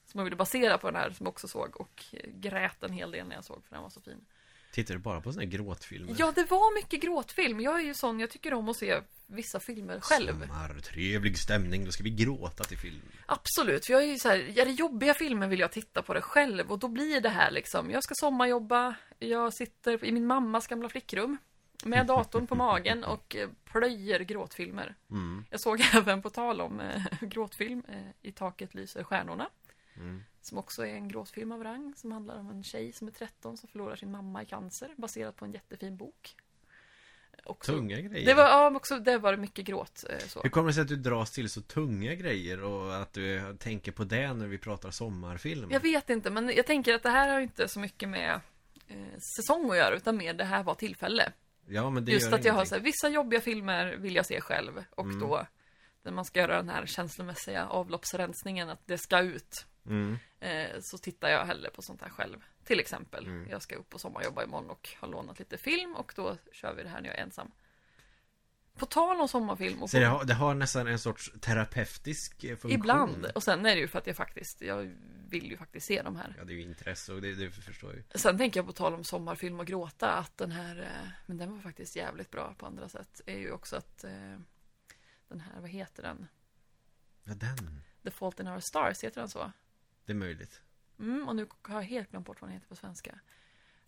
Som 0.06 0.20
jag 0.20 0.24
ville 0.24 0.36
basera 0.36 0.78
på 0.78 0.92
den 0.92 1.02
här, 1.02 1.12
som 1.12 1.26
jag 1.26 1.32
också 1.32 1.48
såg. 1.48 1.82
Och 1.82 2.04
eh, 2.12 2.30
grät 2.34 2.84
en 2.84 2.94
hel 2.94 3.12
del 3.12 3.28
när 3.28 3.36
jag 3.36 3.46
såg, 3.46 3.66
för 3.66 3.76
den 3.76 3.84
var 3.84 3.90
så 3.90 4.02
fin. 4.02 4.26
Tittar 4.72 4.94
du 4.94 5.00
bara 5.00 5.22
på 5.22 5.32
såna 5.32 5.44
här 5.44 5.52
gråtfilmer? 5.52 6.16
Ja, 6.18 6.32
det 6.36 6.44
var 6.44 6.76
mycket 6.76 7.02
gråtfilm. 7.02 7.60
Jag 7.60 7.80
är 7.80 7.84
ju 7.84 7.94
sån, 7.94 8.20
jag 8.20 8.30
tycker 8.30 8.54
om 8.54 8.70
att 8.70 8.78
se 8.78 9.02
vissa 9.28 9.60
filmer 9.60 10.00
själv. 10.00 10.42
Sommar, 10.42 10.80
trevlig 10.80 11.38
stämning, 11.38 11.86
då 11.86 11.92
ska 11.92 12.04
vi 12.04 12.10
gråta 12.10 12.64
till 12.64 12.78
film 12.78 13.02
Absolut, 13.26 13.86
för 13.86 13.94
jag 13.94 14.04
är 14.04 14.08
ju 14.08 14.18
så 14.18 14.30
här, 14.30 14.60
är 14.60 14.66
det 14.66 14.72
jobbiga 14.72 15.14
filmer 15.14 15.48
vill 15.48 15.60
jag 15.60 15.72
titta 15.72 16.02
på 16.02 16.14
det 16.14 16.22
själv 16.22 16.72
och 16.72 16.80
då 16.80 16.88
blir 16.88 17.22
det 17.22 17.30
här 17.30 17.52
liksom, 17.52 17.92
jag 17.92 18.04
ska 18.04 18.14
sommarjobba, 18.16 18.96
jag 19.20 19.54
sitter 19.54 20.06
i 20.06 20.12
min 20.12 20.28
mammas 20.28 20.68
gamla 20.68 20.90
flickrum 20.90 21.38
med 21.84 22.08
datorn 22.08 22.48
på 22.48 22.56
magen 22.56 23.04
och 23.14 23.36
eh, 23.36 23.50
plöjer 23.64 24.20
gråtfilmer. 24.20 24.96
mm. 25.12 25.46
Jag 25.50 25.60
såg 25.60 25.82
även 25.94 26.22
på 26.22 26.30
tal 26.30 26.62
om 26.62 26.80
eh, 26.80 27.04
gråtfilm, 27.22 27.84
eh, 27.88 28.30
I 28.30 28.32
taket 28.32 28.74
lyser 28.74 29.04
stjärnorna. 29.04 29.50
Mm. 29.98 30.24
Som 30.42 30.58
också 30.58 30.86
är 30.86 30.94
en 30.94 31.08
gråtfilm 31.08 31.52
av 31.52 31.64
rang 31.64 31.94
som 31.98 32.12
handlar 32.12 32.40
om 32.40 32.50
en 32.50 32.64
tjej 32.64 32.92
som 32.92 33.08
är 33.08 33.12
13 33.12 33.58
som 33.58 33.70
förlorar 33.70 33.96
sin 33.96 34.12
mamma 34.12 34.44
i 34.44 34.46
cancer 34.46 34.94
baserat 34.98 35.36
på 35.36 35.46
en 35.46 35.52
jättefin 35.52 35.98
bok. 35.98 36.36
Också. 37.46 37.72
Tunga 37.72 38.00
grejer 38.02 38.26
Det 38.26 38.34
var, 38.34 38.44
ja, 38.44 38.76
också, 38.76 39.00
det 39.00 39.18
var 39.18 39.38
mycket 39.38 39.66
gråt. 39.66 40.04
eh, 40.10 40.18
Så. 40.28 40.42
Hur 40.44 40.50
kommer 40.50 40.68
det 40.68 40.74
sig 40.74 40.82
att 40.82 40.88
du 40.88 40.96
dras 40.96 41.32
till 41.32 41.50
så 41.50 41.62
tunga 41.62 42.14
grejer 42.16 42.64
och 42.64 42.96
att 42.96 43.14
du 43.14 43.56
tänker 43.60 43.92
på 43.92 44.04
det 44.04 44.34
när 44.34 44.48
vi 44.48 44.58
pratar 44.58 44.92
sommarfilm? 44.92 45.72
Jag 45.72 45.80
vet 45.80 46.10
inte, 46.10 46.30
men 46.30 46.50
jag 46.56 46.66
tänker 46.66 46.94
att 46.94 47.04
det 47.04 47.10
här 47.10 47.30
har 47.30 47.40
inte 47.40 47.68
så 47.68 47.80
mycket 47.80 48.10
med 48.10 48.40
eh, 48.88 48.98
säsong 49.38 49.72
att 49.72 49.78
göra, 49.78 49.96
utan 49.96 50.18
mer 50.18 50.34
det 50.34 50.44
här 50.44 50.64
var 50.64 50.76
tillfälle. 50.76 51.32
Ja 51.68 51.90
men 51.90 52.06
det 52.06 52.12
Just 52.12 52.34
att 52.34 52.46
jag 52.46 52.54
har 52.54 52.60
ingenting. 52.60 52.70
så 52.70 52.76
här, 52.76 52.82
vissa 52.82 53.10
jobbiga 53.10 53.42
filmer 53.42 53.96
vill 53.98 54.16
jag 54.16 54.26
se 54.26 54.42
själv 54.42 54.84
och 54.90 55.06
Mm. 55.06 55.20
då 55.20 55.48
när 56.04 56.12
man 56.12 56.26
ska 56.26 56.40
göra 56.40 56.56
den 56.58 56.70
här 56.70 56.86
känslomässiga 56.86 57.66
avloppsrensningen, 57.68 58.70
att 58.70 58.82
det 58.88 58.98
ska 58.98 59.20
ut, 59.20 59.66
mm. 59.86 60.18
eh, 60.40 60.68
så 60.82 60.98
tittar 60.98 61.30
jag 61.30 61.46
hellre 61.46 61.70
på 61.70 61.82
sånt 61.82 62.02
här 62.02 62.10
själv. 62.10 62.38
Till 62.66 62.80
exempel, 62.80 63.26
Mm. 63.28 63.50
jag 63.50 63.62
ska 63.62 63.76
upp 63.76 63.94
och 63.94 64.02
sommarjobba 64.02 64.44
imorgon 64.44 64.70
och 64.70 64.90
har 65.00 65.08
lånat 65.08 65.40
lite 65.40 65.58
film 65.58 65.96
och 65.96 66.14
då 66.16 66.38
kör 66.52 66.74
vi 66.74 66.84
det 66.84 66.90
här 66.90 67.02
när 67.02 67.10
jag 67.10 67.18
är 67.18 67.24
ensam. 67.24 67.52
På 68.76 68.86
tal 68.86 69.22
om 69.22 69.28
sommarfilm 69.28 69.84
och 69.84 69.90
Så 69.90 70.00
det 70.00 70.06
har, 70.06 70.24
det 70.26 70.34
har 70.34 70.54
nästan 70.54 70.88
en 70.88 71.00
sorts 71.00 71.32
terapeutisk 71.42 72.44
eh, 72.44 72.50
funktion 72.50 72.72
Ibland. 72.72 73.26
Och 73.26 73.44
sen 73.44 73.66
är 73.66 73.76
det 73.76 73.82
ju 73.82 73.88
för 73.88 74.00
att 74.00 74.08
jag 74.08 74.16
faktiskt, 74.16 74.62
jag 74.62 74.96
vill 75.30 75.50
ju 75.52 75.58
faktiskt 75.58 75.88
se 75.88 76.02
de 76.02 76.16
här. 76.16 76.36
Ja 76.38 76.44
det 76.44 76.54
är 76.54 76.56
ju 76.56 76.62
intresse 76.62 77.14
och 77.14 77.22
det, 77.22 77.34
det 77.36 77.52
förstår 77.52 77.90
jag 77.90 77.98
ju 77.98 78.04
Sen 78.20 78.38
tänker 78.38 78.60
jag 78.60 78.68
på 78.68 78.74
tal 78.74 78.94
om 78.94 79.04
sommarfilm 79.04 79.60
och 79.60 79.66
gråta 79.68 80.12
att 80.12 80.38
den 80.38 80.52
här, 80.52 80.80
eh, 80.82 81.10
men 81.26 81.38
den 81.38 81.52
var 81.52 81.60
faktiskt 81.60 81.96
jävligt 81.96 82.32
bra 82.32 82.56
på 82.58 82.66
andra 82.66 82.90
sätt, 82.90 83.22
är 83.26 83.38
ju 83.38 83.52
också 83.52 83.76
att 83.76 84.04
eh, 84.04 84.38
den 85.28 85.40
här, 85.40 85.62
vad 85.62 85.70
heter 85.70 86.04
den? 86.04 86.28
Ja 87.24 87.34
den, 87.34 87.82
The 88.04 88.12
Fault 88.12 88.40
in 88.40 88.48
Our 88.48 88.60
Stars, 88.60 89.04
heter 89.04 89.22
den 89.22 89.30
så? 89.30 89.52
det 90.06 90.12
är 90.12 90.16
möjligt 90.16 90.62
Mm, 91.00 91.28
och 91.28 91.36
nu 91.36 91.48
har 91.62 91.76
jag 91.76 91.88
helt 91.88 92.12
glömt 92.12 92.26
bort 92.26 92.42
vad 92.42 92.50
den 92.50 92.54
heter 92.54 92.68
på 92.68 92.76
svenska. 92.76 93.20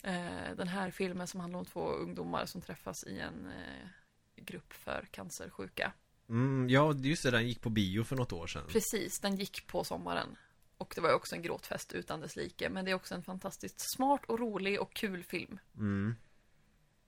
Eh, 0.04 0.56
den 0.58 0.68
här 0.68 0.92
filmen 0.92 1.28
som 1.28 1.40
handlar 1.40 1.60
om 1.60 1.66
två 1.66 1.90
ungdomar 1.90 2.46
som 2.46 2.62
träffas 2.62 3.04
i 3.04 3.20
en 3.20 3.48
eh, 3.48 3.88
grupp 4.36 4.74
för 4.74 5.08
cancersjuka. 5.12 5.94
mm, 6.30 6.70
Ja 6.70 6.94
just 6.94 7.24
det, 7.24 7.32
den 7.32 7.48
gick 7.48 7.62
på 7.62 7.70
bio 7.70 8.04
för 8.04 8.16
något 8.16 8.34
år 8.34 8.48
sedan 8.48 8.64
Precis, 8.68 9.20
den 9.20 9.36
gick 9.36 9.68
på 9.68 9.84
sommaren. 9.84 10.36
Och 10.78 10.94
det 10.96 11.02
var 11.02 11.10
ju 11.10 11.16
också 11.16 11.36
en 11.36 11.42
gråtfest 11.42 11.94
utan 11.94 12.22
dess 12.22 12.36
like. 12.36 12.70
Men 12.70 12.86
det 12.86 12.92
är 12.92 12.96
också 12.96 13.16
en 13.16 13.24
fantastiskt 13.24 13.96
smart 13.96 14.26
och 14.26 14.40
rolig 14.40 14.82
och 14.82 14.94
kul 14.94 15.24
film. 15.24 15.60
mm. 15.76 16.16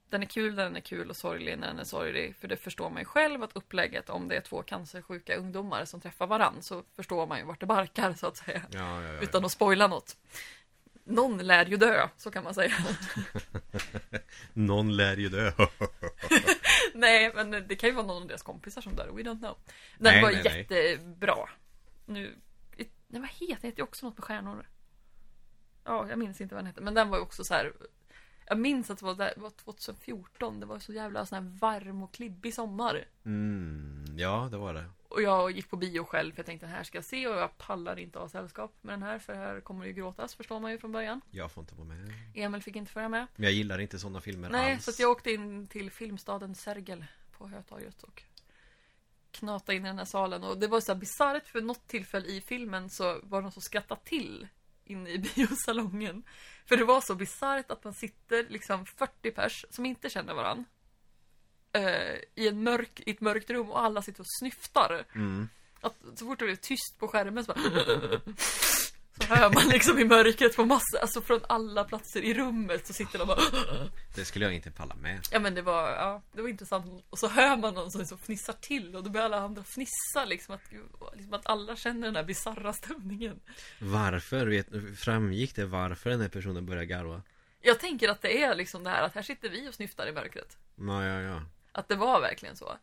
Den 0.09 0.21
är 0.21 0.25
kul 0.25 0.55
när 0.55 0.63
den 0.63 0.75
är 0.75 0.81
kul 0.81 1.09
och 1.09 1.15
sorglig 1.15 1.57
när 1.57 1.67
den 1.67 1.79
är 1.79 1.83
sorglig. 1.83 2.35
För 2.35 2.47
det 2.47 2.57
förstår 2.57 2.89
man 2.89 2.99
ju 2.99 3.05
själv 3.05 3.43
att 3.43 3.55
upplägget 3.55 4.09
om 4.09 4.27
det 4.27 4.35
är 4.35 4.41
två 4.41 4.63
cancersjuka 4.63 5.35
ungdomar 5.35 5.85
som 5.85 6.01
träffar 6.01 6.27
varann 6.27 6.61
så 6.61 6.83
förstår 6.95 7.27
man 7.27 7.37
ju 7.37 7.43
vart 7.45 7.59
det 7.59 7.65
barkar 7.65 8.13
så 8.13 8.27
att 8.27 8.37
säga. 8.37 8.61
Ja, 8.71 9.03
ja, 9.03 9.13
ja. 9.13 9.19
Utan 9.21 9.45
att 9.45 9.51
spoila 9.51 9.87
något. 9.87 10.17
Någon 11.03 11.37
lär 11.37 11.65
ju 11.65 11.77
dö, 11.77 12.07
så 12.17 12.31
kan 12.31 12.43
man 12.43 12.53
säga. 12.53 12.73
Någon 14.53 14.95
lär 14.97 15.17
ju 15.17 15.29
dö 15.29 15.51
nej, 16.93 17.31
men 17.35 17.51
det 17.51 17.75
kan 17.75 17.89
ju 17.89 17.95
vara 17.95 18.05
någon 18.05 18.21
av 18.21 18.27
deras 18.27 18.43
kompisar 18.43 18.81
som 18.81 18.95
dör, 18.95 19.09
we 19.13 19.21
don't 19.21 19.39
know. 19.39 19.57
Den 19.97 20.13
Nej, 20.13 20.21
var 20.21 20.31
nej, 20.31 20.41
nej. 20.43 20.57
jättebra. 20.59 21.49
Nu, 22.05 22.35
nej 23.07 23.21
vad 23.21 23.29
heter 23.29 23.47
den? 23.47 23.57
heter 23.61 23.77
ju 23.77 23.83
också 23.83 24.05
något 24.05 24.17
med 24.17 24.23
stjärnor. 24.23 24.69
Ja, 25.83 26.09
jag 26.09 26.19
minns 26.19 26.41
inte 26.41 26.55
vad 26.55 26.63
den 26.63 26.67
heter, 26.67 26.81
men 26.81 26.93
den 26.93 27.09
var 27.09 27.17
ju 27.17 27.23
också 27.23 27.43
så 27.43 27.53
här. 27.53 27.73
Jag 28.49 28.59
minns 28.59 28.89
att 28.89 28.99
det 28.99 29.05
var, 29.05 29.15
där, 29.15 29.33
det 29.35 29.41
var 29.41 29.49
2014, 29.49 30.59
det 30.59 30.65
var 30.65 30.79
så 30.79 30.93
jävla 30.93 31.25
sån 31.25 31.35
här 31.43 31.57
varm 31.59 32.03
och 32.03 32.13
klibbig 32.13 32.53
sommar. 32.53 33.05
mm, 33.25 34.05
Ja 34.17 34.47
det 34.51 34.57
var 34.57 34.73
det 34.73 34.85
Och 35.09 35.21
jag 35.21 35.51
gick 35.51 35.69
på 35.69 35.77
bio 35.77 36.03
själv 36.03 36.31
för 36.31 36.39
jag 36.39 36.45
tänkte 36.45 36.65
den 36.65 36.75
här 36.75 36.83
ska 36.83 36.97
jag 36.97 37.05
se 37.05 37.27
och 37.27 37.35
jag 37.35 37.57
pallar 37.57 37.99
inte 37.99 38.19
ha 38.19 38.29
sällskap 38.29 38.73
med 38.81 38.93
den 38.93 39.03
här 39.03 39.19
för 39.19 39.33
här 39.33 39.61
kommer 39.61 39.81
det 39.81 39.87
ju 39.87 39.93
gråtas 39.93 40.35
förstår 40.35 40.59
man 40.59 40.71
ju 40.71 40.77
från 40.77 40.91
början. 40.91 41.21
Jag 41.31 41.51
får 41.51 41.61
inte 41.61 41.75
vara 41.75 41.87
med 41.87 42.13
Emil 42.35 42.61
fick 42.61 42.75
inte 42.75 42.91
följa 42.91 43.09
med. 43.09 43.27
Men 43.35 43.43
jag 43.43 43.53
gillar 43.53 43.79
inte 43.79 43.99
sådana 43.99 44.21
filmer 44.21 44.49
Nej, 44.49 44.73
alls 44.73 44.85
så 44.85 44.91
att 44.91 44.99
jag 44.99 45.11
åkte 45.11 45.31
in 45.31 45.67
till 45.67 45.91
filmstaden 45.91 46.55
Sergel 46.55 47.05
på 47.37 47.47
Hötorget 47.47 48.03
och 48.03 48.23
knatade 49.31 49.75
in 49.75 49.85
i 49.85 49.87
den 49.87 49.97
här 49.97 50.05
salen 50.05 50.43
och 50.43 50.57
det 50.57 50.67
var 50.67 50.79
så 50.81 50.93
här 50.93 50.99
bisarrt 50.99 51.47
för 51.47 51.61
något 51.61 51.87
tillfälle 51.87 52.27
i 52.27 52.41
filmen 52.41 52.89
så 52.89 53.19
var 53.23 53.37
det 53.37 53.41
någon 53.41 53.51
som 53.51 53.61
skrattade 53.61 54.01
till 54.03 54.47
inne 54.89 55.09
i 55.09 55.17
biosalongen. 55.35 56.23
För 56.65 56.77
det 56.77 56.85
var 56.85 57.01
så 57.01 57.15
bisarrt 57.15 57.71
att 57.71 57.83
man 57.83 57.93
sitter 57.93 58.45
liksom 58.49 58.85
40 58.85 59.31
pers 59.31 59.65
som 59.69 59.85
inte 59.85 60.09
känner 60.09 60.33
varann. 60.33 60.65
Eh, 61.73 62.15
I, 62.35 62.47
en 62.47 62.63
mörk, 62.63 63.01
I 63.05 63.11
ett 63.11 63.21
mörkt 63.21 63.49
rum 63.49 63.69
och 63.69 63.83
alla 63.83 64.01
sitter 64.01 64.19
och 64.21 64.31
snyftar. 64.39 65.05
mm. 65.15 65.49
Att 65.81 65.95
så 66.15 66.25
fort 66.25 66.39
det 66.39 66.45
blev 66.45 66.55
tyst 66.55 66.99
på 66.99 67.07
skärmen 67.07 67.45
så 67.45 67.53
bara 67.53 67.61
Så 69.19 69.33
hör 69.33 69.53
man 69.53 69.67
liksom 69.67 69.99
i 69.99 70.05
mörkret 70.05 70.55
på 70.55 70.65
massa, 70.65 70.99
alltså 71.01 71.21
från 71.21 71.39
alla 71.49 71.83
platser 71.83 72.21
i 72.21 72.33
rummet 72.33 72.87
så 72.87 72.93
sitter 72.93 73.19
de 73.19 73.27
bara 73.27 73.39
Det 74.15 74.25
skulle 74.25 74.45
jag 74.45 74.53
inte 74.53 74.71
palla 74.71 74.95
med 74.95 75.19
Ja 75.31 75.39
men 75.39 75.55
det 75.55 75.61
var, 75.61 75.89
ja, 75.89 76.21
det 76.31 76.41
var 76.41 76.49
intressant. 76.49 77.05
Och 77.09 77.19
så 77.19 77.27
hör 77.27 77.57
man 77.57 77.73
någon 77.73 77.91
som 77.91 77.99
liksom 77.99 78.17
fnissar 78.17 78.53
till 78.53 78.95
och 78.95 79.03
då 79.03 79.09
börjar 79.09 79.25
alla 79.25 79.37
andra 79.37 79.63
fnissa 79.63 80.25
liksom 80.25 80.55
att, 80.55 80.61
liksom 81.13 81.33
att 81.33 81.47
alla 81.47 81.75
känner 81.75 82.07
den 82.07 82.15
här 82.15 82.23
bisarra 82.23 82.73
stämningen. 82.73 83.39
Varför? 83.79 84.47
Vet, 84.47 84.67
framgick 84.99 85.55
det 85.55 85.65
varför 85.65 86.09
den 86.09 86.21
här 86.21 86.29
personen 86.29 86.65
började 86.65 86.85
garva? 86.85 87.21
Jag 87.61 87.79
tänker 87.79 88.09
att 88.09 88.21
det 88.21 88.43
är 88.43 88.55
liksom 88.55 88.83
det 88.83 88.89
här 88.89 89.03
att 89.03 89.15
här 89.15 89.21
sitter 89.21 89.49
vi 89.49 89.69
och 89.69 89.73
snyftar 89.73 90.07
i 90.07 90.11
mörkret. 90.11 90.57
Ja, 90.75 91.05
ja, 91.05 91.21
ja 91.21 91.41
Att 91.71 91.87
det 91.87 91.95
var 91.95 92.21
verkligen 92.21 92.55
så. 92.55 92.77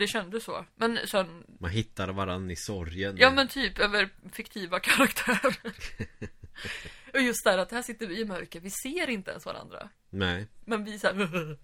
Det 0.00 0.06
kändes 0.06 0.44
så. 0.44 0.64
Men 0.74 0.98
sen, 1.06 1.44
Man 1.58 1.70
hittar 1.70 2.08
varann 2.08 2.50
i 2.50 2.56
sorgen 2.56 3.16
ja 3.18 3.30
men 3.30 3.48
typ 3.48 3.78
över 3.78 4.08
fiktiva 4.32 4.80
karaktärer. 4.80 5.72
och 7.14 7.20
just 7.20 7.44
där 7.44 7.58
att 7.58 7.70
här 7.70 7.82
sitter 7.82 8.06
vi 8.06 8.20
i 8.20 8.24
mörker, 8.24 8.60
vi 8.60 8.70
ser 8.70 9.10
inte 9.10 9.30
ens 9.30 9.46
varandra. 9.46 9.88
Nej 10.10 10.46
Men 10.64 10.84
vi 10.84 10.98
såhär 10.98 11.14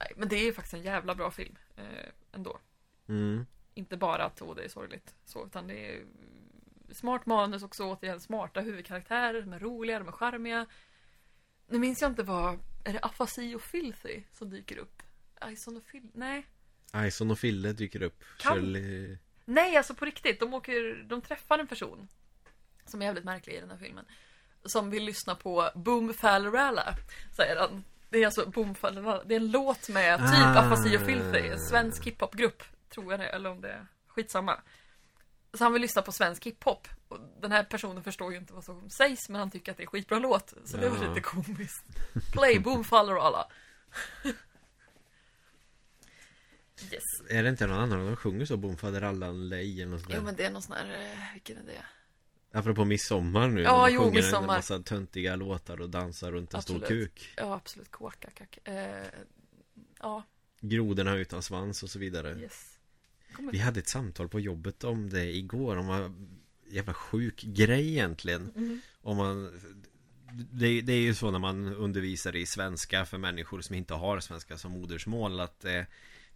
Nej 0.00 0.12
men 0.16 0.28
det 0.28 0.36
är 0.36 0.52
faktiskt 0.52 0.74
en 0.74 0.82
jävla 0.82 1.14
bra 1.14 1.30
film. 1.30 1.56
Eh, 1.76 2.10
ändå. 2.32 2.58
mm. 3.08 3.46
Inte 3.74 3.96
bara 3.96 4.24
att 4.24 4.42
åh, 4.42 4.54
det 4.54 4.64
är 4.64 4.68
sorgligt 4.68 5.14
så, 5.24 5.46
utan 5.46 5.66
det 5.66 5.94
är 5.94 6.04
smart 6.90 7.26
manus 7.26 7.62
också 7.62 7.84
återigen, 7.84 8.20
smarta 8.20 8.60
huvudkaraktärer, 8.60 9.42
de 9.42 9.52
är 9.52 9.58
roliga, 9.58 9.98
de 9.98 10.08
är 10.08 10.12
charmiga. 10.12 10.66
Nu 11.68 11.78
minns 11.78 12.02
jag 12.02 12.10
inte 12.10 12.22
vad, 12.22 12.58
är 12.84 12.92
det 12.92 13.00
afasi 13.02 13.54
och 13.54 13.62
filthy 13.62 14.22
som 14.32 14.50
dyker 14.50 14.78
upp? 14.78 15.02
Ison 15.52 15.76
och 15.76 15.86
Phil, 15.86 16.10
nej. 16.14 16.46
Ison 16.94 17.30
och 17.30 17.38
Fille 17.38 17.72
dyker 17.72 18.02
upp 18.02 18.24
Kan- 18.38 18.54
Shirley... 18.54 19.18
Nej, 19.44 19.76
alltså 19.76 19.94
på 19.94 20.04
riktigt, 20.04 20.40
de 20.40 20.54
åker, 20.54 21.04
de 21.08 21.20
träffar 21.22 21.58
en 21.58 21.66
person 21.66 22.08
som 22.86 23.02
är 23.02 23.06
jävligt 23.06 23.24
märklig 23.24 23.54
i 23.54 23.60
den 23.60 23.70
här 23.70 23.76
filmen. 23.78 24.04
Som 24.64 24.90
vill 24.90 25.04
lyssna 25.04 25.34
på 25.34 25.70
Boom 25.74 26.14
Falleralla, 26.14 26.94
säger 27.36 27.56
han. 27.56 27.84
Det 28.10 28.18
är 28.22 28.26
alltså 28.26 28.50
Boom 28.50 28.74
Falleralla, 28.74 29.24
det 29.24 29.34
är 29.34 29.40
en 29.40 29.50
låt 29.50 29.88
med 29.88 30.18
typ 30.18 30.28
Ah. 30.46 30.58
Afasi 30.58 30.96
och 30.96 31.00
Filthy, 31.00 31.38
en 31.48 31.60
svensk 31.60 32.04
hiphopgrupp, 32.06 32.62
tror 32.88 33.12
jag 33.12 33.20
det, 33.20 33.26
eller 33.28 33.50
om 33.50 33.60
det 33.60 33.68
är 33.70 33.86
skitsamma. 34.06 34.60
Så 35.54 35.64
han 35.64 35.72
vill 35.72 35.82
lyssna 35.82 36.02
på 36.02 36.12
svensk 36.12 36.46
hiphop. 36.46 36.88
Och 37.08 37.18
den 37.42 37.52
här 37.52 37.64
personen 37.64 38.02
förstår 38.04 38.32
ju 38.32 38.38
inte 38.38 38.52
vad 38.52 38.64
som 38.64 38.90
sägs, 38.90 39.28
men 39.28 39.38
han 39.38 39.50
tycker 39.50 39.72
att 39.72 39.78
det 39.78 39.82
är 39.82 39.86
skitbra 39.86 40.18
låt. 40.18 40.54
Så 40.64 40.76
det 40.76 40.88
var 40.88 40.96
Ja. 41.04 41.08
lite 41.08 41.20
komiskt. 41.20 41.84
Play 42.32 42.58
Boom 42.58 42.84
Falleralla. 42.84 43.46
Yes. 46.92 47.04
Är 47.30 47.42
det 47.42 47.48
inte 47.48 47.66
någon 47.66 47.78
annan 47.78 48.06
de 48.06 48.16
sjunger 48.16 48.44
så? 48.46 48.56
Bomfaderallan 48.56 49.48
Lej 49.48 49.82
eller 49.82 49.90
något 49.90 50.00
sånt 50.00 50.12
Jo 50.14 50.18
där? 50.18 50.24
men 50.24 50.36
det 50.36 50.44
är 50.44 50.50
någon 50.50 50.62
sån 50.62 50.76
här, 50.76 50.90
eh, 51.12 51.32
vilken 51.34 51.56
är 51.58 51.62
det? 51.62 51.84
Apropå 52.58 52.84
midsommar 52.84 53.48
nu 53.48 53.62
Ja, 53.62 53.82
när 53.82 53.88
jo, 53.94 54.00
sjunger 54.00 54.14
midsommar. 54.14 54.40
en 54.40 54.46
massa 54.46 54.78
töntiga 54.78 55.36
låtar 55.36 55.80
och 55.80 55.90
dansar 55.90 56.32
runt 56.32 56.54
en 56.54 56.62
stor 56.62 56.76
Absolut. 56.76 57.14
kuk 57.14 57.34
Ja, 57.36 57.54
absolut. 57.54 57.90
Kåkakack. 57.90 58.58
Eh, 58.64 59.04
ja, 60.00 60.22
Grodorna 60.60 61.14
utan 61.16 61.42
svans 61.42 61.82
och 61.82 61.90
så 61.90 61.98
vidare 61.98 62.38
yes. 62.40 62.78
Vi 63.52 63.58
hade 63.58 63.80
ett 63.80 63.88
samtal 63.88 64.28
på 64.28 64.40
jobbet 64.40 64.84
om 64.84 65.10
det 65.10 65.36
igår 65.36 65.76
om 65.76 65.86
vad 65.86 66.28
jävla 66.70 66.94
sjuk 66.94 67.42
grej 67.42 67.88
egentligen 67.88 68.52
Mm. 68.56 68.80
Om 69.02 69.16
man 69.16 69.60
det, 70.50 70.80
det 70.80 70.92
är 70.92 71.00
ju 71.00 71.14
så 71.14 71.30
när 71.30 71.38
man 71.38 71.74
undervisar 71.74 72.36
i 72.36 72.46
svenska 72.46 73.04
för 73.06 73.18
människor 73.18 73.60
som 73.60 73.74
inte 73.74 73.94
har 73.94 74.20
svenska 74.20 74.58
som 74.58 74.72
modersmål 74.72 75.40
att 75.40 75.64
eh, 75.64 75.82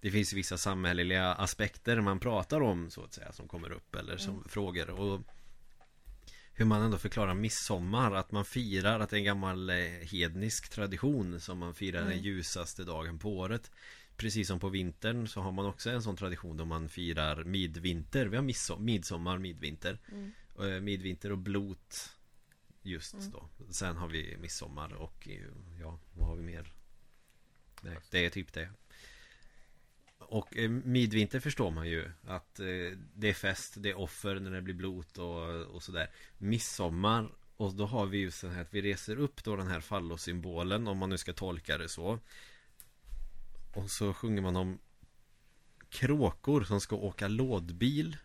det 0.00 0.10
finns 0.10 0.32
vissa 0.32 0.58
samhälleliga 0.58 1.34
aspekter 1.34 2.00
man 2.00 2.20
pratar 2.20 2.60
om 2.60 2.90
så 2.90 3.04
att 3.04 3.12
säga 3.12 3.32
som 3.32 3.48
kommer 3.48 3.72
upp 3.72 3.94
eller 3.94 4.16
som 4.16 4.34
Mm. 4.34 4.48
frågor 4.48 4.90
och 4.90 5.20
hur 6.52 6.64
man 6.64 6.82
ändå 6.82 6.98
förklarar 6.98 7.34
midsommar 7.34 8.12
att 8.12 8.32
man 8.32 8.44
firar 8.44 9.00
att 9.00 9.10
det 9.10 9.16
är 9.16 9.18
en 9.18 9.24
gammal 9.24 9.70
eh, 9.70 9.76
hednisk 10.12 10.68
tradition 10.68 11.40
som 11.40 11.58
man 11.58 11.74
firar 11.74 11.98
den 12.00 12.12
Mm. 12.12 12.24
ljusaste 12.24 12.84
dagen 12.84 13.18
på 13.18 13.38
året 13.38 13.70
Precis 14.16 14.48
som 14.48 14.60
på 14.60 14.68
vintern 14.68 15.28
så 15.28 15.40
har 15.40 15.52
man 15.52 15.66
också 15.66 15.90
en 15.90 16.02
sån 16.02 16.16
tradition 16.16 16.56
då 16.56 16.64
man 16.64 16.88
firar 16.88 17.44
midvinter 17.44 18.26
Vi 18.26 18.36
har 18.36 18.44
midsom- 18.44 18.80
midsommar, 18.84 19.38
midvinter 19.38 19.98
Mm. 20.12 20.32
eh, 20.60 20.80
Midvinter 20.80 21.32
och 21.32 21.38
blot 21.38 22.10
Just 22.82 23.14
Mm. 23.14 23.30
då 23.30 23.48
Sen 23.70 23.96
har 23.96 24.08
vi 24.08 24.36
midsommar 24.36 24.92
och 24.92 25.28
eh, 25.28 25.80
ja, 25.80 25.98
vad 26.14 26.28
har 26.28 26.36
vi 26.36 26.42
mer? 26.42 26.72
Nej, 27.82 27.96
det 28.10 28.24
är 28.26 28.30
typ 28.30 28.52
det 28.52 28.68
Och 30.30 30.56
eh, 30.56 30.70
midvinter 30.70 31.40
förstår 31.40 31.70
man 31.70 31.88
ju 31.88 32.10
Att 32.26 32.60
eh, 32.60 32.66
det 33.14 33.28
är 33.28 33.34
fest, 33.34 33.74
det 33.76 33.90
är 33.90 33.98
offer 33.98 34.34
när 34.34 34.50
det 34.50 34.62
blir 34.62 34.74
blot 34.74 35.18
och, 35.18 35.74
och 35.74 35.82
sådär 35.82 36.10
Midsommar 36.38 37.28
Och 37.56 37.74
då 37.74 37.86
har 37.86 38.06
vi 38.06 38.18
ju 38.18 38.30
så 38.30 38.48
här 38.48 38.62
att 38.62 38.74
vi 38.74 38.82
reser 38.82 39.18
upp 39.18 39.44
då 39.44 39.56
den 39.56 39.66
här 39.66 39.80
fallosymbolen 39.80 40.88
Om 40.88 40.98
man 40.98 41.10
nu 41.10 41.18
ska 41.18 41.32
tolka 41.32 41.78
det 41.78 41.88
så 41.88 42.18
Och 43.74 43.90
så 43.90 44.14
sjunger 44.14 44.42
man 44.42 44.56
om 44.56 44.78
kråkor 45.90 46.64
som 46.64 46.80
ska 46.80 46.96
åka 46.96 47.28
lådbil. 47.28 48.16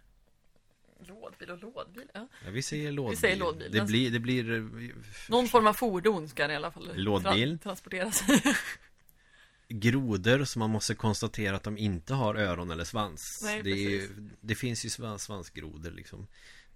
Lådbil 1.08 1.52
och 1.52 1.60
lådbil, 1.60 2.12
ja. 2.14 2.28
Ja, 2.46 2.52
vi 2.52 2.62
säger 2.62 2.92
lådbil. 2.92 3.18
säger 3.18 3.38
lådbil. 3.38 3.72
Det 3.72 3.82
blir, 3.82 4.12
det 4.12 4.20
blir 4.20 4.54
eh, 4.54 4.64
Någon 5.30 5.48
form 5.48 5.68
av 5.68 5.74
fordon 5.74 6.30
ska 6.30 6.44
den 6.44 6.52
i 6.52 6.56
alla 6.56 6.72
fall 6.72 6.92
Lådbil. 6.96 7.60
Tra 7.60 7.64
transporteras. 7.64 8.24
grodor 9.68 10.44
som 10.44 10.60
man 10.60 10.70
måste 10.70 10.96
konstatera 10.96 11.56
att 11.56 11.64
de 11.64 11.78
inte 11.78 12.14
har 12.14 12.36
öron 12.36 12.72
eller 12.72 12.84
svans. 12.84 13.40
Nej, 13.44 13.62
det, 13.64 13.70
är 13.72 13.76
ju, 13.90 14.30
det 14.42 14.56
finns 14.56 14.86
ju 14.86 14.90
svans, 14.90 15.24
svansgrodor 15.24 15.92
liksom. 15.92 16.28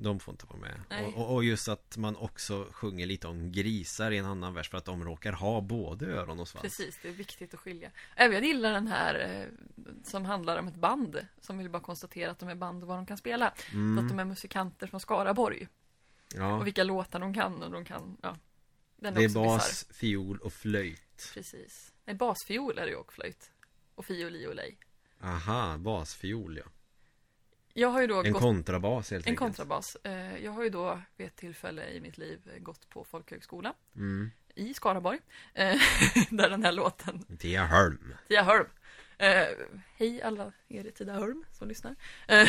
De 0.01 0.19
får 0.19 0.31
inte 0.31 0.45
vara 0.45 0.57
med. 0.59 1.05
Och, 1.07 1.13
och- 1.21 1.33
och 1.35 1.43
just 1.43 1.67
att 1.67 1.97
man 1.97 2.15
också 2.15 2.67
sjunger 2.71 3.05
lite 3.05 3.27
om 3.27 3.51
grisar 3.51 4.11
i 4.11 4.17
en 4.17 4.25
annan 4.25 4.53
vers 4.53 4.69
för 4.69 4.77
att 4.77 4.85
de 4.85 5.03
råkar 5.03 5.31
ha 5.33 5.61
både 5.61 6.05
öron 6.05 6.39
och 6.39 6.47
svans. 6.47 6.61
Precis, 6.61 6.99
det 7.01 7.07
är 7.09 7.13
viktigt 7.13 7.53
att 7.53 7.59
skilja. 7.59 7.91
Även 8.15 8.35
jag 8.37 8.45
gillar 8.45 8.71
den 8.71 8.87
här 8.87 9.15
eh, 9.19 9.83
som 10.03 10.25
handlar 10.25 10.57
om 10.59 10.67
ett 10.67 10.75
band 10.75 11.19
som 11.41 11.57
vill 11.57 11.69
bara 11.69 11.81
konstatera 11.81 12.31
att 12.31 12.39
de 12.39 12.49
är 12.49 12.55
band 12.55 12.83
och 12.83 12.87
vad 12.87 12.97
de 12.97 13.05
kan 13.05 13.17
spela. 13.17 13.53
Så 13.71 13.77
Mm. 13.77 14.05
att 14.05 14.09
de 14.09 14.19
är 14.19 14.25
musikanter 14.25 14.87
från 14.87 14.99
Skaraborg. 14.99 15.67
Ja, 16.35 16.57
Och 16.57 16.67
vilka 16.67 16.83
låtar 16.83 17.19
de 17.19 17.33
kan 17.33 17.63
och 17.63 17.71
de 17.71 17.85
kan, 17.85 18.17
ja. 18.21 18.37
Den 19.01 19.13
det 19.13 19.23
är 19.23 19.29
bas, 19.29 19.85
fiol 19.93 20.37
och 20.37 20.53
flöjt. 20.53 21.31
Precis. 21.33 21.91
Nej, 22.09 22.15
basfiol 22.15 22.77
är 22.77 22.85
det 22.85 22.89
ju 22.91 22.95
och 22.95 23.13
flöjt. 23.13 23.51
Och 23.95 24.05
fioli 24.05 24.47
och 24.47 24.55
lej. 24.55 24.77
Aha, 25.23 25.77
basfiol 25.77 26.57
ja. 26.57 26.63
Jag 27.73 27.89
har 27.89 28.01
ju 28.01 28.07
då 28.07 28.23
En 28.23 28.33
gått 28.33 28.41
kontrabas 28.41 29.11
helt 29.11 29.25
en 29.25 29.31
enkelt. 29.31 29.39
kontrabas. 29.39 29.95
Eh, 30.03 30.37
Jag 30.43 30.51
har 30.51 30.63
ju 30.63 30.69
då 30.69 31.01
vid 31.15 31.27
ett 31.27 31.35
tillfälle 31.35 31.89
i 31.89 31.99
mitt 32.01 32.17
liv 32.17 32.39
gått 32.59 32.89
på 32.89 33.03
folkhögskola 33.03 33.73
Mm. 33.95 34.31
i 34.55 34.73
Skaraborg. 34.73 35.19
eh, 35.53 35.75
Där 36.29 36.49
den 36.49 36.63
här 36.63 36.71
låten 36.71 37.37
Tiaholm. 37.37 38.13
Tidaholm. 38.27 38.69
Eh, 39.17 39.47
hej 39.97 40.21
alla 40.21 40.51
er 40.67 40.85
i 40.85 40.91
Tidaholm 40.91 41.45
som 41.51 41.67
lyssnar. 41.67 41.95
Eh, 42.27 42.47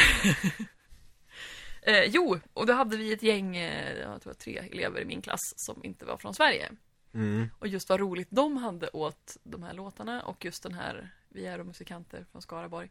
eh, 1.83 2.05
jo, 2.05 2.39
och 2.53 2.67
då 2.67 2.73
hade 2.73 2.97
vi 2.97 3.13
ett 3.13 3.23
gäng, 3.23 3.57
jag 4.01 4.23
tror 4.23 4.33
tre 4.35 4.59
elever 4.59 5.01
i 5.01 5.05
min 5.05 5.23
klass 5.23 5.53
som 5.57 5.85
inte 5.85 6.05
var 6.05 6.17
från 6.17 6.35
Sverige. 6.35 6.73
Mm. 7.15 7.51
Och 7.59 7.69
just 7.69 7.89
vad 7.89 8.01
roligt 8.01 8.29
de 8.31 8.57
hade 8.57 8.89
åt 8.89 9.37
de 9.43 9.63
här 9.63 9.75
låtarna 9.75 10.23
och 10.23 10.45
just 10.45 10.63
den 10.63 10.75
här, 10.75 11.11
vi 11.29 11.47
är 11.47 11.63
musikanter 11.65 12.27
från 12.33 12.43
Skaraborg. 12.43 12.91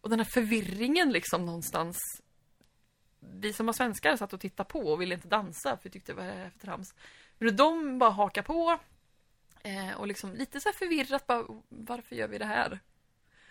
Och 0.00 0.10
den 0.10 0.18
här 0.20 0.26
förvirringen 0.34 1.12
liksom 1.12 1.46
någonstans. 1.46 1.98
Vi 3.20 3.52
som 3.52 3.66
var 3.66 3.72
svenskar 3.72 4.16
satt 4.16 4.32
och 4.32 4.40
tittade 4.40 4.68
på 4.68 4.80
och 4.80 5.00
ville 5.00 5.14
inte 5.14 5.28
dansa 5.28 5.76
för 5.76 5.84
vi 5.84 5.90
tyckte 5.90 6.12
det 6.12 6.16
var 6.16 6.50
för 6.50 6.58
trams. 6.58 6.94
Men 7.38 7.56
de 7.56 7.98
bara 7.98 8.10
hakar 8.10 8.42
på. 8.42 8.78
Eh, 9.62 9.92
och 9.96 10.06
liksom 10.06 10.32
lite 10.34 10.60
så 10.60 10.68
här 10.68 10.76
förvirrat 10.76 11.26
bara, 11.26 11.44
varför 11.68 12.16
gör 12.16 12.28
vi 12.28 12.38
det 12.38 12.44
här? 12.44 12.80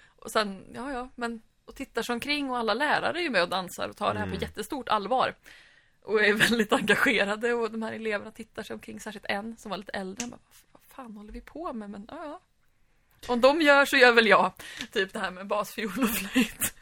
Och 0.05 0.31
sen, 0.31 0.65
ja 0.75 0.91
ja, 0.91 1.09
men 1.15 1.41
och 1.65 1.75
tittar 1.75 2.01
sig 2.01 2.13
omkring 2.13 2.49
och 2.49 2.57
alla 2.57 2.73
lärare 2.73 3.19
är 3.19 3.23
ju 3.23 3.29
med 3.29 3.43
och 3.43 3.49
dansar 3.49 3.89
och 3.89 3.97
tar 3.97 4.13
det 4.13 4.19
här 4.19 4.25
Mm. 4.25 4.37
på 4.37 4.43
jättestort 4.43 4.89
allvar. 4.89 5.35
Och 6.07 6.23
är 6.23 6.33
väldigt 6.33 6.73
engagerade 6.73 7.53
och 7.53 7.71
de 7.71 7.81
här 7.81 7.93
eleverna 7.93 8.31
tittar 8.31 8.63
sig 8.63 8.73
omkring, 8.73 8.99
särskilt 8.99 9.25
en 9.29 9.57
som 9.57 9.69
var 9.69 9.77
lite 9.77 9.91
äldre. 9.91 10.27
Bara, 10.27 10.39
vad 10.71 10.81
fan 10.95 11.17
håller 11.17 11.31
vi 11.31 11.41
på 11.41 11.73
med? 11.73 11.89
Men 11.89 12.05
ja, 12.11 12.25
ja. 12.25 12.41
Om 13.33 13.41
de 13.41 13.61
gör 13.61 13.85
så 13.85 13.97
gör 13.97 14.11
väl 14.11 14.27
jag. 14.27 14.51
Typ 14.91 15.13
det 15.13 15.19
här 15.19 15.31
med 15.31 15.47
basfiol 15.47 16.03
och 16.03 16.09
flöjt. 16.09 16.73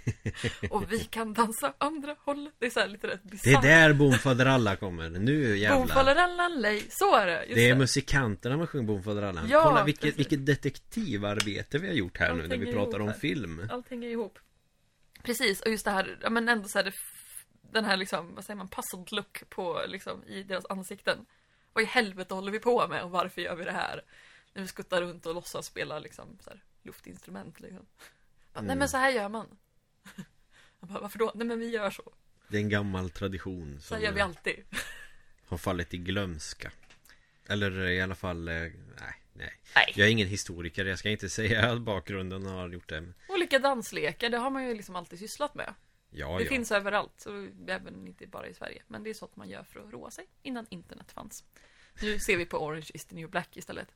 och 0.70 0.92
vi 0.92 0.98
kan 1.04 1.34
dansa 1.34 1.74
andra 1.78 2.16
hållet. 2.24 2.52
Det 2.58 2.66
är 2.66 2.70
så 2.70 2.86
lite 2.86 3.06
rätt 3.06 3.20
Det 3.22 3.28
är 3.28 3.30
bisarrt. 3.30 3.62
där 3.62 3.92
Bomfaderalla 3.92 4.76
kommer. 4.76 5.10
Nu 5.10 5.56
jävlar. 5.58 5.78
Bomfallerallalej, 5.78 6.86
så 6.90 7.14
är 7.16 7.26
det. 7.26 7.44
Det 7.54 7.68
är 7.68 7.74
musikanterna 7.74 8.56
man 8.56 8.66
sjunger 8.66 8.86
Bomfaderalla. 8.86 9.42
Ja, 9.48 9.62
Kolla 9.62 9.84
vilket, 9.84 10.02
precis. 10.02 10.18
vilket 10.18 10.46
detektivarbete 10.46 11.78
vi 11.78 11.86
har 11.86 11.94
gjort 11.94 12.18
här 12.18 12.34
nu 12.34 12.40
Allt 12.40 12.48
när 12.50 12.56
vi 12.56 12.72
pratar 12.72 13.00
om 13.00 13.08
här. 13.08 13.14
film. 13.14 13.68
Allt 13.72 13.90
hänger 13.90 14.08
ihop. 14.08 14.38
Precis, 15.22 15.60
och 15.60 15.70
just 15.70 15.84
det 15.84 15.90
här, 15.90 16.18
ja 16.22 16.30
men 16.30 16.48
ändå 16.48 16.68
så 16.68 16.78
här, 16.78 16.84
det 16.84 16.92
den 17.74 17.84
här 17.84 17.96
liksom, 17.96 18.34
vad 18.34 18.44
säger 18.44 18.56
man, 18.56 18.68
puzzled 18.68 19.12
look 19.12 19.42
på 19.50 19.82
liksom 19.88 20.24
i 20.24 20.42
deras 20.42 20.66
ansikten. 20.68 21.26
Vad 21.72 21.84
i 21.84 21.86
helvete 21.86 22.34
håller 22.34 22.52
vi 22.52 22.58
på 22.58 22.88
med 22.88 23.02
och 23.02 23.10
varför 23.10 23.42
gör 23.42 23.56
vi 23.56 23.64
det 23.64 23.72
här? 23.72 24.02
När 24.52 24.62
vi 24.62 24.68
skuttar 24.68 25.00
runt 25.02 25.26
och 25.26 25.34
låtsas 25.34 25.66
spela 25.66 25.98
liksom 25.98 26.38
så 26.40 26.50
här, 26.50 26.62
luftinstrument 26.82 27.60
liksom. 27.60 27.86
Bara, 28.52 28.60
Nej 28.60 28.64
Mm. 28.64 28.78
men 28.78 28.88
så 28.88 28.96
här 28.96 29.10
gör 29.10 29.28
man. 29.28 29.46
Jag 30.80 30.88
bara, 30.88 31.00
varför 31.00 31.18
då? 31.18 31.32
Nej 31.34 31.46
men 31.46 31.58
vi 31.60 31.68
gör 31.70 31.90
så. 31.90 32.12
Det 32.48 32.56
är 32.56 32.60
en 32.60 32.68
gammal 32.68 33.10
tradition 33.10 33.80
Så 33.80 33.94
här 33.94 34.02
gör 34.02 34.12
vi 34.12 34.20
eh, 34.20 34.26
alltid. 34.26 34.64
har 35.46 35.58
fallit 35.58 35.94
i 35.94 35.98
glömska. 35.98 36.70
Eller 37.46 37.86
i 37.88 38.00
alla 38.00 38.14
fall, 38.14 38.48
eh, 38.48 38.54
nej, 38.54 38.72
nej. 39.32 39.52
Nej. 39.74 39.92
Jag 39.94 40.06
är 40.06 40.10
ingen 40.12 40.28
historiker, 40.28 40.84
jag 40.84 40.98
ska 40.98 41.10
inte 41.10 41.28
säga 41.28 41.72
att 41.72 41.80
bakgrunden 41.80 42.46
har 42.46 42.68
gjort 42.68 42.88
det. 42.88 43.12
Olika 43.28 43.58
danslekar, 43.58 44.30
det 44.30 44.38
har 44.38 44.50
man 44.50 44.64
ju 44.68 44.74
liksom 44.74 44.96
alltid 44.96 45.18
sysslat 45.18 45.54
med. 45.54 45.74
Ja, 46.16 46.36
det 46.38 46.44
ja. 46.44 46.48
finns 46.48 46.72
överallt, 46.72 47.12
så 47.16 47.48
även 47.68 48.06
inte 48.06 48.26
bara 48.26 48.46
i 48.48 48.54
Sverige. 48.54 48.82
Men 48.88 49.02
det 49.02 49.10
är 49.10 49.14
sånt 49.14 49.36
man 49.36 49.48
gör 49.48 49.62
för 49.62 49.80
att 49.80 49.92
roa 49.92 50.10
sig 50.10 50.26
innan 50.42 50.66
internet 50.70 51.12
fanns. 51.12 51.44
Nu 52.02 52.18
ser 52.18 52.36
vi 52.36 52.46
på 52.46 52.58
Orange 52.64 52.86
is 52.94 53.04
the 53.04 53.14
new 53.14 53.30
black 53.30 53.56
istället. 53.56 53.88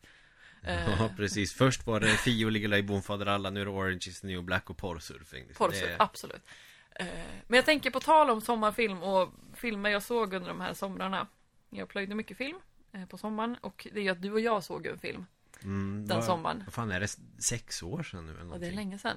Eh, 0.63 0.91
Ja, 0.91 1.11
precis. 1.17 1.53
Först 1.55 1.87
var 1.87 2.01
det 2.01 2.09
Fio 2.09 2.49
ligger 2.51 2.75
i 2.75 2.83
Bomfaderalla, 2.83 3.51
nu 3.51 3.61
är 3.61 3.65
det 3.65 3.71
Orange 3.71 4.05
is 4.09 4.21
the 4.21 4.27
new 4.27 4.43
black 4.43 4.71
och 4.71 4.77
porrsurfing. 4.77 5.45
Porrsurf, 5.57 5.89
är- 5.91 6.03
absolut. 6.03 6.43
Eh, 6.91 7.07
Men 7.47 7.57
jag 7.57 7.65
tänker 7.65 7.91
på 7.91 8.01
tal 8.01 8.31
om 8.31 8.41
sommarfilm 8.41 9.03
och 9.03 9.33
filmer 9.55 9.91
jag 9.91 10.03
såg 10.03 10.35
under 10.35 10.49
de 10.49 10.61
här 10.61 10.75
somrarna. 10.75 11.27
Jag 11.71 11.89
plöjde 11.89 12.15
mycket 12.15 12.37
film 12.37 12.59
eh, 12.93 13.07
på 13.07 13.19
sommaren 13.19 13.57
och 13.61 13.87
det 13.93 14.01
är 14.01 14.05
ju 14.05 14.09
att 14.11 14.23
du 14.23 14.33
och 14.33 14.41
jag 14.41 14.65
såg 14.65 14.87
en 14.87 14.99
film 14.99 15.27
Mm, 15.63 16.07
den 16.07 16.17
vad- 16.17 16.25
sommaren. 16.27 16.63
Vad 16.65 16.75
fan 16.75 16.91
är 16.91 17.01
det? 17.01 17.09
Sex 17.39 17.83
år 17.83 18.03
sedan 18.03 18.27
nu 18.27 18.33
eller 18.33 18.41
Och 18.41 18.47
det 18.47 18.55
är 18.55 18.59
någonting? 18.59 18.77
länge 18.77 18.99
sedan. 18.99 19.17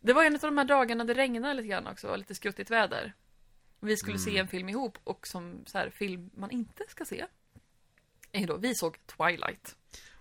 Det 0.00 0.12
var 0.12 0.24
en 0.24 0.34
av 0.34 0.40
de 0.40 0.58
här 0.58 0.64
dagarna 0.64 1.04
det 1.04 1.14
regnade 1.14 1.54
lite 1.54 1.68
grann 1.68 1.86
också, 1.86 2.16
lite 2.16 2.34
skuttigt 2.34 2.70
väder. 2.70 3.12
Vi 3.80 3.96
skulle 3.96 4.14
Mm. 4.16 4.24
se 4.24 4.38
en 4.38 4.48
film 4.48 4.68
ihop 4.68 4.98
och 5.04 5.26
som 5.26 5.62
så 5.66 5.78
här 5.78 5.90
film 5.90 6.30
man 6.34 6.50
inte 6.50 6.82
ska 6.88 7.04
se. 7.04 7.26
Är 8.32 8.46
då, 8.46 8.56
vi 8.56 8.74
såg 8.74 8.98
Twilight. 9.06 9.76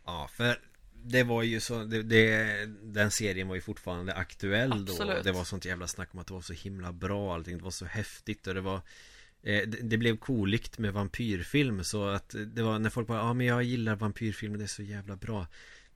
Ja, 0.06 0.30
för 0.38 0.62
det 1.04 1.24
var 1.24 1.44
ju 1.44 1.60
så, 1.60 1.84
det, 1.84 2.04
det, 2.04 2.66
den 2.84 3.12
serien 3.12 3.48
var 3.48 3.56
ju 3.56 3.62
fortfarande 3.62 4.14
aktuell 4.14 4.70
då 4.86 4.92
Absolut. 4.92 5.24
Det 5.24 5.32
var 5.32 5.44
sånt 5.44 5.66
jävla 5.66 5.88
snack 5.88 6.10
om 6.14 6.20
att 6.20 6.28
det 6.28 6.34
var 6.34 6.42
så 6.42 6.54
himla 6.54 6.92
bra 6.94 7.34
allting, 7.34 7.58
det 7.58 7.64
var 7.64 7.72
så 7.72 7.86
häftigt 7.86 8.48
och 8.48 8.54
det 8.54 8.62
var 8.62 8.76
eh, 9.44 9.62
det, 9.68 9.78
det 9.82 9.98
blev 9.98 10.18
koligt 10.18 10.78
med 10.78 10.94
vampyrfilm 10.94 11.84
så 11.84 12.08
att 12.08 12.36
det 12.48 12.62
var 12.64 12.80
när 12.80 12.90
folk 12.90 13.08
bara 13.08 13.18
Ja 13.20 13.34
men 13.34 13.46
jag 13.48 13.64
gillar 13.64 13.96
vampyrfilmer, 13.96 14.58
det 14.58 14.64
är 14.66 14.68
så 14.68 14.84
jävla 14.84 15.16
bra 15.16 15.48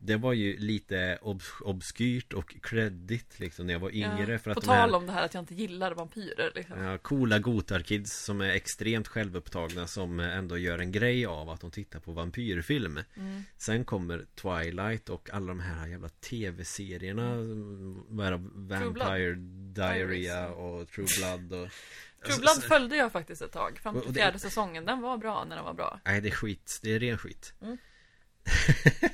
Det 0.03 0.15
var 0.17 0.33
ju 0.33 0.57
lite 0.57 1.19
obs- 1.21 1.61
obskyrt 1.61 2.33
och 2.33 2.55
credit 2.61 3.39
liksom 3.39 3.65
när 3.67 3.73
jag 3.73 3.79
var 3.79 3.89
yngre 3.95 4.31
Ja, 4.31 4.37
för 4.37 4.51
att 4.51 4.55
på 4.55 4.61
de 4.61 4.67
här 4.67 4.81
tal 4.81 4.95
om 4.95 5.05
det 5.05 5.11
här 5.11 5.25
att 5.25 5.33
jag 5.33 5.41
inte 5.41 5.55
gillar 5.55 5.91
vampyrer 5.91 6.51
liksom. 6.55 6.83
Ja, 6.83 6.97
coola 6.97 7.39
gotarkids 7.39 8.11
som 8.25 8.41
är 8.41 8.49
extremt 8.49 9.07
självupptagna 9.07 9.87
som 9.87 10.19
ändå 10.19 10.57
gör 10.57 10.79
en 10.79 10.91
grej 10.91 11.25
av 11.25 11.49
att 11.49 11.61
de 11.61 11.71
tittar 11.71 11.99
på 11.99 12.11
vampyrfilm 12.11 12.99
Mm. 13.15 13.43
Sen 13.57 13.85
kommer 13.85 14.25
Twilight 14.35 15.09
och 15.09 15.29
alla 15.33 15.47
de 15.47 15.59
här 15.59 15.87
jävla 15.87 16.09
tv-serierna 16.09 17.35
det? 17.35 18.37
Vampire 18.75 19.35
Diarrhea 19.73 20.49
och 20.49 20.87
True 20.89 21.07
Blood 21.17 21.61
och 21.61 21.69
True 22.25 22.39
Blood 22.39 22.63
följde 22.63 22.95
jag 22.95 23.11
faktiskt 23.11 23.41
ett 23.41 23.51
tag, 23.51 23.79
fram 23.83 24.01
till 24.01 24.13
fjärde 24.13 24.39
säsongen. 24.39 24.85
Den 24.85 25.01
var 25.01 25.17
bra 25.17 25.45
när 25.49 25.55
den 25.55 25.65
var 25.65 25.73
bra. 25.73 25.99
Nej 26.05 26.21
det 26.21 26.27
är 26.29 26.31
skit, 26.31 26.79
det 26.83 26.93
är 26.95 26.99
ren 26.99 27.17
skit 27.17 27.53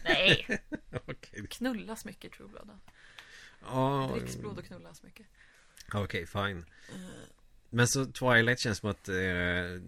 Nej! 0.03 0.47
Okej, 1.05 1.47
Knullas 1.49 2.05
mycket 2.05 2.31
True 2.33 2.47
Blood. 2.47 2.69
ja, 3.61 4.11
Dricks 4.15 4.37
blod 4.37 4.57
och 4.57 4.65
knullas 4.65 5.03
mycket. 5.03 5.25
okej 5.93 6.25
fine 6.25 6.65
Men 7.69 7.87
så 7.87 8.05
Twilight 8.05 8.59
känns 8.59 8.77
som 8.77 8.89
att 8.89 9.09
eh, 9.09 9.15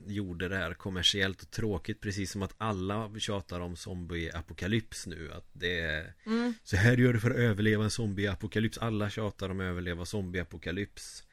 gjorde 0.07 0.47
det 0.49 0.55
här 0.57 0.73
kommersiellt 0.73 1.41
och 1.41 1.51
tråkigt 1.51 2.01
Precis 2.01 2.31
som 2.31 2.41
att 2.41 2.53
alla 2.57 3.11
tjatar 3.19 3.59
om 3.59 3.75
zombie-apokalyps 3.75 5.07
nu 5.07 5.31
Att 5.31 5.49
det 5.53 5.79
är 5.79 6.13
Mm. 6.25 6.53
Så 6.63 6.75
här 6.75 6.97
gör 6.97 7.13
du 7.13 7.19
för 7.19 7.31
att 7.31 7.37
överleva 7.37 7.83
en 7.83 7.89
zombie-apokalyps 7.89 8.77
Alla 8.81 9.09
tjatar 9.09 9.49
om 9.49 9.59
att 9.59 9.63
överleva 9.63 10.03
zombie-apokalyps 10.05 11.23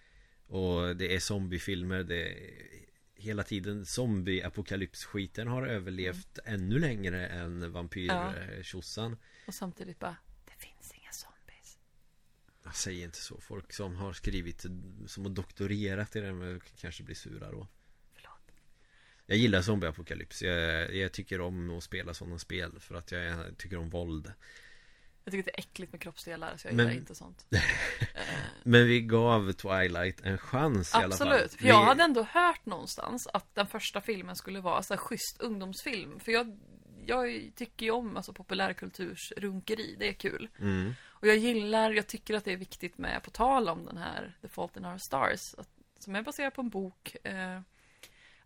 Och 0.46 0.96
det 0.96 1.14
är 1.14 1.18
zombiefilmer 1.18 2.02
Det 2.02 2.28
är 2.28 2.85
hela 3.26 3.42
tiden 3.42 3.84
zombie-apokalyps-skiten 3.84 5.48
har 5.48 5.66
överlevt 5.66 6.38
ännu 6.44 6.78
längre 6.78 7.26
än 7.26 7.62
Ja. 7.62 7.68
vampyr-tjosan 7.68 9.16
Och 9.46 9.54
samtidigt 9.54 9.98
bara, 9.98 10.16
det 10.44 10.52
finns 10.66 10.92
inga 10.94 11.12
zombies. 11.12 11.78
Jag 12.64 12.74
säger 12.76 13.04
inte 13.04 13.18
så 13.18 13.40
Folk 13.40 13.72
som 13.72 13.96
har 13.96 14.12
skrivit 14.12 14.66
Som 15.06 15.24
har 15.24 15.30
doktorerat 15.32 16.16
i 16.16 16.20
det 16.20 16.60
kanske 16.80 17.02
blir 17.02 17.14
sura 17.14 17.50
då 17.50 17.68
Förlåt. 18.14 18.52
Jag 19.26 19.38
gillar 19.38 19.62
zombie-apokalyps 19.62 20.42
jag, 20.44 20.94
jag 20.96 21.12
tycker 21.12 21.40
om 21.40 21.70
att 21.70 21.84
spela 21.84 22.14
sådana 22.14 22.38
spel 22.38 22.80
För 22.80 22.94
att 22.94 23.12
jag 23.12 23.58
tycker 23.58 23.76
om 23.76 23.90
våld 23.90 24.32
Jag 25.26 25.32
tycker 25.32 25.44
det 25.44 25.58
är 25.58 25.60
äckligt 25.60 25.92
med 25.92 26.00
kroppsdelar, 26.00 26.56
så 26.56 26.68
jag 26.68 26.74
Men- 26.74 26.86
gillar 26.86 27.00
inte 27.00 27.14
sånt. 27.14 27.46
Eh, 28.14 28.22
Men 28.62 28.86
vi 28.86 29.00
gav 29.00 29.52
Twilight 29.52 30.20
en 30.20 30.38
chans 30.38 30.94
i 30.94 30.96
alla 30.96 31.16
fall 31.16 31.28
Absolut, 31.28 31.54
för 31.54 31.62
vi... 31.62 31.68
jag 31.68 31.84
hade 31.84 32.02
ändå 32.04 32.22
hört 32.22 32.66
någonstans 32.66 33.26
att 33.26 33.54
den 33.54 33.66
första 33.66 34.00
filmen 34.00 34.36
skulle 34.36 34.60
vara 34.60 34.82
så 34.82 34.94
här 34.94 34.98
schysst 34.98 35.40
ungdomsfilm. 35.40 36.20
För 36.20 36.32
jag, 36.32 36.58
jag 37.06 37.50
tycker 37.56 37.86
ju 37.86 37.92
om 37.92 38.16
alltså, 38.16 38.32
populärkulturs 38.32 39.32
runkeri, 39.36 39.96
det 39.98 40.08
är 40.08 40.12
kul. 40.12 40.48
mm. 40.60 40.94
Och 41.04 41.26
jag 41.26 41.36
gillar, 41.36 41.90
jag 41.90 42.06
tycker 42.06 42.34
att 42.34 42.44
det 42.44 42.52
är 42.52 42.56
viktigt 42.56 42.98
med, 42.98 43.22
på 43.22 43.30
tal 43.30 43.68
om 43.68 43.84
den 43.86 43.96
här 43.96 44.36
The 44.42 44.48
Fault 44.48 44.76
in 44.76 44.84
Our 44.84 44.98
Stars, 44.98 45.54
att, 45.58 45.68
som 45.98 46.16
är 46.16 46.22
baserad 46.22 46.54
på 46.54 46.60
en 46.60 46.68
bok. 46.68 47.16
Eh, 47.24 47.60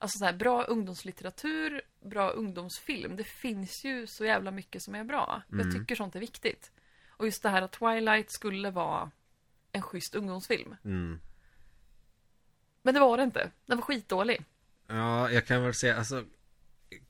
alltså 0.00 0.18
så 0.18 0.24
här, 0.24 0.32
bra 0.32 0.62
ungdomslitteratur, 0.64 1.82
bra 2.04 2.30
ungdomsfilm. 2.30 3.16
Det 3.16 3.24
finns 3.24 3.84
ju 3.84 4.06
så 4.06 4.24
jävla 4.24 4.50
mycket 4.50 4.82
som 4.82 4.94
är 4.94 5.04
bra. 5.04 5.42
Jag 5.48 5.60
Mm. 5.60 5.72
tycker 5.72 5.94
sånt 5.96 6.16
är 6.16 6.20
viktigt. 6.20 6.72
Och 7.08 7.26
just 7.26 7.42
det 7.42 7.48
här 7.48 7.62
att 7.62 7.72
Twilight 7.72 8.30
skulle 8.30 8.70
vara 8.70 9.10
en 9.72 9.82
schysst 9.82 10.14
ungdomsfilm. 10.14 10.76
Mm. 10.84 11.20
Men 12.82 12.94
det 12.94 13.00
var 13.00 13.16
det 13.16 13.22
inte. 13.22 13.50
Den 13.66 13.78
var 13.78 13.82
skitdålig. 13.84 14.44
Ja, 14.86 15.30
jag 15.30 15.46
kan 15.46 15.62
väl 15.62 15.74
säga 15.74 15.96
alltså 15.96 16.24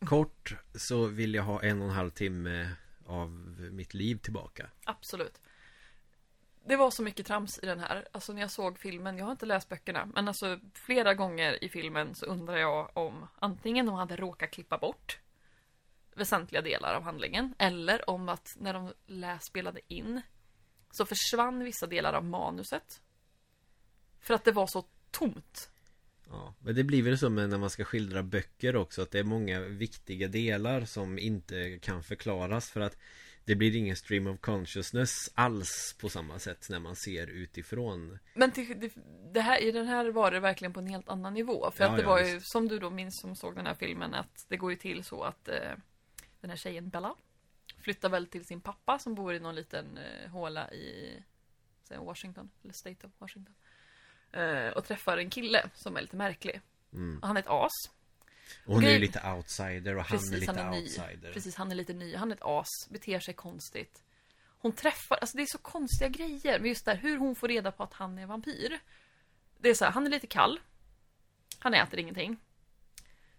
Kort 0.07 0.55
så 0.75 1.07
vill 1.07 1.35
jag 1.35 1.43
ha 1.43 1.63
en 1.63 1.83
och 1.83 1.89
en 1.89 1.95
halv 1.95 2.11
timme 2.11 2.71
av 3.07 3.31
mitt 3.73 3.95
liv 3.95 4.17
tillbaka. 4.17 4.71
Absolut. 4.85 5.41
Det 6.71 6.77
var 6.77 6.91
så 6.91 7.03
mycket 7.03 7.27
trams 7.27 7.59
i 7.63 7.67
den 7.67 7.81
här. 7.81 8.09
Alltså 8.13 8.33
när 8.33 8.41
jag 8.41 8.51
såg 8.51 8.79
filmen, 8.79 9.19
jag 9.19 9.25
har 9.25 9.33
inte 9.33 9.47
läst 9.47 9.69
böckerna, 9.69 10.07
men 10.15 10.29
alltså 10.29 10.61
flera 10.75 11.15
gånger 11.15 11.65
i 11.65 11.69
filmen 11.69 12.15
så 12.15 12.27
undrar 12.27 12.57
jag 12.57 12.97
om 12.97 13.27
antingen 13.39 13.87
de 13.87 13.95
hade 13.95 14.17
råkat 14.17 14.51
klippa 14.51 14.79
bort 14.79 15.19
väsentliga 16.15 16.63
delar 16.63 16.95
av 16.95 17.03
handlingen, 17.03 17.55
eller 17.59 18.11
om 18.11 18.29
att 18.29 18.49
när 18.57 18.75
de 18.75 18.93
läs 19.07 19.45
spelade 19.45 19.81
in 19.89 20.21
så 20.91 21.07
försvann 21.07 21.65
vissa 21.65 21.87
delar 21.87 22.13
av 22.13 22.25
manuset. 22.25 23.01
För 24.21 24.35
att 24.35 24.45
det 24.45 24.53
var 24.53 24.67
så 24.67 24.85
tomt. 25.11 25.71
Ja, 26.29 26.55
men 26.59 26.75
det 26.75 26.85
blir 26.85 27.03
väl 27.03 27.19
så 27.19 27.31
med 27.31 27.49
när 27.49 27.59
man 27.59 27.71
ska 27.71 27.85
skildra 27.85 28.23
böcker 28.23 28.77
också 28.77 29.03
att 29.03 29.11
det 29.11 29.19
är 29.19 29.25
många 29.25 29.61
viktiga 29.61 30.29
delar 30.29 30.85
som 30.85 31.19
inte 31.19 31.79
kan 31.79 32.03
förklaras 32.03 32.71
för 32.71 32.81
att 32.81 32.97
det 33.45 33.55
blir 33.55 33.77
ingen 33.77 33.97
stream 33.97 34.27
of 34.27 34.41
consciousness 34.41 35.31
alls 35.35 35.97
på 36.01 36.09
samma 36.09 36.39
sätt 36.39 36.67
när 36.71 36.79
man 36.79 36.97
ser 36.97 37.27
utifrån. 37.27 38.19
Men 38.35 38.53
till, 38.53 38.81
det, 38.81 38.93
det 39.33 39.41
här, 39.41 39.63
i 39.63 39.73
den 39.73 39.87
här 39.87 40.11
var 40.11 40.31
det 40.31 40.41
verkligen 40.41 40.73
på 40.73 40.81
en 40.81 40.87
helt 40.87 41.09
annan 41.09 41.35
nivå. 41.35 41.71
För 41.71 41.85
Ja, 41.85 41.91
att 41.91 41.97
det 41.97 42.03
ja, 42.03 42.09
var 42.09 42.21
ju, 42.21 42.41
som 42.41 42.69
du 42.69 42.79
då 42.79 42.91
minns 42.91 43.21
som 43.21 43.37
såg 43.37 43.55
den 43.55 43.67
här 43.67 43.75
filmen, 43.75 44.15
att 44.15 44.47
det 44.49 44.57
går 44.57 44.71
ju 44.71 44.77
till 44.77 45.05
så 45.05 45.23
att 45.23 45.49
eh, 45.49 45.73
den 46.41 46.51
här 46.51 46.57
tjejen 46.57 46.89
Bella 46.89 47.15
flyttar 47.81 48.09
väl 48.09 48.27
till 48.27 48.45
sin 48.45 48.61
pappa 48.61 48.99
som 48.99 49.15
bor 49.15 49.35
i 49.35 49.41
någon 49.41 49.55
liten 49.55 49.99
eh, 49.99 50.31
håla 50.31 50.73
i 50.73 51.15
Washington, 51.99 52.51
eller 52.63 52.75
State 52.75 53.07
of 53.07 53.13
Washington. 53.19 53.55
Eh, 54.33 54.69
och 54.69 54.85
träffar 54.85 55.19
en 55.19 55.31
kille 55.31 55.71
som 55.75 55.97
är 55.97 56.01
lite 56.01 56.17
märklig. 56.17 56.61
Mm. 56.93 57.21
Han 57.23 57.37
är 57.37 57.41
ett 57.41 57.49
as. 57.49 57.73
Och 58.67 58.75
hon 58.75 58.85
är 58.85 58.91
ju 58.93 58.99
lite 58.99 59.31
outsider 59.31 59.97
och 59.97 60.05
han 60.05 60.17
är 60.17 60.21
Precis, 60.21 60.41
lite 60.41 60.53
han 60.53 60.59
är 60.67 60.71
ny. 60.71 60.83
outsider. 60.83 61.33
Precis, 61.33 61.55
han 61.55 61.71
är 61.71 61.75
lite 61.75 61.93
ny. 61.93 62.17
Han 62.17 62.31
är 62.31 62.37
ett 62.37 62.43
as, 62.43 62.69
beter 62.91 63.21
sig 63.21 63.35
konstigt. 63.35 64.03
Hon 64.59 64.73
träffar, 64.73 65.17
alltså 65.17 65.37
det 65.37 65.43
är 65.43 65.47
så 65.47 65.59
konstiga 65.59 66.09
grejer. 66.09 66.59
Men 66.61 66.69
just 66.69 66.85
där 66.85 66.97
hur 66.97 67.19
hon 67.19 67.35
får 67.35 67.49
reda 67.49 67.73
på 67.73 67.83
att 67.83 67.93
han 67.93 68.19
är 68.19 68.27
vampyr. 68.27 68.79
Det 69.59 69.69
är 69.71 69.75
så 69.75 69.85
här, 69.85 69.93
han 69.93 70.07
är 70.07 70.11
lite 70.11 70.27
kall. 70.27 70.61
Han 71.59 71.75
äter 71.75 71.99
ingenting. 72.01 72.37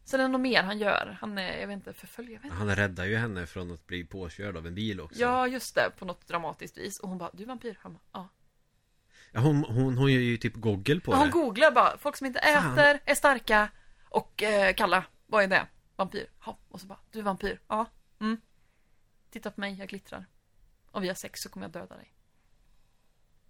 Sen 0.04 0.20
är 0.20 0.24
det 0.24 0.28
något 0.30 0.42
mer 0.42 0.64
han 0.64 0.78
gör. 0.80 1.18
Han 1.22 1.38
är, 1.38 1.58
jag 1.60 1.68
vet 1.68 1.74
inte, 1.76 1.94
förföljer, 1.94 2.40
inte. 2.44 2.56
Han 2.56 2.76
räddar 2.76 3.06
ju 3.06 3.16
henne 3.18 3.46
från 3.46 3.72
att 3.72 3.88
bli 3.88 4.04
påkörd 4.04 4.58
av 4.58 4.68
en 4.68 4.76
bil 4.76 5.02
också. 5.02 5.20
Ja, 5.20 5.48
just 5.48 5.76
det, 5.76 5.92
på 6.00 6.06
något 6.06 6.28
dramatiskt 6.28 6.78
vis. 6.78 7.00
Och 7.00 7.10
hon 7.10 7.18
bara, 7.18 7.30
du 7.34 7.44
är 7.44 7.48
vampyr? 7.48 7.78
Han 7.82 7.94
bara, 7.94 8.02
ja. 8.12 8.30
Ja, 9.32 9.40
hon, 9.40 9.64
hon, 9.64 9.98
hon 9.98 10.12
gör 10.14 10.20
ju 10.20 10.38
typ 10.38 10.56
goggel 10.56 11.02
på 11.02 11.16
hon 11.16 11.26
det. 11.26 11.32
googlar 11.32 11.72
bara, 11.72 11.98
folk 11.98 12.18
som 12.18 12.28
inte 12.28 12.40
Fan. 12.40 12.78
äter, 12.80 13.00
är 13.06 13.16
starka 13.16 13.70
och 14.12 14.44
eh, 14.44 14.74
kalla. 14.76 15.06
Vad 15.28 15.44
är 15.44 15.48
det? 15.48 15.68
Vampyr? 15.96 16.30
Ja, 16.46 16.58
och 16.70 16.82
så 16.82 16.88
bara, 16.88 17.00
du 17.12 17.20
är 17.20 17.24
vampyr? 17.24 17.60
Ja. 17.68 17.86
Mm. 18.20 18.42
Titta 19.30 19.52
på 19.52 19.62
mig, 19.62 19.74
jag 19.80 19.90
glittrar. 19.90 20.26
Om 20.92 21.02
vi 21.02 21.08
har 21.08 21.16
sex 21.16 21.40
så 21.42 21.50
kommer 21.50 21.66
jag 21.66 21.72
döda 21.72 21.96
dig. 21.96 22.14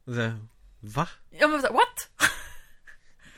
Så, 0.06 0.48
Va? 0.80 1.08
Ja 1.30 1.48
men 1.48 1.62
what? 1.62 2.10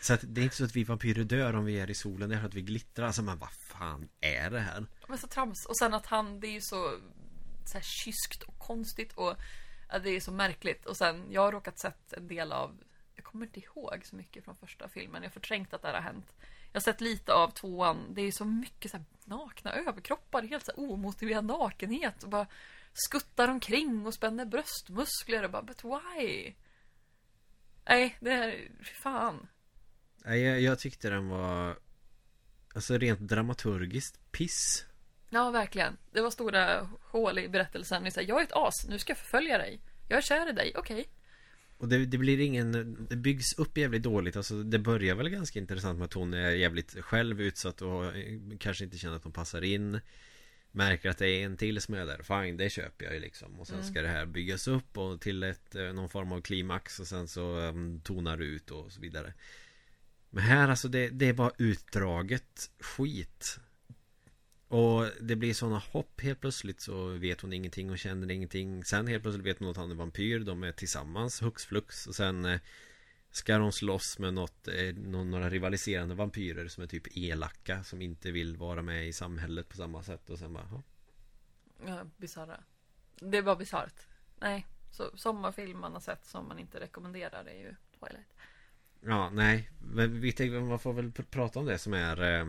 Så 0.01 0.13
att 0.13 0.19
det 0.23 0.41
är 0.41 0.43
inte 0.43 0.55
så 0.55 0.65
att 0.65 0.75
vi 0.75 0.83
vampyrer 0.83 1.23
dör 1.23 1.55
om 1.55 1.65
vi 1.65 1.79
är 1.79 1.89
i 1.89 1.93
solen, 1.93 2.29
det 2.29 2.35
är 2.35 2.39
för 2.39 2.47
att 2.47 2.53
vi 2.53 2.61
glittrar. 2.61 3.05
Alltså 3.05 3.21
men 3.21 3.37
vad 3.37 3.51
fan 3.51 4.09
är 4.21 4.49
det 4.49 4.59
här? 4.59 4.85
Men 5.07 5.17
så 5.17 5.27
trams. 5.27 5.65
Och 5.65 5.77
sen 5.77 5.93
att 5.93 6.05
han, 6.05 6.39
det 6.39 6.47
är 6.47 6.51
ju 6.51 6.61
så, 6.61 6.99
så 7.65 7.73
här 7.73 7.83
kyskt 7.83 8.43
och 8.43 8.57
konstigt 8.59 9.13
och 9.13 9.35
det 10.03 10.09
är 10.09 10.19
så 10.19 10.31
märkligt. 10.31 10.85
Och 10.85 10.97
sen, 10.97 11.31
jag 11.31 11.41
har 11.41 11.51
råkat 11.51 11.79
sett 11.79 12.13
en 12.13 12.27
del 12.27 12.51
av, 12.51 12.83
jag 13.15 13.25
kommer 13.25 13.45
inte 13.45 13.59
ihåg 13.59 14.01
så 14.03 14.15
mycket 14.15 14.43
från 14.43 14.55
första 14.55 14.89
filmen. 14.89 15.23
Jag 15.23 15.29
har 15.29 15.33
förträngt 15.33 15.73
att 15.73 15.81
det 15.81 15.87
här 15.87 15.95
har 15.95 16.01
hänt. 16.01 16.33
Jag 16.73 16.79
har 16.79 16.83
sett 16.83 17.01
lite 17.01 17.33
av 17.33 17.49
tvåan. 17.49 18.13
Det 18.13 18.21
är 18.21 18.31
så 18.31 18.45
mycket 18.45 18.91
så 18.91 18.97
här 18.97 19.05
nakna 19.25 19.73
överkroppar, 19.73 20.41
helt 20.43 20.65
så 20.65 20.71
här 20.71 20.91
omotiverad 20.91 21.45
nakenhet 21.45 22.23
och 22.23 22.29
bara 22.29 22.47
skuttar 22.93 23.47
omkring 23.47 24.05
och 24.05 24.13
spänner 24.13 24.45
bröstmuskler 24.45 25.43
och 25.43 25.51
bara, 25.51 25.61
but 25.61 25.83
why? 25.83 26.53
Nej, 27.85 28.17
det 28.19 28.31
här, 28.31 28.69
fan. 29.03 29.47
Nej, 30.25 30.41
jag, 30.41 30.61
jag 30.61 30.79
tyckte 30.79 31.09
den 31.09 31.29
var 31.29 31.79
Alltså 32.75 32.97
rent 32.97 33.19
dramaturgiskt 33.19 34.31
piss 34.31 34.85
Ja, 35.29 35.51
verkligen. 35.51 35.97
Det 36.11 36.21
var 36.21 36.31
stora 36.31 36.89
hål 37.01 37.39
i 37.39 37.47
berättelsen. 37.49 38.03
Det 38.03 38.09
är 38.09 38.11
så 38.11 38.19
här, 38.19 38.27
jag 38.27 38.39
är 38.39 38.43
ett 38.43 38.53
as, 38.53 38.85
nu 38.89 38.99
ska 38.99 39.11
jag 39.11 39.17
förfölja 39.17 39.57
dig. 39.57 39.79
Jag 40.09 40.17
är 40.17 40.21
kär 40.21 40.49
i 40.49 40.51
dig, 40.51 40.73
okej. 40.75 41.09
Och 41.77 41.87
det, 41.89 42.05
det 42.05 42.17
blir 42.17 42.39
ingen 42.39 43.07
Det 43.09 43.15
byggs 43.15 43.53
upp 43.53 43.77
jävligt 43.77 44.03
dåligt. 44.03 44.35
Alltså 44.35 44.63
det 44.63 44.79
börjar 44.79 45.15
väl 45.15 45.29
ganska 45.29 45.59
intressant 45.59 45.99
med 45.99 46.05
att 46.05 46.13
hon 46.13 46.33
är 46.33 46.49
jävligt 46.49 46.97
själv 46.99 47.41
utsatt 47.41 47.81
och 47.81 48.05
eh, 48.05 48.39
kanske 48.59 48.83
inte 48.83 48.97
känner 48.97 49.15
att 49.15 49.23
hon 49.23 49.33
passar 49.33 49.61
in. 49.61 49.99
Märker 50.71 51.09
att 51.09 51.17
det 51.17 51.27
är 51.27 51.45
en 51.45 51.57
till 51.57 51.81
som 51.81 51.93
är 51.93 52.05
där. 52.05 52.21
Fine, 52.23 52.57
det 52.57 52.69
köper 52.69 53.05
jag 53.05 53.13
ju 53.13 53.19
liksom. 53.19 53.59
Och 53.59 53.67
sen 53.67 53.75
Mm. 53.79 53.87
ska 53.87 54.01
det 54.01 54.07
här 54.07 54.25
byggas 54.25 54.67
upp 54.67 54.97
och 54.97 55.21
till 55.21 55.43
ett 55.43 55.75
eh, 55.75 55.93
Någon 55.93 56.09
form 56.09 56.31
av 56.31 56.41
klimax 56.41 56.99
och 56.99 57.07
sen 57.07 57.27
så 57.27 57.57
um, 57.59 58.01
tonar 58.01 58.37
det 58.37 58.45
ut 58.45 58.71
och 58.71 58.91
så 58.91 59.01
vidare. 59.01 59.33
Men 60.29 60.43
här 60.43 60.69
alltså 60.69 60.87
det, 60.87 61.09
det 61.09 61.25
är 61.29 61.33
bara 61.33 61.51
utdraget 61.57 62.71
skit 62.79 63.59
Och 64.73 65.05
det 65.21 65.35
blir 65.35 65.53
sådana 65.53 65.77
hopp 65.91 66.21
helt 66.21 66.41
plötsligt 66.41 66.81
så 66.81 67.07
vet 67.07 67.41
hon 67.41 67.53
ingenting 67.53 67.91
och 67.91 67.97
känner 67.97 68.31
ingenting 68.31 68.83
Sen 68.85 69.07
helt 69.07 69.23
plötsligt 69.23 69.45
vet 69.45 69.59
hon 69.59 69.69
att 69.69 69.77
han 69.77 69.91
är 69.91 69.95
vampyr 69.95 70.39
De 70.39 70.63
är 70.63 70.71
tillsammans 70.71 71.41
hux 71.41 71.65
flux 71.65 72.07
och 72.07 72.15
sen 72.15 72.45
eh, 72.45 72.59
Ska 73.31 73.57
de 73.57 73.71
slåss 73.71 74.19
med 74.19 74.33
något, 74.33 74.67
eh, 74.67 74.95
nå- 74.95 75.23
några 75.23 75.49
rivaliserande 75.49 76.15
vampyrer 76.15 76.67
som 76.67 76.83
är 76.83 76.87
typ 76.87 77.17
elaka 77.17 77.83
Som 77.83 78.01
inte 78.01 78.31
vill 78.31 78.57
vara 78.57 78.81
med 78.81 79.07
i 79.07 79.13
samhället 79.13 79.69
på 79.69 79.77
samma 79.77 80.03
sätt 80.03 80.29
och 80.29 80.39
sen 80.39 80.53
bara 80.53 80.67
ja. 80.71 80.81
Ja, 81.87 82.05
bisarra. 82.17 82.63
Det 83.19 83.41
var 83.41 83.55
bisarrt. 83.55 84.07
Nej, 84.39 84.65
så 84.91 85.17
sommarfilm 85.17 85.79
man 85.79 85.93
har 85.93 85.99
sett 85.99 86.25
som 86.25 86.47
man 86.47 86.59
inte 86.59 86.79
rekommenderar 86.79 87.45
är 87.45 87.59
ju 87.59 87.75
Twilight. 87.99 88.33
Ja, 89.01 89.29
nej 89.29 89.69
Men 89.79 90.21
vi 90.21 90.31
tänkte, 90.31 90.59
man 90.59 90.79
får 90.79 90.93
väl 90.93 91.11
pr- 91.11 91.25
prata 91.31 91.59
om 91.59 91.65
det 91.65 91.77
som 91.77 91.93
är 91.93 92.39
eh, 92.39 92.45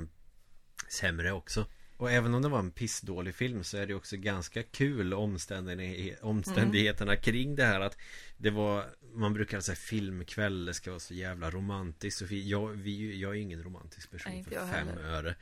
Sämre 0.89 1.33
också 1.33 1.67
Och 2.05 2.11
även 2.11 2.35
om 2.35 2.43
det 2.43 2.49
var 2.49 2.59
en 2.59 2.71
pissdålig 2.71 3.35
film 3.35 3.65
så 3.65 3.77
är 3.77 3.87
det 3.87 3.95
också 3.95 4.17
ganska 4.17 4.63
kul 4.63 5.15
omständighe- 5.15 6.21
omständigheterna 6.21 7.17
kring 7.17 7.57
det 7.57 7.65
här 7.65 7.81
att 7.81 7.97
Det 8.37 8.51
var 8.51 8.85
Man 9.15 9.33
brukar 9.33 9.61
säga 9.61 9.77
filmkväll 9.77 10.65
Det 10.65 10.75
ska 10.75 10.91
vara 10.91 11.01
så 11.01 11.15
jävla 11.15 11.51
romantiskt. 11.51 12.23
Och 12.23 12.33
jag, 12.33 12.69
vi, 12.69 13.21
jag 13.21 13.31
är 13.37 13.41
ingen 13.41 13.63
romantisk 13.63 14.11
person 14.11 14.33
Nej, 14.33 14.45
för 14.45 14.51
fem 14.51 14.89
heller. 14.89 15.03
öre. 15.03 15.35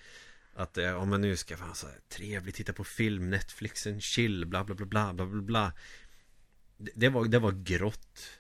Att 0.55 0.79
eh, 0.79 0.95
om 0.95 1.09
man 1.11 1.21
nu 1.21 1.37
ska 1.37 1.57
vara 1.57 1.75
så 1.75 1.87
här 1.87 1.99
trevligt 2.09 2.55
Titta 2.55 2.73
på 2.73 2.85
film, 2.85 3.31
Netflixen, 3.31 4.01
chill, 4.01 4.47
bla 4.47 4.65
bla 4.65 4.75
bla 4.75 4.87
bla 4.87 5.13
bla 5.13 5.27
bla 5.27 5.73
det, 6.77 6.91
det 6.95 7.09
var, 7.09 7.25
det 7.25 7.39
var 7.39 7.53
grått. 7.53 8.31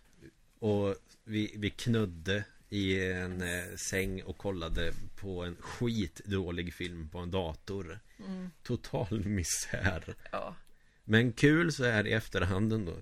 Och 0.58 0.96
vi, 1.24 1.54
vi 1.56 1.70
knudde 1.70 2.44
i 2.68 3.10
en 3.10 3.42
eh, 3.42 3.76
säng 3.76 4.22
och 4.22 4.38
kollade 4.38 4.92
på 5.16 5.44
en 5.44 5.56
skitdålig 5.60 6.74
film 6.74 7.08
på 7.08 7.18
en 7.18 7.30
dator 7.30 8.00
Mm, 8.26 8.50
Total 8.62 9.24
misär 9.24 10.14
ja, 10.32 10.56
Men 11.04 11.32
kul 11.32 11.72
så 11.72 11.84
är 11.84 12.02
det 12.02 12.10
i 12.10 12.12
efterhand 12.12 12.72
ändå 12.72 12.96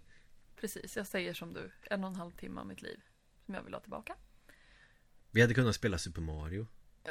precis. 0.61 0.97
Jag 0.97 1.07
säger 1.07 1.35
som 1.35 1.55
du. 1.55 1.71
En 1.83 2.05
och 2.05 2.11
en 2.11 2.17
halv 2.17 2.31
timme 2.31 2.61
av 2.61 2.67
mitt 2.67 2.83
liv. 2.83 3.01
Som 3.47 3.55
jag 3.55 3.63
vill 3.63 3.75
ha 3.75 3.81
tillbaka. 3.81 4.15
Vi 5.31 5.41
hade 5.41 5.55
kunnat 5.55 5.75
spela 5.75 5.99
Super 5.99 6.21
Mario 6.21 6.67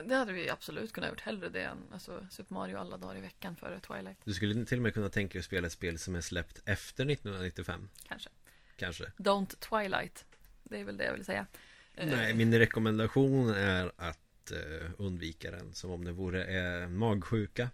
Det 0.08 0.16
hade 0.16 0.34
vi 0.34 0.50
absolut 0.50 0.94
kunnat 0.94 1.10
gjort. 1.10 1.22
Hellre 1.22 1.50
det 1.50 1.62
än 1.62 1.78
alltså, 1.92 2.28
Super 2.32 2.54
Mario 2.54 2.78
alla 2.78 2.98
dagar 2.98 3.18
i 3.18 3.22
veckan 3.22 3.56
före 3.56 3.80
Twilight. 3.80 4.18
Du 4.24 4.34
skulle 4.34 4.66
till 4.66 4.78
och 4.78 4.84
med 4.84 4.94
kunna 4.94 5.10
tänka 5.10 5.34
dig 5.34 5.40
att 5.40 5.46
spela 5.46 5.68
ett 5.68 5.74
spel 5.74 6.00
som 6.00 6.16
är 6.16 6.22
släppt 6.22 6.62
efter 6.66 7.12
1995 7.12 7.90
Kanske. 8.08 8.30
Kanske 8.76 9.06
Don't 9.18 9.56
Twilight. 9.60 10.26
Det 10.64 10.80
är 10.80 10.84
väl 10.84 10.98
det 10.98 11.04
jag 11.04 11.14
vill 11.14 11.26
säga. 11.26 11.48
Eh, 11.96 12.08
Nej, 12.08 12.34
min 12.34 12.60
rekommendation 12.60 13.50
är 13.50 13.92
att 13.98 14.52
eh, 14.52 14.92
undvika 14.98 15.52
den 15.52 15.74
Som 15.74 15.92
om 15.92 16.06
det 16.06 16.12
vore 16.12 16.44
eh, 16.44 16.90
magsjuka 16.90 17.70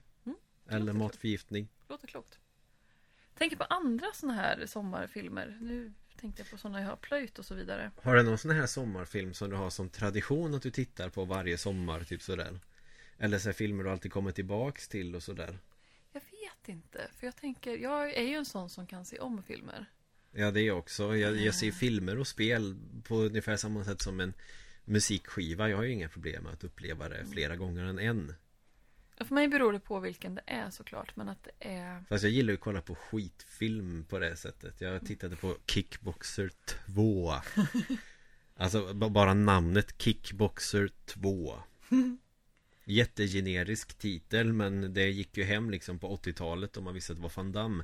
Eller 0.67 0.79
låter 0.79 0.93
matförgiftning 0.93 1.67
Låter 1.87 2.07
klokt. 2.07 2.39
Tänker 3.37 3.57
på 3.57 3.63
andra 3.63 4.07
såna 4.13 4.33
här 4.33 4.65
sommarfilmer. 4.65 5.57
Nu 5.61 5.93
tänkte 6.15 6.41
jag 6.41 6.51
på 6.51 6.57
såna 6.57 6.81
jag 6.81 6.87
har 6.87 6.95
plöjt 6.95 7.39
och 7.39 7.45
så 7.45 7.55
vidare. 7.55 7.91
Har 8.01 8.15
du 8.15 8.23
någon 8.23 8.37
sån 8.37 8.51
här 8.51 8.65
sommarfilm 8.65 9.33
som 9.33 9.49
du 9.49 9.55
har 9.55 9.69
som 9.69 9.89
tradition 9.89 10.53
att 10.53 10.61
du 10.61 10.71
tittar 10.71 11.09
på 11.09 11.25
varje 11.25 11.57
sommar, 11.57 12.03
typ 12.03 12.21
sådär? 12.21 12.59
Eller 13.17 13.39
så 13.39 13.53
filmer 13.53 13.83
du 13.83 13.89
alltid 13.89 14.11
kommer 14.11 14.31
tillbaks 14.31 14.87
till 14.87 15.15
och 15.15 15.23
sådär? 15.23 15.59
Jag 16.11 16.21
vet 16.21 16.69
inte, 16.69 17.07
för 17.19 17.27
jag 17.27 17.35
tänker, 17.35 17.77
jag 17.77 18.13
är 18.13 18.23
ju 18.23 18.35
en 18.35 18.45
sån 18.45 18.69
som 18.69 18.87
kan 18.87 19.05
se 19.05 19.19
om 19.19 19.43
filmer. 19.43 19.85
Ja 20.31 20.51
det 20.51 20.61
är 20.61 20.67
jag 20.67 20.77
också. 20.77 21.15
Jag, 21.15 21.37
jag 21.37 21.55
ser 21.55 21.71
filmer 21.71 22.19
och 22.19 22.27
spel 22.27 22.75
på 23.03 23.15
ungefär 23.15 23.57
samma 23.57 23.83
sätt 23.83 24.01
som 24.01 24.19
en 24.19 24.33
musikskiva. 24.85 25.69
Jag 25.69 25.77
har 25.77 25.83
ju 25.83 25.91
inga 25.91 26.09
problem 26.09 26.43
med 26.43 26.53
att 26.53 26.63
uppleva 26.63 27.09
det 27.09 27.25
flera 27.31 27.55
gånger 27.55 27.83
än 27.83 27.99
en. 27.99 28.33
För 29.17 29.35
mig 29.35 29.47
beror 29.47 29.73
det 29.73 29.79
på 29.79 29.99
vilken 29.99 30.35
det 30.35 30.41
är 30.45 30.69
såklart, 30.69 31.15
men 31.15 31.29
att 31.29 31.43
det 31.43 31.69
är... 31.69 32.03
Fast 32.09 32.23
jag 32.23 32.31
gillar 32.31 32.51
ju 32.51 32.55
att 32.55 32.61
kolla 32.63 32.81
på 32.81 32.95
skitfilm 32.95 34.05
på 34.09 34.19
det 34.19 34.35
sättet. 34.35 34.81
Jag 34.81 35.05
tittade 35.05 35.35
på 35.35 35.57
Kickboxer 35.67 36.51
2. 36.85 37.33
Alltså 38.57 38.93
bara 38.93 39.33
namnet 39.33 40.01
Kickboxer 40.01 40.89
2. 41.05 41.59
Jättegenerisk 42.85 43.97
titel 43.97 44.53
men 44.53 44.93
det 44.93 45.09
gick 45.09 45.37
ju 45.37 45.43
hem 45.43 45.69
liksom 45.69 45.99
på 45.99 46.17
80-talet 46.17 46.77
om 46.77 46.83
man 46.83 46.93
visste 46.93 47.13
att 47.13 47.17
det 47.17 47.23
var 47.23 47.31
Van 47.35 47.51
Damme. 47.51 47.83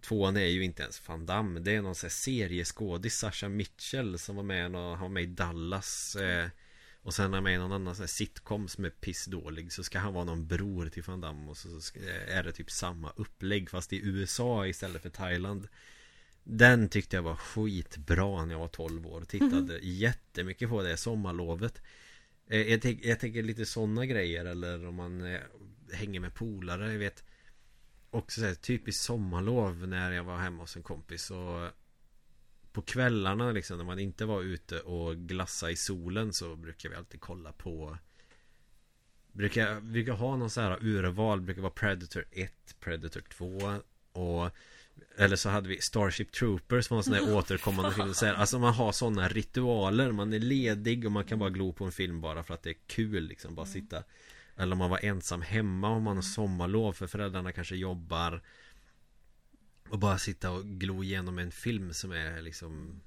Tvåan 0.00 0.36
är 0.36 0.46
ju 0.46 0.64
inte 0.64 0.82
ens 0.82 1.08
Van 1.08 1.26
Damme. 1.26 1.60
Det 1.60 1.76
är 1.76 1.82
någon 1.82 1.94
sån 1.94 2.06
här 2.06 2.12
serieskådis, 2.12 3.18
Sasha 3.18 3.48
Mitchell 3.48 4.18
som 4.18 4.36
var 4.36 4.42
med, 4.42 4.76
och, 4.76 4.90
han 4.90 5.00
var 5.00 5.08
med 5.08 5.22
i 5.22 5.26
Dallas. 5.26 6.16
Eh, 6.16 6.48
och 7.02 7.14
sen 7.14 7.30
är 7.30 7.36
han 7.36 7.44
med 7.44 7.54
i 7.54 7.58
någon 7.58 7.72
annan 7.72 7.94
sån 7.94 8.02
här 8.02 8.08
sitcom 8.08 8.68
som 8.68 8.84
är 8.84 8.90
pissdålig. 8.90 9.72
Så 9.72 9.82
ska 9.84 9.98
han 9.98 10.14
vara 10.14 10.24
någon 10.24 10.46
bror 10.46 10.88
till 10.88 11.02
Van 11.02 11.20
Damme 11.20 11.50
och 11.50 11.56
så, 11.56 11.80
ska, 11.80 12.00
är 12.28 12.42
det 12.42 12.52
typ 12.52 12.70
samma 12.70 13.12
upplägg 13.16 13.70
fast 13.70 13.92
i 13.92 14.00
USA 14.06 14.66
istället 14.66 15.02
för 15.02 15.10
Thailand. 15.10 15.68
Den 16.44 16.88
tyckte 16.88 17.16
jag 17.16 17.22
var 17.22 17.36
skitbra 17.36 18.44
när 18.44 18.54
jag 18.54 18.58
var 18.58 18.68
12 18.68 19.06
år. 19.06 19.24
Tittade 19.24 19.78
jättemycket 19.78 20.68
på 20.68 20.82
det 20.82 20.96
sommarlovet. 20.96 21.82
Eh, 22.46 22.60
Jag, 22.60 22.82
tänk, 22.82 23.04
jag 23.04 23.20
tänker 23.20 23.42
lite 23.42 23.66
sådana 23.66 24.06
grejer 24.06 24.44
eller 24.44 24.86
om 24.86 24.94
man 24.94 25.24
eh, 25.24 25.40
hänger 25.92 26.20
med 26.20 26.34
polare. 26.34 26.92
Jag 26.92 26.98
vet 26.98 27.24
också 28.10 28.40
så 28.40 28.46
här, 28.46 28.54
typiskt 28.54 29.02
sommarlov 29.02 29.88
när 29.88 30.12
jag 30.12 30.24
var 30.24 30.38
hemma 30.38 30.62
hos 30.62 30.76
en 30.76 30.82
kompis. 30.82 31.30
Och 31.30 31.68
på 32.72 32.82
kvällarna 32.82 33.52
liksom 33.52 33.78
när 33.78 33.84
man 33.84 33.98
inte 33.98 34.24
var 34.24 34.42
ute 34.42 34.80
och 34.80 35.16
glassa 35.16 35.70
i 35.70 35.76
solen 35.76 36.32
så 36.32 36.56
brukar 36.56 36.88
vi 36.88 36.96
alltid 36.96 37.20
kolla 37.20 37.52
på 37.52 37.98
Brukar, 39.32 39.80
brukar 39.80 40.12
ha 40.12 40.36
någon 40.36 40.50
så 40.50 40.60
här 40.60 40.78
urval, 40.84 41.40
brukar 41.40 41.62
vara 41.62 41.72
Predator 41.72 42.24
1, 42.30 42.52
Predator 42.80 43.20
2 43.20 43.80
och 44.12 44.50
eller 45.16 45.36
så 45.36 45.48
hade 45.48 45.68
vi 45.68 45.80
Starship 45.80 46.32
Troopers 46.32 46.86
som 46.86 46.94
var 46.94 46.98
en 47.00 47.04
sån 47.04 47.12
där 47.12 47.36
återkommande 47.38 47.94
film. 47.94 48.14
Så 48.14 48.26
här, 48.26 48.34
Alltså 48.34 48.58
man 48.58 48.74
har 48.74 48.92
sådana 48.92 49.28
ritualer 49.28 50.12
Man 50.12 50.32
är 50.32 50.38
ledig 50.38 51.06
och 51.06 51.12
man 51.12 51.24
kan 51.24 51.38
bara 51.38 51.50
glo 51.50 51.72
på 51.72 51.84
en 51.84 51.92
film 51.92 52.20
bara 52.20 52.42
för 52.42 52.54
att 52.54 52.62
det 52.62 52.70
är 52.70 52.76
kul 52.86 53.24
liksom 53.24 53.54
Bara 53.54 53.66
sitta 53.66 54.02
Eller 54.56 54.72
om 54.72 54.78
man 54.78 54.90
var 54.90 55.04
ensam 55.04 55.42
hemma 55.42 55.88
om 55.88 56.02
man 56.02 56.16
har 56.16 56.22
sommarlov 56.22 56.92
för 56.92 57.06
föräldrarna 57.06 57.52
kanske 57.52 57.76
jobbar 57.76 58.42
Och 59.92 59.98
bara 59.98 60.18
sitta 60.18 60.50
och 60.50 60.64
glo 60.64 61.02
igenom 61.02 61.38
en 61.38 61.50
film 61.50 61.92
som 61.92 62.12
är 62.12 62.42
liksom 62.42 63.00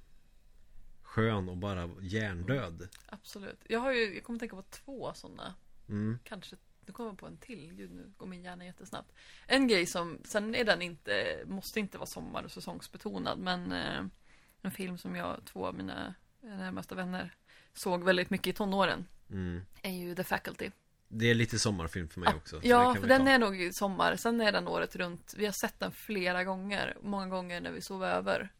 Skön 1.01 1.49
och 1.49 1.57
bara 1.57 1.89
hjärndöd 2.01 2.89
Absolut. 3.05 3.59
Jag 3.67 3.79
har 3.79 3.91
ju, 3.93 4.15
jag 4.15 4.23
kommer 4.23 4.39
tänka 4.39 4.55
på 4.55 4.61
två 4.61 5.13
sådana. 5.13 5.55
mm. 5.89 6.19
Kanske, 6.23 6.55
nu 6.86 6.93
kommer 6.93 7.09
jag 7.09 7.17
på 7.17 7.27
en 7.27 7.38
till. 7.38 7.73
Gud, 7.73 7.91
nu 7.91 8.13
går 8.17 8.27
min 8.27 8.43
hjärna 8.43 8.65
jättesnabbt. 8.65 9.11
En 9.47 9.67
grej 9.67 9.86
som, 9.86 10.19
sen 10.23 10.55
är 10.55 10.65
den 10.65 10.81
inte, 10.81 11.43
måste 11.45 11.79
inte 11.79 11.97
vara 11.97 12.07
sommar 12.07 12.43
och 12.43 12.51
säsongsbetonad, 12.51 13.39
men 13.39 13.71
eh, 13.71 14.05
en 14.61 14.71
film 14.71 14.97
som 14.97 15.15
jag, 15.15 15.41
två 15.45 15.65
av 15.65 15.75
mina 15.75 16.15
närmaste 16.41 16.95
vänner 16.95 17.36
såg 17.73 18.03
väldigt 18.03 18.29
mycket 18.29 18.47
i 18.47 18.53
tonåren 18.53 19.05
Mm. 19.29 19.61
är 19.81 19.91
ju 19.91 20.15
The 20.15 20.23
Faculty. 20.23 20.71
Det 21.08 21.26
är 21.26 21.36
lite 21.36 21.60
sommarfilm 21.60 22.10
för 22.10 22.20
mig 22.20 22.30
Ja, 22.32 22.36
också 22.38 22.60
Ja, 22.64 22.95
för 22.95 23.08
den 23.08 23.26
ta. 23.26 23.32
är 23.32 23.39
nog 23.39 23.70
sommar. 23.74 24.16
Sen 24.16 24.41
är 24.41 24.51
den 24.51 24.68
året 24.68 24.95
runt. 24.95 25.34
Vi 25.38 25.45
har 25.45 25.53
sett 25.53 25.80
den 25.80 25.91
flera 25.91 26.43
gånger. 26.43 26.97
Många 27.01 27.28
gånger 27.28 27.62
när 27.62 27.72
vi 27.72 27.82
sov 27.82 28.03
över. 28.03 28.53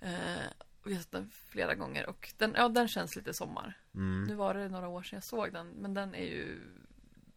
Eh, 0.00 0.46
och 0.80 0.90
vi 0.90 0.94
har 0.94 1.00
sett 1.02 1.10
den 1.12 1.30
flera 1.30 1.74
gånger. 1.74 2.06
Och 2.06 2.32
den, 2.36 2.54
ja, 2.56 2.68
den 2.68 2.88
känns 2.88 3.16
lite 3.16 3.34
sommar. 3.34 3.78
mm. 3.94 4.24
Nu 4.24 4.34
var 4.34 4.54
det 4.54 4.68
några 4.68 4.88
år 4.88 5.02
sedan 5.02 5.16
jag 5.16 5.24
såg 5.24 5.52
den. 5.52 5.68
Men 5.68 5.94
den 5.94 6.14
är 6.14 6.24
ju, 6.24 6.60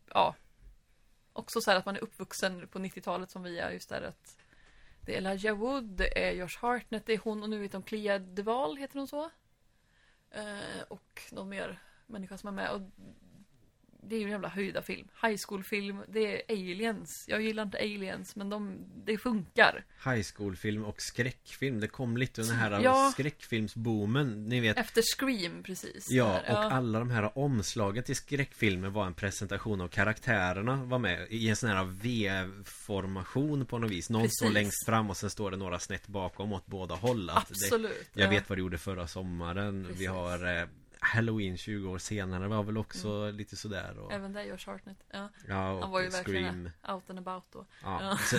ja. 0.09 0.36
Också 1.34 1.61
så 1.61 1.71
här 1.71 1.78
att 1.78 1.86
man 1.86 1.95
är 1.95 2.03
uppvuxen 2.03 2.67
på 2.67 2.80
90-talet 2.80 3.32
som 3.32 3.43
vi 3.43 3.59
är. 3.59 3.71
Just 3.71 3.89
där 3.89 4.01
att 4.01 4.38
det 5.01 5.13
är 5.13 5.17
Elijah 5.17 5.57
Wood, 5.57 5.84
det 5.84 6.28
är 6.28 6.32
Josh 6.32 6.57
Hartnett, 6.61 7.05
det 7.05 7.13
är 7.13 7.17
hon 7.17 7.43
och 7.43 7.49
nu 7.49 7.59
vet 7.59 7.74
hon 7.74 7.84
Clea 7.84 8.19
Deval, 8.19 8.78
heter 8.78 8.97
hon 8.99 9.07
så? 9.07 9.30
Eh, 10.32 10.82
och 10.88 11.21
någon 11.32 11.49
mer 11.49 11.80
människa 12.07 12.38
som 12.38 12.47
är 12.47 12.51
med. 12.51 12.69
Och 12.71 12.82
det 14.09 14.15
är 14.15 14.19
ju 14.19 14.25
en 14.25 14.31
jävla 14.31 14.47
höjda 14.47 14.81
film. 14.81 15.07
High 15.21 15.37
school-film. 15.47 15.97
Det 16.07 16.51
är 16.51 16.53
aliens. 16.55 17.25
Jag 17.27 17.41
gillar 17.41 17.63
inte 17.63 17.77
aliens, 17.77 18.35
men 18.35 18.49
de, 18.49 18.77
det 19.05 19.17
funkar. 19.17 19.85
High 20.05 20.23
school-film 20.35 20.83
och 20.85 21.01
skräckfilm 21.01 21.79
Det 21.79 21.87
kom 21.87 22.17
lite 22.17 22.41
under 22.41 22.53
den 22.53 22.61
här 22.71 22.81
Ja. 22.83 23.09
skräckfilmsboomen 23.13 24.49
Ni 24.49 24.59
vet 24.59 24.77
Efter 24.77 25.01
Scream, 25.17 25.63
precis. 25.63 26.07
Ja, 26.09 26.39
och 26.49 26.57
alla 26.57 26.99
de 26.99 27.09
här 27.09 27.37
omslagen 27.37 28.03
till 28.03 28.15
skräckfilmer 28.15 28.89
var 28.89 29.05
en 29.05 29.13
presentation 29.13 29.81
av 29.81 29.87
karaktärerna 29.87 30.83
var 30.83 30.99
med 30.99 31.27
i 31.29 31.49
en 31.49 31.55
sån 31.55 31.69
här 31.69 31.83
V-formation 31.83 33.65
på 33.65 33.79
något 33.79 33.91
vis 33.91 34.09
Någon 34.09 34.29
står 34.29 34.45
Precis. 34.45 34.53
längst 34.53 34.85
fram 34.85 35.09
och 35.09 35.17
sen 35.17 35.29
står 35.29 35.51
det 35.51 35.57
några 35.57 35.79
snett 35.79 36.07
bakom 36.07 36.53
åt 36.53 36.65
båda 36.65 36.95
håll 36.95 37.29
att 37.29 37.47
det, 37.47 37.53
Absolut. 37.65 38.09
Jag 38.13 38.25
ja. 38.25 38.29
vet 38.29 38.49
vad 38.49 38.57
du 38.57 38.61
gjorde 38.61 38.77
förra 38.77 39.07
sommaren 39.07 39.83
Precis. 39.83 40.01
Vi 40.01 40.05
har 40.05 40.57
eh, 40.59 40.65
Halloween 41.03 41.57
20 41.57 41.89
år 41.89 41.97
senare 41.97 42.47
var 42.47 42.63
väl 42.63 42.77
också 42.77 43.31
lite 43.31 43.55
sådär 43.55 43.97
och, 43.97 44.13
Även 44.13 44.33
där 44.33 44.43
Josh 44.43 44.65
Hartnett. 44.65 44.97
Ja. 45.11 45.29
Ja, 45.47 45.71
och 45.71 45.81
Han 45.81 45.91
var 45.91 46.01
ju 46.01 46.09
verkligen 46.09 46.69
Scream 46.83 46.95
out 46.95 47.09
and 47.09 47.19
about 47.19 47.43
då. 47.51 47.65
Ja, 47.83 48.03
Ja. 48.03 48.17
Så, 48.17 48.37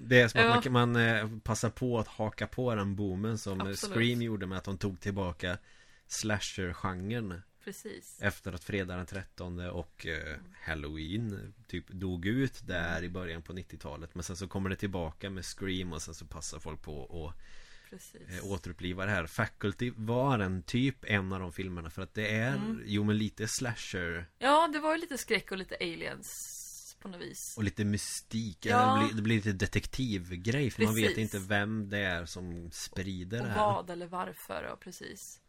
det 0.00 0.20
är 0.20 0.28
som 0.28 0.40
att 0.40 0.64
Ja. 0.64 0.70
man, 0.70 0.92
man 0.92 1.06
eh, 1.06 1.38
passar 1.42 1.70
på 1.70 1.98
att 1.98 2.08
haka 2.08 2.46
på 2.46 2.74
den 2.74 2.96
boomen 2.96 3.38
som 3.38 3.60
Absolut. 3.60 3.94
Scream 3.96 4.22
gjorde 4.22 4.46
med 4.46 4.58
att 4.58 4.64
de 4.64 4.78
tog 4.78 5.00
tillbaka 5.00 5.58
slasher-genren 6.06 7.42
Precis. 7.64 8.18
Efter 8.22 8.52
att 8.52 8.64
fredag 8.64 8.96
den 8.96 9.06
13 9.06 9.58
och 9.60 10.06
eh, 10.06 10.36
Halloween 10.62 11.54
typ 11.68 11.88
dog 11.88 12.26
ut 12.26 12.66
där 12.66 13.02
i 13.02 13.08
början 13.08 13.42
på 13.42 13.52
90-talet 13.52 14.14
Men 14.14 14.24
sen 14.24 14.36
så 14.36 14.48
kommer 14.48 14.70
det 14.70 14.76
tillbaka 14.76 15.30
med 15.30 15.44
Scream 15.44 15.92
och 15.92 16.02
sen 16.02 16.14
så 16.14 16.26
passar 16.26 16.58
folk 16.58 16.82
på 16.82 17.04
att 17.26 17.42
Precis. 17.90 18.38
eh, 18.38 18.46
återuppliva 18.52 19.04
det 19.04 19.10
här 19.10 19.26
Faculty 19.26 19.92
var 19.96 20.38
en 20.38 20.62
typ 20.62 20.96
en 21.04 21.32
av 21.32 21.40
de 21.40 21.52
filmerna 21.52 21.90
för 21.90 22.02
att 22.02 22.14
det 22.14 22.36
är, 22.36 22.56
Mm. 22.56 22.82
jo 22.86 23.04
men 23.04 23.18
lite 23.18 23.48
slasher 23.48 24.26
Ja, 24.38 24.68
det 24.72 24.78
var 24.78 24.94
ju 24.94 25.00
lite 25.00 25.18
skräck 25.18 25.52
och 25.52 25.58
lite 25.58 25.76
aliens 25.80 26.56
på 27.00 27.08
något 27.08 27.20
vis. 27.20 27.54
och 27.56 27.64
lite 27.64 27.84
mystik, 27.84 28.66
Ja. 28.66 28.94
det, 28.94 29.04
blir, 29.06 29.16
det 29.16 29.22
blir 29.22 29.36
lite 29.36 29.52
detektivgrej 29.52 30.70
för 30.70 30.82
man 30.84 30.94
vet 30.94 31.04
Precis. 31.14 31.18
inte 31.34 31.38
vem 31.48 31.88
det 31.90 31.98
är 31.98 32.24
som 32.24 32.70
sprider 32.72 33.40
Och 33.40 33.46
det 33.46 33.50
här 33.52 33.64
vad 33.66 33.90
eller 33.90 34.06
varför, 34.06 34.64
och 34.72 34.80
precis. 34.80 35.40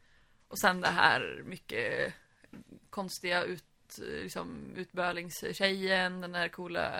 Och 0.47 0.59
sen 0.59 0.81
det 0.81 0.87
här 0.87 1.41
mycket 1.45 2.13
konstiga 2.89 3.43
ut, 3.43 3.63
liksom, 3.97 4.73
utbölingstjejen, 4.75 6.21
den 6.21 6.35
här 6.35 6.47
coola 6.47 6.91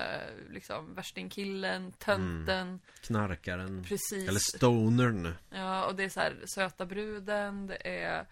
liksom, 0.50 0.96
värstingkillen, 0.96 1.92
tönten. 1.92 2.80
Knarkaren 3.02 3.84
Precis. 3.84 4.14
Mm. 4.14 4.30
Eller 4.30 4.40
stonern 4.40 5.34
Ja, 5.50 5.86
och 5.86 5.96
det 5.96 6.04
är 6.04 6.10
så 6.10 6.20
här 6.20 6.36
söta 6.46 6.86
bruden, 6.86 7.68
det 7.68 7.88
är 7.88 8.26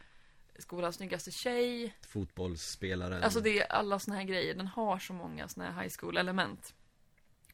skolans 0.60 0.96
snyggaste 0.96 1.32
tjej. 1.32 1.96
Fotbollsspelaren 2.08 3.24
Alltså 3.24 3.40
det 3.40 3.60
är 3.60 3.72
alla 3.72 4.00
såna 4.00 4.18
här 4.18 4.24
grejer. 4.24 4.56
Den 4.56 4.68
har 4.68 5.00
så 5.00 5.14
många 5.14 5.48
såna 5.48 5.72
här 5.72 5.82
high 5.84 5.94
school 6.00 6.18
element. 6.18 6.74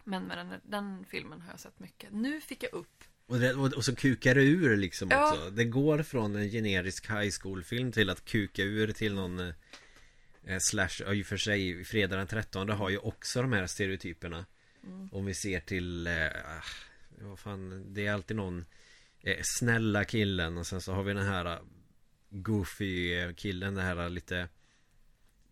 Men 0.04 0.24
med 0.24 0.38
den, 0.38 0.54
den 0.64 1.06
filmen 1.06 1.42
har 1.42 1.52
jag 1.52 1.60
sett 1.60 1.80
mycket. 1.80 2.10
Nu 2.12 2.42
fick 2.42 2.64
jag 2.64 2.74
upp. 2.74 3.04
Och, 3.28 3.40
det, 3.40 3.54
och, 3.54 3.86
så 3.86 3.96
kukar 3.96 4.36
det 4.36 4.44
ur 4.44 4.78
liksom 4.78 5.10
Ja. 5.12 5.32
också 5.32 5.50
Det 5.50 5.66
går 5.66 6.04
från 6.04 6.36
en 6.36 6.50
generisk 6.50 7.10
high 7.10 7.32
school 7.42 7.64
film 7.64 7.92
till 7.92 8.10
att 8.10 8.26
kuka 8.26 8.64
ur 8.64 8.92
till 8.92 9.14
någon 9.14 9.40
eh, 9.40 9.48
eh, 9.48 9.54
Slash, 10.60 10.90
ja, 11.00 11.14
i 11.14 11.22
och 11.24 11.26
för 11.26 11.38
sig 11.38 11.84
Fredag 11.84 12.18
den 12.18 12.28
13 12.28 12.70
har 12.70 12.90
ju 12.90 12.98
också 12.98 13.42
de 13.42 13.52
här 13.54 13.68
stereotyperna 13.68 14.46
Mm. 14.88 15.10
Om 15.12 15.26
vi 15.26 15.34
ser 15.34 15.60
till 15.60 16.08
eh, 16.08 16.28
ah, 16.46 16.64
Vad 17.22 17.40
fan 17.40 17.94
Det 17.94 18.08
är 18.08 18.14
alltid 18.14 18.38
någon 18.38 18.66
eh, 19.22 19.38
Snälla 19.44 20.04
killen 20.06 20.58
och 20.58 20.68
sen 20.68 20.82
så 20.82 20.94
har 20.94 21.04
vi 21.04 21.14
den 21.14 21.26
här 21.26 21.46
eh, 21.46 21.60
Goofy 22.30 23.14
eh, 23.14 23.34
killen, 23.34 23.76
den 23.76 23.86
här 23.86 23.98
eh, 24.04 24.10
lite 24.10 24.50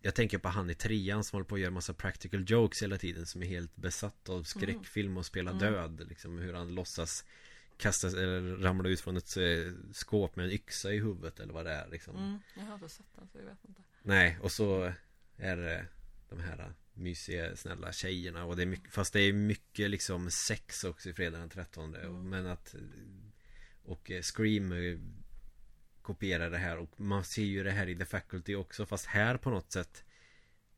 Jag 0.02 0.14
tänker 0.14 0.38
på 0.38 0.48
han 0.48 0.70
i 0.70 0.74
trean 0.74 1.24
som 1.24 1.36
håller 1.36 1.46
på 1.46 1.54
att 1.54 1.60
göra 1.60 1.70
massa 1.70 1.94
practical 1.94 2.44
jokes 2.46 2.82
hela 2.82 2.98
tiden 2.98 3.26
Som 3.26 3.42
är 3.42 3.46
helt 3.46 3.76
besatt 3.76 4.28
av 4.28 4.42
skräckfilm 4.42 5.16
och 5.16 5.26
spela 5.26 5.50
Mm. 5.50 5.62
död 5.72 6.06
liksom 6.08 6.38
hur 6.38 6.54
han 6.54 6.74
låtsas 6.74 7.24
Kasta 7.76 8.08
eller 8.08 8.56
ramla 8.56 8.88
ut 8.88 9.00
från 9.00 9.16
ett 9.16 9.36
eh, 9.36 9.72
skåp 9.92 10.36
med 10.36 10.44
en 10.46 10.52
yxa 10.52 10.92
i 10.92 10.98
huvudet 10.98 11.40
eller 11.40 11.52
vad 11.52 11.66
det 11.66 11.72
är 11.72 11.88
liksom 11.88 12.16
Mm, 12.16 12.38
jag 12.54 12.62
har 12.64 12.72
aldrig 12.72 12.90
sett 12.90 13.06
den 13.16 13.28
så 13.32 13.38
jag 13.38 13.44
vet 13.44 13.64
inte. 13.68 13.82
Nej, 14.06 14.38
och 14.40 14.52
så 14.52 14.92
är 15.36 15.56
det 15.56 15.86
de 16.28 16.40
här 16.40 16.72
mysiga, 16.94 17.56
snälla 17.56 17.92
tjejerna. 17.92 18.44
Och 18.44 18.56
det 18.56 18.62
är 18.62 18.66
mycket, 18.66 18.92
fast 18.92 19.12
det 19.12 19.20
är 19.20 19.32
mycket 19.32 19.90
liksom 19.90 20.30
sex 20.30 20.84
också 20.84 21.08
i 21.08 21.12
fredag 21.12 21.38
den 21.38 21.48
13 21.48 21.94
Mm. 21.94 22.28
Men 22.28 22.46
att 22.46 22.74
Och 23.84 24.10
Scream 24.22 24.74
Kopierar 26.02 26.50
det 26.50 26.58
här. 26.58 26.78
Och 26.78 27.00
man 27.00 27.24
ser 27.24 27.42
ju 27.42 27.62
det 27.62 27.70
här 27.70 27.88
i 27.88 27.96
The 27.96 28.04
Faculty 28.04 28.54
också. 28.54 28.86
Fast 28.86 29.06
här 29.06 29.36
på 29.36 29.50
något 29.50 29.72
sätt 29.72 30.04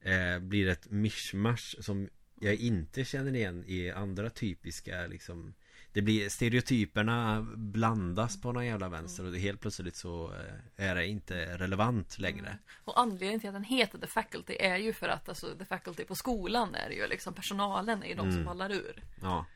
eh, 0.01 0.39
Blir 0.39 0.66
det 0.66 0.72
ett 0.72 0.91
mishmash 0.91 1.81
som 1.81 2.09
jag 2.41 2.55
inte 2.55 3.05
känner 3.05 3.35
igen 3.35 3.64
i 3.66 3.91
andra 3.91 4.31
typiska 4.31 5.07
liksom 5.07 5.55
Det 5.97 6.03
blir 6.03 6.28
Stereotyperna 6.28 7.47
blandas 7.57 8.40
på 8.40 8.53
någon 8.53 8.66
jävla 8.66 8.88
vänster 8.88 9.24
och 9.24 9.32
det 9.32 9.38
helt 9.38 9.61
plötsligt 9.61 9.97
så 9.97 10.32
eh, 10.32 10.86
är 10.88 10.94
det 10.94 11.07
inte 11.07 11.59
relevant 11.59 12.18
längre 12.18 12.59
Och 12.84 13.01
anledningen 13.01 13.40
till 13.40 13.49
att 13.49 13.55
den 13.55 13.64
heter 13.64 13.99
The 13.99 14.07
Faculty 14.07 14.57
är 14.61 14.76
ju 14.76 14.92
för 14.92 15.09
att 15.09 15.28
alltså 15.28 15.55
The 15.59 15.64
Faculty 15.64 16.05
på 16.05 16.14
skolan 16.14 16.74
är 16.74 16.90
ju 16.90 17.07
liksom 17.07 17.34
personalen 17.34 18.03
är 18.03 18.07
ju 18.07 18.14
de 18.14 18.32
som 18.32 18.44
ballar 18.44 18.72
ur. 18.72 19.05
Ja 19.22 19.47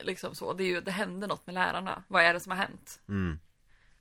Liksom 0.00 0.34
så. 0.34 0.52
Det 0.52 0.64
är 0.64 0.68
ju, 0.68 0.80
det 0.80 0.90
hände 0.90 1.26
något 1.26 1.46
med 1.46 1.54
lärarna. 1.54 2.04
Vad 2.08 2.22
är 2.22 2.34
det 2.34 2.40
som 2.40 2.52
har 2.52 2.58
hänt? 2.58 3.00
mm. 3.08 3.38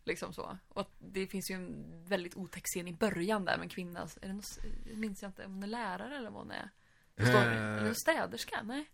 Liksom 0.04 0.34
så. 0.34 0.58
Och 0.70 0.92
det 1.00 1.28
finns 1.28 1.52
ju 1.52 1.56
en 1.56 1.86
väldigt 2.06 2.36
otäck 2.36 2.64
scen 2.66 2.88
i 2.88 2.94
början 2.94 3.46
där 3.46 3.58
med 3.58 3.64
en 3.64 3.70
kvinna. 3.70 4.08
Är 4.22 4.28
det 4.28 4.34
något, 4.34 4.60
jag 4.90 4.98
minns 4.98 5.22
jag 5.22 5.30
inte 5.30 5.46
om 5.46 5.54
hon 5.54 5.64
är 5.64 5.68
lärare 5.68 6.18
eller 6.18 6.30
vad 6.30 6.42
hon 6.42 6.52
är. 6.52 6.70
Står, 7.18 7.52
Eh. 7.52 7.78
Eller 7.78 7.94
städerska? 7.94 8.62
Nej. 8.64 8.90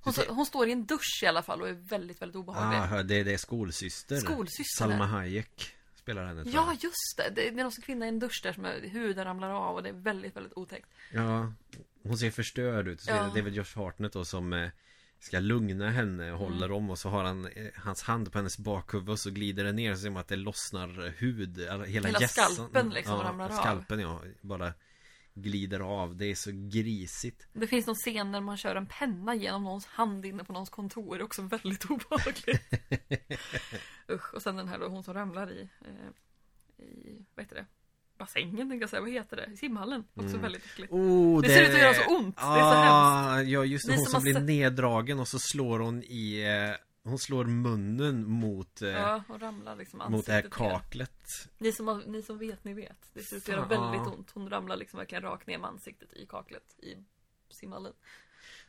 Hon, 0.00 0.12
står- 0.12 0.26
hon 0.34 0.46
står 0.46 0.68
i 0.68 0.72
en 0.72 0.86
dusch 0.86 1.20
i 1.22 1.26
alla 1.26 1.42
fall 1.42 1.62
och 1.62 1.68
är 1.68 1.72
väldigt, 1.72 2.22
väldigt 2.22 2.36
obehaglig. 2.36 2.98
ah, 2.98 3.02
det, 3.02 3.22
det 3.22 3.32
är 3.32 3.36
skolsyster 3.38 4.16
Skolsyster. 4.16 4.84
Salma 4.84 5.06
Hayek 5.06 5.72
spelar 5.94 6.26
henne 6.26 6.42
Ja, 6.46 6.72
just 6.80 7.16
det. 7.16 7.30
Det 7.34 7.48
är 7.48 7.52
någon 7.52 7.72
kvinna 7.72 8.04
i 8.06 8.08
en 8.08 8.18
dusch 8.18 8.40
där 8.42 8.52
som 8.52 8.64
är, 8.64 8.80
huden 8.88 9.24
ramlar 9.24 9.50
av 9.50 9.76
och 9.76 9.82
det 9.82 9.88
är 9.88 9.92
väldigt, 9.92 10.36
väldigt 10.36 10.52
otäckt. 10.56 10.88
Ja 11.12 11.52
Hon 12.02 12.18
ser 12.18 12.30
förstörd 12.30 12.88
ut 12.88 13.00
så 13.00 13.10
Ja. 13.10 13.16
är 13.16 13.22
det 13.34 13.40
David 13.40 13.54
Josh 13.54 13.74
Hartnett 13.78 14.12
då 14.12 14.24
som 14.24 14.52
eh, 14.52 14.68
Ska 15.20 15.38
lugna 15.38 15.90
henne 15.90 16.32
och 16.32 16.38
håller 16.38 16.72
om 16.72 16.90
och 16.90 16.98
så 16.98 17.08
har 17.08 17.24
han 17.24 17.46
eh, 17.46 17.66
Hans 17.76 18.02
hand 18.02 18.32
på 18.32 18.38
hennes 18.38 18.58
bakhuvud 18.58 19.08
och 19.08 19.18
så 19.20 19.30
glider 19.30 19.64
det 19.64 19.72
ner 19.72 19.94
så 19.94 20.00
ser 20.00 20.10
man 20.10 20.20
att 20.20 20.28
det 20.28 20.36
lossnar 20.36 21.14
hud 21.18 21.58
Hela, 21.58 21.84
Hela 21.84 22.28
skalpen 22.28 22.90
liksom 22.90 23.14
ja, 23.14 23.22
ramlar 23.24 23.48
av. 23.50 23.56
Skalpen 23.60 24.00
ja, 24.00 24.22
bara 24.40 24.72
Glider 25.38 25.80
av, 25.80 26.16
det 26.16 26.26
är 26.30 26.34
så 26.34 26.50
grisigt 26.54 27.48
Det 27.52 27.66
finns 27.66 27.86
någon 27.86 27.96
scen 27.96 28.32
där 28.32 28.40
man 28.40 28.56
kör 28.56 28.76
en 28.76 28.86
penna 28.86 29.34
genom 29.34 29.64
någons 29.64 29.86
hand 29.86 30.26
inne 30.26 30.44
på 30.44 30.52
någons 30.52 30.70
kontor. 30.70 31.18
Det 31.18 31.24
också 31.24 31.42
väldigt 31.42 31.84
obehagligt. 31.84 32.60
Usch, 34.10 34.34
och 34.34 34.42
sen 34.42 34.56
den 34.56 34.68
här 34.68 34.78
då, 34.78 34.88
hon 34.88 35.02
som 35.04 35.14
ramlar 35.14 35.52
i, 35.52 35.68
eh, 35.80 36.84
i 36.84 37.24
vad 37.34 37.44
heter 37.44 37.56
det? 37.56 37.66
Bassängen 38.18 38.56
tänkte 38.70 38.76
jag 38.82 38.90
säga, 38.90 39.00
vad 39.00 39.10
heter 39.10 39.36
det? 39.36 39.56
Simhallen. 39.56 40.04
Också 40.14 40.28
Mm. 40.28 40.42
väldigt 40.42 40.64
äckligt. 40.64 40.92
oh, 40.92 41.42
Det 41.42 41.48
ser 41.48 41.62
ut 41.62 41.74
att 41.74 41.80
göra 41.80 41.94
så 41.94 42.16
ont. 42.16 42.36
Det 42.36 42.42
är 42.42 42.46
så 42.46 42.76
ah, 42.76 43.42
Ja 43.42 43.64
just 43.64 43.86
det, 43.88 43.96
hon 43.96 44.06
som 44.06 44.22
blir 44.22 44.34
sett- 44.34 44.42
neddragen 44.44 45.20
och 45.20 45.28
så 45.28 45.38
slår 45.38 45.78
hon 45.78 46.02
i 46.02 46.40
eh, 46.42 46.85
Hon 47.06 47.18
slår 47.18 47.44
munnen 47.44 48.24
mot 48.30 48.82
eh, 48.82 48.88
Ja, 48.88 49.24
och 49.28 49.40
ramlar 49.40 49.76
liksom 49.76 50.02
Mot 50.12 50.26
det 50.26 50.32
här 50.32 50.42
ner. 50.42 50.50
kaklet 50.50 51.48
Ni 51.58 51.72
som, 51.72 52.02
ni 52.06 52.22
som 52.22 52.38
vet, 52.38 52.64
ni 52.64 52.74
vet. 52.74 53.10
Det 53.14 53.22
ser 53.22 53.36
ut 53.36 53.48
göra 53.48 53.64
väldigt 53.66 54.06
ont. 54.14 54.30
Hon 54.30 54.50
ramlar 54.50 54.76
liksom 54.76 54.98
verkligen 54.98 55.22
rakt 55.22 55.46
ner 55.46 55.58
med 55.58 55.68
ansiktet 55.70 56.12
i 56.12 56.26
kaklet 56.26 56.74
i 56.78 56.94
simhallen. 57.50 57.92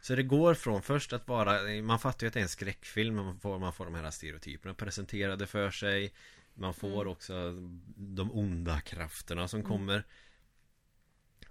Så 0.01 0.15
det 0.15 0.23
går 0.23 0.53
från 0.53 0.81
först 0.81 1.13
att 1.13 1.27
vara 1.27 1.81
Man 1.83 1.99
fattar 1.99 2.23
ju 2.25 2.27
att 2.27 2.33
det 2.33 2.39
är 2.39 2.43
en 2.43 2.49
skräckfilm 2.49 3.15
Man 3.15 3.39
får, 3.39 3.59
man 3.59 3.73
får 3.73 3.85
de 3.85 3.95
här 3.95 4.11
stereotyperna 4.11 4.73
presenterade 4.73 5.47
för 5.47 5.71
sig 5.71 6.13
Man 6.53 6.73
får 6.73 7.01
Mm. 7.01 7.07
också 7.07 7.51
De 7.95 8.31
onda 8.31 8.79
krafterna 8.79 9.47
som 9.47 9.63
kommer 9.63 10.03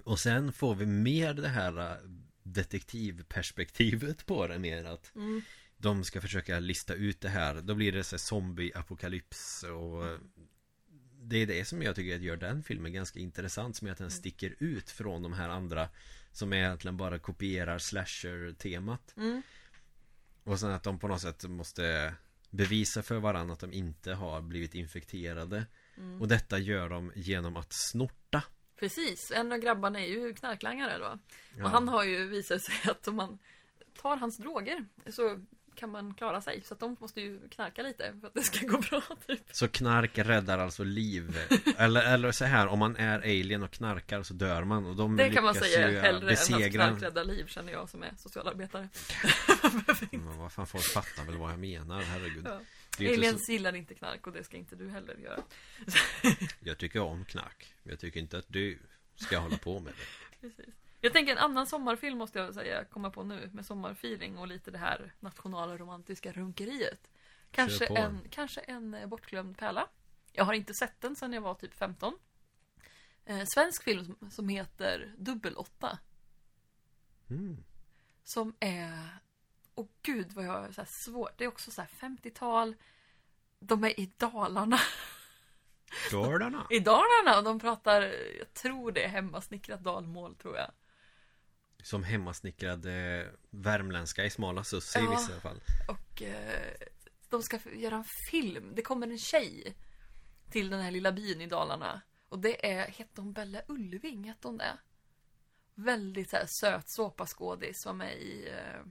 Och 0.05 0.19
sen 0.19 0.53
får 0.53 0.75
vi 0.75 0.87
mer 0.87 1.35
det 1.35 1.49
här 1.49 1.91
äh, 1.91 1.97
Detektivperspektivet 2.43 4.27
på 4.27 4.47
det 4.47 4.59
mer 4.59 4.85
att 4.85 5.15
Mm. 5.15 5.43
De 5.79 6.05
ska 6.05 6.21
försöka 6.21 6.59
lista 6.61 6.95
ut 6.95 7.21
det 7.21 7.29
här 7.29 7.55
Då 7.55 7.75
blir 7.75 7.93
det 7.93 8.05
så 8.05 8.17
zombie-apokalyps 8.19 9.65
och 9.65 10.19
Det 11.21 11.37
är 11.37 11.47
det 11.47 11.65
som 11.65 11.83
jag 11.83 11.97
tycker 11.97 12.19
gör 12.19 12.37
den 12.37 12.63
filmen 12.63 12.93
ganska 12.93 13.19
intressant 13.21 13.77
Som 13.77 13.89
är 13.89 13.93
att 13.93 13.99
den 13.99 14.11
sticker 14.11 14.55
ut 14.59 14.91
från 14.91 15.23
de 15.23 15.33
här 15.33 15.49
andra 15.49 15.89
Som 16.33 16.53
egentligen 16.53 16.97
bara 16.97 17.19
kopierar 17.19 17.79
slasher-temat 17.79 19.15
Mm. 19.17 19.43
och 20.45 20.61
sen 20.61 20.71
att 20.71 20.83
de 20.83 20.99
på 20.99 21.09
något 21.09 21.21
sätt 21.21 21.45
måste 21.45 22.15
bevisa 22.51 23.03
för 23.03 23.19
varandra 23.19 23.53
att 23.55 23.61
de 23.61 23.73
inte 23.73 24.13
har 24.15 24.41
blivit 24.43 24.75
infekterade. 24.75 25.67
Mm. 25.97 26.21
Och 26.21 26.29
detta 26.29 26.59
gör 26.59 26.89
de 26.89 27.13
genom 27.15 27.57
att 27.57 27.73
snorta. 27.73 28.43
Precis, 28.79 29.31
en 29.35 29.53
av 29.53 29.59
grabbarna 29.59 30.01
är 30.01 30.07
ju 30.07 30.35
knarklangare 30.35 30.99
då. 30.99 31.19
Ja. 31.57 31.65
Och 31.65 31.71
han 31.71 31.89
har 31.89 32.05
ju 32.05 32.27
visat 32.29 32.63
sig 32.63 32.91
att 32.91 33.09
om 33.09 33.17
man 33.17 33.39
tar 34.03 34.17
hans 34.17 34.37
droger 34.37 34.85
så 35.11 35.41
kan 35.77 35.91
man 35.91 36.15
klara 36.15 36.41
sig. 36.41 36.63
Så 36.65 36.75
att 36.75 36.81
de 36.81 36.97
måste 37.01 37.21
ju 37.21 37.49
knarka 37.49 37.83
lite 37.83 38.15
för 38.21 38.27
att 38.27 38.35
det 38.35 38.43
ska 38.43 38.67
gå 38.67 38.79
bra 38.79 39.03
typ. 39.27 39.41
Så 39.51 39.69
knark 39.69 40.19
räddar 40.19 40.59
alltså 40.59 40.85
liv. 40.85 41.39
eller, 41.79 42.15
eller 42.15 42.33
så 42.33 42.45
här, 42.45 42.67
om 42.67 42.79
man 42.79 42.97
är 42.97 43.19
alien 43.19 43.63
och 43.63 43.71
knarkar 43.71 44.23
så 44.23 44.35
dör 44.35 44.65
man. 44.65 44.87
Och 44.87 44.97
de 44.97 45.17
Det 45.17 45.31
kan 45.31 45.45
man 45.45 45.55
säga 45.55 45.91
ju 45.91 45.99
hellre 45.99 46.09
än 46.09 46.17
att 46.17 46.29
besegra... 46.29 46.87
knark 46.89 47.03
räddar 47.03 47.25
liv 47.25 47.47
känner 47.47 47.73
jag 47.73 47.89
som 47.89 48.03
är 48.03 48.13
socialarbetare. 48.17 48.89
Men 50.11 50.39
vad 50.39 50.53
fan, 50.53 50.67
folk 50.67 50.85
fattar 50.85 51.25
väl 51.25 51.37
vad 51.37 51.53
jag 51.53 51.59
menar, 51.59 52.03
herregud. 52.03 52.47
Ja. 52.47 52.61
Aliens 52.99 53.47
så... 53.47 53.53
gillar 53.53 53.77
inte 53.77 53.95
knark 53.95 54.27
och 54.27 54.33
det 54.33 54.45
ska 54.45 54.57
inte 54.57 54.77
du 54.77 54.89
heller 54.89 55.15
göra. 55.15 55.43
Jag 56.61 56.79
tycker 56.79 57.01
om 57.01 57.25
knark. 57.25 57.75
Men 57.83 57.91
jag 57.91 58.01
tycker 58.01 58.21
inte 58.21 58.39
att 58.39 58.49
du 58.49 58.79
ska 59.15 59.39
hålla 59.39 59.57
på 59.57 59.81
med 59.81 59.93
det. 59.93 60.41
Precis. 60.41 60.75
Jag 61.07 61.13
tänker 61.13 61.33
en 61.33 61.39
annan 61.39 61.67
sommarfilm 61.67 62.19
måste 62.19 62.39
jag 62.39 62.55
säga, 62.55 62.85
komma 62.85 63.11
på 63.11 63.25
nu 63.25 63.51
med 63.53 63.67
sommarfeeling 63.67 64.39
och 64.39 64.49
lite 64.49 64.71
det 64.71 64.79
här 64.79 65.13
nationalromantiska 65.21 66.33
runkeriet. 66.33 67.09
Kanske 67.51 67.87
en, 67.87 68.21
kanske 68.31 68.61
en 68.61 68.95
eh, 68.95 69.07
bortglömd 69.07 69.59
pärla. 69.59 69.89
Jag 70.33 70.45
har 70.45 70.53
inte 70.53 70.75
sett 70.75 71.01
den 71.01 71.17
sedan 71.17 71.33
jag 71.33 71.41
var 71.41 71.55
typ 71.55 71.75
15. 71.75 72.19
Eh, 73.25 73.43
svensk 73.45 73.85
film 73.85 74.17
som, 74.31 74.49
heter 74.49 75.15
Dubbel 75.19 75.57
8. 75.57 75.99
Mm. 77.31 77.65
Som 78.25 78.55
är, 78.61 79.09
åh 79.75 79.87
gud 80.03 80.33
vad 80.33 80.45
jag 80.45 80.53
har 80.53 80.73
så 80.73 80.81
här 80.81 80.89
svårt. 80.91 81.39
Det 81.39 81.45
är 81.45 81.49
också 81.49 81.71
så 81.71 81.81
här 81.81 81.91
50-tal. 82.01 82.75
De 83.59 83.85
är 83.85 84.01
i 84.01 84.13
Dalarna. 84.17 84.79
Dalarna. 86.11 86.67
I 86.71 86.79
Dalarna 86.79 87.39
och 87.39 87.45
de 87.45 87.61
pratar, 87.61 88.03
jag 88.39 88.55
tror 88.55 88.93
det 88.93 89.05
är 89.05 89.09
hemmasnickrat 89.09 89.85
dalmål 89.85 90.35
tror 90.35 90.57
jag. 90.57 90.71
Som 91.87 92.05
hemmasnickrad 92.05 92.87
eh, 92.87 93.27
värmländska 93.51 94.25
i 94.25 94.31
smala 94.31 94.65
susse 94.65 94.99
i 95.01 95.05
Ja. 95.05 95.11
vissa 95.11 95.41
fall. 95.41 95.61
Och 95.89 96.23
eh, 96.23 96.73
de 97.31 97.43
ska 97.43 97.59
göra 97.75 97.95
en 97.97 98.05
film. 98.31 98.73
Det 98.75 98.83
kommer 98.83 99.07
en 99.07 99.19
tjej 99.19 99.77
till 100.51 100.71
den 100.71 100.81
här 100.81 100.91
lilla 100.91 101.13
byn 101.13 101.41
i 101.41 101.47
Dalarna. 101.47 102.03
Och 102.29 102.39
det 102.39 102.73
är, 102.73 102.87
hette 102.87 103.21
hon 103.21 103.33
Bella 103.33 103.63
Ulving? 103.69 104.25
Hette 104.29 104.49
hon 104.49 104.57
det? 104.59 104.79
Väldigt 105.75 106.31
så 106.31 106.37
här, 106.37 106.47
söt 106.61 106.85
såpaskådis. 106.87 107.87
Var 107.87 107.93
med 107.93 108.19
i 108.19 108.49
eh, 108.49 108.83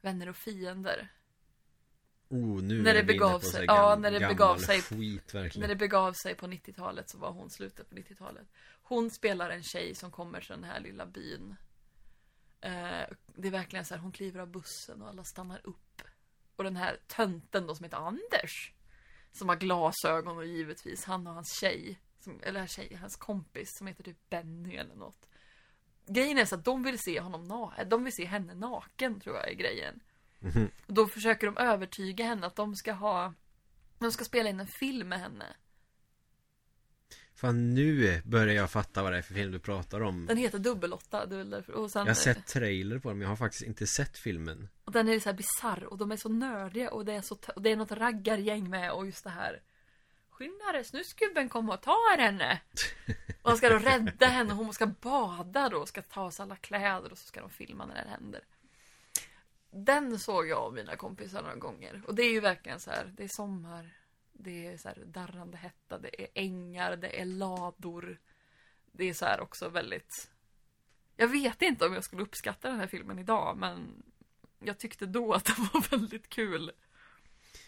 Vänner 0.00 0.28
och 0.28 0.36
fiender. 0.36 1.08
Oh, 2.28 2.62
nu 2.62 2.82
När 2.82 2.90
är 2.90 2.94
det 2.94 3.04
begav 3.04 3.40
sig- 3.40 3.64
ja, 3.66 3.96
när 3.96 4.10
det 4.10 4.20
begav 4.28 4.56
sig- 4.58 4.82
skit. 4.82 5.34
När 5.34 5.68
det 5.68 5.76
begav 5.76 6.12
sig 6.12 6.34
på 6.34 6.46
90-talet 6.46 7.10
så 7.10 7.18
var 7.18 7.32
hon 7.32 7.50
slutet 7.50 7.88
på 7.90 7.96
90-talet. 7.96 8.46
Hon 8.82 9.10
spelar 9.10 9.50
en 9.50 9.62
tjej 9.62 9.94
som 9.94 10.10
kommer 10.10 10.40
till 10.40 10.50
den 10.50 10.64
här 10.64 10.80
lilla 10.80 11.06
byn. 11.06 11.56
Eh, 12.60 13.06
det 13.26 13.48
är 13.48 13.50
verkligen 13.50 13.84
så 13.84 13.94
här, 13.94 14.02
hon 14.02 14.12
kliver 14.12 14.40
av 14.40 14.48
bussen 14.48 15.02
och 15.02 15.08
alla 15.08 15.24
stannar 15.24 15.60
upp. 15.64 16.02
Och 16.56 16.64
den 16.64 16.76
här 16.76 16.98
tönten 17.06 17.66
då 17.66 17.74
som 17.74 17.84
heter 17.84 17.96
Anders. 17.96 18.72
Som 19.32 19.48
har 19.48 19.56
glasögon 19.56 20.36
och 20.36 20.46
givetvis 20.46 21.04
han 21.04 21.26
och 21.26 21.34
hans 21.34 21.60
tjej. 21.60 22.00
Som, 22.18 22.40
eller 22.42 22.66
tjej, 22.66 22.94
hans 23.00 23.16
kompis 23.16 23.76
som 23.76 23.86
heter 23.86 24.04
typ 24.04 24.30
Benny 24.30 24.76
eller 24.76 24.94
något. 24.94 25.28
Grejen 26.06 26.38
är 26.38 26.44
så 26.44 26.54
att 26.54 26.64
de 26.64 26.82
vill 26.82 26.98
se 26.98 27.20
honom 27.20 27.44
naken. 27.44 27.88
De 27.88 28.04
vill 28.04 28.12
se 28.12 28.24
henne 28.24 28.54
naken 28.54 29.20
tror 29.20 29.36
jag 29.36 29.48
är 29.48 29.54
grejen. 29.54 30.00
Mhm. 30.38 30.70
Och 30.86 30.94
då 30.94 31.06
försöker 31.06 31.46
de 31.46 31.56
övertyga 31.56 32.24
henne 32.24 32.46
att 32.46 32.56
de 32.56 32.76
ska 32.76 32.92
ha 32.92 33.34
De 33.98 34.12
ska 34.12 34.24
spela 34.24 34.50
in 34.50 34.60
en 34.60 34.66
film 34.66 35.08
med 35.08 35.20
henne. 35.20 35.46
Fan 37.40 37.74
nu 37.74 38.20
börjar 38.24 38.54
jag 38.54 38.70
fatta 38.70 39.02
vad 39.02 39.12
det 39.12 39.18
är 39.18 39.22
för 39.22 39.34
film 39.34 39.52
du 39.52 39.58
pratar 39.58 40.00
om. 40.00 40.26
Den 40.26 40.36
heter 40.36 40.58
Dubbel-8. 40.58 41.26
Det 41.26 41.34
är 41.34 41.38
väl 41.38 41.50
därför. 41.50 41.72
Och, 41.72 41.90
sen, 41.90 42.00
Jag 42.00 42.06
har 42.06 42.14
sett 42.14 42.46
trailer 42.46 42.98
på 42.98 43.08
den 43.08 43.18
men 43.18 43.22
jag 43.22 43.28
har 43.30 43.36
faktiskt 43.36 43.62
inte 43.62 43.86
sett 43.86 44.18
filmen. 44.18 44.68
och 44.84 44.92
den 44.92 45.08
är 45.08 45.20
så 45.20 45.28
här 45.28 45.36
bisarr 45.36 45.84
och 45.84 45.98
de 45.98 46.12
är 46.12 46.16
så 46.16 46.28
nördiga 46.28 46.90
och 46.90 47.04
det 47.04 47.12
är 47.12 47.20
så 47.20 47.38
och 47.56 47.62
det 47.62 47.72
är 47.72 47.76
något 47.76 47.92
raggargäng 47.92 48.70
med 48.70 48.92
och 48.92 49.06
just 49.06 49.24
det 49.24 49.30
här. 49.30 49.60
Skynda 50.30 50.72
dig, 50.72 50.84
snusgubben 50.84 51.48
kommer 51.48 51.72
och 51.72 51.80
tar 51.82 52.18
henne. 52.18 52.60
Och 53.42 53.50
han 53.50 53.56
ska 53.56 53.68
då 53.68 53.78
rädda 53.78 54.26
henne 54.26 54.50
och 54.50 54.56
hon 54.56 54.74
ska 54.74 54.86
bada 54.86 55.68
då 55.68 55.78
och 55.78 55.88
ska 55.88 56.02
ta 56.02 56.30
sig 56.30 56.42
alla 56.42 56.56
kläder 56.56 57.12
och 57.12 57.18
så 57.18 57.26
ska 57.26 57.40
de 57.40 57.50
filma 57.50 57.86
när 57.86 57.94
det 57.94 58.10
händer. 58.10 58.40
Den 59.70 60.18
såg 60.18 60.48
jag 60.48 60.58
av 60.58 60.74
mina 60.74 60.96
kompisar 60.96 61.42
några 61.42 61.56
gånger. 61.56 62.02
Och 62.06 62.14
det 62.14 62.22
är 62.22 62.30
ju 62.32 62.40
verkligen 62.40 62.80
så 62.80 62.90
här, 62.90 63.14
det 63.16 63.24
är 63.24 63.28
sommar. 63.28 63.99
Det 64.42 64.66
är 64.66 64.76
så 64.76 64.88
här 64.88 64.98
darrande 65.06 65.56
hetta, 65.56 65.98
det 65.98 66.22
är 66.22 66.28
ängar, 66.34 66.96
det 66.96 67.20
är 67.20 67.24
lador. 67.24 68.20
Det 68.92 69.04
är 69.08 69.14
så 69.14 69.24
här 69.24 69.40
också 69.40 69.68
väldigt... 69.68 70.30
Jag 71.16 71.28
vet 71.28 71.62
inte 71.62 71.86
om 71.86 71.94
jag 71.94 72.04
skulle 72.04 72.22
uppskatta 72.22 72.68
den 72.70 72.80
här 72.80 72.86
filmen 72.86 73.18
idag, 73.18 73.56
men 73.58 74.02
jag 74.58 74.78
tyckte 74.78 75.06
då 75.06 75.32
att 75.34 75.44
den 75.44 75.54
var 75.72 75.90
väldigt 75.98 76.28
kul. 76.28 76.72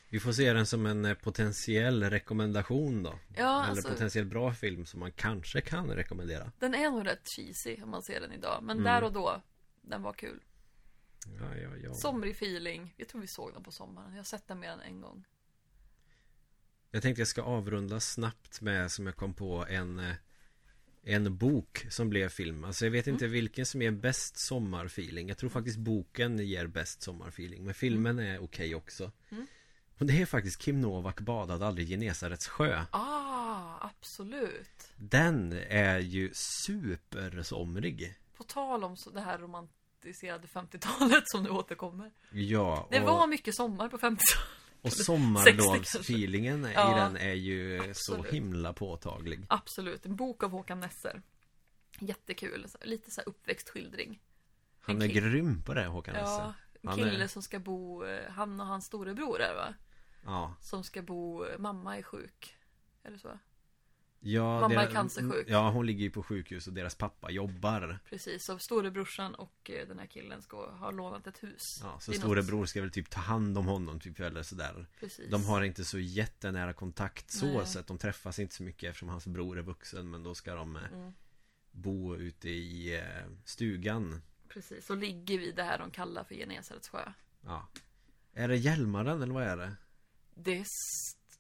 Vi 0.09 0.21
får 0.21 0.33
se 0.33 0.53
den 0.53 0.67
som 0.67 0.87
en 0.87 1.05
eh, 1.05 1.15
potentiell 1.15 2.03
rekommendation 2.11 3.03
då. 3.03 3.19
Ja, 3.37 3.61
Eller 3.63 3.71
alltså- 3.71 3.89
potentiellt 3.89 4.29
bra 4.29 4.53
film 4.55 4.87
som 4.87 5.01
man 5.01 5.13
kanske 5.13 5.61
kan 5.61 5.91
rekommendera. 5.91 6.53
Den 6.59 6.75
är 6.75 6.91
nog 6.91 7.07
rätt 7.07 7.29
cheesy 7.37 7.83
om 7.83 7.91
man 7.91 8.03
ser 8.03 8.21
den 8.21 8.33
idag, 8.33 8.59
men 8.63 8.77
Mm. 8.79 8.85
där 8.85 9.05
och 9.05 9.13
då, 9.13 9.43
den 9.81 10.03
var 10.03 10.13
kul. 10.13 10.41
Ja, 11.41 11.57
ja, 11.57 11.77
ja. 11.77 11.95
Somrig 11.95 12.31
feeling. 12.33 12.95
Jag 12.97 13.09
tror 13.09 13.21
vi 13.21 13.27
såg 13.27 13.53
den 13.53 13.63
på 13.63 13.73
sommaren. 13.73 14.11
Jag 14.11 14.19
har 14.19 14.25
sett 14.25 14.49
den 14.49 14.61
mer 14.61 14.71
än 14.71 14.81
en 14.81 15.01
gång. 15.01 15.25
Jag 16.95 17.03
tänkte 17.03 17.21
jag 17.21 17.29
ska 17.29 17.43
avrunda 17.43 18.01
snabbt 18.01 18.61
med 18.61 18.91
som 18.93 19.07
jag 19.07 19.17
kom 19.17 19.35
på 19.35 19.67
en 19.69 19.99
eh, 19.99 20.15
En 21.05 21.37
bok 21.39 21.87
som 21.91 22.09
blev 22.09 22.29
film 22.29 22.65
Alltså 22.65 22.85
jag 22.87 22.91
vet 22.93 23.07
inte 23.07 23.25
Mm. 23.25 23.33
vilken 23.33 23.67
som 23.67 23.83
ger 23.83 23.91
bäst 23.91 24.39
sommarfeeling 24.39 25.29
Jag 25.29 25.39
tror 25.39 25.51
faktiskt 25.51 25.79
boken 25.79 26.39
ger 26.39 26.67
bäst 26.67 27.03
sommarfeeling 27.03 27.65
Men 27.65 27.75
filmen 27.75 28.19
är 28.19 28.43
okej 28.45 28.75
också 28.75 29.11
Mm. 29.31 29.47
Och 29.99 30.07
det 30.07 30.23
är 30.23 30.27
faktiskt 30.27 30.59
Kim 30.63 30.81
Novak 30.81 31.21
badade 31.21 31.67
aldrig 31.67 31.89
Genesarets 31.89 32.49
sjö 32.49 32.85
Ah, 32.91 33.89
absolut. 33.89 34.93
Den 34.97 35.53
är 35.69 35.99
ju 35.99 36.31
supersomrig 36.35 38.15
På 38.37 38.43
tal 38.45 38.85
om 38.85 38.97
det 39.13 39.21
här 39.21 39.39
romantiserade 39.39 40.47
50-talet 40.47 41.23
som 41.27 41.43
nu 41.43 41.51
återkommer. 41.51 42.11
Ja, 42.33 42.89
Det 42.91 43.01
och, 43.01 43.07
var 43.07 43.27
mycket 43.27 43.55
sommar 43.55 43.89
på 43.89 43.97
50-talet. 43.99 44.49
Och 44.83 44.93
60 44.93 45.05
sommarlovsfeelingen 45.05 46.67
i 46.67 46.73
Ja, 46.75 46.95
den 46.97 47.17
är 47.17 47.33
ju 47.33 47.79
så 47.79 47.91
absolut. 48.15 48.33
himla 48.33 48.73
påtaglig 48.73 49.47
Absolut. 49.49 50.07
En 50.07 50.17
bok 50.17 50.43
av 50.43 50.51
Håkan 50.51 50.81
Nesser. 50.81 51.23
Jättekul. 52.01 52.67
Så- 52.69 52.79
Lite 52.83 53.11
så 53.11 53.21
här 53.21 53.29
uppväxtskildring. 53.29 54.23
Han 54.81 54.97
En 54.97 55.03
är 55.03 55.09
kille. 55.09 55.21
grym 55.21 55.63
på 55.63 55.75
det 55.75 55.87
Håkan 55.87 56.15
Ja, 56.15 56.21
Nesse 56.21 56.55
en 56.83 56.89
Han 56.89 56.99
kille 56.99 57.25
är- 57.25 57.29
som 57.29 57.43
ska 57.43 57.59
bo, 57.59 58.05
eh, 58.05 58.31
han 58.31 58.61
och 58.61 58.67
hans 58.67 58.85
storebror 58.87 59.41
är 59.41 59.55
va? 59.55 59.75
Ja 60.25 60.55
Som 60.61 60.85
ska 60.85 61.03
bo, 61.03 61.45
eh, 61.45 61.59
mamma 61.59 61.99
är 61.99 62.03
sjuk. 62.03 62.57
Är 63.03 63.11
det 63.11 63.19
så? 63.19 63.39
Ja, 64.25 64.61
Mamma 64.61 64.83
är 64.83 64.87
det- 64.87 64.93
cancersjuk. 64.93 65.47
Ja, 65.49 65.71
hon 65.71 65.87
ligger 65.87 66.03
ju 66.05 66.11
på 66.11 66.23
sjukhus 66.23 66.67
och 66.67 66.73
deras 66.73 66.95
pappa 66.95 67.31
jobbar. 67.31 67.99
Precis, 68.09 68.45
så 68.45 68.59
storebrorsan 68.59 69.35
och 69.35 69.71
eh, 69.71 69.89
den 69.89 69.99
här 69.99 70.07
killen 70.07 70.43
ska 70.43 70.71
ha 70.71 70.91
lånat 70.91 71.27
ett 71.27 71.43
hus. 71.43 71.63
Ja, 71.83 72.01
så 72.01 72.13
är 72.13 72.17
storebror 72.17 72.67
ska 72.67 72.81
väl 72.81 72.91
typ 72.91 73.11
ta 73.11 73.21
hand 73.21 73.59
om 73.59 73.67
honom 73.67 74.01
typ 74.01 74.21
eller 74.21 74.43
sådär. 74.43 74.87
Precis. 75.01 75.31
De 75.31 75.45
har 75.45 75.63
inte 75.63 75.85
så 75.85 75.99
jättenära 75.99 76.73
kontakt 76.73 77.31
så, 77.31 77.47
Nej. 77.47 77.67
så 77.67 77.79
att 77.79 77.87
de 77.87 77.99
träffas 77.99 78.39
inte 78.39 78.55
så 78.55 78.63
mycket 78.63 78.89
eftersom 78.91 79.09
hans 79.09 79.27
bror 79.27 79.59
är 79.59 79.63
vuxen. 79.63 80.11
Men 80.11 80.23
då 80.23 80.35
ska 80.35 80.55
de 80.55 80.77
eh, 80.77 80.83
Mm, 80.93 81.13
bo 81.71 82.17
ute 82.17 82.49
i 82.51 82.97
eh, 82.97 83.31
stugan. 83.45 84.23
precis, 84.49 84.91
och 84.91 84.97
ligger 84.97 85.39
vid 85.39 85.57
det 85.57 85.63
här 85.63 85.79
de 85.79 85.91
kallar 85.91 86.25
för 86.25 86.35
Genesarets 86.35 86.89
sjö. 86.89 87.13
Ja. 87.45 87.69
Är 88.35 88.49
det 88.49 88.57
Hjälmaren 88.57 89.23
eller 89.23 89.35
vad 89.35 89.43
är 89.43 89.57
det? 89.57 89.73
Det 90.35 90.65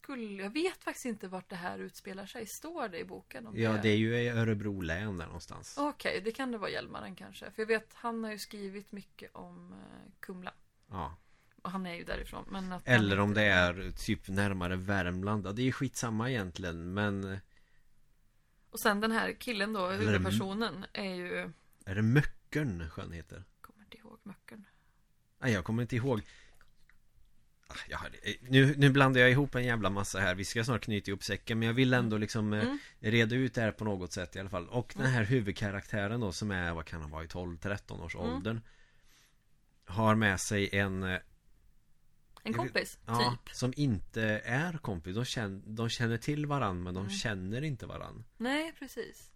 skulle, 0.02 0.42
jag 0.42 0.50
vet 0.50 0.84
faktiskt 0.84 1.06
inte 1.06 1.28
vart 1.28 1.48
det 1.48 1.56
här 1.56 1.78
utspelar 1.78 2.26
sig. 2.26 2.46
Står 2.46 2.88
det 2.88 2.98
i 2.98 3.04
boken? 3.04 3.46
Om 3.46 3.56
Ja, 3.56 3.78
det 3.82 3.88
är 3.88 3.96
ju 3.96 4.16
i 4.16 4.28
Örebro 4.28 4.80
län 4.80 5.18
där 5.18 5.26
någonstans. 5.26 5.74
Okej, 5.78 6.20
det 6.24 6.32
kan 6.32 6.52
det 6.52 6.58
vara 6.58 6.70
Hjälmaren 6.70 7.14
kanske. 7.14 7.50
För 7.50 7.62
jag 7.62 7.66
vet, 7.66 7.94
han 7.94 8.24
har 8.24 8.30
ju 8.30 8.38
skrivit 8.38 8.92
mycket 8.92 9.34
om 9.34 9.72
eh, 9.72 10.12
Kumla. 10.20 10.54
Ja. 10.90 11.16
Och 11.62 11.70
han 11.70 11.86
är 11.86 11.94
ju 11.94 12.04
därifrån. 12.04 12.44
Men 12.50 12.72
att 12.72 12.88
Eller 12.88 13.20
om 13.20 13.34
det 13.34 13.42
är 13.42 13.90
typ 13.90 14.28
närmare 14.28 14.76
Värmland. 14.76 15.46
Ja, 15.46 15.52
det 15.52 15.62
är 15.62 15.66
ju 15.66 15.72
skitsamma 15.72 16.30
egentligen. 16.30 16.94
Men 16.94 17.38
Och 18.70 18.80
sen 18.80 19.00
den 19.00 19.12
här 19.12 19.32
killen 19.32 19.72
då, 19.72 19.86
huvudpersonen, 19.88 20.86
är 20.92 21.14
ju... 21.14 21.52
är 21.84 21.94
det 21.94 22.02
Möckern 22.02 22.90
sjön 22.90 23.12
heter? 23.12 23.44
Kommer 23.60 23.82
inte 23.84 23.96
ihåg 23.96 24.18
Möckern. 24.22 24.64
Nej, 25.38 25.52
jag 25.52 25.64
kommer 25.64 25.82
inte 25.82 25.96
ihåg 25.96 26.22
jag 27.88 27.98
har, 27.98 28.06
eh, 28.22 28.34
nu, 28.40 28.74
nu 28.76 28.90
blandar 28.90 29.20
jag 29.20 29.30
ihop 29.30 29.54
en 29.54 29.64
jävla 29.64 29.90
massa 29.90 30.20
här 30.20 30.34
Vi 30.34 30.44
ska 30.44 30.64
snart 30.64 30.84
knyta 30.84 31.10
ihop 31.10 31.24
säcken 31.24 31.58
Men 31.58 31.66
jag 31.66 31.74
vill 31.74 31.94
ändå 31.94 32.18
liksom 32.18 32.52
eh, 32.52 32.62
Mm. 32.62 32.78
Reda 33.00 33.36
ut 33.36 33.54
det 33.54 33.60
här 33.60 33.72
på 33.72 33.84
något 33.84 34.12
sätt 34.12 34.36
i 34.36 34.38
alla 34.38 34.50
fall 34.50 34.68
Och 34.68 34.92
den 34.96 35.06
här 35.06 35.24
huvudkaraktären 35.24 36.20
då 36.20 36.32
som 36.32 36.50
är 36.50 36.72
Vad 36.74 36.84
kan 36.84 37.00
han 37.00 37.10
vara 37.10 37.24
i 37.24 37.26
12-13 37.26 38.04
års 38.04 38.14
Mm. 38.14 38.26
åldern 38.26 38.60
Har 39.86 40.14
med 40.14 40.40
sig 40.40 40.68
en 40.78 41.02
eh, 41.02 41.18
En 42.44 42.52
kompis, 42.52 42.98
Ja, 43.06 43.36
typ. 43.44 43.54
som 43.56 43.72
inte 43.76 44.22
är 44.44 44.72
kompis 44.78 45.14
de 45.14 45.24
känner, 45.24 45.62
de 45.66 45.88
känner 45.88 46.16
till 46.18 46.46
varann 46.46 46.82
men 46.82 46.94
de 46.94 47.00
Mm. 47.00 47.10
känner 47.10 47.62
inte 47.64 47.86
varann 47.86 48.24
Nej, 48.36 48.72
precis. 48.78 49.30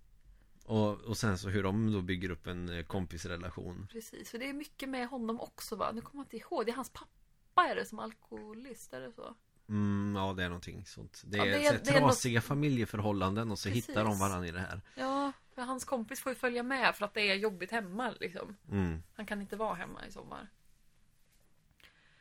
och, 0.65 1.01
och 1.01 1.17
sen 1.17 1.39
så 1.39 1.49
hur 1.49 1.63
de 1.63 1.93
då 1.93 2.03
bygger 2.03 2.31
upp 2.31 2.47
en 2.47 2.85
kompisrelation 2.85 3.87
Precis, 3.93 4.31
för 4.31 4.39
det 4.39 4.49
är 4.49 4.53
mycket 4.53 4.89
med 4.89 5.09
honom 5.09 5.41
också 5.41 5.77
va? 5.77 5.93
Nu 5.95 6.01
kommer 6.01 6.21
jag 6.21 6.25
inte 6.25 6.37
ihåg. 6.37 6.67
Det 6.67 6.73
är 6.73 6.77
hans 6.77 6.91
pappa 6.91 7.11
är 7.65 7.75
det 7.77 7.87
som 7.87 7.99
alkoholist, 7.99 8.93
är 8.93 9.01
det 9.01 9.13
så? 9.13 9.35
mm, 9.69 10.15
Ja 10.17 10.33
det 10.33 10.43
är 10.45 10.49
någonting 10.49 10.85
sånt 10.87 11.23
Det 11.27 11.37
Ja, 11.39 11.47
är, 11.47 11.51
det 11.51 11.67
är- 11.67 11.81
det 11.85 11.91
är 11.91 12.01
något- 12.01 12.11
trasiga 12.11 12.41
familjeförhållanden 12.41 13.51
och 13.51 13.59
så 13.59 13.69
Precis. 13.69 13.89
hittar 13.89 14.05
de 14.05 14.19
varann 14.19 14.45
i 14.45 14.51
det 14.51 14.61
här 14.61 14.81
Ja, 14.95 15.33
för 15.55 15.63
hans 15.63 15.85
kompis 15.85 16.21
får 16.21 16.33
ju 16.33 16.37
följa 16.37 16.63
med 16.63 16.95
för 16.97 17.05
att 17.05 17.15
det 17.15 17.31
är 17.31 17.35
jobbigt 17.35 17.71
hemma 17.71 18.15
liksom. 18.21 18.57
mm. 18.71 19.03
Han 19.15 19.27
kan 19.27 19.41
inte 19.41 19.57
vara 19.57 19.75
hemma 19.75 20.07
i 20.07 20.13
sommar. 20.13 20.49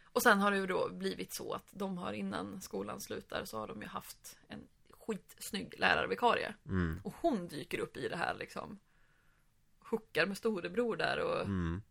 Och 0.03 0.21
sen 0.23 0.39
har 0.39 0.51
det 0.51 0.57
ju 0.57 0.67
då 0.67 0.89
blivit 0.93 1.33
så 1.33 1.53
att 1.53 1.67
de 1.71 1.97
har 1.97 2.13
innan 2.13 2.61
skolan 2.61 3.01
slutar 3.01 3.45
så 3.45 3.59
har 3.59 3.67
de 3.67 3.81
ju 3.81 3.87
haft 3.87 4.37
en 4.47 4.67
skitsnygg 4.99 5.73
lärarvikarie. 5.77 6.53
Mm. 6.65 6.99
Och 7.03 7.13
hon 7.21 7.47
dyker 7.47 7.79
upp 7.79 7.97
i 7.97 8.07
det 8.09 8.17
här 8.17 8.35
liksom. 8.39 8.79
Hookar 9.79 10.25
med 10.25 10.37
storebror 10.37 10.95
där 10.97 11.19
och 11.19 11.41
Mm. 11.41 11.81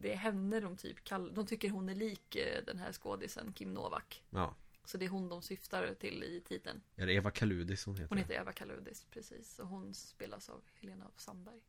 Det 0.00 0.12
är 0.12 0.16
henne 0.16 0.60
de 0.60 0.76
typ 0.76 1.04
kallar, 1.04 1.30
de 1.34 1.46
tycker 1.46 1.70
hon 1.70 1.88
är 1.88 1.94
lik 1.94 2.36
eh, 2.36 2.64
den 2.64 2.78
här 2.78 2.92
skådisen 2.92 3.52
Kim 3.52 3.74
Novak. 3.74 4.22
Ja 4.30 4.54
Så 4.84 4.98
det 4.98 5.04
är 5.04 5.08
hon 5.08 5.28
de 5.28 5.42
syftar 5.42 5.94
till 5.94 6.22
i 6.22 6.42
titeln. 6.48 6.82
Är 6.96 7.06
det 7.06 7.12
Eva 7.12 7.30
Kaludis 7.30 7.86
hon 7.86 7.96
heter? 7.96 8.08
Hon 8.08 8.18
heter 8.18 8.34
Eva 8.34 8.52
Kaludis, 8.52 9.06
precis. 9.10 9.58
Och 9.58 9.68
hon 9.68 9.94
spelas 9.94 10.48
av 10.48 10.62
Helena 10.80 11.04
af 11.04 11.20
Sandberg. 11.20 11.60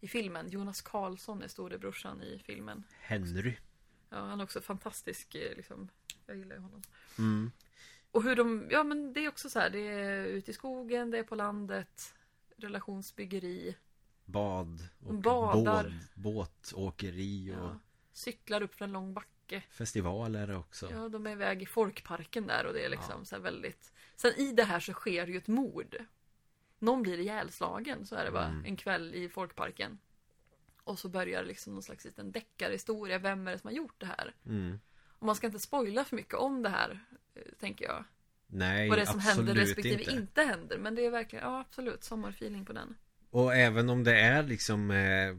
I 0.00 0.08
filmen, 0.08 0.48
Jonas 0.48 0.82
Karlsson 0.82 1.42
är 1.42 1.48
storebrorsan 1.48 2.22
i 2.22 2.38
filmen. 2.44 2.84
Henry 3.00 3.56
Ja, 4.12 4.18
han 4.18 4.40
är 4.40 4.44
också 4.44 4.60
fantastisk, 4.60 5.34
eh, 5.34 5.56
liksom. 5.56 5.88
Jag 6.26 6.36
gillar 6.36 6.56
honom. 6.56 6.82
mm. 7.18 7.52
Och 8.10 8.22
hur 8.22 8.36
de, 8.36 8.68
ja 8.70 8.84
men 8.84 9.12
det 9.12 9.24
är 9.24 9.28
också 9.28 9.50
så 9.50 9.58
här, 9.58 9.70
det 9.70 9.78
är 9.78 10.24
ute 10.24 10.50
i 10.50 10.54
skogen, 10.54 11.10
det 11.10 11.18
är 11.18 11.22
på 11.22 11.34
landet, 11.34 12.14
relationsbyggeri, 12.56 13.76
Bad 14.24 14.88
och 15.00 15.14
Badar. 15.14 15.84
båt, 16.14 16.14
båtåkeri 16.14 17.50
och 17.50 17.56
ja, 17.64 17.78
cyklar 18.12 18.62
upp 18.62 18.74
för 18.74 18.84
en 18.84 18.92
lång 18.92 19.14
backe. 19.14 19.62
festival 19.70 20.34
är 20.34 20.46
det 20.46 20.56
också 20.56 20.90
Ja, 20.90 21.08
de 21.08 21.26
är 21.26 21.30
iväg 21.30 21.62
i 21.62 21.66
folkparken 21.66 22.46
där 22.46 22.66
och 22.66 22.72
det 22.72 22.84
är 22.84 22.88
liksom 22.88 23.14
Ja. 23.18 23.24
så 23.24 23.34
här 23.34 23.42
väldigt... 23.42 23.92
Sen 24.16 24.32
i 24.36 24.52
det 24.52 24.64
här 24.64 24.80
så 24.80 24.92
sker 24.92 25.26
ju 25.26 25.36
ett 25.36 25.48
mord. 25.48 25.96
Någon 26.78 27.02
blir 27.02 27.18
ihjälslagen, 27.18 28.06
så 28.06 28.14
är 28.16 28.24
det 28.24 28.30
bara, 28.30 28.46
Mm. 28.46 28.64
en 28.64 28.76
kväll 28.76 29.14
i 29.14 29.28
folkparken. 29.28 29.98
Och 30.84 30.98
så 30.98 31.08
börjar 31.08 31.44
liksom 31.44 31.72
någon 31.74 31.82
slags 31.82 32.04
liten 32.04 32.32
deckarhistoria, 32.32 33.18
vem 33.18 33.48
är 33.48 33.52
det 33.52 33.58
som 33.58 33.68
har 33.68 33.74
gjort 33.74 33.94
det 34.00 34.06
här? 34.06 34.34
Mm. 34.46 34.80
Och 35.18 35.26
man 35.26 35.36
ska 35.36 35.46
inte 35.46 35.58
spoila 35.58 36.04
för 36.04 36.16
mycket 36.16 36.34
om 36.34 36.62
det 36.62 36.68
här, 36.68 37.00
eh, 37.34 37.42
tänker 37.60 37.84
jag. 37.84 38.04
Nej, 38.46 38.88
Vad 38.88 38.98
det 38.98 39.02
är 39.02 39.06
som 39.06 39.16
absolut 39.18 39.36
händer 39.36 39.54
respektive 39.54 40.00
inte. 40.02 40.12
inte. 40.14 40.42
händer. 40.42 40.78
Men 40.78 40.94
det 40.94 41.06
är 41.06 41.10
verkligen, 41.10 41.44
ja 41.44 41.60
absolut, 41.60 42.04
sommarfeeling 42.04 42.64
på 42.64 42.72
den. 42.72 42.96
Och 43.32 43.54
även 43.56 43.88
om 43.90 44.04
det 44.04 44.20
är 44.20 44.42
liksom 44.42 44.90
eh, 44.90 45.36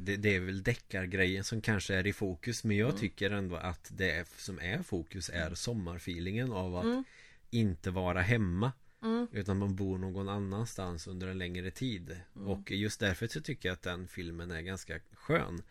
det, 0.00 0.16
det 0.16 0.36
är 0.36 0.40
väl 0.40 0.62
deckargrejen 0.62 1.44
som 1.44 1.60
kanske 1.60 1.94
är 1.94 2.06
i 2.06 2.12
fokus 2.12 2.64
Men 2.64 2.76
jag 2.76 2.88
Mm. 2.88 3.00
tycker 3.00 3.30
ändå 3.30 3.56
att 3.56 3.90
det 3.96 4.28
som 4.36 4.58
är 4.58 4.82
fokus 4.82 5.30
är 5.34 5.54
sommarfeelingen 5.54 6.52
av 6.52 6.76
att 6.76 6.84
Mm. 6.84 7.04
inte 7.50 7.90
vara 7.90 8.20
hemma 8.20 8.72
Mm. 9.02 9.26
Utan 9.32 9.58
man 9.58 9.76
bor 9.76 9.98
någon 9.98 10.28
annanstans 10.28 11.06
under 11.06 11.26
en 11.28 11.38
längre 11.38 11.70
tid 11.70 12.16
Mm. 12.36 12.48
Och 12.48 12.70
just 12.70 13.00
därför 13.00 13.26
så 13.26 13.40
tycker 13.40 13.68
jag 13.68 13.72
att 13.74 13.82
den 13.82 14.08
filmen 14.08 14.50
är 14.50 14.60
ganska 14.60 15.00
skön 15.12 15.62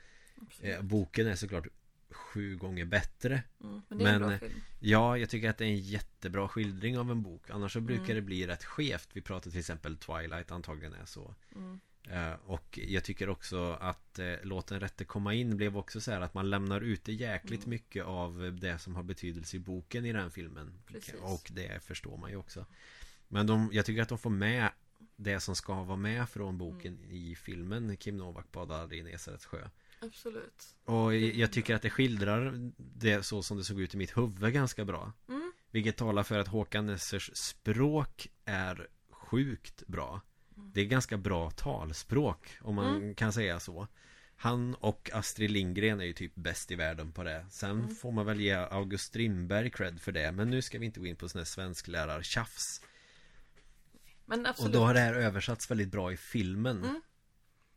eh, 0.61 0.81
Boken 0.81 1.27
är 1.27 1.35
såklart 1.35 1.67
sju 2.13 2.55
gånger 2.57 2.85
bättre 2.85 3.43
Mm. 3.63 3.81
Men 3.87 3.97
det 3.97 4.03
är 4.09 4.13
en 4.13 4.19
men- 4.21 4.29
bra 4.29 4.37
film. 4.39 4.61
Ja, 4.79 5.17
jag 5.17 5.29
tycker 5.29 5.49
att 5.49 5.57
det 5.57 5.65
är 5.65 5.69
en 5.69 5.77
jättebra 5.79 6.47
skildring 6.47 6.97
av 6.97 7.11
en 7.11 7.21
bok 7.23 7.49
Annars 7.49 7.73
så 7.73 7.81
brukar 7.81 8.03
Mm. 8.03 8.15
det 8.15 8.21
bli 8.21 8.47
rätt 8.47 8.63
skevt 8.63 9.09
Vi 9.13 9.21
pratar 9.21 9.51
till 9.51 9.59
exempel 9.59 9.97
Twilight 9.97 10.51
antagligen 10.51 10.93
är 10.93 11.05
så 11.05 11.35
Mm. 11.55 11.79
Eh, 12.09 12.33
Och 12.45 12.79
jag 12.87 13.03
tycker 13.03 13.29
också 13.29 13.73
att 13.81 14.19
eh, 14.19 14.33
Låt 14.43 14.67
den 14.67 14.79
rätte 14.79 15.05
komma 15.05 15.33
in 15.33 15.57
blev 15.57 15.77
också 15.77 16.01
så 16.01 16.11
här 16.11 16.21
att 16.21 16.33
man 16.33 16.49
lämnar 16.49 16.81
ute 16.81 17.11
jäkligt 17.11 17.59
Mm. 17.65 17.69
mycket 17.69 18.05
av 18.05 18.57
det 18.61 18.79
som 18.79 18.95
har 18.95 19.03
betydelse 19.03 19.57
i 19.57 19.59
boken 19.59 20.05
i 20.05 20.13
den 20.13 20.31
filmen 20.31 20.73
Precis. 20.87 21.13
Och 21.21 21.49
det 21.53 21.83
förstår 21.83 22.17
man 22.17 22.29
ju 22.31 22.35
också 22.37 22.65
Men 23.27 23.47
de, 23.47 23.69
jag 23.73 23.85
tycker 23.85 24.01
att 24.01 24.09
de 24.09 24.17
får 24.17 24.29
med 24.29 24.69
det 25.15 25.39
som 25.39 25.55
ska 25.55 25.83
vara 25.83 25.97
med 25.97 26.29
från 26.29 26.57
boken 26.57 26.97
Mm. 26.97 27.11
i 27.11 27.35
filmen 27.35 27.97
Kim 27.97 28.17
Novak 28.17 28.51
badar 28.51 28.93
i 28.93 29.03
Nesarets 29.03 29.45
sjö 29.45 29.67
Absolut. 30.03 30.75
Och 30.85 31.15
jag 31.15 31.51
tycker 31.51 31.75
att 31.75 31.81
det 31.81 31.89
skildrar 31.89 32.71
det 32.77 33.23
så 33.23 33.43
som 33.43 33.57
det 33.57 33.63
såg 33.63 33.81
ut 33.81 33.93
i 33.93 33.97
mitt 33.97 34.17
huvud 34.17 34.53
ganska 34.53 34.85
bra 34.85 35.13
Mm. 35.29 35.51
Vilket 35.71 35.97
talar 35.97 36.23
för 36.23 36.39
att 36.39 36.47
Håkan 36.47 36.85
Nessers 36.85 37.31
språk 37.33 38.27
är 38.45 38.87
sjukt 39.11 39.83
bra 39.87 40.21
Mm. 40.57 40.71
Det 40.73 40.81
är 40.81 40.85
ganska 40.85 41.17
bra 41.17 41.51
talspråk 41.51 42.57
om 42.61 42.75
man 42.75 43.15
kan 43.15 43.33
säga 43.33 43.59
så 43.59 43.87
Han 44.35 44.75
och 44.75 45.09
Astrid 45.13 45.51
Lindgren 45.51 45.99
är 46.01 46.05
ju 46.05 46.13
typ 46.13 46.35
bäst 46.35 46.71
i 46.71 46.75
världen 46.75 47.11
på 47.11 47.23
det 47.23 47.45
Sen 47.49 47.71
Mm. 47.79 47.95
får 47.95 48.11
man 48.11 48.25
väl 48.25 48.41
ge 48.41 48.53
August 48.53 49.05
Strindberg 49.05 49.69
cred 49.71 50.01
för 50.01 50.11
det 50.11 50.31
Men 50.31 50.49
nu 50.49 50.61
ska 50.61 50.79
vi 50.79 50.85
inte 50.85 50.99
gå 50.99 51.05
in 51.05 51.15
på 51.15 51.29
sån 51.29 51.39
här 51.39 51.45
svensklärartjafs 51.45 52.81
Men 54.25 54.41
Och 54.41 54.49
absolut. 54.49 54.73
då 54.73 54.79
har 54.83 54.93
det 54.93 54.99
här 54.99 55.13
översatts 55.13 55.71
väldigt 55.71 55.91
bra 55.91 56.11
i 56.13 56.17
filmen 56.17 56.77
Mm. 56.83 57.01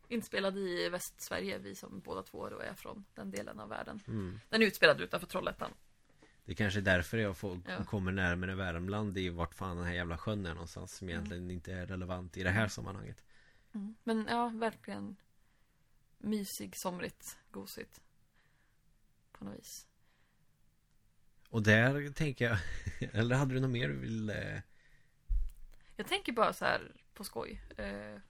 Inspelad 0.08 0.58
i 0.58 0.88
Västsverige, 0.88 1.58
vi 1.58 1.74
som 1.74 2.00
båda 2.00 2.22
två 2.22 2.48
då 2.48 2.58
är 2.58 2.74
från 2.74 3.04
den 3.14 3.30
delen 3.30 3.60
av 3.60 3.68
världen. 3.68 4.00
Mm. 4.06 4.40
Den 4.48 4.62
är 4.62 4.66
utspelad 4.66 5.00
utanför 5.00 5.26
Trollhättan. 5.26 5.70
Det 6.44 6.52
är 6.52 6.56
kanske 6.56 6.80
är 6.80 6.82
därför 6.82 7.18
jag 7.18 7.36
får, 7.36 7.60
Ja. 7.68 7.84
kommer 7.84 8.12
närmare 8.12 8.54
Värmland 8.54 9.18
i 9.18 9.28
vart 9.28 9.54
fan 9.54 9.76
den 9.76 9.86
här 9.86 9.94
jävla 9.94 10.18
sjön 10.18 10.46
är 10.46 10.54
någonstans 10.54 10.92
som 10.96 11.08
Mm. 11.08 11.16
egentligen 11.18 11.50
inte 11.50 11.72
är 11.72 11.86
relevant 11.86 12.36
i 12.36 12.42
det 12.42 12.50
här 12.50 12.68
sammanhanget. 12.68 13.24
Men 14.04 14.26
ja, 14.30 14.48
verkligen 14.54 15.16
mysig, 16.18 16.76
somrigt, 16.76 17.38
gosigt. 17.50 18.00
På 19.32 19.44
något 19.44 19.58
vis. 19.58 19.86
Och 21.48 21.62
där 21.62 22.12
tänker 22.12 22.44
jag, 22.44 22.58
eller 23.12 23.36
hade 23.36 23.54
du 23.54 23.60
något 23.60 23.70
mer 23.70 23.88
du 23.88 23.94
vill 23.96 24.30
eh, 24.30 24.60
Jag 25.96 26.06
tänker 26.06 26.32
bara 26.32 26.52
så 26.52 26.64
här 26.64 26.92
på 27.14 27.24
skoj. 27.24 27.62
Eh, 27.76 28.20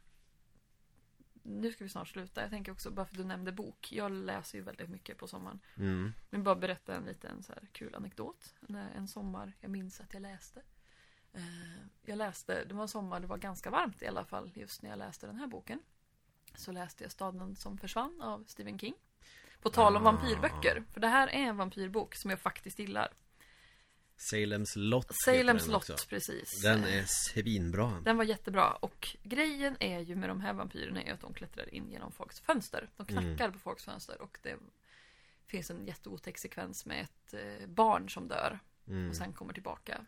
nu 1.46 1.72
ska 1.72 1.84
vi 1.84 1.90
snart 1.90 2.08
sluta. 2.08 2.40
Jag 2.40 2.50
tänker 2.50 2.72
också, 2.72 2.90
bara 2.90 3.06
för 3.06 3.14
att 3.14 3.18
du 3.18 3.24
nämnde 3.24 3.52
bok. 3.52 3.92
Jag 3.92 4.12
läser 4.12 4.58
ju 4.58 4.64
väldigt 4.64 4.88
mycket 4.88 5.18
på 5.18 5.26
sommaren. 5.26 5.60
mm. 5.76 6.12
Vill 6.30 6.42
bara 6.42 6.54
berätta 6.54 6.94
en 6.94 7.04
liten 7.04 7.42
så 7.42 7.52
här 7.52 7.66
kul 7.72 7.94
anekdot. 7.94 8.54
När 8.60 8.90
En 8.90 9.08
sommar, 9.08 9.52
jag 9.60 9.70
minns 9.70 10.00
att 10.00 10.12
jag 10.14 10.22
läste. 10.22 10.62
Eh, 11.32 11.40
Jag 12.02 12.18
läste, 12.18 12.64
det 12.64 12.74
var 12.74 12.82
en 12.82 12.88
sommar, 12.88 13.20
det 13.20 13.26
var 13.26 13.38
ganska 13.38 13.70
varmt 13.70 14.02
i 14.02 14.06
alla 14.06 14.24
fall 14.24 14.52
just 14.54 14.82
när 14.82 14.90
jag 14.90 14.98
läste 14.98 15.26
den 15.26 15.36
här 15.36 15.46
boken. 15.46 15.80
Så 16.54 16.72
läste 16.72 17.04
jag 17.04 17.12
Staden 17.12 17.56
som 17.56 17.78
försvann 17.78 18.20
av 18.22 18.44
Stephen 18.46 18.78
King. 18.78 18.94
På 19.62 19.70
tal 19.70 19.96
om 19.96 20.02
Ah. 20.02 20.04
vampyrböcker. 20.12 20.84
För 20.92 21.00
det 21.00 21.08
här 21.08 21.28
är 21.28 21.32
en 21.48 21.56
vampyrbok 21.56 22.14
som 22.14 22.30
jag 22.30 22.40
faktiskt 22.40 22.78
gillar. 22.78 23.12
Salems 24.16 24.76
lott 24.76 25.12
Salems 25.24 25.62
den 25.64 25.72
lott, 25.72 26.06
precis. 26.08 26.62
Den 26.62 26.84
är 26.84 27.04
svinbra 27.06 28.02
Den 28.04 28.16
var 28.16 28.24
jättebra 28.24 28.72
och 28.72 29.16
grejen 29.22 29.76
är 29.80 30.00
ju 30.00 30.16
med 30.16 30.28
de 30.28 30.40
här 30.40 30.52
vampyrerna 30.52 31.02
är 31.02 31.12
att 31.12 31.20
de 31.20 31.34
klättrar 31.34 31.74
in 31.74 31.90
genom 31.90 32.12
folks 32.12 32.40
fönster. 32.40 32.90
De 32.96 33.06
knackar 33.06 33.44
Mm. 33.44 33.52
på 33.52 33.58
folks 33.58 33.84
fönster 33.84 34.22
och 34.22 34.38
det 34.42 34.56
finns 35.46 35.70
en 35.70 35.86
jätteotäck 35.86 36.38
sekvens 36.38 36.86
med 36.86 37.00
ett 37.04 37.34
eh, 37.34 37.66
barn 37.66 38.10
som 38.10 38.28
dör 38.28 38.58
mm. 38.88 39.08
och 39.08 39.16
sen 39.16 39.32
kommer 39.32 39.52
tillbaka 39.52 40.06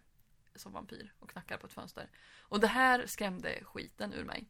som 0.55 0.73
vampyr 0.73 1.13
och 1.19 1.31
knackar 1.31 1.57
på 1.57 1.67
ett 1.67 1.73
fönster. 1.73 2.11
Och 2.41 2.61
det 2.61 2.67
här 2.67 3.07
skrämde 3.07 3.65
skiten 3.65 4.13
ur 4.13 4.25
mig. 4.25 4.49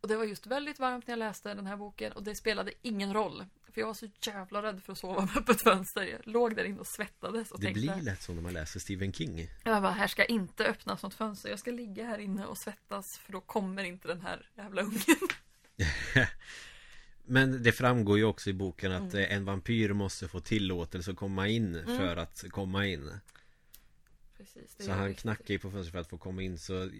Och 0.00 0.08
det 0.08 0.16
var 0.16 0.24
just 0.24 0.46
väldigt 0.46 0.78
varmt 0.78 1.06
när 1.06 1.12
jag 1.12 1.18
läste 1.18 1.54
den 1.54 1.66
här 1.66 1.76
boken 1.76 2.12
och 2.12 2.22
det 2.22 2.34
spelade 2.34 2.72
ingen 2.82 3.14
roll. 3.14 3.44
För 3.72 3.80
jag 3.80 3.86
var 3.86 3.94
så 3.94 4.08
jävla 4.26 4.62
rädd 4.62 4.82
för 4.82 4.92
att 4.92 4.98
sova 4.98 5.20
med 5.20 5.36
öppet 5.36 5.62
fönster. 5.62 6.02
Jag 6.02 6.20
låg 6.26 6.56
där 6.56 6.64
inne 6.64 6.80
och 6.80 6.86
svettades 6.86 7.50
och 7.50 7.60
Det 7.60 7.66
tänkte 7.66 7.80
blir 7.80 8.02
lätt 8.02 8.22
så 8.22 8.32
när 8.34 8.42
man 8.42 8.52
läser 8.52 8.80
Stephen 8.80 9.12
King 9.12 9.48
jag 9.64 9.82
bara, 9.82 9.92
här 9.92 10.06
ska 10.06 10.24
inte 10.24 10.64
öppnas 10.64 11.02
något 11.02 11.14
fönster. 11.14 11.50
Jag 11.50 11.58
ska 11.58 11.70
ligga 11.70 12.04
här 12.06 12.18
inne 12.18 12.46
och 12.46 12.58
svettas 12.58 13.18
för 13.18 13.32
då 13.32 13.40
kommer 13.40 13.84
inte 13.84 14.08
den 14.08 14.20
här 14.20 14.50
jävla 14.56 14.82
ungen. 14.82 15.00
Men 17.24 17.62
det 17.62 17.72
framgår 17.72 18.18
ju 18.18 18.24
också 18.24 18.50
i 18.50 18.52
boken 18.52 18.92
att 18.92 19.14
Mm. 19.14 19.30
en 19.30 19.44
vampyr 19.44 19.92
måste 19.92 20.28
få 20.28 20.40
tillåtelse 20.40 21.10
att 21.10 21.16
komma 21.16 21.48
in 21.48 21.82
för 21.86 22.16
att 22.16 22.44
komma 22.50 22.86
in 22.86 23.10
Precis, 24.36 24.76
Så 24.78 24.92
han 24.92 25.06
viktigt. 25.06 25.22
knackar 25.22 25.54
ju 25.54 25.58
på 25.58 25.70
fönstret 25.70 25.92
för 25.92 25.98
att 26.00 26.10
få 26.10 26.18
komma 26.18 26.42
in 26.42 26.58
så 26.58 26.90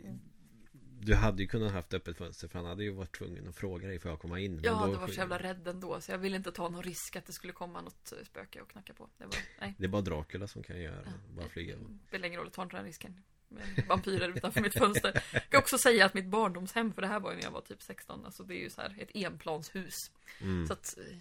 Du 1.03 1.15
hade 1.15 1.43
ju 1.43 1.49
kunnat 1.49 1.73
haft 1.73 1.95
öppet 1.95 2.17
fönster 2.19 2.49
för 2.49 2.59
han 2.59 2.69
hade 2.69 2.85
ju 2.85 2.91
varit 2.91 3.17
tvungen 3.19 3.49
att 3.49 3.57
fråga 3.57 3.89
dig 3.89 3.99
får 3.99 4.11
jag 4.11 4.21
komma 4.21 4.41
in 4.41 4.55
Men 4.55 4.65
Ja, 4.65 4.87
då- 4.87 4.93
det 4.93 4.99
var 4.99 5.09
så 5.09 5.15
jävla 5.15 5.39
rädd 5.39 5.69
ändå 5.69 6.01
så 6.01 6.13
jag 6.13 6.19
ville 6.19 6.37
inte 6.37 6.53
ta 6.53 6.69
någon 6.69 6.83
risk 6.83 7.17
att 7.17 7.27
det 7.27 7.33
skulle 7.33 7.53
komma 7.53 7.81
något 7.81 8.13
eh, 8.13 8.25
spöke 8.25 8.61
och 8.61 8.71
knacka 8.71 8.95
på. 8.95 9.09
Det 9.19 9.25
var, 9.25 9.35
nej. 9.61 9.75
Det 9.79 9.85
är 9.85 9.89
bara 9.89 10.03
Dracula 10.03 10.47
som 10.47 10.63
kan 10.63 10.81
göra 10.81 11.03
det, 11.03 11.13
bara 11.37 11.49
flyga 11.49 11.77
Det 11.77 12.07
spelar 12.09 12.27
ingen 12.27 12.39
roll, 12.39 12.47
jag 12.47 12.53
tar 12.53 12.63
inte 12.63 12.77
den 12.77 12.85
risken. 12.85 13.23
Med 13.49 13.85
vampyrer 13.89 14.29
utanför 14.37 14.61
mitt 14.61 14.79
fönster. 14.79 15.25
Jag 15.33 15.49
kan 15.51 15.59
också 15.61 15.79
säga 15.79 16.07
att 16.07 16.15
mitt 16.15 16.27
barndomshem, 16.27 16.93
för 16.93 17.03
det 17.03 17.09
här 17.09 17.21
var 17.21 17.31
ju 17.31 17.37
när 17.37 17.45
jag 17.45 17.51
var 17.51 17.61
typ 17.61 17.83
16, 17.83 18.25
alltså 18.25 18.43
det 18.43 18.55
är 18.55 18.59
ju 18.63 18.71
så 18.71 18.81
här 18.81 18.97
ett 18.99 19.11
enplanshus. 19.15 19.95
mm. 20.41 20.67
Så 20.67 20.73
att, 20.73 20.99
eh, 20.99 21.17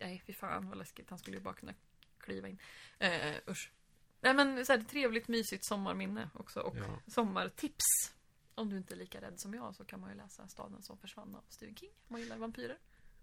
nej 0.00 0.22
fy 0.26 0.32
fan 0.32 0.68
vad 0.68 0.78
läskigt, 0.78 1.10
han 1.10 1.18
skulle 1.18 1.36
ju 1.36 1.42
bara 1.42 1.54
kunna 1.54 1.72
kliva 2.18 2.48
in. 2.48 2.58
Eh, 2.98 3.34
usch. 3.48 3.70
Nej 4.20 4.34
men 4.34 4.66
så 4.66 4.72
här, 4.72 4.80
trevligt, 4.82 5.28
mysigt 5.28 5.64
sommarminne 5.64 6.30
också 6.34 6.60
och 6.60 6.76
Ja. 6.76 7.00
sommartips. 7.06 7.84
Om 8.54 8.70
du 8.70 8.76
inte 8.76 8.94
är 8.94 8.98
lika 8.98 9.20
rädd 9.20 9.40
som 9.40 9.54
jag 9.54 9.74
så 9.74 9.84
kan 9.84 10.00
man 10.00 10.10
ju 10.10 10.16
läsa 10.16 10.48
Staden 10.48 10.82
som 10.82 10.98
försvann 10.98 11.34
av 11.34 11.44
Stephen 11.48 11.76
King. 11.76 11.88
Om 11.90 12.12
man 12.12 12.20
gillar 12.20 12.36
vampyrer. 12.38 12.78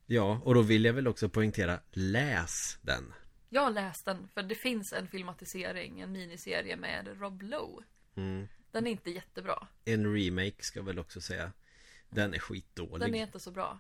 ja, 0.06 0.42
och 0.46 0.56
då 0.56 0.62
vill 0.62 0.86
jag 0.86 0.94
väl 0.94 1.08
också 1.08 1.30
poängtera 1.30 1.80
Läs 1.92 2.78
den 2.82 3.14
Jag 3.50 3.74
läst 3.74 4.06
den, 4.06 4.28
för 4.28 4.44
det 4.44 4.56
finns 4.56 4.94
en 4.94 5.08
filmatisering, 5.08 6.02
en 6.02 6.12
miniserie 6.12 6.76
med 6.76 7.20
Rob 7.22 7.42
Lowe. 7.42 7.84
mm. 8.16 8.48
Den 8.72 8.88
är 8.88 8.92
inte 8.92 9.12
jättebra. 9.12 9.68
En 9.86 10.14
remake 10.16 10.64
ska 10.64 10.80
jag 10.80 10.86
väl 10.86 11.00
också 11.00 11.22
säga 11.22 11.52
Den 12.10 12.34
är 12.34 12.40
skitdålig 12.40 13.00
Den 13.00 13.16
är 13.16 13.24
inte 13.24 13.40
så 13.40 13.52
bra. 13.52 13.80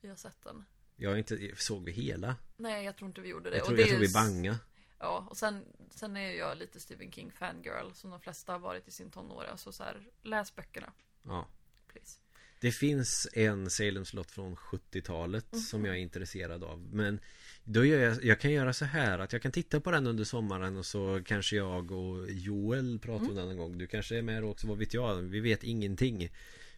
Vi 0.00 0.08
har 0.08 0.16
sett 0.16 0.42
den. 0.44 0.64
Jag 0.96 1.10
har 1.10 1.16
inte, 1.16 1.50
såg 1.56 1.84
vi 1.84 1.92
hela? 1.92 2.36
Nej, 2.56 2.84
jag 2.84 2.96
tror 2.96 3.08
inte 3.08 3.20
vi 3.20 3.28
gjorde 3.28 3.50
det. 3.50 3.56
Jag 3.56 3.62
Och 3.62 3.66
tror 3.66 3.76
det 3.76 3.82
jag 3.82 3.90
såg 3.90 4.00
vi 4.00 4.12
banga 4.12 4.58
Ja, 5.02 5.26
och 5.30 5.36
sen, 5.36 5.64
sen 5.90 6.16
är 6.16 6.30
jag 6.30 6.58
lite 6.58 6.80
Stephen 6.80 7.12
King 7.12 7.30
fangirl, 7.32 7.92
som 7.94 8.10
de 8.10 8.20
flesta 8.20 8.52
har 8.52 8.58
varit 8.58 8.88
i 8.88 8.90
sin 8.90 9.10
tonår. 9.10 9.44
Alltså 9.44 9.72
så 9.72 9.82
här, 9.84 10.00
läs 10.22 10.54
böckerna, 10.56 10.92
Ja 11.22 11.46
please. 11.92 12.18
Det 12.60 12.72
finns 12.72 13.28
en 13.32 13.70
Salems 13.70 14.12
lott 14.14 14.30
från 14.30 14.56
70-talet 14.56 15.52
Mhm. 15.52 15.60
som 15.60 15.84
jag 15.84 15.96
är 15.96 16.00
intresserad 16.00 16.64
av 16.64 16.80
Men 16.92 17.20
då 17.64 17.84
gör 17.84 17.98
jag, 17.98 18.24
jag 18.24 18.40
kan 18.40 18.52
göra 18.52 18.72
så 18.72 18.84
här 18.84 19.18
att 19.18 19.32
jag 19.32 19.42
kan 19.42 19.52
titta 19.52 19.80
på 19.80 19.90
den 19.90 20.06
under 20.06 20.24
sommaren 20.24 20.76
och 20.76 20.86
så 20.86 21.22
kanske 21.24 21.56
jag 21.56 21.90
och 21.92 22.30
Joel 22.30 22.98
pratar 22.98 23.28
om 23.28 23.34
den 23.34 23.48
en 23.48 23.56
gång 23.56 23.78
Du 23.78 23.86
kanske 23.86 24.18
är 24.18 24.22
med 24.22 24.42
då 24.42 24.50
också, 24.50 24.66
vad 24.66 24.78
vet 24.78 24.94
jag? 24.94 25.16
Vi 25.22 25.40
vet 25.40 25.64
ingenting 25.64 26.28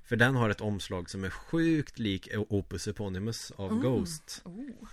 För 0.05 0.16
den 0.16 0.34
har 0.36 0.51
ett 0.51 0.60
omslag 0.60 1.10
som 1.10 1.24
är 1.24 1.30
sjukt 1.30 1.98
lik 1.98 2.28
Opus 2.48 2.88
Eponymous 2.88 3.51
av 3.51 3.80
Ghost 3.80 4.42
Oh. 4.44 4.88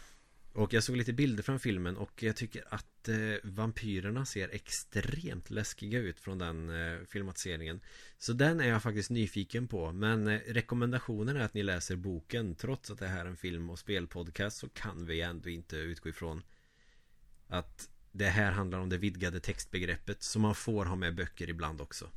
Och 0.54 0.74
jag 0.74 0.84
såg 0.84 0.98
lite 0.98 1.14
bilder 1.14 1.44
från 1.44 1.60
filmen 1.60 1.98
och 1.98 2.24
jag 2.24 2.36
tycker 2.36 2.74
att 2.74 2.86
eh, 3.10 3.36
vampyrerna 3.44 4.26
ser 4.26 4.50
extremt 4.50 5.50
läskiga 5.50 6.00
ut 6.00 6.20
från 6.20 6.38
den 6.38 6.70
eh, 6.70 7.00
filmatiseringen 7.06 7.82
Så 8.18 8.34
den 8.34 8.60
är 8.60 8.68
jag 8.70 8.84
faktiskt 8.84 9.10
nyfiken 9.10 9.68
på 9.68 9.92
Men 9.92 10.28
eh, 10.28 10.40
rekommendationen 10.48 11.38
är 11.38 11.42
att 11.42 11.54
ni 11.54 11.64
läser 11.64 11.96
boken 11.96 12.56
Trots 12.56 12.92
att 12.92 13.00
det 13.00 13.08
här 13.08 13.26
är 13.26 13.30
en 13.30 13.38
film 13.38 13.70
och 13.70 13.80
spelpodcast 13.80 14.58
så 14.58 14.70
kan 14.70 15.06
vi 15.06 15.22
ändå 15.22 15.50
inte 15.50 15.76
utgå 15.78 16.10
ifrån 16.10 16.44
Att 17.48 17.90
det 18.12 18.30
här 18.30 18.52
handlar 18.52 18.80
om 18.80 18.90
det 18.90 18.98
vidgade 18.98 19.40
textbegreppet 19.40 20.24
Så 20.24 20.40
man 20.40 20.56
får 20.56 20.86
ha 20.86 20.96
med 20.96 21.16
böcker 21.16 21.50
ibland 21.50 21.82
också 21.82 22.10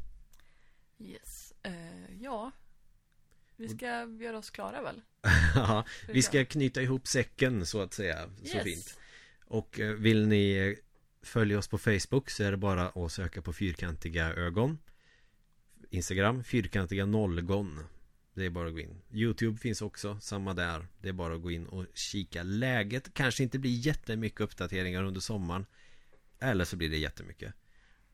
Yes. 0.99 1.55
Eh, 1.63 2.23
ja. 2.23 2.53
Vi 3.57 3.69
ska 3.69 3.87
göra 4.21 4.39
oss 4.39 4.51
klara 4.51 4.83
väl? 4.83 5.03
Ja, 5.55 5.85
vi 6.09 6.23
ska 6.23 6.45
knyta 6.45 6.83
ihop 6.83 7.07
säcken 7.07 7.67
så 7.67 7.81
att 7.81 7.95
säga 7.95 8.31
Så 8.45 8.57
Yes. 8.57 8.65
fint 8.65 8.99
Och 9.47 9.81
eh, 9.81 9.93
vill 9.93 10.27
ni 10.29 10.77
följa 11.23 11.59
oss 11.59 11.69
på 11.69 11.79
Facebook 11.79 12.31
så 12.31 12.43
är 12.45 12.51
det 12.51 12.57
bara 12.57 12.89
att 12.89 13.13
söka 13.13 13.43
på 13.43 13.53
fyrkantiga 13.53 14.33
ögon. 14.35 14.79
Instagram, 15.91 16.45
fyrkantiga 16.45 17.07
nollgon. 17.07 17.81
Det 18.35 18.45
är 18.45 18.51
bara 18.51 18.69
att 18.69 18.75
gå 18.75 18.81
in. 18.81 19.01
Youtube 19.13 19.59
finns 19.59 19.83
också, 19.83 20.21
samma 20.21 20.55
där. 20.55 20.87
Det 21.01 21.09
är 21.09 21.13
bara 21.13 21.35
att 21.35 21.43
gå 21.43 21.51
in 21.51 21.67
och 21.67 21.87
kika 21.95 22.43
läget. 22.43 23.15
Kanske 23.15 23.43
inte 23.43 23.59
blir 23.59 23.71
jättemycket 23.87 24.41
uppdateringar 24.41 25.03
under 25.05 25.21
sommaren 25.21 25.67
Eller 26.41 26.65
så 26.65 26.77
blir 26.77 26.91
det 26.91 26.97
jättemycket. 26.97 27.55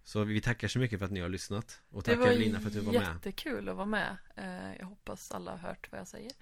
Så 0.05 0.25
vi 0.25 0.41
tackar 0.41 0.69
så 0.69 0.79
mycket 0.79 0.99
för 0.99 1.07
att 1.07 1.13
ni 1.13 1.21
har 1.21 1.29
lyssnat 1.29 1.81
Och 1.91 2.03
Det 2.03 2.11
tack 2.11 2.19
var 2.21 2.27
Evelina 2.27 2.61
för 2.61 2.67
att 2.67 2.73
du 2.75 2.81
var 2.81 2.93
med. 2.93 3.03
jättekul 3.15 3.69
att 3.69 3.77
vara 3.77 3.87
med. 3.87 4.17
Eh, 4.37 4.77
jag 4.79 4.87
hoppas 4.87 5.31
alla 5.31 5.51
har 5.51 5.59
hört 5.59 5.93
vad 5.93 6.01
jag 6.01 6.09
säger. 6.09 6.33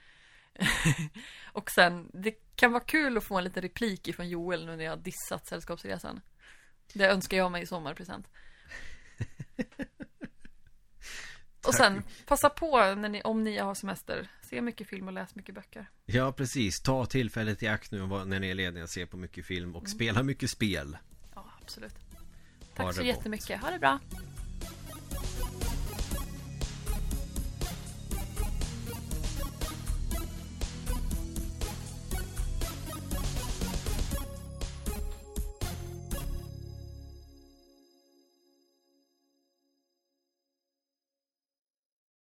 Och 1.52 1.70
sen, 1.70 2.10
det 2.14 2.35
kan 2.56 2.72
vara 2.72 2.85
kul 2.85 3.16
att 3.16 3.24
få 3.24 3.39
en 3.39 3.44
liten 3.44 3.62
replik 3.62 4.09
ifrån 4.09 4.28
Joel 4.28 4.66
nu 4.66 4.76
när 4.76 4.85
jag 4.85 4.93
har 4.93 4.97
dissat 4.97 5.47
Sällskapsresan. 5.47 6.20
Det 6.93 7.06
önskar 7.06 7.36
jag 7.36 7.52
mig 7.52 7.62
i 7.62 7.66
sommarpresent. 7.66 8.26
och 11.66 11.74
sen, 11.74 12.02
passa 12.26 12.51
på 12.51 12.94
när 12.94 13.09
ni, 13.09 13.22
om 13.22 13.44
ni 13.44 13.59
har 13.59 13.74
semester. 13.74 14.28
Se 14.43 14.60
mycket 14.60 14.89
film 14.89 15.06
och 15.06 15.12
läs 15.12 15.35
mycket 15.35 15.55
böcker. 15.55 15.90
Ja 16.05 16.32
precis, 16.32 16.80
ta 16.80 17.06
tillfället 17.06 17.62
i 17.62 17.68
akt 17.68 17.90
nu 17.90 18.02
och 18.02 18.28
när 18.28 18.40
ni 18.40 18.51
är 18.51 18.55
lediga 18.55 18.86
Se 18.86 19.06
på 19.06 19.16
mycket 19.16 19.47
film 19.47 19.76
och 19.76 19.89
spela 19.89 20.22
mycket 20.22 20.51
spel 20.51 20.98
Ja, 21.35 21.51
absolut. 21.62 21.94
Tack 22.74 22.94
så 22.94 23.01
gott. 23.01 23.06
jättemycket. 23.06 23.60
Ha 23.60 23.70
det 23.70 23.78
bra. 23.78 23.98